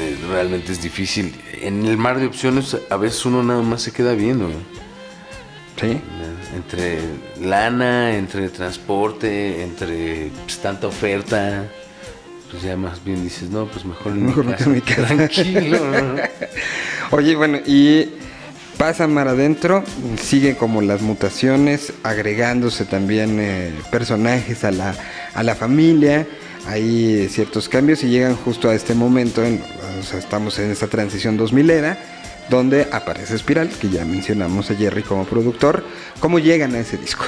eh, 0.00 0.16
realmente 0.30 0.72
es 0.72 0.82
difícil. 0.82 1.34
En 1.62 1.86
el 1.86 1.96
mar 1.96 2.18
de 2.18 2.26
opciones 2.26 2.76
a 2.90 2.96
veces 2.96 3.24
uno 3.26 3.42
nada 3.42 3.62
más 3.62 3.82
se 3.82 3.92
queda 3.92 4.14
viendo, 4.14 4.48
¿no? 4.48 4.54
Sí. 5.80 6.00
Entre 6.54 6.98
lana, 7.40 8.16
entre 8.16 8.48
transporte, 8.48 9.62
entre 9.62 10.30
pues, 10.44 10.58
tanta 10.58 10.86
oferta, 10.86 11.64
pues 12.50 12.62
ya 12.62 12.76
más 12.76 13.04
bien 13.04 13.22
dices, 13.22 13.50
no, 13.50 13.66
pues 13.66 13.84
mejor 13.84 14.12
en 14.12 14.26
Mejor 14.26 14.46
mi 14.46 14.52
me 14.72 14.80
quedo 14.80 15.04
tranquilo. 15.04 15.78
¿no? 15.84 16.14
Oye, 17.16 17.36
bueno, 17.36 17.58
y 17.66 18.08
pasa 18.78 19.06
mar 19.06 19.28
adentro, 19.28 19.84
siguen 20.20 20.54
como 20.54 20.80
las 20.82 21.02
mutaciones, 21.02 21.92
agregándose 22.02 22.84
también 22.84 23.38
eh, 23.40 23.72
personajes 23.90 24.64
a 24.64 24.70
la, 24.70 24.94
a 25.34 25.42
la 25.42 25.54
familia, 25.54 26.26
hay 26.66 27.28
ciertos 27.28 27.68
cambios 27.68 28.02
y 28.02 28.08
llegan 28.08 28.34
justo 28.36 28.68
a 28.70 28.74
este 28.74 28.94
momento, 28.94 29.44
en- 29.44 29.62
o 30.00 30.02
sea, 30.02 30.18
estamos 30.18 30.58
en 30.58 30.70
esta 30.70 30.86
transición 30.88 31.36
2000 31.36 31.70
era, 31.70 31.98
donde 32.50 32.88
aparece 32.92 33.34
Espiral, 33.34 33.68
que 33.68 33.88
ya 33.90 34.04
mencionamos 34.04 34.70
a 34.70 34.74
Jerry 34.74 35.02
como 35.02 35.24
productor. 35.24 35.84
¿Cómo 36.20 36.38
llegan 36.38 36.74
a 36.74 36.78
ese 36.80 36.96
disco? 36.96 37.24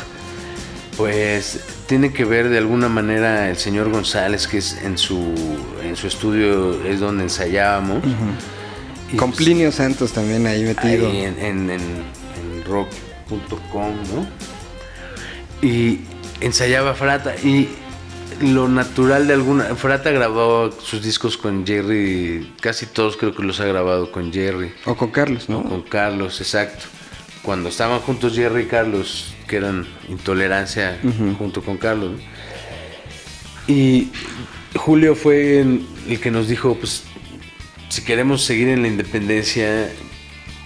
Pues 0.97 1.61
tiene 1.87 2.13
que 2.13 2.25
ver 2.25 2.49
de 2.49 2.59
alguna 2.59 2.89
manera 2.89 3.49
el 3.51 3.57
señor 3.57 3.89
González, 3.91 4.47
que 4.49 4.59
es 4.59 4.79
en 4.83 4.99
su, 4.99 5.33
en 5.83 5.95
su 5.97 6.07
estudio 6.09 6.85
es 6.85 6.99
donde 7.01 7.23
ensayábamos. 7.25 8.03
Y, 9.13 9.17
Con 9.17 9.31
pues, 9.31 9.39
Plinio 9.45 9.71
Santos 9.73 10.13
también 10.13 10.47
ahí 10.47 10.65
metido. 10.65 11.09
ahí 11.09 11.23
en, 11.23 11.39
en, 11.39 11.71
en- 11.71 12.19
en 12.61 12.65
rock.com, 12.67 13.93
¿no? 14.15 14.27
Y 15.67 16.01
ensayaba 16.41 16.95
Frata 16.95 17.35
y 17.37 17.69
lo 18.41 18.69
natural 18.69 19.27
de 19.27 19.35
alguna... 19.35 19.65
Frata 19.77 20.11
grabó 20.11 20.71
sus 20.73 21.03
discos 21.03 21.37
con 21.37 21.67
Jerry, 21.67 22.53
casi 22.61 22.87
todos 22.87 23.17
creo 23.17 23.35
que 23.35 23.43
los 23.43 23.61
ha 23.61 23.67
grabado 23.67 24.11
con 24.11 24.33
Jerry. 24.33 24.73
O 24.85 24.97
con 24.97 25.11
Carlos, 25.11 25.49
¿no? 25.49 25.59
O 25.59 25.65
con 25.65 25.83
Carlos, 25.83 26.41
exacto. 26.41 26.87
Cuando 27.43 27.69
estaban 27.69 28.01
juntos 28.01 28.35
Jerry 28.35 28.63
y 28.63 28.67
Carlos 28.67 29.35
que 29.47 29.57
eran 29.57 29.87
Intolerancia 30.09 31.01
junto 31.39 31.63
con 31.63 31.79
Carlos. 31.79 32.13
¿no? 32.13 32.19
Y 33.67 34.09
Julio 34.77 35.15
fue 35.15 35.61
el 35.61 36.21
que 36.21 36.31
nos 36.31 36.49
dijo, 36.49 36.75
pues, 36.75 37.05
si 37.89 38.03
queremos 38.03 38.45
seguir 38.45 38.69
en 38.69 38.83
la 38.83 38.89
independencia, 38.89 39.91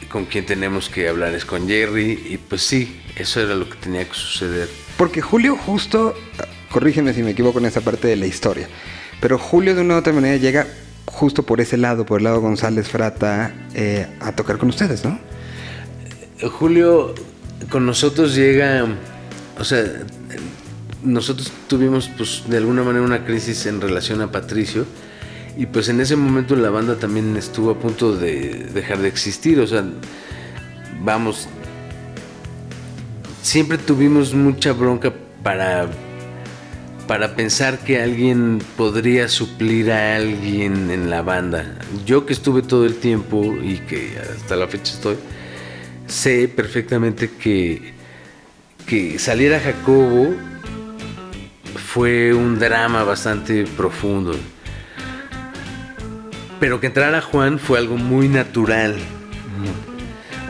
con 0.08 0.26
quien 0.26 0.44
tenemos 0.44 0.88
que 0.88 1.08
hablar 1.08 1.34
es 1.34 1.44
con 1.44 1.66
Jerry. 1.66 2.22
Y 2.28 2.36
pues 2.36 2.62
sí, 2.62 3.00
eso 3.16 3.40
era 3.40 3.54
lo 3.54 3.68
que 3.68 3.76
tenía 3.76 4.06
que 4.06 4.14
suceder. 4.14 4.68
Porque 4.96 5.22
Julio 5.22 5.56
justo, 5.56 6.14
corrígeme 6.72 7.14
si 7.14 7.22
me 7.22 7.30
equivoco 7.30 7.60
en 7.60 7.66
esa 7.66 7.82
parte 7.82 8.08
de 8.08 8.16
la 8.16 8.26
historia, 8.26 8.68
pero 9.20 9.38
Julio 9.38 9.76
de 9.76 9.82
una 9.82 9.94
u 9.94 9.98
otra 9.98 10.12
manera 10.12 10.36
llega 10.36 10.66
justo 11.06 11.44
por 11.44 11.60
ese 11.60 11.76
lado, 11.76 12.04
por 12.04 12.18
el 12.18 12.24
lado 12.24 12.40
González 12.40 12.88
Frata, 12.88 13.54
eh, 13.74 14.06
a 14.20 14.32
tocar 14.32 14.58
con 14.58 14.70
ustedes, 14.70 15.04
¿no? 15.04 15.18
Julio 16.50 17.14
con 17.68 17.86
nosotros 17.86 18.34
llega, 18.34 18.86
o 19.58 19.64
sea, 19.64 19.84
nosotros 21.04 21.52
tuvimos 21.68 22.10
pues 22.16 22.44
de 22.48 22.56
alguna 22.56 22.82
manera 22.82 23.04
una 23.04 23.24
crisis 23.24 23.66
en 23.66 23.80
relación 23.80 24.20
a 24.20 24.32
Patricio 24.32 24.86
y 25.56 25.66
pues 25.66 25.88
en 25.88 26.00
ese 26.00 26.16
momento 26.16 26.56
la 26.56 26.70
banda 26.70 26.96
también 26.96 27.36
estuvo 27.36 27.70
a 27.70 27.78
punto 27.78 28.16
de 28.16 28.70
dejar 28.72 28.98
de 28.98 29.08
existir, 29.08 29.60
o 29.60 29.66
sea, 29.66 29.84
vamos, 31.02 31.48
siempre 33.42 33.78
tuvimos 33.78 34.34
mucha 34.34 34.72
bronca 34.72 35.12
para 35.42 35.88
para 37.12 37.36
pensar 37.36 37.80
que 37.80 38.00
alguien 38.00 38.58
podría 38.74 39.28
suplir 39.28 39.92
a 39.92 40.16
alguien 40.16 40.90
en 40.90 41.10
la 41.10 41.20
banda. 41.20 41.76
Yo 42.06 42.24
que 42.24 42.32
estuve 42.32 42.62
todo 42.62 42.86
el 42.86 42.96
tiempo 42.96 43.54
y 43.62 43.80
que 43.80 44.16
hasta 44.18 44.56
la 44.56 44.66
fecha 44.66 44.94
estoy, 44.94 45.16
sé 46.06 46.48
perfectamente 46.48 47.28
que, 47.28 47.92
que 48.86 49.18
saliera 49.18 49.60
Jacobo 49.60 50.34
fue 51.92 52.32
un 52.32 52.58
drama 52.58 53.04
bastante 53.04 53.66
profundo. 53.76 54.34
Pero 56.60 56.80
que 56.80 56.86
entrara 56.86 57.20
Juan 57.20 57.58
fue 57.58 57.78
algo 57.78 57.98
muy 57.98 58.26
natural. 58.26 58.96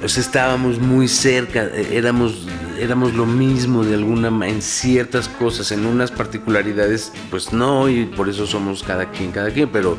O 0.01 0.07
estábamos 0.07 0.79
muy 0.79 1.09
cerca, 1.09 1.69
éramos, 1.91 2.47
éramos 2.83 3.15
lo 3.15 3.27
mismo 3.27 3.85
de 3.85 3.95
alguna 3.95 4.29
en 4.49 4.61
ciertas 4.61 5.29
cosas, 5.29 5.71
en 5.71 5.87
unas 5.87 6.11
particularidades, 6.11 7.13
pues 7.31 7.53
no, 7.53 7.89
y 7.89 8.07
por 8.07 8.29
eso 8.29 8.45
somos 8.47 8.83
cada 8.83 9.11
quien, 9.13 9.31
cada 9.31 9.51
quien, 9.51 9.69
pero, 9.69 9.97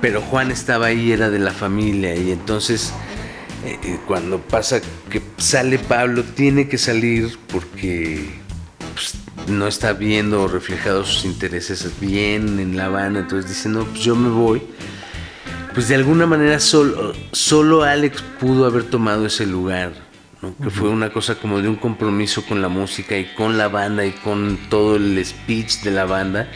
pero 0.00 0.22
Juan 0.22 0.50
estaba 0.50 0.86
ahí, 0.86 1.12
era 1.12 1.28
de 1.28 1.38
la 1.38 1.52
familia, 1.52 2.16
y 2.16 2.32
entonces 2.32 2.94
eh, 3.66 3.78
eh, 3.82 3.98
cuando 4.06 4.40
pasa 4.40 4.80
que 5.10 5.20
sale 5.36 5.78
Pablo, 5.78 6.22
tiene 6.22 6.68
que 6.68 6.78
salir 6.78 7.38
porque 7.52 8.30
pues, 8.94 9.14
no 9.48 9.66
está 9.66 9.92
viendo 9.92 10.48
reflejados 10.48 11.08
sus 11.08 11.24
intereses 11.26 11.90
bien 12.00 12.60
en 12.60 12.78
La 12.78 12.86
Habana, 12.86 13.20
entonces 13.20 13.50
dice, 13.50 13.68
no, 13.68 13.84
pues 13.84 14.00
yo 14.00 14.16
me 14.16 14.30
voy. 14.30 14.62
Pues 15.74 15.88
de 15.88 15.96
alguna 15.96 16.24
manera 16.24 16.60
solo, 16.60 17.12
solo 17.32 17.82
Alex 17.82 18.22
pudo 18.38 18.64
haber 18.64 18.84
tomado 18.84 19.26
ese 19.26 19.44
lugar, 19.44 19.92
¿no? 20.44 20.56
que 20.56 20.70
fue 20.70 20.88
una 20.88 21.10
cosa 21.10 21.36
como 21.36 21.60
de 21.60 21.68
un 21.68 21.76
compromiso 21.76 22.44
con 22.44 22.60
la 22.60 22.68
música 22.68 23.16
y 23.16 23.26
con 23.34 23.56
la 23.58 23.68
banda 23.68 24.04
y 24.04 24.12
con 24.12 24.58
todo 24.68 24.96
el 24.96 25.24
speech 25.24 25.80
de 25.82 25.90
la 25.90 26.04
banda, 26.04 26.48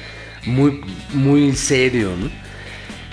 muy, 0.47 0.81
muy 1.13 1.55
serio, 1.55 2.13
¿no? 2.19 2.31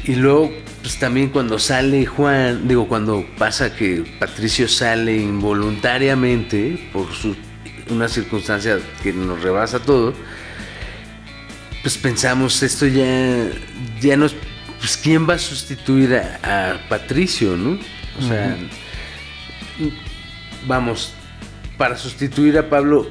Y 0.03 0.15
luego, 0.15 0.51
pues 0.81 0.99
también 0.99 1.29
cuando 1.29 1.57
sale 1.57 2.05
Juan, 2.05 2.67
digo, 2.67 2.87
cuando 2.87 3.25
pasa 3.37 3.75
que 3.75 4.03
Patricio 4.19 4.67
sale 4.67 5.17
involuntariamente 5.17 6.89
por 6.93 7.11
su, 7.11 7.35
una 7.89 8.07
circunstancia 8.07 8.79
que 9.01 9.11
nos 9.11 9.41
rebasa 9.41 9.79
todo, 9.79 10.13
pues 11.81 11.97
pensamos, 11.97 12.61
esto 12.61 12.85
ya, 12.85 13.49
ya 13.99 14.15
nos, 14.15 14.35
pues 14.79 14.97
¿quién 14.97 15.27
va 15.27 15.35
a 15.35 15.39
sustituir 15.39 16.15
a, 16.15 16.73
a 16.73 16.87
Patricio, 16.87 17.57
no? 17.57 17.79
O 18.19 18.21
sea, 18.21 18.55
vamos, 20.67 21.13
para 21.77 21.97
sustituir 21.97 22.57
a 22.57 22.69
Pablo, 22.69 23.07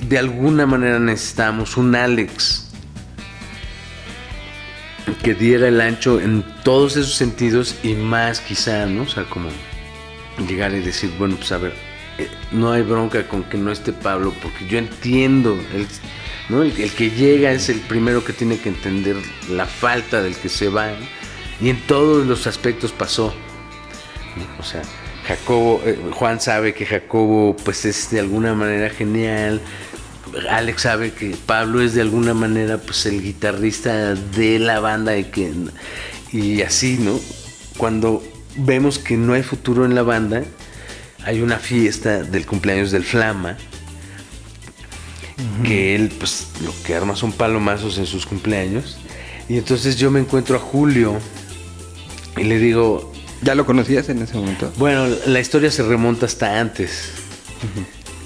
de 0.00 0.18
alguna 0.18 0.66
manera 0.66 0.98
necesitamos 0.98 1.76
un 1.76 1.94
Alex 1.94 2.66
que 5.22 5.34
diera 5.34 5.68
el 5.68 5.80
ancho 5.80 6.20
en 6.20 6.44
todos 6.64 6.96
esos 6.96 7.14
sentidos 7.14 7.76
y 7.82 7.94
más 7.94 8.40
quizá, 8.40 8.86
¿no? 8.86 9.02
O 9.02 9.08
sea, 9.08 9.24
como 9.24 9.50
llegar 10.48 10.72
y 10.72 10.80
decir, 10.80 11.12
bueno, 11.18 11.36
pues 11.36 11.52
a 11.52 11.58
ver, 11.58 11.74
eh, 12.18 12.28
no 12.52 12.72
hay 12.72 12.82
bronca 12.82 13.26
con 13.28 13.44
que 13.44 13.58
no 13.58 13.70
esté 13.70 13.92
Pablo, 13.92 14.32
porque 14.42 14.66
yo 14.66 14.78
entiendo, 14.78 15.58
el, 15.74 15.86
¿no? 16.48 16.62
el, 16.62 16.72
que 16.72 17.10
llega 17.10 17.52
es 17.52 17.68
el 17.68 17.80
primero 17.80 18.24
que 18.24 18.32
tiene 18.32 18.58
que 18.58 18.70
entender 18.70 19.16
la 19.50 19.66
falta 19.66 20.22
del 20.22 20.36
que 20.36 20.48
se 20.48 20.68
va, 20.68 20.90
y 21.60 21.68
en 21.68 21.80
todos 21.86 22.26
los 22.26 22.46
aspectos 22.46 22.92
pasó. 22.92 23.34
O 24.58 24.62
sea, 24.62 24.82
Jacobo, 25.26 25.82
eh, 25.84 25.98
Juan 26.12 26.40
sabe 26.40 26.74
que 26.74 26.86
Jacobo 26.86 27.56
pues 27.64 27.84
es 27.84 28.10
de 28.10 28.20
alguna 28.20 28.54
manera 28.54 28.90
genial, 28.90 29.60
Alex 30.48 30.82
sabe 30.82 31.12
que 31.12 31.36
Pablo 31.46 31.82
es 31.82 31.94
de 31.94 32.02
alguna 32.02 32.34
manera 32.34 32.78
pues 32.78 33.06
el 33.06 33.22
guitarrista 33.22 34.14
de 34.14 34.58
la 34.58 34.80
banda 34.80 35.16
y 35.16 35.24
que 35.24 35.52
y 36.32 36.62
así, 36.62 36.98
¿no? 36.98 37.18
Cuando 37.76 38.22
vemos 38.56 38.98
que 38.98 39.16
no 39.16 39.32
hay 39.32 39.42
futuro 39.42 39.84
en 39.84 39.94
la 39.94 40.02
banda, 40.02 40.44
hay 41.24 41.40
una 41.42 41.58
fiesta 41.58 42.22
del 42.22 42.46
cumpleaños 42.46 42.90
del 42.90 43.04
Flama 43.04 43.56
que 45.64 45.94
él 45.94 46.10
pues 46.18 46.48
lo 46.62 46.72
que 46.84 46.94
arma 46.94 47.16
son 47.16 47.32
palomazos 47.32 47.98
en 47.98 48.06
sus 48.06 48.26
cumpleaños. 48.26 48.98
Y 49.48 49.58
entonces 49.58 49.96
yo 49.96 50.10
me 50.10 50.20
encuentro 50.20 50.56
a 50.56 50.60
Julio 50.60 51.18
y 52.36 52.44
le 52.44 52.58
digo, 52.58 53.12
¿Ya 53.42 53.54
lo 53.54 53.64
conocías 53.66 54.08
en 54.08 54.22
ese 54.22 54.34
momento? 54.34 54.72
bueno, 54.76 55.06
la 55.26 55.40
historia 55.40 55.70
se 55.70 55.82
remonta 55.82 56.26
hasta 56.26 56.60
antes. 56.60 57.10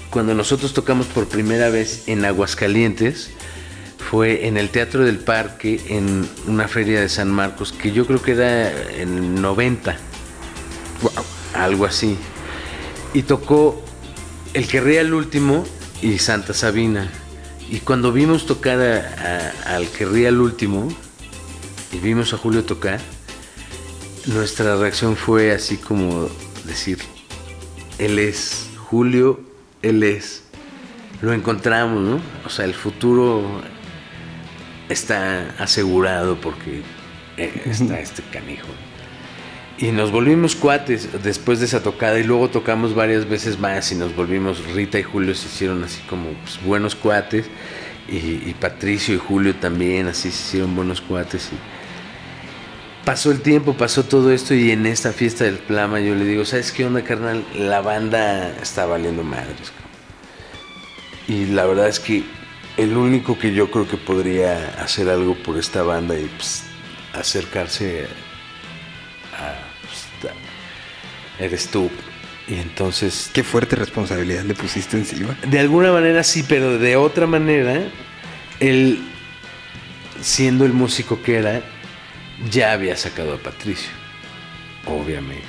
Cuando 0.09 0.33
nosotros 0.33 0.73
tocamos 0.73 1.07
por 1.07 1.27
primera 1.27 1.69
vez 1.69 2.03
en 2.07 2.23
Aguascalientes, 2.25 3.29
fue 4.09 4.47
en 4.47 4.57
el 4.57 4.69
Teatro 4.69 5.03
del 5.03 5.17
Parque, 5.19 5.81
en 5.89 6.27
una 6.47 6.67
feria 6.67 7.01
de 7.01 7.09
San 7.09 7.29
Marcos, 7.31 7.71
que 7.73 7.91
yo 7.91 8.05
creo 8.05 8.21
que 8.21 8.31
era 8.33 8.71
en 8.93 9.17
el 9.17 9.41
90, 9.41 9.97
Wow. 11.01 11.11
algo 11.53 11.85
así. 11.85 12.17
Y 13.13 13.23
tocó 13.23 13.81
El 14.53 14.67
que 14.69 14.79
ría 14.79 15.01
el 15.01 15.13
último 15.13 15.65
y 16.01 16.17
Santa 16.19 16.53
Sabina. 16.53 17.09
Y 17.69 17.79
cuando 17.79 18.13
vimos 18.13 18.45
tocar 18.45 18.79
a- 18.79 19.51
a- 19.65 19.75
al 19.75 19.87
que 19.89 20.05
ría 20.05 20.29
el 20.29 20.39
último, 20.39 20.87
y 21.91 21.97
vimos 21.97 22.33
a 22.33 22.37
Julio 22.37 22.63
tocar, 22.63 23.01
nuestra 24.27 24.75
reacción 24.75 25.15
fue 25.15 25.51
así 25.51 25.77
como 25.77 26.29
decir, 26.65 26.99
él 27.97 28.19
es, 28.19 28.69
Julio, 28.77 29.39
él 29.81 30.03
es. 30.03 30.43
Lo 31.21 31.33
encontramos, 31.33 32.01
¿no? 32.01 32.19
O 32.45 32.49
sea, 32.49 32.65
el 32.65 32.73
futuro 32.73 33.61
está 34.89 35.49
asegurado 35.59 36.39
porque 36.39 36.81
eh, 37.37 37.61
está 37.65 37.99
este 37.99 38.21
canijo. 38.23 38.67
Y 39.77 39.91
nos 39.91 40.11
volvimos 40.11 40.55
cuates 40.55 41.09
después 41.21 41.59
de 41.59 41.65
esa 41.65 41.83
tocada 41.83 42.17
y 42.17 42.23
luego 42.23 42.49
tocamos 42.49 42.95
varias 42.95 43.27
veces 43.27 43.59
más 43.59 43.91
y 43.91 43.95
nos 43.95 44.15
volvimos, 44.15 44.63
Rita 44.73 44.97
y 44.99 45.03
Julio 45.03 45.35
se 45.35 45.47
hicieron 45.47 45.83
así 45.83 46.01
como 46.03 46.29
pues, 46.29 46.63
buenos 46.63 46.95
cuates 46.95 47.47
y, 48.07 48.15
y 48.17 48.55
Patricio 48.57 49.15
y 49.15 49.17
Julio 49.17 49.53
también 49.55 50.07
así 50.07 50.31
se 50.31 50.47
hicieron 50.47 50.75
buenos 50.75 51.01
cuates 51.01 51.49
y 51.51 51.74
pasó 53.05 53.31
el 53.31 53.41
tiempo, 53.41 53.73
pasó 53.75 54.03
todo 54.03 54.31
esto 54.31 54.53
y 54.53 54.71
en 54.71 54.85
esta 54.85 55.13
fiesta 55.13 55.43
del 55.45 55.57
Plama 55.59 55.99
yo 55.99 56.15
le 56.15 56.25
digo, 56.25 56.43
¿sabes 56.45 56.71
qué 56.71 56.85
onda 56.85 57.03
carnal? 57.03 57.45
La 57.55 57.81
banda 57.81 58.49
está 58.61 58.85
valiendo 58.85 59.23
madres. 59.23 59.71
cabrón". 59.71 59.85
Y 61.27 61.45
la 61.53 61.65
verdad 61.65 61.87
es 61.87 61.99
que 61.99 62.23
el 62.77 62.97
único 62.97 63.37
que 63.39 63.53
yo 63.53 63.71
creo 63.71 63.87
que 63.87 63.97
podría 63.97 64.75
hacer 64.81 65.09
algo 65.09 65.35
por 65.35 65.57
esta 65.57 65.83
banda 65.83 66.17
y 66.19 66.25
pues, 66.25 66.63
acercarse 67.13 68.07
a, 69.37 69.55
pues, 69.87 70.31
a- 70.33 71.43
eres 71.43 71.67
tú. 71.69 71.89
Y 72.47 72.55
entonces, 72.55 73.29
Qué 73.33 73.43
fuerte 73.43 73.75
responsabilidad 73.75 74.43
le 74.43 74.53
pusiste 74.53 74.97
encima. 74.97 75.35
de 75.47 75.59
alguna 75.59 75.91
manera 75.91 76.23
sí, 76.23 76.43
pero 76.47 76.77
de 76.77 76.95
otra 76.95 77.25
manera, 77.27 77.81
él, 78.59 78.99
siendo 80.21 80.65
el 80.65 80.73
músico 80.73 81.21
que 81.23 81.37
era, 81.37 81.61
ya 82.49 82.71
había 82.71 82.95
sacado 82.95 83.33
a 83.33 83.37
Patricio, 83.37 83.91
obviamente. 84.85 85.43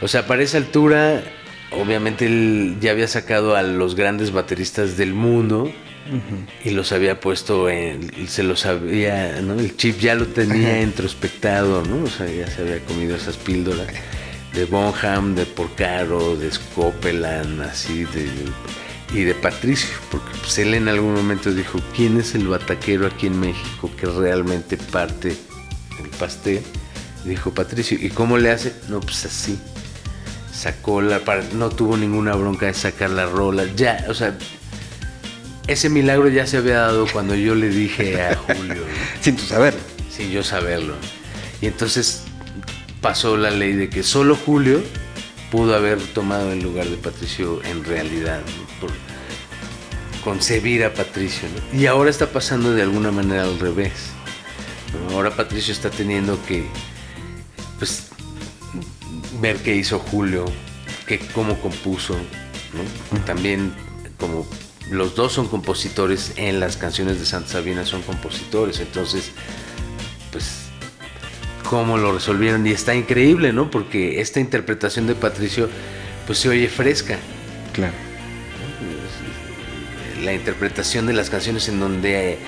O 0.00 0.08
sea, 0.08 0.26
para 0.26 0.42
esa 0.42 0.58
altura, 0.58 1.22
obviamente 1.72 2.26
él 2.26 2.76
ya 2.80 2.92
había 2.92 3.08
sacado 3.08 3.56
a 3.56 3.62
los 3.62 3.94
grandes 3.94 4.32
bateristas 4.32 4.96
del 4.96 5.12
mundo 5.12 5.72
y 6.64 6.70
los 6.70 6.92
había 6.92 7.20
puesto 7.20 7.68
en, 7.68 8.28
se 8.28 8.42
los 8.42 8.64
había, 8.64 9.40
¿no? 9.42 9.54
El 9.54 9.76
chip 9.76 9.98
ya 9.98 10.14
lo 10.14 10.26
tenía 10.26 10.80
introspectado, 10.80 11.82
¿no? 11.82 12.04
O 12.04 12.08
sea, 12.08 12.26
ya 12.26 12.46
se 12.46 12.62
había 12.62 12.80
comido 12.80 13.16
esas 13.16 13.36
píldoras 13.36 13.88
de 14.54 14.64
Bonham, 14.64 15.34
de 15.34 15.44
Porcaro, 15.44 16.36
de 16.36 16.50
Scopeland, 16.50 17.60
así 17.60 18.04
de 18.04 18.28
y 19.14 19.22
de 19.22 19.34
Patricio, 19.34 19.94
porque 20.10 20.28
pues, 20.40 20.58
él 20.58 20.74
en 20.74 20.88
algún 20.88 21.14
momento 21.14 21.52
dijo, 21.52 21.80
¿quién 21.96 22.18
es 22.18 22.34
el 22.34 22.46
bataquero 22.46 23.06
aquí 23.06 23.26
en 23.26 23.40
México 23.40 23.90
que 23.96 24.06
realmente 24.06 24.76
parte 24.76 25.34
el 26.02 26.10
pastel? 26.10 26.62
Dijo 27.24 27.52
Patricio, 27.52 27.98
¿y 28.00 28.10
cómo 28.10 28.38
le 28.38 28.50
hace? 28.50 28.74
No, 28.88 29.00
pues 29.00 29.24
así. 29.24 29.58
Sacó 30.52 31.00
la 31.02 31.20
no 31.52 31.70
tuvo 31.70 31.96
ninguna 31.96 32.34
bronca 32.34 32.66
de 32.66 32.74
sacar 32.74 33.10
la 33.10 33.26
rola, 33.26 33.64
ya, 33.76 34.04
o 34.08 34.14
sea, 34.14 34.36
ese 35.68 35.90
milagro 35.90 36.28
ya 36.28 36.46
se 36.46 36.56
había 36.56 36.78
dado 36.78 37.06
cuando 37.12 37.34
yo 37.34 37.54
le 37.54 37.68
dije 37.68 38.20
a 38.20 38.36
Julio. 38.56 38.84
Sin 39.20 39.36
tu 39.36 39.44
saberlo. 39.44 39.80
sin 40.10 40.30
yo 40.30 40.42
saberlo. 40.42 40.94
Y 41.60 41.66
entonces 41.66 42.24
pasó 43.00 43.36
la 43.36 43.50
ley 43.50 43.74
de 43.74 43.90
que 43.90 44.02
solo 44.02 44.34
Julio 44.34 44.82
pudo 45.50 45.76
haber 45.76 46.00
tomado 46.00 46.52
el 46.52 46.62
lugar 46.62 46.86
de 46.86 46.96
Patricio 46.96 47.62
en 47.64 47.84
realidad, 47.84 48.40
¿no? 48.40 48.80
por 48.80 48.90
concebir 50.24 50.84
a 50.84 50.94
Patricio. 50.94 51.48
¿no? 51.54 51.78
Y 51.78 51.86
ahora 51.86 52.10
está 52.10 52.26
pasando 52.26 52.74
de 52.74 52.82
alguna 52.82 53.10
manera 53.10 53.44
al 53.44 53.58
revés. 53.58 53.92
Ahora 55.10 55.30
Patricio 55.30 55.72
está 55.72 55.90
teniendo 55.90 56.38
que 56.46 56.66
pues, 57.78 58.08
ver 59.40 59.56
qué 59.58 59.76
hizo 59.76 59.98
Julio, 59.98 60.44
que 61.06 61.18
cómo 61.18 61.60
compuso, 61.60 62.14
¿no? 62.14 63.20
También 63.24 63.72
como 64.18 64.46
los 64.90 65.14
dos 65.14 65.32
son 65.32 65.48
compositores 65.48 66.32
en 66.36 66.60
las 66.60 66.76
canciones 66.76 67.18
de 67.18 67.26
Santa 67.26 67.48
Sabina 67.50 67.84
son 67.84 68.02
compositores, 68.02 68.80
entonces 68.80 69.32
pues 70.32 70.68
cómo 71.68 71.98
lo 71.98 72.12
resolvieron 72.12 72.66
y 72.66 72.70
está 72.70 72.94
increíble, 72.94 73.52
¿no? 73.52 73.70
Porque 73.70 74.20
esta 74.20 74.40
interpretación 74.40 75.06
de 75.06 75.14
Patricio 75.14 75.68
pues 76.26 76.38
se 76.38 76.48
oye 76.48 76.68
fresca. 76.68 77.18
Claro. 77.72 77.94
La 80.22 80.32
interpretación 80.32 81.06
de 81.06 81.12
las 81.12 81.30
canciones 81.30 81.68
en 81.68 81.78
donde 81.78 82.38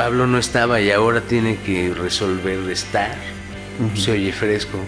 Pablo 0.00 0.26
no 0.26 0.38
estaba 0.38 0.80
y 0.80 0.90
ahora 0.90 1.20
tiene 1.20 1.58
que 1.58 1.92
resolver 1.92 2.58
estar, 2.70 3.14
se 3.94 4.12
oye 4.12 4.32
fresco. 4.32 4.78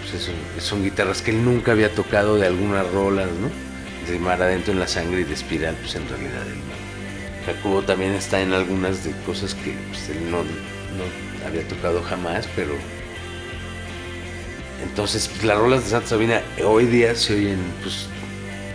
Pues 0.00 0.22
eso- 0.22 0.32
son 0.66 0.82
guitarras 0.82 1.20
que 1.20 1.30
él 1.32 1.44
nunca 1.44 1.72
había 1.72 1.90
tocado 1.94 2.38
de 2.38 2.46
algunas 2.46 2.90
rolas, 2.90 3.28
¿no? 3.32 3.50
De 4.10 4.18
Mar 4.18 4.40
Adentro 4.40 4.72
en 4.72 4.80
la 4.80 4.88
Sangre 4.88 5.20
y 5.20 5.24
de 5.24 5.34
Espiral, 5.34 5.74
pues 5.74 5.94
en 5.96 6.08
realidad 6.08 6.40
él 6.46 6.54
no. 6.56 7.52
Jacobo 7.52 7.82
también 7.82 8.12
está 8.12 8.40
en 8.40 8.54
algunas 8.54 9.04
de 9.04 9.10
cosas 9.26 9.54
que 9.54 9.74
pues, 9.90 10.08
él 10.08 10.30
no, 10.30 10.38
no 10.38 11.46
había 11.46 11.68
tocado 11.68 12.02
jamás, 12.02 12.48
pero... 12.56 12.72
Entonces, 14.82 15.28
pues, 15.28 15.44
las 15.44 15.58
rolas 15.58 15.84
de 15.84 15.90
Santa 15.90 16.08
Sabina 16.08 16.40
hoy 16.64 16.86
día 16.86 17.14
se 17.14 17.34
oyen 17.34 17.58
pues 17.82 18.06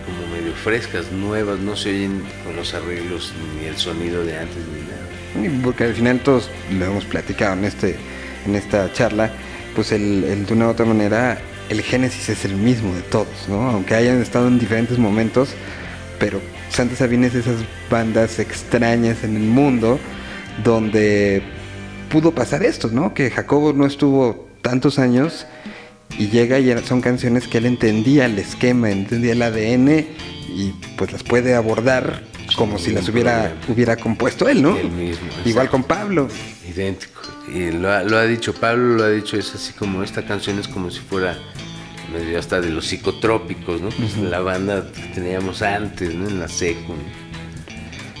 como 0.06 0.32
medio 0.32 0.52
frescas, 0.54 1.10
nuevas, 1.10 1.58
no 1.58 1.74
se 1.74 1.90
oyen 1.90 2.24
con 2.44 2.54
los 2.54 2.72
arreglos 2.72 3.32
ni 3.58 3.66
el 3.66 3.76
sonido 3.76 4.24
de 4.24 4.38
antes 4.38 4.62
ni 4.72 4.87
Porque 5.62 5.84
al 5.84 5.94
final 5.94 6.20
todos 6.20 6.50
lo 6.70 6.86
hemos 6.86 7.04
platicado 7.04 7.54
en, 7.54 7.64
este, 7.64 7.96
en 8.46 8.54
esta 8.54 8.92
charla, 8.92 9.30
pues 9.74 9.92
el, 9.92 10.46
de 10.46 10.52
una 10.52 10.66
u 10.66 10.70
otra 10.70 10.86
manera 10.86 11.38
el 11.68 11.82
génesis 11.82 12.28
es 12.30 12.44
el 12.44 12.54
mismo 12.54 12.94
de 12.94 13.02
todos, 13.02 13.48
¿no? 13.48 13.68
Aunque 13.70 13.94
hayan 13.94 14.20
estado 14.22 14.48
en 14.48 14.58
diferentes 14.58 14.98
momentos, 14.98 15.50
pero 16.18 16.40
Santa 16.70 16.96
Sabina 16.96 17.26
es 17.26 17.34
esas 17.34 17.56
bandas 17.90 18.38
extrañas 18.38 19.22
en 19.22 19.36
el 19.36 19.42
mundo 19.42 19.98
donde 20.64 21.42
pudo 22.10 22.32
pasar 22.32 22.62
esto, 22.62 22.88
¿no? 22.88 23.14
Que 23.14 23.30
Jacobo 23.30 23.72
no 23.72 23.86
estuvo 23.86 24.48
tantos 24.62 24.98
años 24.98 25.46
y 26.18 26.28
llega 26.28 26.58
y 26.58 26.74
son 26.84 27.00
canciones 27.00 27.46
que 27.46 27.58
él 27.58 27.66
entendía 27.66 28.24
el 28.24 28.38
esquema, 28.38 28.90
entendía 28.90 29.32
el 29.32 29.42
ADN 29.42 30.06
y 30.48 30.72
pues 30.96 31.12
las 31.12 31.22
puede 31.22 31.54
abordar 31.54 32.22
como 32.58 32.78
si 32.78 32.90
las 32.90 33.08
hubiera, 33.08 33.44
problema. 33.44 33.72
hubiera 33.72 33.96
compuesto 33.96 34.48
él, 34.48 34.60
¿no? 34.60 34.76
Él 34.76 34.90
mismo, 34.90 35.28
Igual 35.44 35.66
exacto. 35.66 35.70
con 35.70 35.82
Pablo. 35.84 36.28
Idéntico. 36.68 37.22
Y 37.54 37.70
lo 37.70 37.90
ha, 37.90 38.02
lo 38.02 38.18
ha 38.18 38.24
dicho, 38.24 38.52
Pablo 38.52 38.96
lo 38.96 39.04
ha 39.04 39.10
dicho, 39.10 39.38
es 39.38 39.54
así 39.54 39.72
como 39.72 40.02
esta 40.02 40.26
canción 40.26 40.58
es 40.58 40.68
como 40.68 40.90
si 40.90 41.00
fuera 41.00 41.38
medio 42.12 42.38
hasta 42.38 42.60
de 42.60 42.70
los 42.70 42.86
psicotrópicos, 42.86 43.80
¿no? 43.80 43.88
Pues 43.90 44.16
la 44.18 44.40
banda 44.40 44.84
que 44.92 45.14
teníamos 45.14 45.62
antes, 45.62 46.14
¿no? 46.14 46.28
En 46.28 46.40
la 46.40 46.48
secu. 46.48 46.92
¿no? 46.92 47.28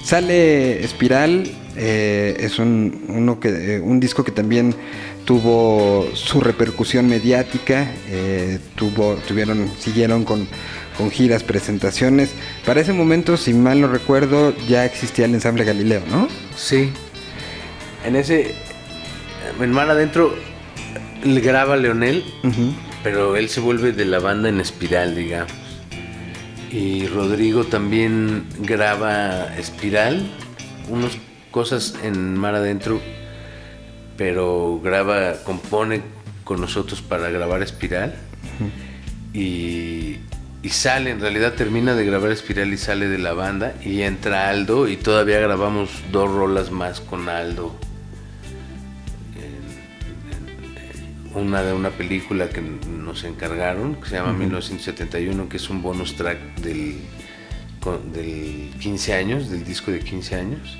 Sale 0.04 0.82
Espiral, 0.84 1.44
eh, 1.76 2.36
es 2.40 2.58
un, 2.58 3.04
uno 3.08 3.40
que, 3.40 3.76
eh, 3.76 3.80
un 3.80 4.00
disco 4.00 4.24
que 4.24 4.32
también 4.32 4.74
tuvo 5.26 6.08
su 6.14 6.40
repercusión 6.40 7.06
mediática, 7.06 7.86
eh, 8.08 8.58
tuvo, 8.76 9.16
tuvieron, 9.28 9.70
siguieron 9.78 10.24
con, 10.24 10.48
con 10.98 11.10
giras, 11.10 11.44
presentaciones. 11.44 12.34
Para 12.66 12.80
ese 12.80 12.92
momento, 12.92 13.36
si 13.36 13.54
mal 13.54 13.80
no 13.80 13.86
recuerdo, 13.86 14.54
ya 14.68 14.84
existía 14.84 15.24
el 15.24 15.34
ensamble 15.34 15.64
Galileo, 15.64 16.02
¿no? 16.10 16.28
Sí. 16.56 16.90
En 18.04 18.16
ese. 18.16 18.56
En 19.60 19.72
Mar 19.72 19.88
Adentro 19.88 20.34
le 21.24 21.40
graba 21.40 21.76
Leonel, 21.76 22.24
pero 23.02 23.36
él 23.36 23.48
se 23.48 23.60
vuelve 23.60 23.92
de 23.92 24.04
la 24.04 24.18
banda 24.18 24.48
en 24.48 24.60
espiral, 24.60 25.14
digamos. 25.14 25.52
Y 26.70 27.06
Rodrigo 27.06 27.64
también 27.64 28.44
graba 28.60 29.56
espiral, 29.56 30.30
unas 30.88 31.12
cosas 31.50 31.94
en 32.02 32.36
Mar 32.36 32.54
Adentro, 32.54 33.00
pero 34.16 34.80
graba, 34.82 35.42
compone 35.44 36.02
con 36.44 36.60
nosotros 36.60 37.00
para 37.00 37.30
grabar 37.30 37.62
espiral. 37.62 38.14
Y, 39.32 40.16
y 40.68 40.70
sale, 40.70 41.08
en 41.08 41.20
realidad 41.20 41.54
termina 41.54 41.94
de 41.94 42.04
grabar 42.04 42.30
espiral 42.30 42.70
y 42.74 42.76
sale 42.76 43.08
de 43.08 43.16
la 43.16 43.32
banda 43.32 43.72
y 43.82 44.02
entra 44.02 44.50
Aldo 44.50 44.86
y 44.86 44.98
todavía 44.98 45.40
grabamos 45.40 45.88
dos 46.12 46.30
rolas 46.30 46.70
más 46.70 47.00
con 47.00 47.30
Aldo. 47.30 47.74
una 51.34 51.62
de 51.62 51.72
una 51.72 51.88
película 51.88 52.50
que 52.50 52.60
nos 52.60 53.24
encargaron, 53.24 53.94
que 53.94 54.10
se 54.10 54.16
llama 54.16 54.34
1971, 54.34 55.48
que 55.48 55.56
es 55.56 55.70
un 55.70 55.80
bonus 55.80 56.16
track 56.16 56.38
del, 56.56 56.96
del 58.12 58.70
15 58.78 59.14
años, 59.14 59.48
del 59.48 59.64
disco 59.64 59.90
de 59.90 60.00
15 60.00 60.34
años. 60.34 60.76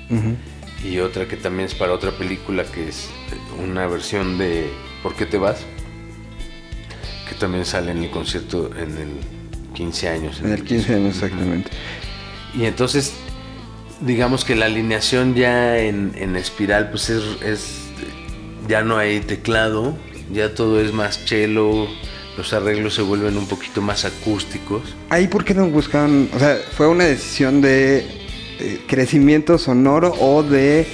Y 0.83 0.99
otra 0.99 1.27
que 1.27 1.37
también 1.37 1.67
es 1.67 1.73
para 1.73 1.93
otra 1.93 2.11
película, 2.11 2.63
que 2.63 2.89
es 2.89 3.09
una 3.63 3.87
versión 3.87 4.37
de 4.37 4.69
¿Por 5.01 5.15
qué 5.15 5.25
te 5.25 5.39
vas? 5.39 5.65
Que 7.27 7.33
también 7.35 7.65
sale 7.65 7.91
en 7.91 8.03
el 8.03 8.11
concierto 8.11 8.69
en 8.75 8.97
el 8.97 9.38
15 9.79 10.09
años. 10.09 10.41
En 10.43 10.51
el 10.51 10.63
15 10.65 10.93
años, 10.95 11.15
exactamente. 11.15 11.71
Y 12.53 12.65
entonces, 12.65 13.13
digamos 14.01 14.43
que 14.43 14.53
la 14.57 14.65
alineación 14.65 15.35
ya 15.35 15.77
en, 15.79 16.11
en 16.15 16.35
espiral, 16.35 16.89
pues 16.91 17.09
es, 17.09 17.23
es- 17.41 17.79
ya 18.67 18.81
no 18.83 18.97
hay 18.97 19.21
teclado, 19.21 19.97
ya 20.33 20.53
todo 20.53 20.81
es 20.81 20.91
más 20.93 21.25
cello, 21.25 21.87
los 22.37 22.51
arreglos 22.51 22.93
se 22.95 23.01
vuelven 23.03 23.37
un 23.37 23.47
poquito 23.47 23.81
más 23.81 24.03
acústicos. 24.03 24.81
Ahí, 25.09 25.27
¿por 25.29 25.45
qué 25.45 25.53
no 25.53 25.65
buscaban? 25.69 26.29
O 26.35 26.39
sea, 26.39 26.57
¿fue 26.75 26.87
una 26.89 27.05
decisión 27.05 27.61
de 27.61 27.99
eh, 28.59 28.81
crecimiento 28.85 29.57
sonoro 29.57 30.13
o 30.19 30.43
de 30.43 30.85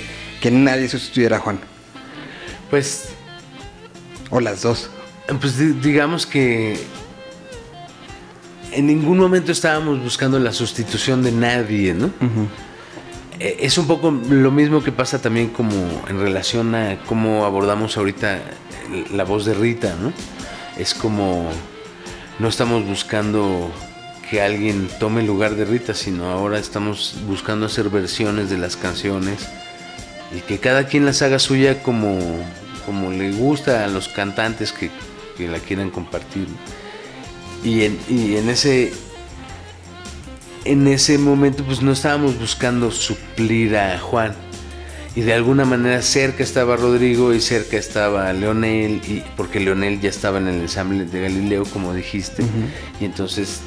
que 0.41 0.52
nadie 0.52 0.88
sustituyera 0.88 1.38
a 1.38 1.40
Juan? 1.40 1.60
Pues, 2.70 3.10
O 4.30 4.40
las 4.40 4.62
dos. 4.62 4.90
pues 5.41 5.57
di- 5.57 5.74
digamos 5.82 6.26
que 6.28 6.78
en 8.76 8.88
ningún 8.88 9.18
momento 9.18 9.52
estábamos 9.52 10.02
buscando 10.02 10.39
la 10.39 10.52
sustitución 10.53 11.23
de 11.23 11.31
nadie, 11.31 11.93
¿no? 11.93 12.11
Eh, 13.39 13.57
Es 13.61 13.77
un 13.77 13.88
poco 13.88 14.11
lo 14.11 14.52
mismo 14.52 14.84
que 14.84 14.91
pasa 14.91 15.22
también 15.22 15.49
como 15.49 15.72
en 16.07 16.19
relación 16.19 16.76
a 16.76 16.97
cómo 17.06 17.45
abordamos 17.45 17.97
ahorita 17.97 18.39
la 19.14 19.23
voz 19.23 19.45
de 19.45 19.53
Rita, 19.53 19.95
¿no? 20.02 20.14
Es 20.77 20.93
como 20.93 21.49
no 22.39 22.47
estamos 22.47 22.85
buscando 22.85 23.72
que 24.30 24.41
alguien 24.41 24.89
tome 24.99 25.22
el 25.22 25.27
lugar 25.27 25.56
de 25.56 25.65
Rita, 25.65 25.93
sino 25.93 26.26
ahora 26.30 26.60
estamos 26.60 27.15
buscando 27.27 27.65
hacer 27.68 27.89
versiones 27.89 28.49
de 28.49 28.57
las 28.57 28.76
canciones 28.76 29.47
y 30.35 30.41
que 30.41 30.60
cada 30.60 30.85
quien 30.88 31.06
las 31.06 31.22
haga 31.22 31.39
suya 31.39 31.81
como, 31.84 32.18
como 32.85 33.11
le 33.11 33.31
gusta 33.31 33.85
a 33.85 33.88
los 33.88 34.10
cantantes 34.10 34.72
que, 34.73 34.89
que 35.38 35.47
la 35.47 35.60
quieran 35.60 35.91
compartir. 35.91 36.47
¿no? 36.49 36.85
Y 37.66 37.84
en, 37.84 38.00
y 38.08 38.36
en 38.38 38.48
ese 38.50 38.94
en 40.66 40.88
ese 40.88 41.18
momento 41.18 41.64
pues 41.64 41.82
no 41.82 41.92
estábamos 41.92 42.40
buscando 42.40 42.92
suplir 42.92 43.76
a 43.76 44.00
Juan. 44.00 44.34
Y 45.16 45.22
de 45.22 45.34
alguna 45.34 45.64
manera 45.66 46.02
cerca 46.02 46.44
estaba 46.44 46.76
Rodrigo 46.76 47.34
y 47.34 47.40
cerca 47.40 47.78
estaba 47.78 48.34
Leonel, 48.34 49.02
y, 49.08 49.24
porque 49.38 49.60
Leonel 49.62 50.02
ya 50.02 50.10
estaba 50.10 50.40
en 50.40 50.48
el 50.48 50.60
ensamble 50.62 51.06
de 51.06 51.22
Galileo, 51.22 51.64
como 51.66 51.94
dijiste. 51.94 52.44
Y 53.00 53.06
entonces 53.06 53.62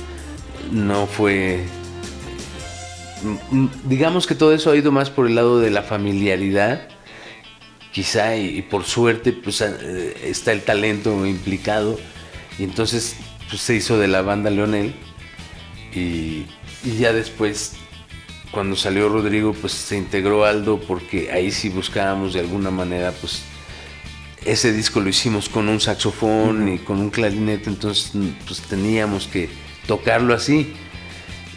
no 0.71 1.07
fue... 1.07 1.65
m- 3.25 3.39
m- 3.51 3.69
Digamos 3.85 4.27
que 4.27 4.35
todo 4.35 4.53
eso 4.53 4.71
ha 4.71 4.77
ido 4.77 4.93
más 4.93 5.09
por 5.09 5.27
el 5.27 5.37
lado 5.37 5.59
de 5.59 5.71
la 5.71 5.83
familiaridad, 5.83 6.87
quizá, 7.93 8.37
y, 8.37 8.59
y 8.59 8.63
por 8.63 8.85
suerte 8.85 9.33
pues 9.33 9.63
eh, 9.63 10.19
está 10.25 10.53
el 10.53 10.61
talento 10.61 11.25
implicado. 11.25 11.99
Y 12.59 12.65
entonces 12.65 13.17
pues, 13.49 13.63
se 13.63 13.75
hizo 13.75 13.99
de 13.99 14.09
la 14.09 14.23
banda 14.23 14.51
Leonel 14.51 14.95
y, 15.95 16.47
Y 16.85 16.99
ya 16.99 17.13
después, 17.13 17.75
cuando 18.51 18.77
salió 18.77 19.09
Rodrigo, 19.09 19.53
pues 19.53 19.73
se 19.73 19.97
integró 19.97 20.45
Aldo 20.45 20.81
porque 20.81 21.33
ahí 21.33 21.51
sí 21.51 21.69
buscábamos 21.69 22.35
de 22.35 22.41
alguna 22.41 22.71
manera, 22.71 23.13
pues 23.13 23.43
ese 24.45 24.73
disco 24.73 25.01
lo 25.01 25.09
hicimos 25.09 25.49
con 25.49 25.69
un 25.69 25.81
saxofón 25.81 26.73
y 26.73 26.79
con 26.79 27.01
un 27.01 27.11
clarinete, 27.11 27.69
entonces 27.69 28.13
pues 28.47 28.61
teníamos 28.63 29.27
que 29.27 29.49
tocarlo 29.87 30.35
así. 30.35 30.75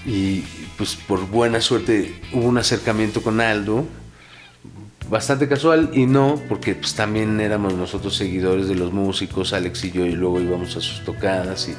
Y 0.06 0.42
pues 0.78 0.96
por 0.96 1.28
buena 1.28 1.62
suerte 1.62 2.20
hubo 2.34 2.48
un 2.48 2.58
acercamiento 2.58 3.22
con 3.22 3.40
Aldo, 3.40 3.86
bastante 5.12 5.48
casual 5.50 5.92
y 5.94 6.06
no, 6.06 6.42
porque 6.48 6.74
pues 6.74 6.96
también 6.96 7.40
éramos 7.42 7.74
nosotros 7.74 8.16
seguidores 8.16 8.70
de 8.70 8.76
los 8.76 8.94
músicos, 8.94 9.52
Alex 9.52 9.84
y 9.84 9.92
yo, 9.92 10.06
y 10.06 10.14
luego 10.14 10.40
íbamos 10.40 10.76
a 10.78 10.82
sus 10.82 11.04
tocadas 11.04 11.70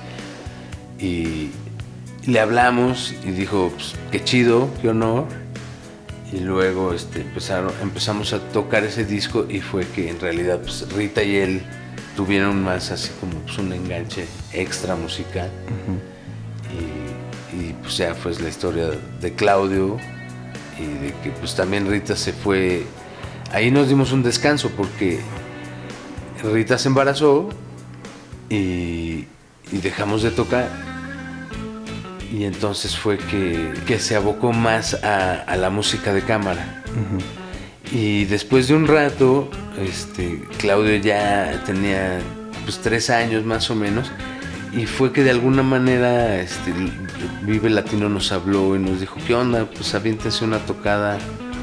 y, 1.01 1.05
y 1.05 1.51
le 2.27 2.41
hablamos 2.41 3.15
y 3.27 3.31
dijo, 3.31 3.73
pues, 3.75 3.95
qué 4.11 4.23
chido, 4.23 4.69
qué 4.81 4.91
honor. 4.91 5.25
Y 6.33 6.41
luego 6.41 6.95
este, 6.95 7.21
empezaron, 7.23 7.73
empezamos 7.83 8.33
a 8.33 8.39
tocar 8.39 8.85
ese 8.85 9.05
disco 9.05 9.47
y 9.49 9.61
fue 9.61 9.87
que 9.87 10.09
en 10.09 10.21
realidad 10.21 10.61
pues, 10.61 10.91
Rita 10.93 11.23
y 11.23 11.37
él 11.37 11.63
tuvieron 12.17 12.63
más 12.63 12.91
así 12.91 13.11
como 13.21 13.33
pues, 13.41 13.59
un 13.59 13.73
enganche 13.73 14.27
extra 14.53 14.95
musical. 14.95 15.51
y, 16.71 17.57
y, 17.57 17.73
pues 17.75 17.97
ya 17.97 18.15
fue 18.15 18.33
la 18.41 18.49
historia 18.49 18.91
de 19.21 19.33
Claudio 19.35 19.99
y 20.79 21.05
de 21.05 21.15
que 21.23 21.31
pues 21.31 21.55
también 21.55 21.89
Rita 21.91 22.17
se 22.17 22.33
fue. 22.33 22.85
Ahí 23.53 23.71
nos 23.71 23.89
dimos 23.89 24.13
un 24.13 24.23
descanso 24.23 24.71
porque 24.71 25.21
Rita 26.43 26.79
se 26.79 26.89
embarazó 26.89 27.51
y, 28.49 29.27
y 29.71 29.79
dejamos 29.83 30.23
de 30.23 30.31
tocar. 30.31 30.69
Y 32.33 32.45
entonces 32.45 32.97
fue 32.97 33.19
que, 33.19 33.75
que 33.87 33.99
se 33.99 34.17
abocó 34.17 34.55
más 34.55 34.95
a, 35.05 35.43
a 35.43 35.57
la 35.57 35.69
música 35.69 36.15
de 36.15 36.23
cámara. 36.23 36.83
Y 37.93 38.25
después 38.25 38.69
de 38.69 38.75
un 38.75 38.87
rato, 38.87 39.51
este, 39.79 40.43
Claudio 40.59 40.97
ya 40.97 41.63
tenía 41.67 42.21
pues 42.65 42.79
tres 42.79 43.11
años 43.11 43.45
más 43.45 43.71
o 43.71 43.75
menos. 43.75 44.11
Y 44.73 44.87
fue 44.87 45.13
que 45.13 45.23
de 45.23 45.31
alguna 45.31 45.63
manera 45.63 46.41
este, 46.41 46.73
Vive 47.43 47.69
Latino 47.69 48.09
nos 48.09 48.33
habló 48.33 48.75
y 48.77 48.79
nos 48.79 49.01
dijo, 49.01 49.17
¿qué 49.27 49.35
onda? 49.35 49.67
Pues 49.67 49.95
aviéntense 49.95 50.43
una 50.43 50.59
tocada 50.61 51.19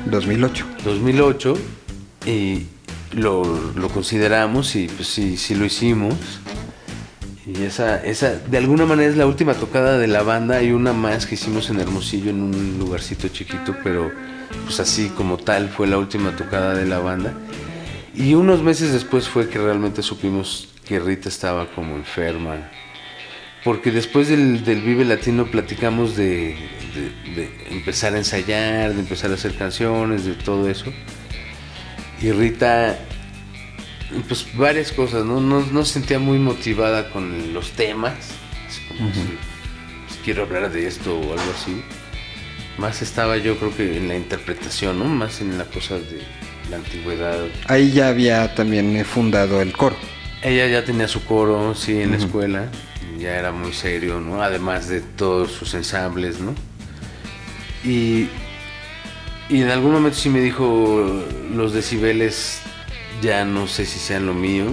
2008. 0.05 0.65
2008 0.85 1.78
y 2.25 2.65
lo, 3.13 3.43
lo 3.75 3.89
consideramos 3.89 4.75
y 4.75 4.87
pues 4.87 5.07
sí, 5.07 5.55
lo 5.55 5.65
hicimos. 5.65 6.15
Y 7.45 7.63
esa, 7.63 8.03
esa, 8.03 8.35
de 8.35 8.57
alguna 8.57 8.85
manera 8.85 9.09
es 9.09 9.17
la 9.17 9.25
última 9.25 9.53
tocada 9.55 9.97
de 9.97 10.07
la 10.07 10.21
banda. 10.21 10.57
Hay 10.57 10.71
una 10.71 10.93
más 10.93 11.25
que 11.25 11.35
hicimos 11.35 11.69
en 11.69 11.79
Hermosillo 11.79 12.29
en 12.29 12.41
un 12.41 12.77
lugarcito 12.79 13.27
chiquito, 13.29 13.75
pero 13.83 14.11
pues 14.65 14.79
así 14.79 15.09
como 15.09 15.37
tal 15.37 15.69
fue 15.69 15.87
la 15.87 15.97
última 15.97 16.35
tocada 16.35 16.75
de 16.75 16.85
la 16.85 16.99
banda. 16.99 17.33
Y 18.13 18.33
unos 18.35 18.61
meses 18.61 18.91
después 18.91 19.27
fue 19.27 19.49
que 19.49 19.57
realmente 19.57 20.03
supimos 20.03 20.69
que 20.85 20.99
Rita 20.99 21.29
estaba 21.29 21.67
como 21.71 21.95
enferma. 21.95 22.69
Porque 23.63 23.91
después 23.91 24.27
del, 24.29 24.63
del 24.63 24.81
Vive 24.81 25.03
Latino 25.05 25.45
platicamos 25.49 26.15
de- 26.15 26.55
de 27.35 27.49
empezar 27.71 28.13
a 28.13 28.17
ensayar, 28.17 28.93
de 28.93 28.99
empezar 28.99 29.31
a 29.31 29.35
hacer 29.35 29.55
canciones, 29.55 30.25
de 30.25 30.33
todo 30.33 30.69
eso. 30.69 30.85
Y 32.21 32.31
Rita, 32.31 32.97
pues 34.27 34.45
varias 34.57 34.91
cosas, 34.91 35.25
¿no? 35.25 35.39
No, 35.39 35.65
no 35.65 35.85
se 35.85 35.93
sentía 35.93 36.19
muy 36.19 36.37
motivada 36.37 37.09
con 37.11 37.53
los 37.53 37.71
temas. 37.71 38.13
Así 38.67 38.81
como 38.87 39.13
si, 39.13 39.21
pues, 40.07 40.19
quiero 40.23 40.43
hablar 40.43 40.71
de 40.71 40.87
esto 40.87 41.17
o 41.17 41.21
algo 41.21 41.51
así. 41.55 41.81
Más 42.77 43.01
estaba 43.01 43.37
yo 43.37 43.57
creo 43.57 43.75
que 43.75 43.97
en 43.97 44.07
la 44.07 44.15
interpretación, 44.15 44.99
¿no? 44.99 45.05
Más 45.05 45.41
en 45.41 45.57
la 45.57 45.65
cosa 45.65 45.95
de 45.95 46.21
la 46.69 46.77
antigüedad. 46.77 47.45
Ahí 47.67 47.91
ya 47.91 48.09
había 48.09 48.53
también 48.55 48.95
eh, 48.95 49.03
fundado 49.03 49.61
el 49.61 49.73
coro. 49.73 49.95
Ella 50.41 50.67
ya 50.67 50.85
tenía 50.85 51.07
su 51.07 51.23
coro, 51.25 51.75
sí, 51.75 52.01
en 52.01 52.11
la 52.11 52.17
escuela. 52.17 52.69
Ya 53.17 53.37
era 53.37 53.51
muy 53.51 53.73
serio, 53.73 54.21
¿no? 54.21 54.41
Además 54.41 54.87
de 54.87 55.01
todos 55.01 55.51
sus 55.51 55.73
ensambles, 55.73 56.39
¿no? 56.39 56.55
Y, 57.83 58.29
y 59.49 59.61
en 59.61 59.69
algún 59.69 59.91
momento 59.91 60.17
sí 60.17 60.29
me 60.29 60.39
dijo, 60.39 61.23
los 61.53 61.73
decibeles 61.73 62.61
ya 63.21 63.45
no 63.45 63.67
sé 63.67 63.85
si 63.85 63.99
sean 63.99 64.25
lo 64.25 64.33
mío. 64.33 64.65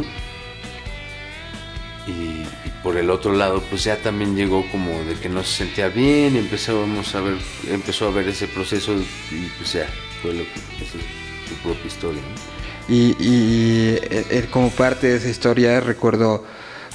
Y, 2.06 2.44
por 2.82 2.96
el 2.96 3.10
otro 3.10 3.34
lado, 3.34 3.62
pues 3.68 3.82
ya 3.82 3.96
también 3.96 4.36
llegó 4.36 4.64
como 4.70 4.92
de 5.04 5.14
que 5.14 5.28
no 5.28 5.42
se 5.42 5.64
sentía 5.64 5.88
bien 5.88 6.36
empezamos 6.36 7.12
a 7.16 7.20
ver, 7.20 7.36
empezó 7.68 8.06
a 8.06 8.10
ver 8.12 8.28
ese 8.28 8.46
proceso 8.46 8.92
y 8.92 9.48
pues 9.58 9.72
ya, 9.72 9.88
fue 10.22 10.32
lo 10.34 10.44
que, 10.44 10.84
es 10.84 10.90
su 11.48 11.54
propia 11.64 11.84
historia, 11.84 12.22
y, 12.88 13.16
eh, 13.18 14.26
eh, 14.30 14.48
como 14.52 14.70
parte 14.70 15.08
de 15.08 15.16
esa 15.16 15.28
historia 15.28 15.80
recuerdo, 15.80 16.44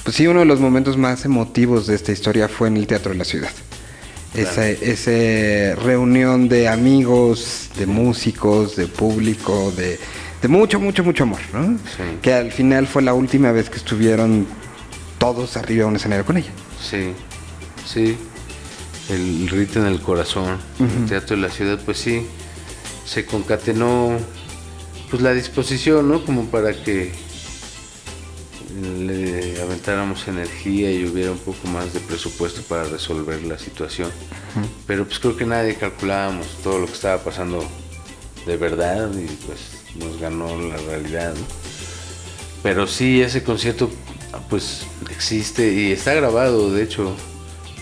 pues 0.02 0.16
sí, 0.16 0.26
uno 0.26 0.40
de 0.40 0.46
los 0.46 0.60
momentos 0.60 0.96
más 0.96 1.26
emotivos 1.26 1.86
de 1.86 1.94
esta 1.94 2.12
historia 2.12 2.48
fue 2.48 2.68
en 2.68 2.78
el 2.78 2.86
Teatro 2.86 3.12
de 3.12 3.18
la 3.18 3.24
Ciudad. 3.24 3.52
Esa, 4.34 4.66
esa 4.68 5.74
reunión 5.82 6.48
de 6.48 6.68
amigos, 6.68 7.68
de 7.76 7.86
músicos, 7.86 8.76
de 8.76 8.86
público, 8.86 9.72
de, 9.76 9.98
de 10.40 10.48
mucho, 10.48 10.80
mucho, 10.80 11.04
mucho 11.04 11.24
amor, 11.24 11.40
¿no? 11.52 11.78
Sí. 11.78 12.02
Que 12.22 12.32
al 12.32 12.50
final 12.50 12.86
fue 12.86 13.02
la 13.02 13.12
última 13.12 13.52
vez 13.52 13.68
que 13.68 13.76
estuvieron 13.76 14.46
todos 15.18 15.56
arriba 15.56 15.84
de 15.84 15.88
un 15.90 15.96
escenario 15.96 16.24
con 16.24 16.38
ella. 16.38 16.50
Sí, 16.80 17.12
sí. 17.86 18.16
El 19.10 19.48
rito 19.48 19.80
en 19.80 19.86
el 19.86 20.00
corazón, 20.00 20.58
el 20.80 21.06
teatro 21.08 21.36
de 21.36 21.42
la 21.42 21.50
ciudad, 21.50 21.78
pues 21.84 21.98
sí, 21.98 22.26
se 23.04 23.26
concatenó 23.26 24.16
pues 25.10 25.20
la 25.22 25.34
disposición, 25.34 26.08
¿no? 26.08 26.24
Como 26.24 26.46
para 26.46 26.72
que 26.72 27.12
le 28.80 29.60
aventáramos 29.60 30.26
energía 30.28 30.90
y 30.90 31.04
hubiera 31.04 31.32
un 31.32 31.38
poco 31.38 31.68
más 31.68 31.92
de 31.92 32.00
presupuesto 32.00 32.62
para 32.62 32.84
resolver 32.84 33.42
la 33.42 33.58
situación. 33.58 34.10
Pero 34.86 35.04
pues 35.06 35.18
creo 35.18 35.36
que 35.36 35.44
nadie 35.44 35.74
calculábamos 35.74 36.46
todo 36.62 36.78
lo 36.78 36.86
que 36.86 36.92
estaba 36.92 37.22
pasando 37.22 37.64
de 38.46 38.56
verdad 38.56 39.10
y 39.14 39.26
pues 39.46 39.60
nos 39.96 40.18
ganó 40.20 40.58
la 40.60 40.76
realidad, 40.76 41.34
¿no? 41.34 41.46
Pero 42.62 42.86
sí, 42.86 43.20
ese 43.20 43.42
concierto 43.42 43.90
pues 44.48 44.86
existe 45.10 45.72
y 45.72 45.92
está 45.92 46.14
grabado, 46.14 46.72
de 46.72 46.82
hecho, 46.82 47.14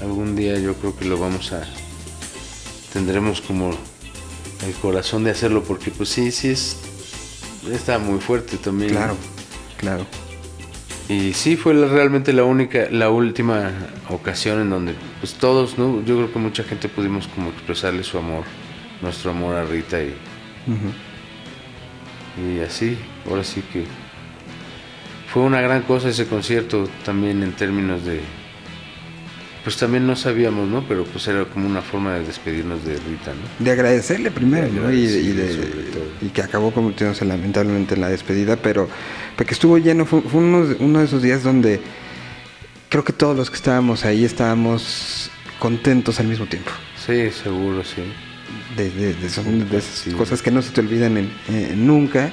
algún 0.00 0.34
día 0.34 0.58
yo 0.58 0.74
creo 0.74 0.96
que 0.96 1.04
lo 1.04 1.18
vamos 1.18 1.52
a 1.52 1.62
tendremos 2.92 3.40
como 3.40 3.70
el 4.66 4.74
corazón 4.82 5.24
de 5.24 5.30
hacerlo 5.30 5.62
porque 5.62 5.90
pues 5.90 6.08
sí, 6.08 6.32
sí 6.32 6.48
es 6.48 6.76
está 7.70 7.98
muy 7.98 8.20
fuerte 8.20 8.56
también. 8.56 8.92
Claro, 8.92 9.16
claro. 9.76 10.06
Y 11.10 11.32
sí 11.32 11.56
fue 11.56 11.74
realmente 11.74 12.32
la 12.32 12.44
única, 12.44 12.86
la 12.90 13.10
última 13.10 13.72
ocasión 14.10 14.60
en 14.60 14.70
donde 14.70 14.94
pues 15.20 15.34
todos, 15.34 15.76
¿no? 15.76 16.04
Yo 16.04 16.14
creo 16.16 16.32
que 16.32 16.38
mucha 16.38 16.62
gente 16.62 16.88
pudimos 16.88 17.26
como 17.26 17.50
expresarle 17.50 18.04
su 18.04 18.16
amor, 18.18 18.44
nuestro 19.02 19.32
amor 19.32 19.56
a 19.56 19.64
Rita 19.64 20.00
y, 20.00 20.14
y 22.40 22.60
así, 22.60 22.96
ahora 23.28 23.42
sí 23.42 23.62
que 23.72 23.84
fue 25.32 25.42
una 25.42 25.60
gran 25.60 25.82
cosa 25.82 26.08
ese 26.10 26.26
concierto 26.26 26.88
también 27.04 27.42
en 27.42 27.52
términos 27.52 28.04
de 28.04 28.20
pues 29.62 29.76
también 29.76 30.06
no 30.06 30.16
sabíamos, 30.16 30.66
¿no? 30.68 30.82
Pero 30.88 31.04
pues 31.04 31.28
era 31.28 31.44
como 31.44 31.66
una 31.66 31.82
forma 31.82 32.14
de 32.14 32.24
despedirnos 32.24 32.82
de 32.82 32.94
Rita, 32.94 33.32
¿no? 33.34 33.62
De 33.64 33.70
agradecerle 33.70 34.30
primero, 34.30 34.68
De 34.68 34.72
¿no? 34.80 34.90
Y, 34.90 35.06
de- 35.06 36.08
y 36.22 36.28
que 36.30 36.40
acabó 36.42 36.70
convirtiéndose 36.72 37.26
lamentablemente 37.26 37.94
en 37.94 38.00
la 38.00 38.08
despedida, 38.08 38.56
pero 38.56 38.88
porque 39.40 39.54
estuvo 39.54 39.78
lleno, 39.78 40.04
fue, 40.04 40.20
fue 40.20 40.38
uno, 40.42 40.66
de- 40.66 40.74
uno 40.84 40.98
de 40.98 41.06
esos 41.06 41.22
días 41.22 41.42
donde 41.42 41.80
creo 42.90 43.02
que 43.04 43.14
todos 43.14 43.34
los 43.34 43.48
que 43.48 43.56
estábamos 43.56 44.04
ahí 44.04 44.22
estábamos 44.22 45.30
contentos 45.58 46.20
al 46.20 46.26
mismo 46.26 46.44
tiempo. 46.44 46.70
Sí, 47.06 47.30
seguro, 47.30 47.82
sí. 47.82 48.02
De, 48.76 48.90
de- 48.90 49.14
de- 49.14 49.30
son 49.30 49.66
de 49.66 49.78
esas 49.78 49.94
Sí. 50.00 50.10
cosas 50.10 50.42
que 50.42 50.50
no 50.50 50.60
se 50.60 50.72
te 50.72 50.82
olvidan 50.82 51.16
en- 51.16 51.32
eh, 51.48 51.72
nunca 51.74 52.30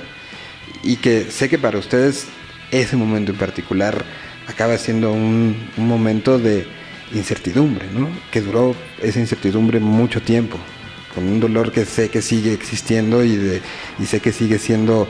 y 0.84 0.97
que 0.97 1.31
sé 1.31 1.47
que 1.47 1.57
para 1.57 1.77
ustedes 1.79 2.25
ese 2.71 2.97
momento 2.97 3.31
en 3.31 3.38
particular 3.38 4.03
acaba 4.45 4.77
siendo 4.77 5.13
un, 5.13 5.55
un 5.77 5.88
momento 5.88 6.38
de 6.38 6.67
incertidumbre, 7.13 7.85
¿no? 7.97 8.09
Que 8.31 8.41
duró 8.41 8.75
esa 9.01 9.21
incertidumbre 9.21 9.79
mucho 9.79 10.21
tiempo, 10.21 10.57
con 11.15 11.23
un 11.23 11.39
dolor 11.39 11.71
que 11.71 11.85
sé 11.85 12.09
que 12.09 12.21
sigue 12.21 12.51
existiendo 12.51 13.23
y, 13.23 13.38
de, 13.38 13.61
y 13.97 14.05
sé 14.07 14.19
que 14.19 14.34
sigue 14.34 14.59
siendo 14.59 15.07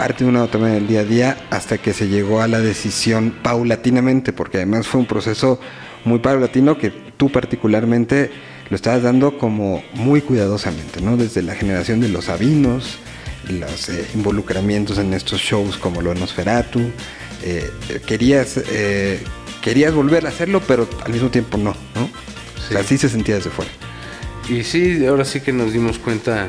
parte 0.00 0.24
de 0.24 0.30
una 0.30 0.46
manera 0.46 0.76
del 0.76 0.86
día 0.86 1.00
a 1.00 1.04
día 1.04 1.36
hasta 1.50 1.76
que 1.76 1.92
se 1.92 2.08
llegó 2.08 2.40
a 2.40 2.48
la 2.48 2.58
decisión 2.58 3.34
paulatinamente, 3.42 4.32
porque 4.32 4.56
además 4.56 4.86
fue 4.86 4.98
un 4.98 5.06
proceso 5.06 5.60
muy 6.06 6.20
paulatino 6.20 6.78
que 6.78 6.88
tú 6.88 7.30
particularmente 7.30 8.30
lo 8.70 8.76
estabas 8.76 9.02
dando 9.02 9.36
como 9.36 9.82
muy 9.92 10.22
cuidadosamente, 10.22 11.02
¿no? 11.02 11.18
Desde 11.18 11.42
la 11.42 11.54
generación 11.54 12.00
de 12.00 12.08
los 12.08 12.24
sabinos, 12.24 12.96
los 13.50 13.90
eh, 13.90 14.06
involucramientos 14.14 14.96
en 14.96 15.12
estos 15.12 15.38
shows 15.38 15.76
como 15.76 16.00
lo 16.00 16.14
de 16.14 16.20
Nosferatu, 16.20 16.80
eh, 17.42 17.70
querías, 18.06 18.56
eh, 18.56 19.22
querías 19.60 19.92
volver 19.92 20.24
a 20.24 20.30
hacerlo, 20.30 20.62
pero 20.66 20.88
al 21.04 21.12
mismo 21.12 21.28
tiempo 21.28 21.58
no, 21.58 21.74
¿no? 21.94 22.04
O 22.04 22.70
sea, 22.70 22.80
así 22.80 22.96
se 22.96 23.10
sentía 23.10 23.34
desde 23.34 23.50
fuera. 23.50 23.70
Y 24.48 24.64
sí, 24.64 25.04
ahora 25.04 25.26
sí 25.26 25.42
que 25.42 25.52
nos 25.52 25.74
dimos 25.74 25.98
cuenta, 25.98 26.48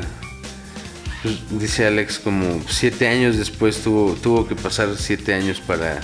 pues, 1.22 1.36
dice 1.50 1.86
Alex, 1.86 2.18
como 2.18 2.60
siete 2.68 3.08
años 3.08 3.36
después 3.36 3.82
tuvo, 3.82 4.14
tuvo 4.14 4.46
que 4.46 4.56
pasar 4.56 4.88
siete 4.96 5.34
años 5.34 5.60
para 5.60 6.00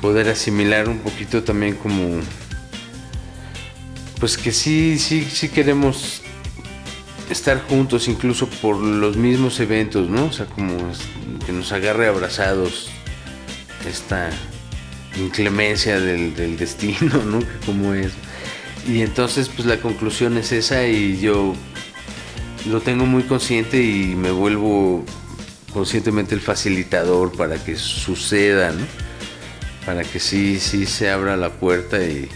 poder 0.00 0.28
asimilar 0.28 0.88
un 0.88 0.98
poquito 1.00 1.42
también 1.42 1.74
como, 1.74 2.20
pues 4.18 4.38
que 4.38 4.52
sí, 4.52 4.98
sí, 4.98 5.26
sí 5.30 5.48
queremos 5.48 6.22
estar 7.30 7.62
juntos 7.68 8.08
incluso 8.08 8.48
por 8.48 8.76
los 8.76 9.16
mismos 9.16 9.60
eventos, 9.60 10.08
¿no? 10.08 10.26
O 10.26 10.32
sea, 10.32 10.46
como 10.46 10.76
que 11.46 11.52
nos 11.52 11.72
agarre 11.72 12.08
abrazados 12.08 12.90
esta 13.88 14.30
inclemencia 15.16 16.00
del, 16.00 16.56
destino, 16.56 17.22
¿no? 17.26 17.40
Como 17.66 17.94
es. 17.94 18.12
Y 18.88 19.02
entonces, 19.02 19.48
pues 19.48 19.66
la 19.66 19.76
conclusión 19.78 20.36
es 20.38 20.52
esa 20.52 20.86
y 20.86 21.20
yo 21.20 21.54
lo 22.66 22.80
tengo 22.80 23.06
muy 23.06 23.22
consciente 23.24 23.82
y 23.82 24.14
me 24.16 24.30
vuelvo 24.30 25.04
conscientemente 25.72 26.34
el 26.34 26.40
facilitador 26.40 27.32
para 27.36 27.62
que 27.62 27.76
suceda. 27.76 28.72
Para 29.86 30.02
que 30.04 30.20
sí, 30.20 30.60
sí 30.60 30.84
se 30.86 31.10
abra 31.10 31.36
la 31.38 31.50
puerta 31.50 32.02
y 32.04 32.28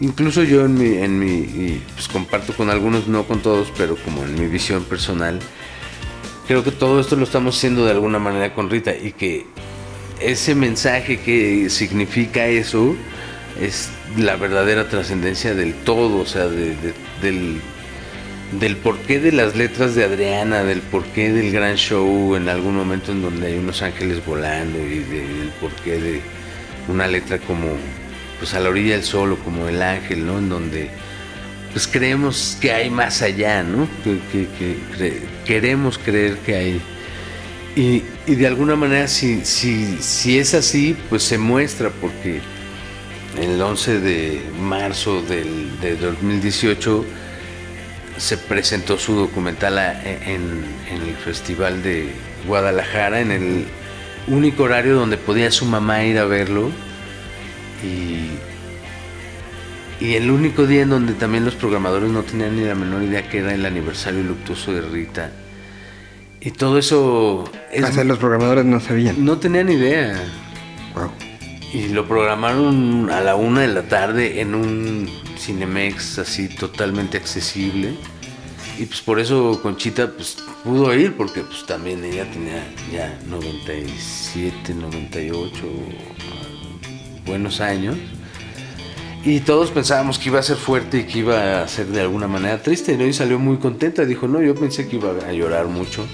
incluso 0.00 0.42
yo 0.42 0.64
en 0.64 0.74
mi, 0.74 0.96
en 0.96 1.18
mi, 1.18 1.32
y, 1.38 1.82
pues 1.94 2.08
comparto 2.08 2.52
con 2.52 2.68
algunos, 2.68 3.06
no 3.06 3.24
con 3.24 3.40
todos, 3.40 3.72
pero 3.78 3.96
como 3.96 4.24
en 4.24 4.34
mi 4.38 4.46
visión 4.48 4.82
personal, 4.84 5.38
creo 6.48 6.64
que 6.64 6.72
todo 6.72 7.00
esto 7.00 7.14
lo 7.14 7.22
estamos 7.24 7.56
haciendo 7.56 7.84
de 7.84 7.92
alguna 7.92 8.18
manera 8.18 8.54
con 8.54 8.68
Rita 8.70 8.92
y 8.94 9.12
que 9.12 9.46
ese 10.20 10.54
mensaje 10.56 11.20
que 11.20 11.70
significa 11.70 12.46
eso 12.48 12.96
es 13.60 13.88
la 14.18 14.34
verdadera 14.36 14.88
trascendencia 14.88 15.54
del 15.54 15.74
todo, 15.74 16.18
o 16.18 16.26
sea, 16.26 16.46
de- 16.48 16.74
de- 16.74 16.94
del, 17.22 17.60
del 18.52 18.76
porqué 18.76 19.20
de 19.20 19.32
las 19.32 19.54
letras 19.54 19.94
de 19.94 20.04
Adriana, 20.04 20.64
del 20.64 20.80
porqué 20.80 21.32
del 21.32 21.52
gran 21.52 21.76
show 21.76 22.34
en 22.34 22.48
algún 22.48 22.76
momento 22.76 23.12
en 23.12 23.22
donde 23.22 23.46
hay 23.46 23.58
unos 23.58 23.82
ángeles 23.82 24.24
volando 24.24 24.78
y 24.78 24.98
del 25.00 25.52
porqué 25.60 26.00
de 26.00 26.20
una 26.88 27.06
letra 27.06 27.38
como 27.38 27.66
pues 28.38 28.54
a 28.54 28.60
la 28.60 28.70
orilla 28.70 28.94
del 28.94 29.04
sol 29.04 29.32
o 29.32 29.36
como 29.36 29.68
el 29.68 29.80
ángel, 29.82 30.26
¿no? 30.26 30.38
En 30.38 30.48
donde 30.48 30.90
pues 31.72 31.86
creemos 31.86 32.58
que 32.60 32.72
hay 32.72 32.90
más 32.90 33.22
allá, 33.22 33.62
¿no? 33.62 33.88
Que, 34.02 34.76
queremos 35.44 35.98
creer 35.98 36.38
que 36.38 36.56
hay. 36.56 36.80
Y, 37.76 38.02
y 38.26 38.34
de 38.34 38.46
alguna 38.48 38.74
manera, 38.74 39.06
si, 39.06 39.44
si, 39.44 39.98
si 40.00 40.38
es 40.38 40.54
así, 40.54 40.96
pues 41.08 41.22
se 41.22 41.38
muestra, 41.38 41.90
porque 42.00 42.40
el 43.40 43.60
11 43.60 44.00
de 44.00 44.42
marzo 44.58 45.22
del, 45.22 45.78
de 45.80 45.96
2018 45.96 47.04
se 48.20 48.36
presentó 48.38 48.98
su 48.98 49.14
documental 49.14 49.78
a- 49.78 50.02
en, 50.02 50.64
en 50.90 51.02
el 51.08 51.16
Festival 51.16 51.82
de 51.82 52.12
Guadalajara, 52.46 53.20
en 53.20 53.30
el 53.32 53.64
único 54.28 54.64
horario 54.64 54.94
donde 54.94 55.16
podía 55.16 55.50
su 55.50 55.64
mamá 55.64 56.04
ir 56.04 56.18
a 56.18 56.24
verlo. 56.26 56.70
Y, 57.82 58.28
y 60.04 60.14
el 60.14 60.30
único 60.30 60.66
día 60.66 60.82
en 60.82 60.90
donde 60.90 61.14
también 61.14 61.44
los 61.44 61.54
programadores 61.54 62.10
no 62.10 62.22
tenían 62.22 62.56
ni 62.56 62.64
la 62.64 62.74
menor 62.74 63.02
idea 63.02 63.28
que 63.28 63.38
era 63.38 63.54
el 63.54 63.64
aniversario 63.66 64.22
luctuoso 64.22 64.72
de 64.72 64.82
Rita. 64.82 65.30
Y 66.40 66.52
todo 66.52 66.78
eso 66.78 67.50
es- 67.72 67.84
O 67.84 67.92
sea, 67.92 68.04
los 68.04 68.18
programadores 68.18 68.64
no 68.64 68.80
sabían. 68.80 69.24
no 69.24 69.38
tenían 69.38 69.70
idea. 69.70 70.14
Wow. 70.94 71.10
Y 71.72 71.88
lo 71.88 72.06
programaron 72.08 73.10
a 73.10 73.20
la 73.20 73.34
una 73.36 73.60
de 73.60 73.68
la 73.68 73.82
tarde 73.82 74.40
en 74.40 74.54
un 74.54 75.08
Cinemex 75.40 76.18
así 76.18 76.48
totalmente 76.48 77.16
accesible. 77.16 77.94
Y 78.78 78.86
pues 78.86 79.00
por 79.00 79.20
eso 79.20 79.60
Conchita 79.62 80.10
pues 80.10 80.36
pudo 80.64 80.94
ir 80.94 81.16
porque 81.16 81.42
pues 81.42 81.66
también 81.66 82.04
ella 82.04 82.30
tenía 82.30 82.62
ya 82.92 83.18
97, 83.26 84.74
98 84.74 85.52
ah, 85.62 87.26
buenos 87.26 87.60
años. 87.60 87.96
Y 89.22 89.40
todos 89.40 89.70
pensábamos 89.70 90.18
que 90.18 90.30
iba 90.30 90.38
a 90.38 90.42
ser 90.42 90.56
fuerte 90.56 91.00
y 91.00 91.04
que 91.04 91.18
iba 91.18 91.62
a 91.62 91.68
ser 91.68 91.88
de 91.88 92.00
alguna 92.00 92.26
manera 92.26 92.62
triste, 92.62 92.96
¿no? 92.96 93.04
Y 93.06 93.12
salió 93.12 93.38
muy 93.38 93.58
contenta. 93.58 94.06
Dijo, 94.06 94.26
no, 94.26 94.40
yo 94.40 94.54
pensé 94.54 94.88
que 94.88 94.96
iba 94.96 95.10
a 95.10 95.32
llorar 95.32 95.66
mucho. 95.66 96.06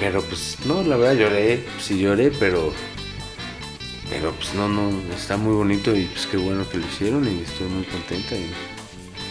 Pero 0.00 0.22
pues 0.22 0.56
no, 0.64 0.82
la 0.82 0.96
verdad 0.96 1.20
lloré, 1.20 1.64
sí 1.78 1.98
lloré, 1.98 2.30
pero 2.30 2.72
pero 4.10 4.32
pues 4.32 4.54
no, 4.54 4.68
no, 4.68 4.90
está 5.14 5.36
muy 5.36 5.54
bonito 5.54 5.94
y 5.96 6.04
pues 6.04 6.26
qué 6.26 6.36
bueno 6.36 6.68
que 6.68 6.78
lo 6.78 6.86
hicieron 6.86 7.24
y 7.26 7.42
estoy 7.42 7.68
muy 7.68 7.84
contenta. 7.84 8.34
y- 8.36 8.50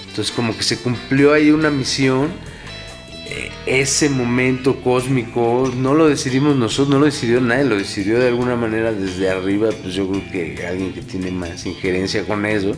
entonces 0.10 0.34
como 0.36 0.56
que 0.56 0.62
se 0.64 0.78
cumplió 0.78 1.34
ahí 1.34 1.50
una 1.50 1.72
misión, 1.72 2.30
eh, 3.26 3.52
ese 3.66 4.10
momento 4.10 4.76
cósmico, 4.82 5.72
no 5.76 5.96
lo 5.96 6.08
decidimos 6.08 6.56
nosotros, 6.56 6.90
no 6.90 7.00
lo 7.00 7.06
decidió 7.06 7.42
nadie, 7.42 7.64
lo 7.64 7.78
decidió 7.78 8.20
de 8.20 8.28
alguna 8.28 8.56
manera 8.56 8.92
desde 8.92 9.30
arriba, 9.32 9.70
pues 9.82 9.96
yo 9.96 10.08
creo 10.08 10.32
que 10.32 10.68
alguien 10.68 10.94
que 10.94 11.02
tiene 11.02 11.32
más 11.32 11.66
injerencia 11.66 12.26
con 12.26 12.46
eso. 12.46 12.76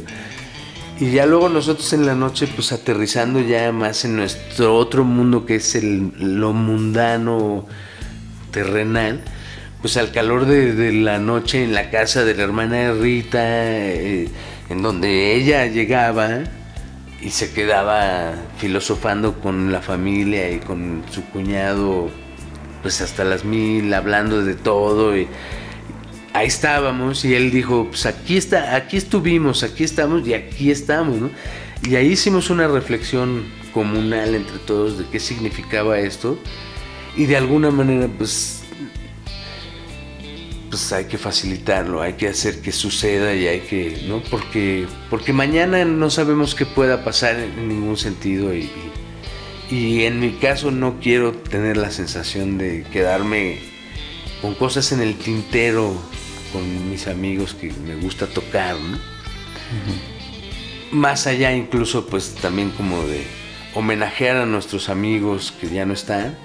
Y 0.97 1.11
ya 1.11 1.25
luego 1.25 1.49
nosotros 1.49 1.91
en 1.91 2.05
la 2.05 2.15
noche, 2.15 2.47
pues 2.47 2.71
aterrizando 2.71 3.41
ya 3.41 3.69
más 3.73 4.05
en 4.05 4.15
nuestro 4.15 4.77
otro 4.77 5.03
mundo 5.03 5.45
que 5.45 5.55
es 5.55 5.75
el, 5.75 6.13
lo 6.19 6.53
mundano 6.53 7.67
terrenal, 8.51 9.21
pues 9.85 9.97
al 9.97 10.11
calor 10.11 10.47
de, 10.47 10.91
la 10.93 11.19
noche 11.19 11.63
en 11.63 11.75
la 11.75 11.91
casa 11.91 12.25
de 12.25 12.33
la 12.33 12.41
hermana 12.41 12.91
Rita, 12.93 13.39
eh, 13.43 14.27
en 14.67 14.81
donde 14.81 15.35
ella 15.35 15.67
llegaba 15.67 16.39
y 17.21 17.29
se 17.29 17.53
quedaba 17.53 18.33
filosofando 18.57 19.39
con 19.41 19.71
la 19.71 19.83
familia 19.83 20.49
y 20.49 20.57
con 20.57 21.03
su 21.11 21.23
cuñado, 21.25 22.09
pues 22.81 22.99
hasta 23.01 23.23
las 23.25 23.45
mil, 23.45 23.93
hablando 23.93 24.43
de 24.43 24.55
todo. 24.55 25.15
Y, 25.15 25.27
ahí 26.33 26.47
estábamos 26.47 27.23
y 27.23 27.35
él 27.35 27.51
dijo, 27.51 27.85
pues 27.89 28.07
aquí 28.07 28.37
está, 28.37 28.75
aquí 28.75 28.97
estuvimos, 28.97 29.61
aquí 29.61 29.83
estamos 29.83 30.27
y 30.27 30.33
aquí 30.33 30.71
estamos. 30.71 31.29
Y 31.87 31.95
ahí 31.95 32.07
hicimos 32.07 32.49
una 32.49 32.67
reflexión 32.67 33.43
comunal 33.71 34.33
entre 34.33 34.57
todos 34.57 34.97
de 34.97 35.05
qué 35.11 35.19
significaba 35.19 35.99
esto 35.99 36.39
y 37.15 37.27
de 37.27 37.37
alguna 37.37 37.69
manera 37.69 38.09
pues 38.17 38.64
pues 40.75 40.91
hay 40.91 41.05
que 41.05 41.17
facilitarlo, 41.17 42.01
hay 42.01 42.13
que 42.15 42.27
hacer 42.27 42.59
que 42.61 42.73
suceda 42.73 43.33
y 43.33 43.47
hay 43.47 43.61
que, 43.61 44.03
¿no? 44.09 44.21
Porque 44.29 44.85
porque 45.09 45.31
mañana 45.31 45.85
no 45.85 46.09
sabemos 46.09 46.53
qué 46.53 46.65
pueda 46.65 47.05
pasar 47.05 47.39
en 47.39 47.69
ningún 47.69 47.95
sentido 47.95 48.53
y, 48.53 48.69
y- 49.71 49.75
y 49.75 50.03
en 50.03 50.19
mi 50.19 50.31
caso 50.33 50.71
no 50.71 50.99
quiero 50.99 51.31
tener 51.31 51.77
la 51.77 51.91
sensación 51.91 52.57
de 52.57 52.83
quedarme 52.91 53.59
con 54.41 54.53
cosas 54.55 54.91
en 54.91 54.99
el 54.99 55.15
tintero 55.15 55.95
con 56.51 56.89
mis 56.91 57.07
amigos 57.07 57.53
que 57.53 57.71
me 57.87 57.95
gusta 57.95 58.27
tocar, 58.27 58.75
¿no? 58.75 58.99
Más 60.91 61.25
allá 61.25 61.53
incluso 61.55 62.05
pues 62.05 62.35
también 62.35 62.71
como 62.71 63.01
de 63.07 63.23
homenajear 63.75 64.35
a 64.35 64.45
nuestros 64.45 64.89
amigos 64.89 65.53
que 65.59 65.69
ya 65.69 65.85
no 65.85 65.93
están. 65.93 66.37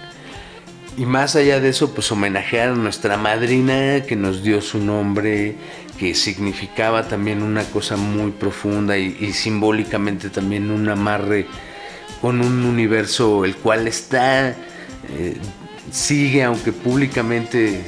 Y 1.01 1.07
más 1.07 1.35
allá 1.35 1.61
de 1.61 1.71
eso, 1.71 1.95
pues 1.95 2.13
homenajear 2.13 2.69
a 2.69 2.75
nuestra 2.75 3.17
madrina 3.17 4.03
que 4.03 4.17
nos 4.17 4.43
dio 4.43 4.61
su 4.61 4.77
nombre, 4.77 5.57
que 5.99 6.15
significaba 6.15 7.09
también 7.09 7.43
una 7.43 7.65
cosa 7.65 7.97
muy 7.97 8.33
profunda 8.33 8.99
y, 8.99 9.33
simbólicamente 9.33 10.29
también 10.29 10.71
un 10.71 10.91
amarre 10.91 11.47
con 12.21 12.43
un 12.43 12.67
universo 12.67 13.47
el 13.47 13.57
cual 13.57 13.89
está, 13.89 14.51
eh, 15.09 15.39
sigue, 15.91 16.45
aunque 16.45 16.71
públicamente 16.71 17.83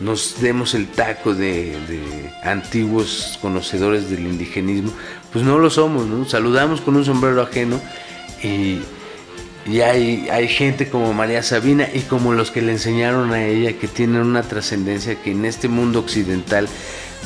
nos 0.00 0.40
demos 0.40 0.74
el 0.74 0.88
taco 0.88 1.34
de, 1.34 1.78
de 1.86 2.32
antiguos 2.42 3.38
conocedores 3.40 4.10
del 4.10 4.26
indigenismo, 4.26 4.90
pues 5.32 5.44
no 5.44 5.60
lo 5.60 5.70
somos, 5.70 6.08
¿no? 6.08 6.24
Saludamos 6.24 6.80
con 6.80 6.96
un 6.96 7.04
sombrero 7.04 7.40
ajeno 7.40 7.80
y, 8.42 8.80
y 9.68 9.82
hay, 9.82 10.28
hay 10.30 10.48
gente 10.48 10.88
como 10.88 11.12
María 11.12 11.42
Sabina 11.42 11.88
y 11.92 12.00
como 12.00 12.32
los 12.32 12.50
que 12.50 12.62
le 12.62 12.72
enseñaron 12.72 13.32
a 13.32 13.44
ella 13.44 13.74
que 13.74 13.86
tienen 13.86 14.22
una 14.22 14.42
trascendencia 14.42 15.20
que 15.20 15.32
en 15.32 15.44
este 15.44 15.68
mundo 15.68 16.00
occidental 16.00 16.68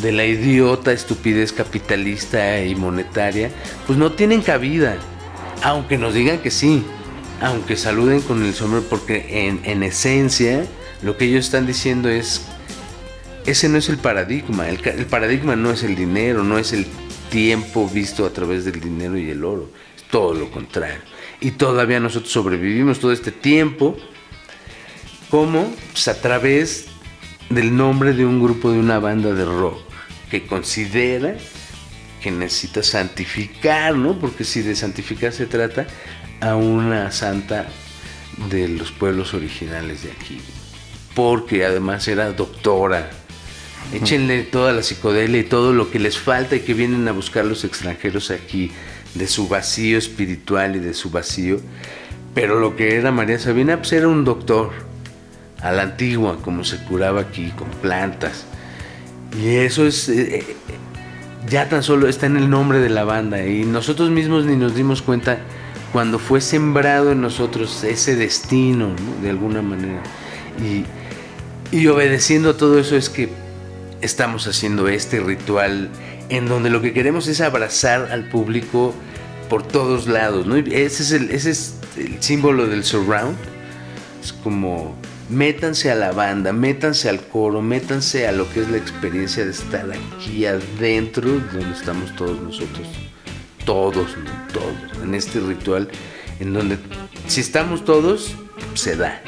de 0.01 0.13
la 0.13 0.25
idiota 0.25 0.93
estupidez 0.93 1.53
capitalista 1.53 2.61
y 2.63 2.75
monetaria, 2.75 3.51
pues 3.87 3.99
no 3.99 4.13
tienen 4.13 4.43
cabida. 4.43 4.97
Aunque 5.63 5.99
nos 5.99 6.15
digan 6.15 6.39
que 6.39 6.51
sí, 6.51 6.83
aunque 7.41 7.77
saluden 7.77 8.21
con 8.23 8.45
el 8.45 8.55
sombrero, 8.55 8.87
porque 8.91 9.47
en, 9.47 9.61
en 9.65 9.85
esencia 9.85 10.65
lo 11.03 11.17
que 11.17 11.27
ellos 11.27 11.45
están 11.45 11.67
diciendo 11.67 12.09
es, 12.09 12.43
ese 13.47 13.69
no 13.69 13.79
es 13.79 13.89
el 13.89 13.99
paradigma, 13.99 14.69
el, 14.69 14.81
el 14.85 15.07
paradigma 15.07 15.55
no 15.55 15.71
es 15.71 15.85
el 15.85 15.95
dinero, 15.95 16.43
no 16.43 16.59
es 16.59 16.73
el 16.73 16.87
tiempo 17.31 17.89
visto 17.89 18.27
a 18.27 18.33
través 18.33 18.65
del 18.65 18.81
dinero 18.81 19.17
y 19.17 19.31
el 19.31 19.45
oro, 19.45 19.71
es 19.97 20.03
todo 20.05 20.35
lo 20.35 20.51
contrario. 20.51 21.12
Y 21.43 21.51
todavía 21.51 21.99
nosotros 21.99 22.33
sobrevivimos 22.33 23.01
todo 23.01 23.13
este 23.13 23.33
tiempo, 23.33 23.97
como 25.29 25.75
Pues 25.93 26.09
a 26.09 26.21
través 26.21 26.87
del 27.51 27.77
nombre 27.77 28.15
de 28.15 28.25
un 28.25 28.41
grupo 28.41 28.71
de 28.71 28.79
una 28.79 28.99
banda 28.99 29.35
de 29.35 29.45
rock 29.45 29.83
que 30.31 30.47
considera 30.47 31.37
que 32.23 32.31
necesita 32.31 32.83
santificar, 32.83 33.97
¿no? 33.97 34.19
Porque 34.19 34.45
si 34.45 34.63
de 34.63 34.77
santificar 34.77 35.33
se 35.33 35.47
trata 35.47 35.87
a 36.41 36.55
una 36.55 37.11
santa 37.11 37.67
de 38.49 38.69
los 38.69 38.93
pueblos 38.93 39.35
originales 39.35 40.05
de 40.05 40.13
aquí. 40.13 40.41
Porque 41.15 41.65
además 41.65 42.07
era 42.09 42.33
doctora. 42.33 43.11
Échenle 43.93 44.45
toda 44.45 44.73
la 44.73 44.83
psicodelia 44.83 45.41
y 45.41 45.45
todo 45.45 45.73
lo 45.73 45.91
que 45.91 45.99
les 45.99 46.17
falta 46.17 46.57
y 46.57 46.61
que 46.61 46.73
vienen 46.73 47.07
a 47.09 47.13
buscar 47.13 47.45
los 47.45 47.65
extranjeros 47.65 48.31
aquí, 48.31 48.71
de 49.15 49.27
su 49.27 49.49
vacío 49.49 49.99
espiritual 49.99 50.77
y 50.77 50.79
de 50.79 50.95
su 50.95 51.11
vacío. 51.11 51.61
Pero 52.35 52.59
lo 52.59 52.77
que 52.77 52.97
era 52.97 53.13
María 53.13 53.39
Sabina, 53.39 53.77
pues 53.77 53.93
era 53.93 54.09
un 54.09 54.25
doctor, 54.25 54.71
a 55.61 55.71
la 55.71 55.83
antigua, 55.83 56.39
como 56.43 56.65
se 56.65 56.79
curaba 56.85 57.21
aquí, 57.21 57.53
con 57.57 57.69
plantas. 57.69 58.45
Y 59.41 59.57
eso 59.57 59.87
es, 59.87 60.09
eh, 60.09 60.39
eh, 60.39 60.57
ya 61.49 61.69
tan 61.69 61.83
solo 61.83 62.09
está 62.09 62.27
en 62.27 62.37
el 62.37 62.51
nombre 62.51 62.81
de 62.81 62.91
la 62.91 63.05
banda. 63.05 63.47
Y 63.47 63.65
nosotros 63.65 64.11
mismos 64.11 64.45
ni 64.45 64.57
nos 64.57 64.75
dimos 64.75 65.03
cuenta 65.03 65.39
cuando 65.93 66.19
fue 66.19 66.41
sembrado 66.41 67.13
en 67.13 67.21
nosotros 67.21 67.85
ese 67.85 68.17
destino, 68.17 68.89
¿no? 68.89 69.23
de 69.23 69.31
alguna 69.31 69.63
manera. 69.63 70.03
Y, 70.61 70.85
y 71.75 71.87
obedeciendo 71.87 72.51
a 72.51 72.57
todo 72.57 72.79
eso 72.79 72.97
es 72.97 73.09
que 73.09 73.31
estamos 74.01 74.47
haciendo 74.49 74.89
este 74.89 75.21
ritual 75.21 75.91
en 76.37 76.49
donde 76.49 76.71
lo 76.71 76.81
que 76.81 76.93
queremos 76.93 77.29
es 77.29 77.41
abrazar 77.41 78.11
al 78.11 78.29
público 78.29 78.95
por 79.49 79.63
todos 79.63 80.07
lados, 80.07 80.47
¿no? 80.47 80.57
Ese 80.57 81.03
es 81.03 81.13
el, 81.13 81.31
ese 81.31 81.51
es 81.51 81.75
el 81.97 82.23
símbolo 82.23 82.67
del 82.67 82.85
surround. 82.85 83.37
Es 84.23 84.33
como 84.33 84.97
métanse 85.29 85.91
a 85.91 85.95
la 85.95 86.13
banda, 86.13 86.53
métanse 86.53 87.09
al 87.09 87.21
coro, 87.21 87.61
métanse 87.61 88.27
a 88.27 88.33
lo 88.33 88.51
que 88.53 88.61
es 88.61 88.71
la 88.71 88.79
experiencia 88.79 89.45
de 89.45 89.51
estar 89.51 89.87
aquí 89.91 90.47
adentro 90.47 91.29
donde 91.53 91.73
estamos 91.73 92.15
todos 92.17 92.41
nosotros. 92.41 92.89
Todos, 93.67 94.17
¿no? 94.17 94.31
todos, 94.53 95.03
en 95.05 95.15
este 95.15 95.39
ritual 95.39 95.89
en 96.41 96.53
donde 96.53 96.79
si 97.29 97.41
estamos 97.41 97.85
todos, 97.85 98.35
se 98.75 98.97
da. 98.97 99.23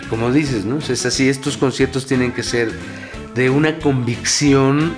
Y 0.00 0.06
como 0.06 0.30
dices, 0.30 0.64
¿no? 0.64 0.78
Es 0.78 1.04
así, 1.06 1.28
estos 1.28 1.56
conciertos 1.56 2.06
tienen 2.06 2.32
que 2.32 2.42
ser 2.42 2.70
de 3.34 3.50
una 3.50 3.78
convicción 3.78 4.94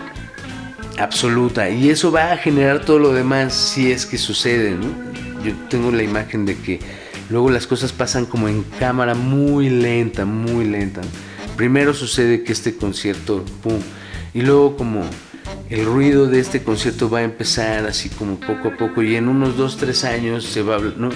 absoluta 0.99 1.71
y 1.71 1.91
eso 1.91 2.13
va 2.13 2.33
a 2.33 2.37
generar 2.37 2.85
todo 2.85 2.99
lo 2.99 3.13
demás 3.13 3.55
si 3.55 3.91
es 3.91 4.07
que 4.07 4.19
sucede. 4.19 4.77
Yo 5.45 5.53
tengo 5.69 5.91
la 5.91 6.03
imagen 6.03 6.47
de 6.47 6.57
que 6.57 6.81
luego 7.29 7.51
las 7.51 7.67
cosas 7.67 7.93
pasan 7.93 8.27
como 8.27 8.49
en 8.49 8.63
cámara 8.79 9.15
muy 9.15 9.69
lenta, 9.69 10.25
muy 10.25 10.65
lenta. 10.65 11.03
Primero 11.57 11.95
sucede 11.95 12.43
que 12.43 12.53
este 12.53 12.77
concierto, 12.77 13.45
pum, 13.63 13.79
y 14.33 14.43
luego 14.43 14.77
como 14.77 15.03
el 15.71 15.85
ruido 15.85 16.27
de 16.27 16.41
este 16.41 16.63
concierto 16.63 17.09
va 17.09 17.21
a 17.21 17.23
empezar 17.25 17.87
así 17.87 18.09
como 18.09 18.41
poco 18.41 18.69
a 18.69 18.77
poco 18.77 19.03
y 19.03 19.17
en 19.17 19.29
unos 19.29 19.57
dos, 19.57 19.77
tres 19.77 20.05
años 20.05 20.45
se 20.45 20.63
va 20.63 20.75
a 20.75 20.77
hablar, 20.77 21.13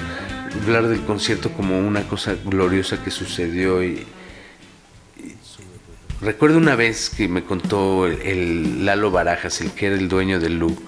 hablar 0.62 0.88
del 0.88 1.00
concierto 1.02 1.50
como 1.50 1.78
una 1.78 2.02
cosa 2.08 2.36
gloriosa 2.44 3.02
que 3.02 3.10
sucedió 3.10 3.82
y, 3.82 4.06
Recuerdo 6.20 6.58
una 6.58 6.74
vez 6.74 7.10
que 7.10 7.28
me 7.28 7.44
contó 7.44 8.06
el, 8.08 8.84
Lalo 8.84 9.12
Barajas, 9.12 9.60
el 9.60 9.70
que 9.70 9.86
era 9.86 9.94
el 9.94 10.08
dueño 10.08 10.40
del 10.40 10.58
look, 10.58 10.82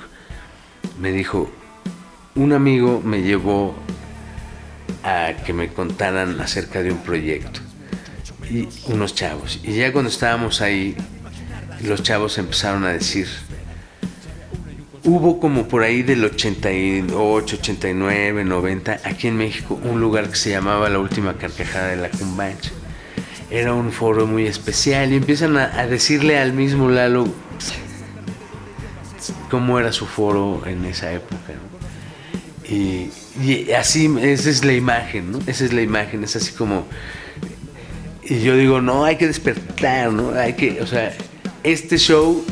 me 0.99 1.13
dijo, 1.13 1.49
un 2.35 2.53
amigo 2.53 3.01
me 3.05 3.23
llevó 3.23 3.77
a 5.05 5.35
que 5.47 5.53
me 5.53 5.69
contaran 5.69 6.41
acerca 6.41 6.83
de 6.83 6.91
un 6.91 6.99
proyecto 6.99 7.61
y 8.51 8.69
unos 8.87 9.15
chavos. 9.15 9.61
Y 9.63 9.75
ya 9.75 9.93
cuando 9.93 10.11
estábamos 10.11 10.61
ahí, 10.61 10.97
los 11.85 12.03
chavos 12.03 12.37
empezaron 12.39 12.85
a 12.85 12.89
decir, 12.89 13.29
hubo 15.05 15.39
como 15.39 15.69
por 15.69 15.85
ahí 15.85 16.03
del 16.03 16.25
88, 16.25 17.57
89, 17.61 18.45
90, 18.45 19.01
aquí 19.05 19.29
en 19.29 19.37
México, 19.37 19.81
un 19.85 20.01
lugar 20.01 20.29
que 20.29 20.35
se 20.37 20.51
llamaba 20.51 20.89
La 20.89 20.99
Última 20.99 21.35
Carcajada 21.35 21.87
de 21.87 21.97
la 21.99 22.09
Cumbancha 22.09 22.73
era 23.51 23.75
un 23.75 23.93
foro 23.93 24.27
muy 24.27 24.47
especial 24.47 25.13
y 25.13 25.17
empiezan 25.17 25.57
a, 25.57 25.87
decirle 25.87 26.39
al 26.39 26.53
mismo 26.53 26.89
Lalo 26.89 27.27
cómo 29.51 29.79
era 29.79 29.93
su 29.93 30.07
foro 30.07 30.63
en 30.67 30.85
esa 30.85 31.13
época. 31.13 31.55
Y, 32.69 33.11
y 33.43 33.73
así, 33.73 34.15
esa 34.21 34.49
es 34.51 34.65
la 34.65 34.73
imagen, 34.73 35.33
¿no? 35.33 35.39
Esa 35.47 35.65
es 35.65 35.73
la 35.73 35.83
imagen, 35.83 36.23
es 36.23 36.37
así 36.37 36.53
como... 36.53 36.87
Y 38.23 38.43
yo 38.43 38.57
digo, 38.57 38.81
no, 38.81 39.05
hay 39.05 39.17
que 39.17 39.27
despertar, 39.27 40.13
¿no? 40.13 40.31
Hay 40.39 40.53
que, 40.53 40.81
o 40.81 40.87
sea, 40.87 41.13
este 41.65 41.99
show 41.99 42.45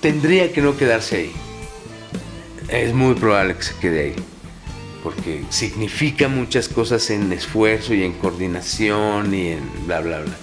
tendría 0.00 0.50
que 0.50 0.62
no 0.62 0.78
quedarse 0.78 1.16
ahí. 1.16 1.32
Es 2.68 2.94
muy 2.94 3.14
probable 3.14 3.54
que 3.54 3.62
se 3.62 3.74
quede 3.74 4.00
ahí 4.00 4.16
porque 5.08 5.42
significa 5.48 6.28
muchas 6.28 6.68
cosas 6.68 7.08
en 7.08 7.32
esfuerzo 7.32 7.94
y 7.94 8.02
en 8.02 8.12
coordinación 8.12 9.32
y 9.32 9.52
en 9.52 9.86
bla, 9.86 10.00
bla, 10.00 10.20
bla. 10.20 10.34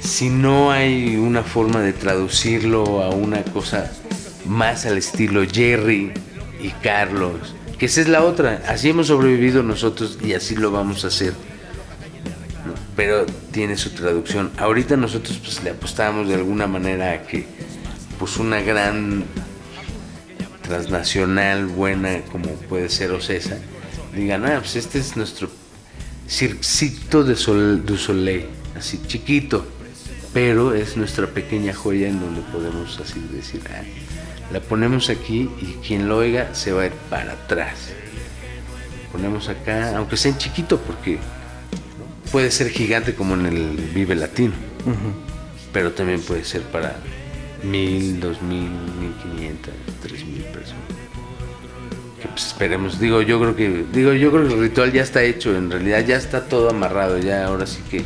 Si 0.00 0.30
no 0.30 0.72
hay 0.72 1.16
una 1.16 1.42
forma 1.42 1.82
de 1.82 1.92
traducirlo 1.92 3.02
a 3.02 3.10
una 3.10 3.42
cosa 3.42 3.92
más 4.46 4.86
al 4.86 4.96
estilo 4.96 5.42
Jerry 5.46 6.12
y 6.62 6.70
Carlos, 6.82 7.54
que 7.78 7.84
esa 7.84 8.00
es 8.00 8.08
la 8.08 8.24
otra, 8.24 8.62
así 8.68 8.88
hemos 8.88 9.08
sobrevivido 9.08 9.62
nosotros 9.62 10.18
y 10.24 10.32
así 10.32 10.56
lo 10.56 10.70
vamos 10.70 11.04
a 11.04 11.08
hacer. 11.08 11.34
Pero 12.96 13.26
tiene 13.52 13.76
su 13.76 13.90
traducción. 13.90 14.50
Ahorita 14.56 14.96
nosotros 14.96 15.38
pues 15.44 15.62
le 15.62 15.72
apostamos 15.72 16.26
de 16.26 16.36
alguna 16.36 16.66
manera 16.66 17.12
a 17.12 17.22
que 17.24 17.44
pues 18.18 18.38
una 18.38 18.62
gran 18.62 19.24
transnacional 20.62 21.66
buena 21.66 22.22
como 22.32 22.48
puede 22.48 22.88
ser 22.88 23.10
Ocesa, 23.10 23.58
digan, 24.14 24.44
ah, 24.46 24.58
pues 24.60 24.76
este 24.76 24.98
es 24.98 25.16
nuestro 25.16 25.50
circito 26.26 27.24
de 27.24 27.36
sol, 27.36 27.84
du 27.84 27.96
soleil, 27.96 28.46
así 28.76 29.00
chiquito, 29.06 29.66
pero 30.32 30.74
es 30.74 30.96
nuestra 30.96 31.26
pequeña 31.26 31.74
joya 31.74 32.08
en 32.08 32.20
donde 32.20 32.40
podemos 32.52 32.98
así 32.98 33.20
decir, 33.32 33.62
ah, 33.70 33.82
la 34.52 34.60
ponemos 34.60 35.10
aquí 35.10 35.50
y 35.60 35.78
quien 35.86 36.08
lo 36.08 36.18
oiga 36.18 36.54
se 36.54 36.72
va 36.72 36.82
a 36.82 36.86
ir 36.86 36.92
para 37.10 37.32
atrás. 37.32 37.90
Ponemos 39.12 39.48
acá, 39.48 39.96
aunque 39.96 40.16
sea 40.16 40.32
en 40.32 40.38
chiquito, 40.38 40.78
porque 40.80 41.18
puede 42.32 42.50
ser 42.50 42.70
gigante 42.70 43.14
como 43.14 43.34
en 43.34 43.46
el 43.46 43.90
Vive 43.94 44.16
Latino, 44.16 44.54
pero 45.72 45.92
también 45.92 46.20
puede 46.20 46.44
ser 46.44 46.62
para 46.62 46.96
mil, 47.62 48.20
dos 48.20 48.42
mil, 48.42 48.70
mil 49.00 49.14
quinientas, 49.22 49.74
tres 50.02 50.24
mil 50.24 50.42
personas. 50.44 50.82
Pues 52.30 52.46
esperemos, 52.46 52.98
digo 52.98 53.22
yo 53.22 53.38
creo 53.38 53.54
que, 53.54 53.84
digo 53.92 54.12
yo 54.12 54.30
creo 54.32 54.48
que 54.48 54.54
el 54.54 54.60
ritual 54.60 54.92
ya 54.92 55.02
está 55.02 55.22
hecho, 55.22 55.56
en 55.56 55.70
realidad 55.70 56.04
ya 56.04 56.16
está 56.16 56.44
todo 56.46 56.70
amarrado, 56.70 57.18
ya 57.18 57.46
ahora 57.46 57.66
sí 57.66 57.80
que 57.90 58.02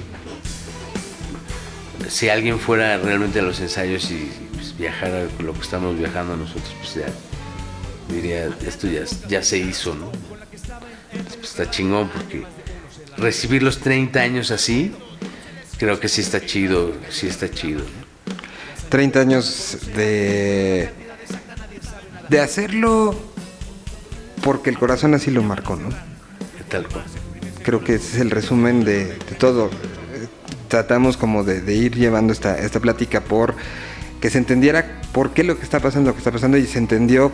si 2.08 2.28
alguien 2.28 2.58
fuera 2.58 2.96
realmente 2.98 3.38
a 3.38 3.42
los 3.42 3.60
ensayos 3.60 4.10
y 4.10 4.30
pues, 4.54 4.76
viajara 4.76 5.26
lo 5.40 5.52
que 5.52 5.60
estamos 5.60 5.98
viajando 5.98 6.36
nosotros, 6.36 6.74
pues 6.80 6.94
ya 6.94 7.12
diría, 8.12 8.50
esto 8.66 8.88
ya, 8.88 9.04
ya 9.28 9.42
se 9.42 9.58
hizo, 9.58 9.94
¿no? 9.94 10.10
Pues 11.12 11.50
está 11.50 11.70
chingón 11.70 12.08
porque 12.08 12.44
recibir 13.16 13.62
los 13.62 13.78
30 13.78 14.20
años 14.20 14.50
así, 14.50 14.92
creo 15.78 16.00
que 16.00 16.08
sí 16.08 16.22
está 16.22 16.44
chido, 16.44 16.92
sí 17.10 17.26
está 17.26 17.50
chido. 17.50 17.80
¿no? 17.80 18.08
30 18.88 19.20
años 19.20 19.78
de, 19.94 20.90
de 22.28 22.40
hacerlo 22.40 23.14
porque 24.42 24.70
el 24.70 24.78
corazón 24.78 25.14
así 25.14 25.30
lo 25.30 25.42
marcó, 25.42 25.76
¿no? 25.76 25.88
Tal 26.68 26.86
cual. 26.86 27.04
Creo 27.62 27.82
que 27.84 27.94
ese 27.94 28.16
es 28.16 28.20
el 28.20 28.30
resumen 28.30 28.84
de, 28.84 29.06
de 29.06 29.34
todo. 29.38 29.66
Eh, 29.66 30.26
Tratamos 30.68 31.16
como 31.16 31.44
de, 31.44 31.60
de 31.60 31.74
ir 31.74 31.96
llevando 31.96 32.32
esta, 32.32 32.58
esta 32.58 32.80
plática 32.80 33.22
por 33.22 33.54
que 34.20 34.30
se 34.30 34.38
entendiera 34.38 35.00
por 35.12 35.32
qué 35.32 35.44
lo 35.44 35.56
que 35.56 35.64
está 35.64 35.80
pasando, 35.80 36.10
lo 36.10 36.14
que 36.14 36.18
está 36.18 36.32
pasando 36.32 36.56
y 36.56 36.66
se 36.66 36.78
entendió 36.78 37.32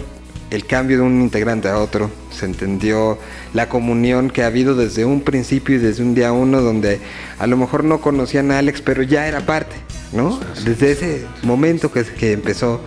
el 0.50 0.66
cambio 0.66 0.98
de 0.98 1.02
un 1.02 1.20
integrante 1.20 1.68
a 1.68 1.78
otro, 1.78 2.10
se 2.30 2.46
entendió 2.46 3.18
la 3.54 3.68
comunión 3.68 4.30
que 4.30 4.42
ha 4.42 4.46
habido 4.46 4.76
desde 4.76 5.04
un 5.04 5.22
principio 5.22 5.76
y 5.76 5.78
desde 5.78 6.02
un 6.02 6.14
día 6.14 6.32
uno 6.32 6.60
donde 6.60 7.00
a 7.38 7.46
lo 7.46 7.56
mejor 7.56 7.82
no 7.82 8.00
conocían 8.00 8.50
a 8.52 8.58
Alex, 8.58 8.82
pero 8.82 9.02
ya 9.02 9.26
era 9.26 9.40
parte, 9.40 9.74
¿no? 10.12 10.38
Desde 10.64 10.92
ese 10.92 11.26
momento 11.42 11.90
que, 11.90 12.04
que 12.04 12.32
empezó 12.32 12.80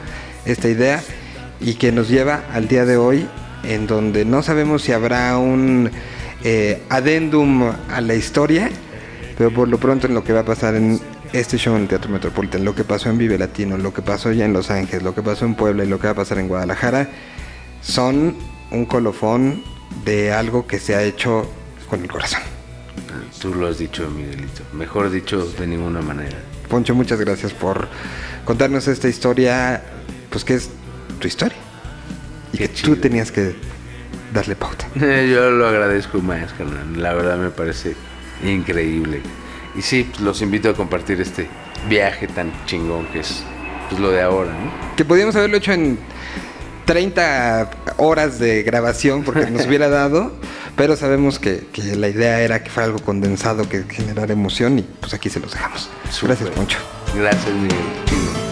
esta 0.45 0.69
idea 0.69 1.03
y 1.59 1.73
que 1.73 1.91
nos 1.91 2.07
lleva 2.07 2.43
al 2.53 2.67
día 2.67 2.85
de 2.85 2.97
hoy 2.97 3.27
en 3.63 3.87
donde 3.87 4.25
no 4.25 4.43
sabemos 4.43 4.81
si 4.81 4.91
habrá 4.91 5.37
un 5.37 5.91
eh, 6.43 6.81
adendum 6.89 7.71
a 7.89 8.01
la 8.01 8.15
historia, 8.15 8.69
pero 9.37 9.51
por 9.51 9.67
lo 9.67 9.77
pronto 9.77 10.07
en 10.07 10.13
lo 10.13 10.23
que 10.23 10.33
va 10.33 10.41
a 10.41 10.45
pasar 10.45 10.75
en 10.75 10.99
este 11.33 11.57
show 11.57 11.75
en 11.75 11.83
el 11.83 11.87
Teatro 11.87 12.09
Metropolitan, 12.09 12.63
lo 12.63 12.73
que 12.73 12.83
pasó 12.83 13.09
en 13.09 13.17
Vive 13.17 13.37
Latino, 13.37 13.77
lo 13.77 13.93
que 13.93 14.01
pasó 14.01 14.31
ya 14.31 14.45
en 14.45 14.53
Los 14.53 14.71
Ángeles, 14.71 15.03
lo 15.03 15.13
que 15.13 15.21
pasó 15.21 15.45
en 15.45 15.55
Puebla 15.55 15.83
y 15.83 15.87
lo 15.87 15.99
que 15.99 16.07
va 16.07 16.11
a 16.11 16.15
pasar 16.15 16.39
en 16.39 16.47
Guadalajara, 16.47 17.09
son 17.81 18.35
un 18.71 18.85
colofón 18.85 19.63
de 20.05 20.31
algo 20.31 20.67
que 20.67 20.79
se 20.79 20.95
ha 20.95 21.03
hecho 21.03 21.49
con 21.89 22.01
el 22.01 22.07
corazón. 22.07 22.41
Tú 23.41 23.53
lo 23.53 23.67
has 23.67 23.77
dicho, 23.77 24.09
Miguelito. 24.09 24.63
Mejor 24.73 25.09
dicho, 25.09 25.45
de 25.45 25.67
ninguna 25.67 26.01
manera. 26.01 26.37
Poncho, 26.69 26.95
muchas 26.95 27.19
gracias 27.19 27.53
por 27.53 27.87
contarnos 28.45 28.87
esta 28.87 29.07
historia, 29.07 29.83
pues 30.29 30.43
que 30.43 30.55
es 30.55 30.69
tu 31.19 31.27
historia. 31.27 31.66
Y 32.53 32.57
Qué 32.57 32.67
que 32.67 32.73
chido. 32.73 32.95
tú 32.95 33.01
tenías 33.01 33.31
que 33.31 33.55
darle 34.33 34.55
pauta. 34.55 34.87
Yo 34.95 35.51
lo 35.51 35.67
agradezco 35.67 36.19
más, 36.19 36.53
carnal. 36.53 37.01
La 37.01 37.13
verdad 37.13 37.37
me 37.37 37.49
parece 37.49 37.95
increíble. 38.43 39.21
Y 39.75 39.81
sí, 39.81 40.05
pues, 40.09 40.21
los 40.21 40.41
invito 40.41 40.69
a 40.69 40.73
compartir 40.73 41.21
este 41.21 41.47
viaje 41.89 42.27
tan 42.27 42.51
chingón 42.65 43.05
que 43.07 43.19
es 43.19 43.43
pues, 43.89 44.01
lo 44.01 44.11
de 44.11 44.21
ahora, 44.21 44.51
¿no? 44.51 44.95
Que 44.95 45.05
podíamos 45.05 45.35
haberlo 45.35 45.57
hecho 45.57 45.71
en 45.71 45.99
30 46.85 47.69
horas 47.97 48.39
de 48.39 48.63
grabación 48.63 49.23
porque 49.23 49.49
nos 49.51 49.65
hubiera 49.67 49.89
dado, 49.89 50.33
pero 50.75 50.95
sabemos 50.95 51.37
que, 51.39 51.65
que 51.71 51.95
la 51.95 52.07
idea 52.07 52.41
era 52.41 52.63
que 52.63 52.69
fuera 52.69 52.87
algo 52.87 52.99
condensado 52.99 53.67
que 53.69 53.83
generara 53.89 54.33
emoción 54.33 54.79
y 54.79 54.81
pues 54.83 55.13
aquí 55.13 55.29
se 55.29 55.39
los 55.39 55.51
dejamos. 55.51 55.89
Gracias 56.23 56.55
mucho. 56.57 56.77
Gracias, 57.15 57.53
Miguel. 57.53 58.46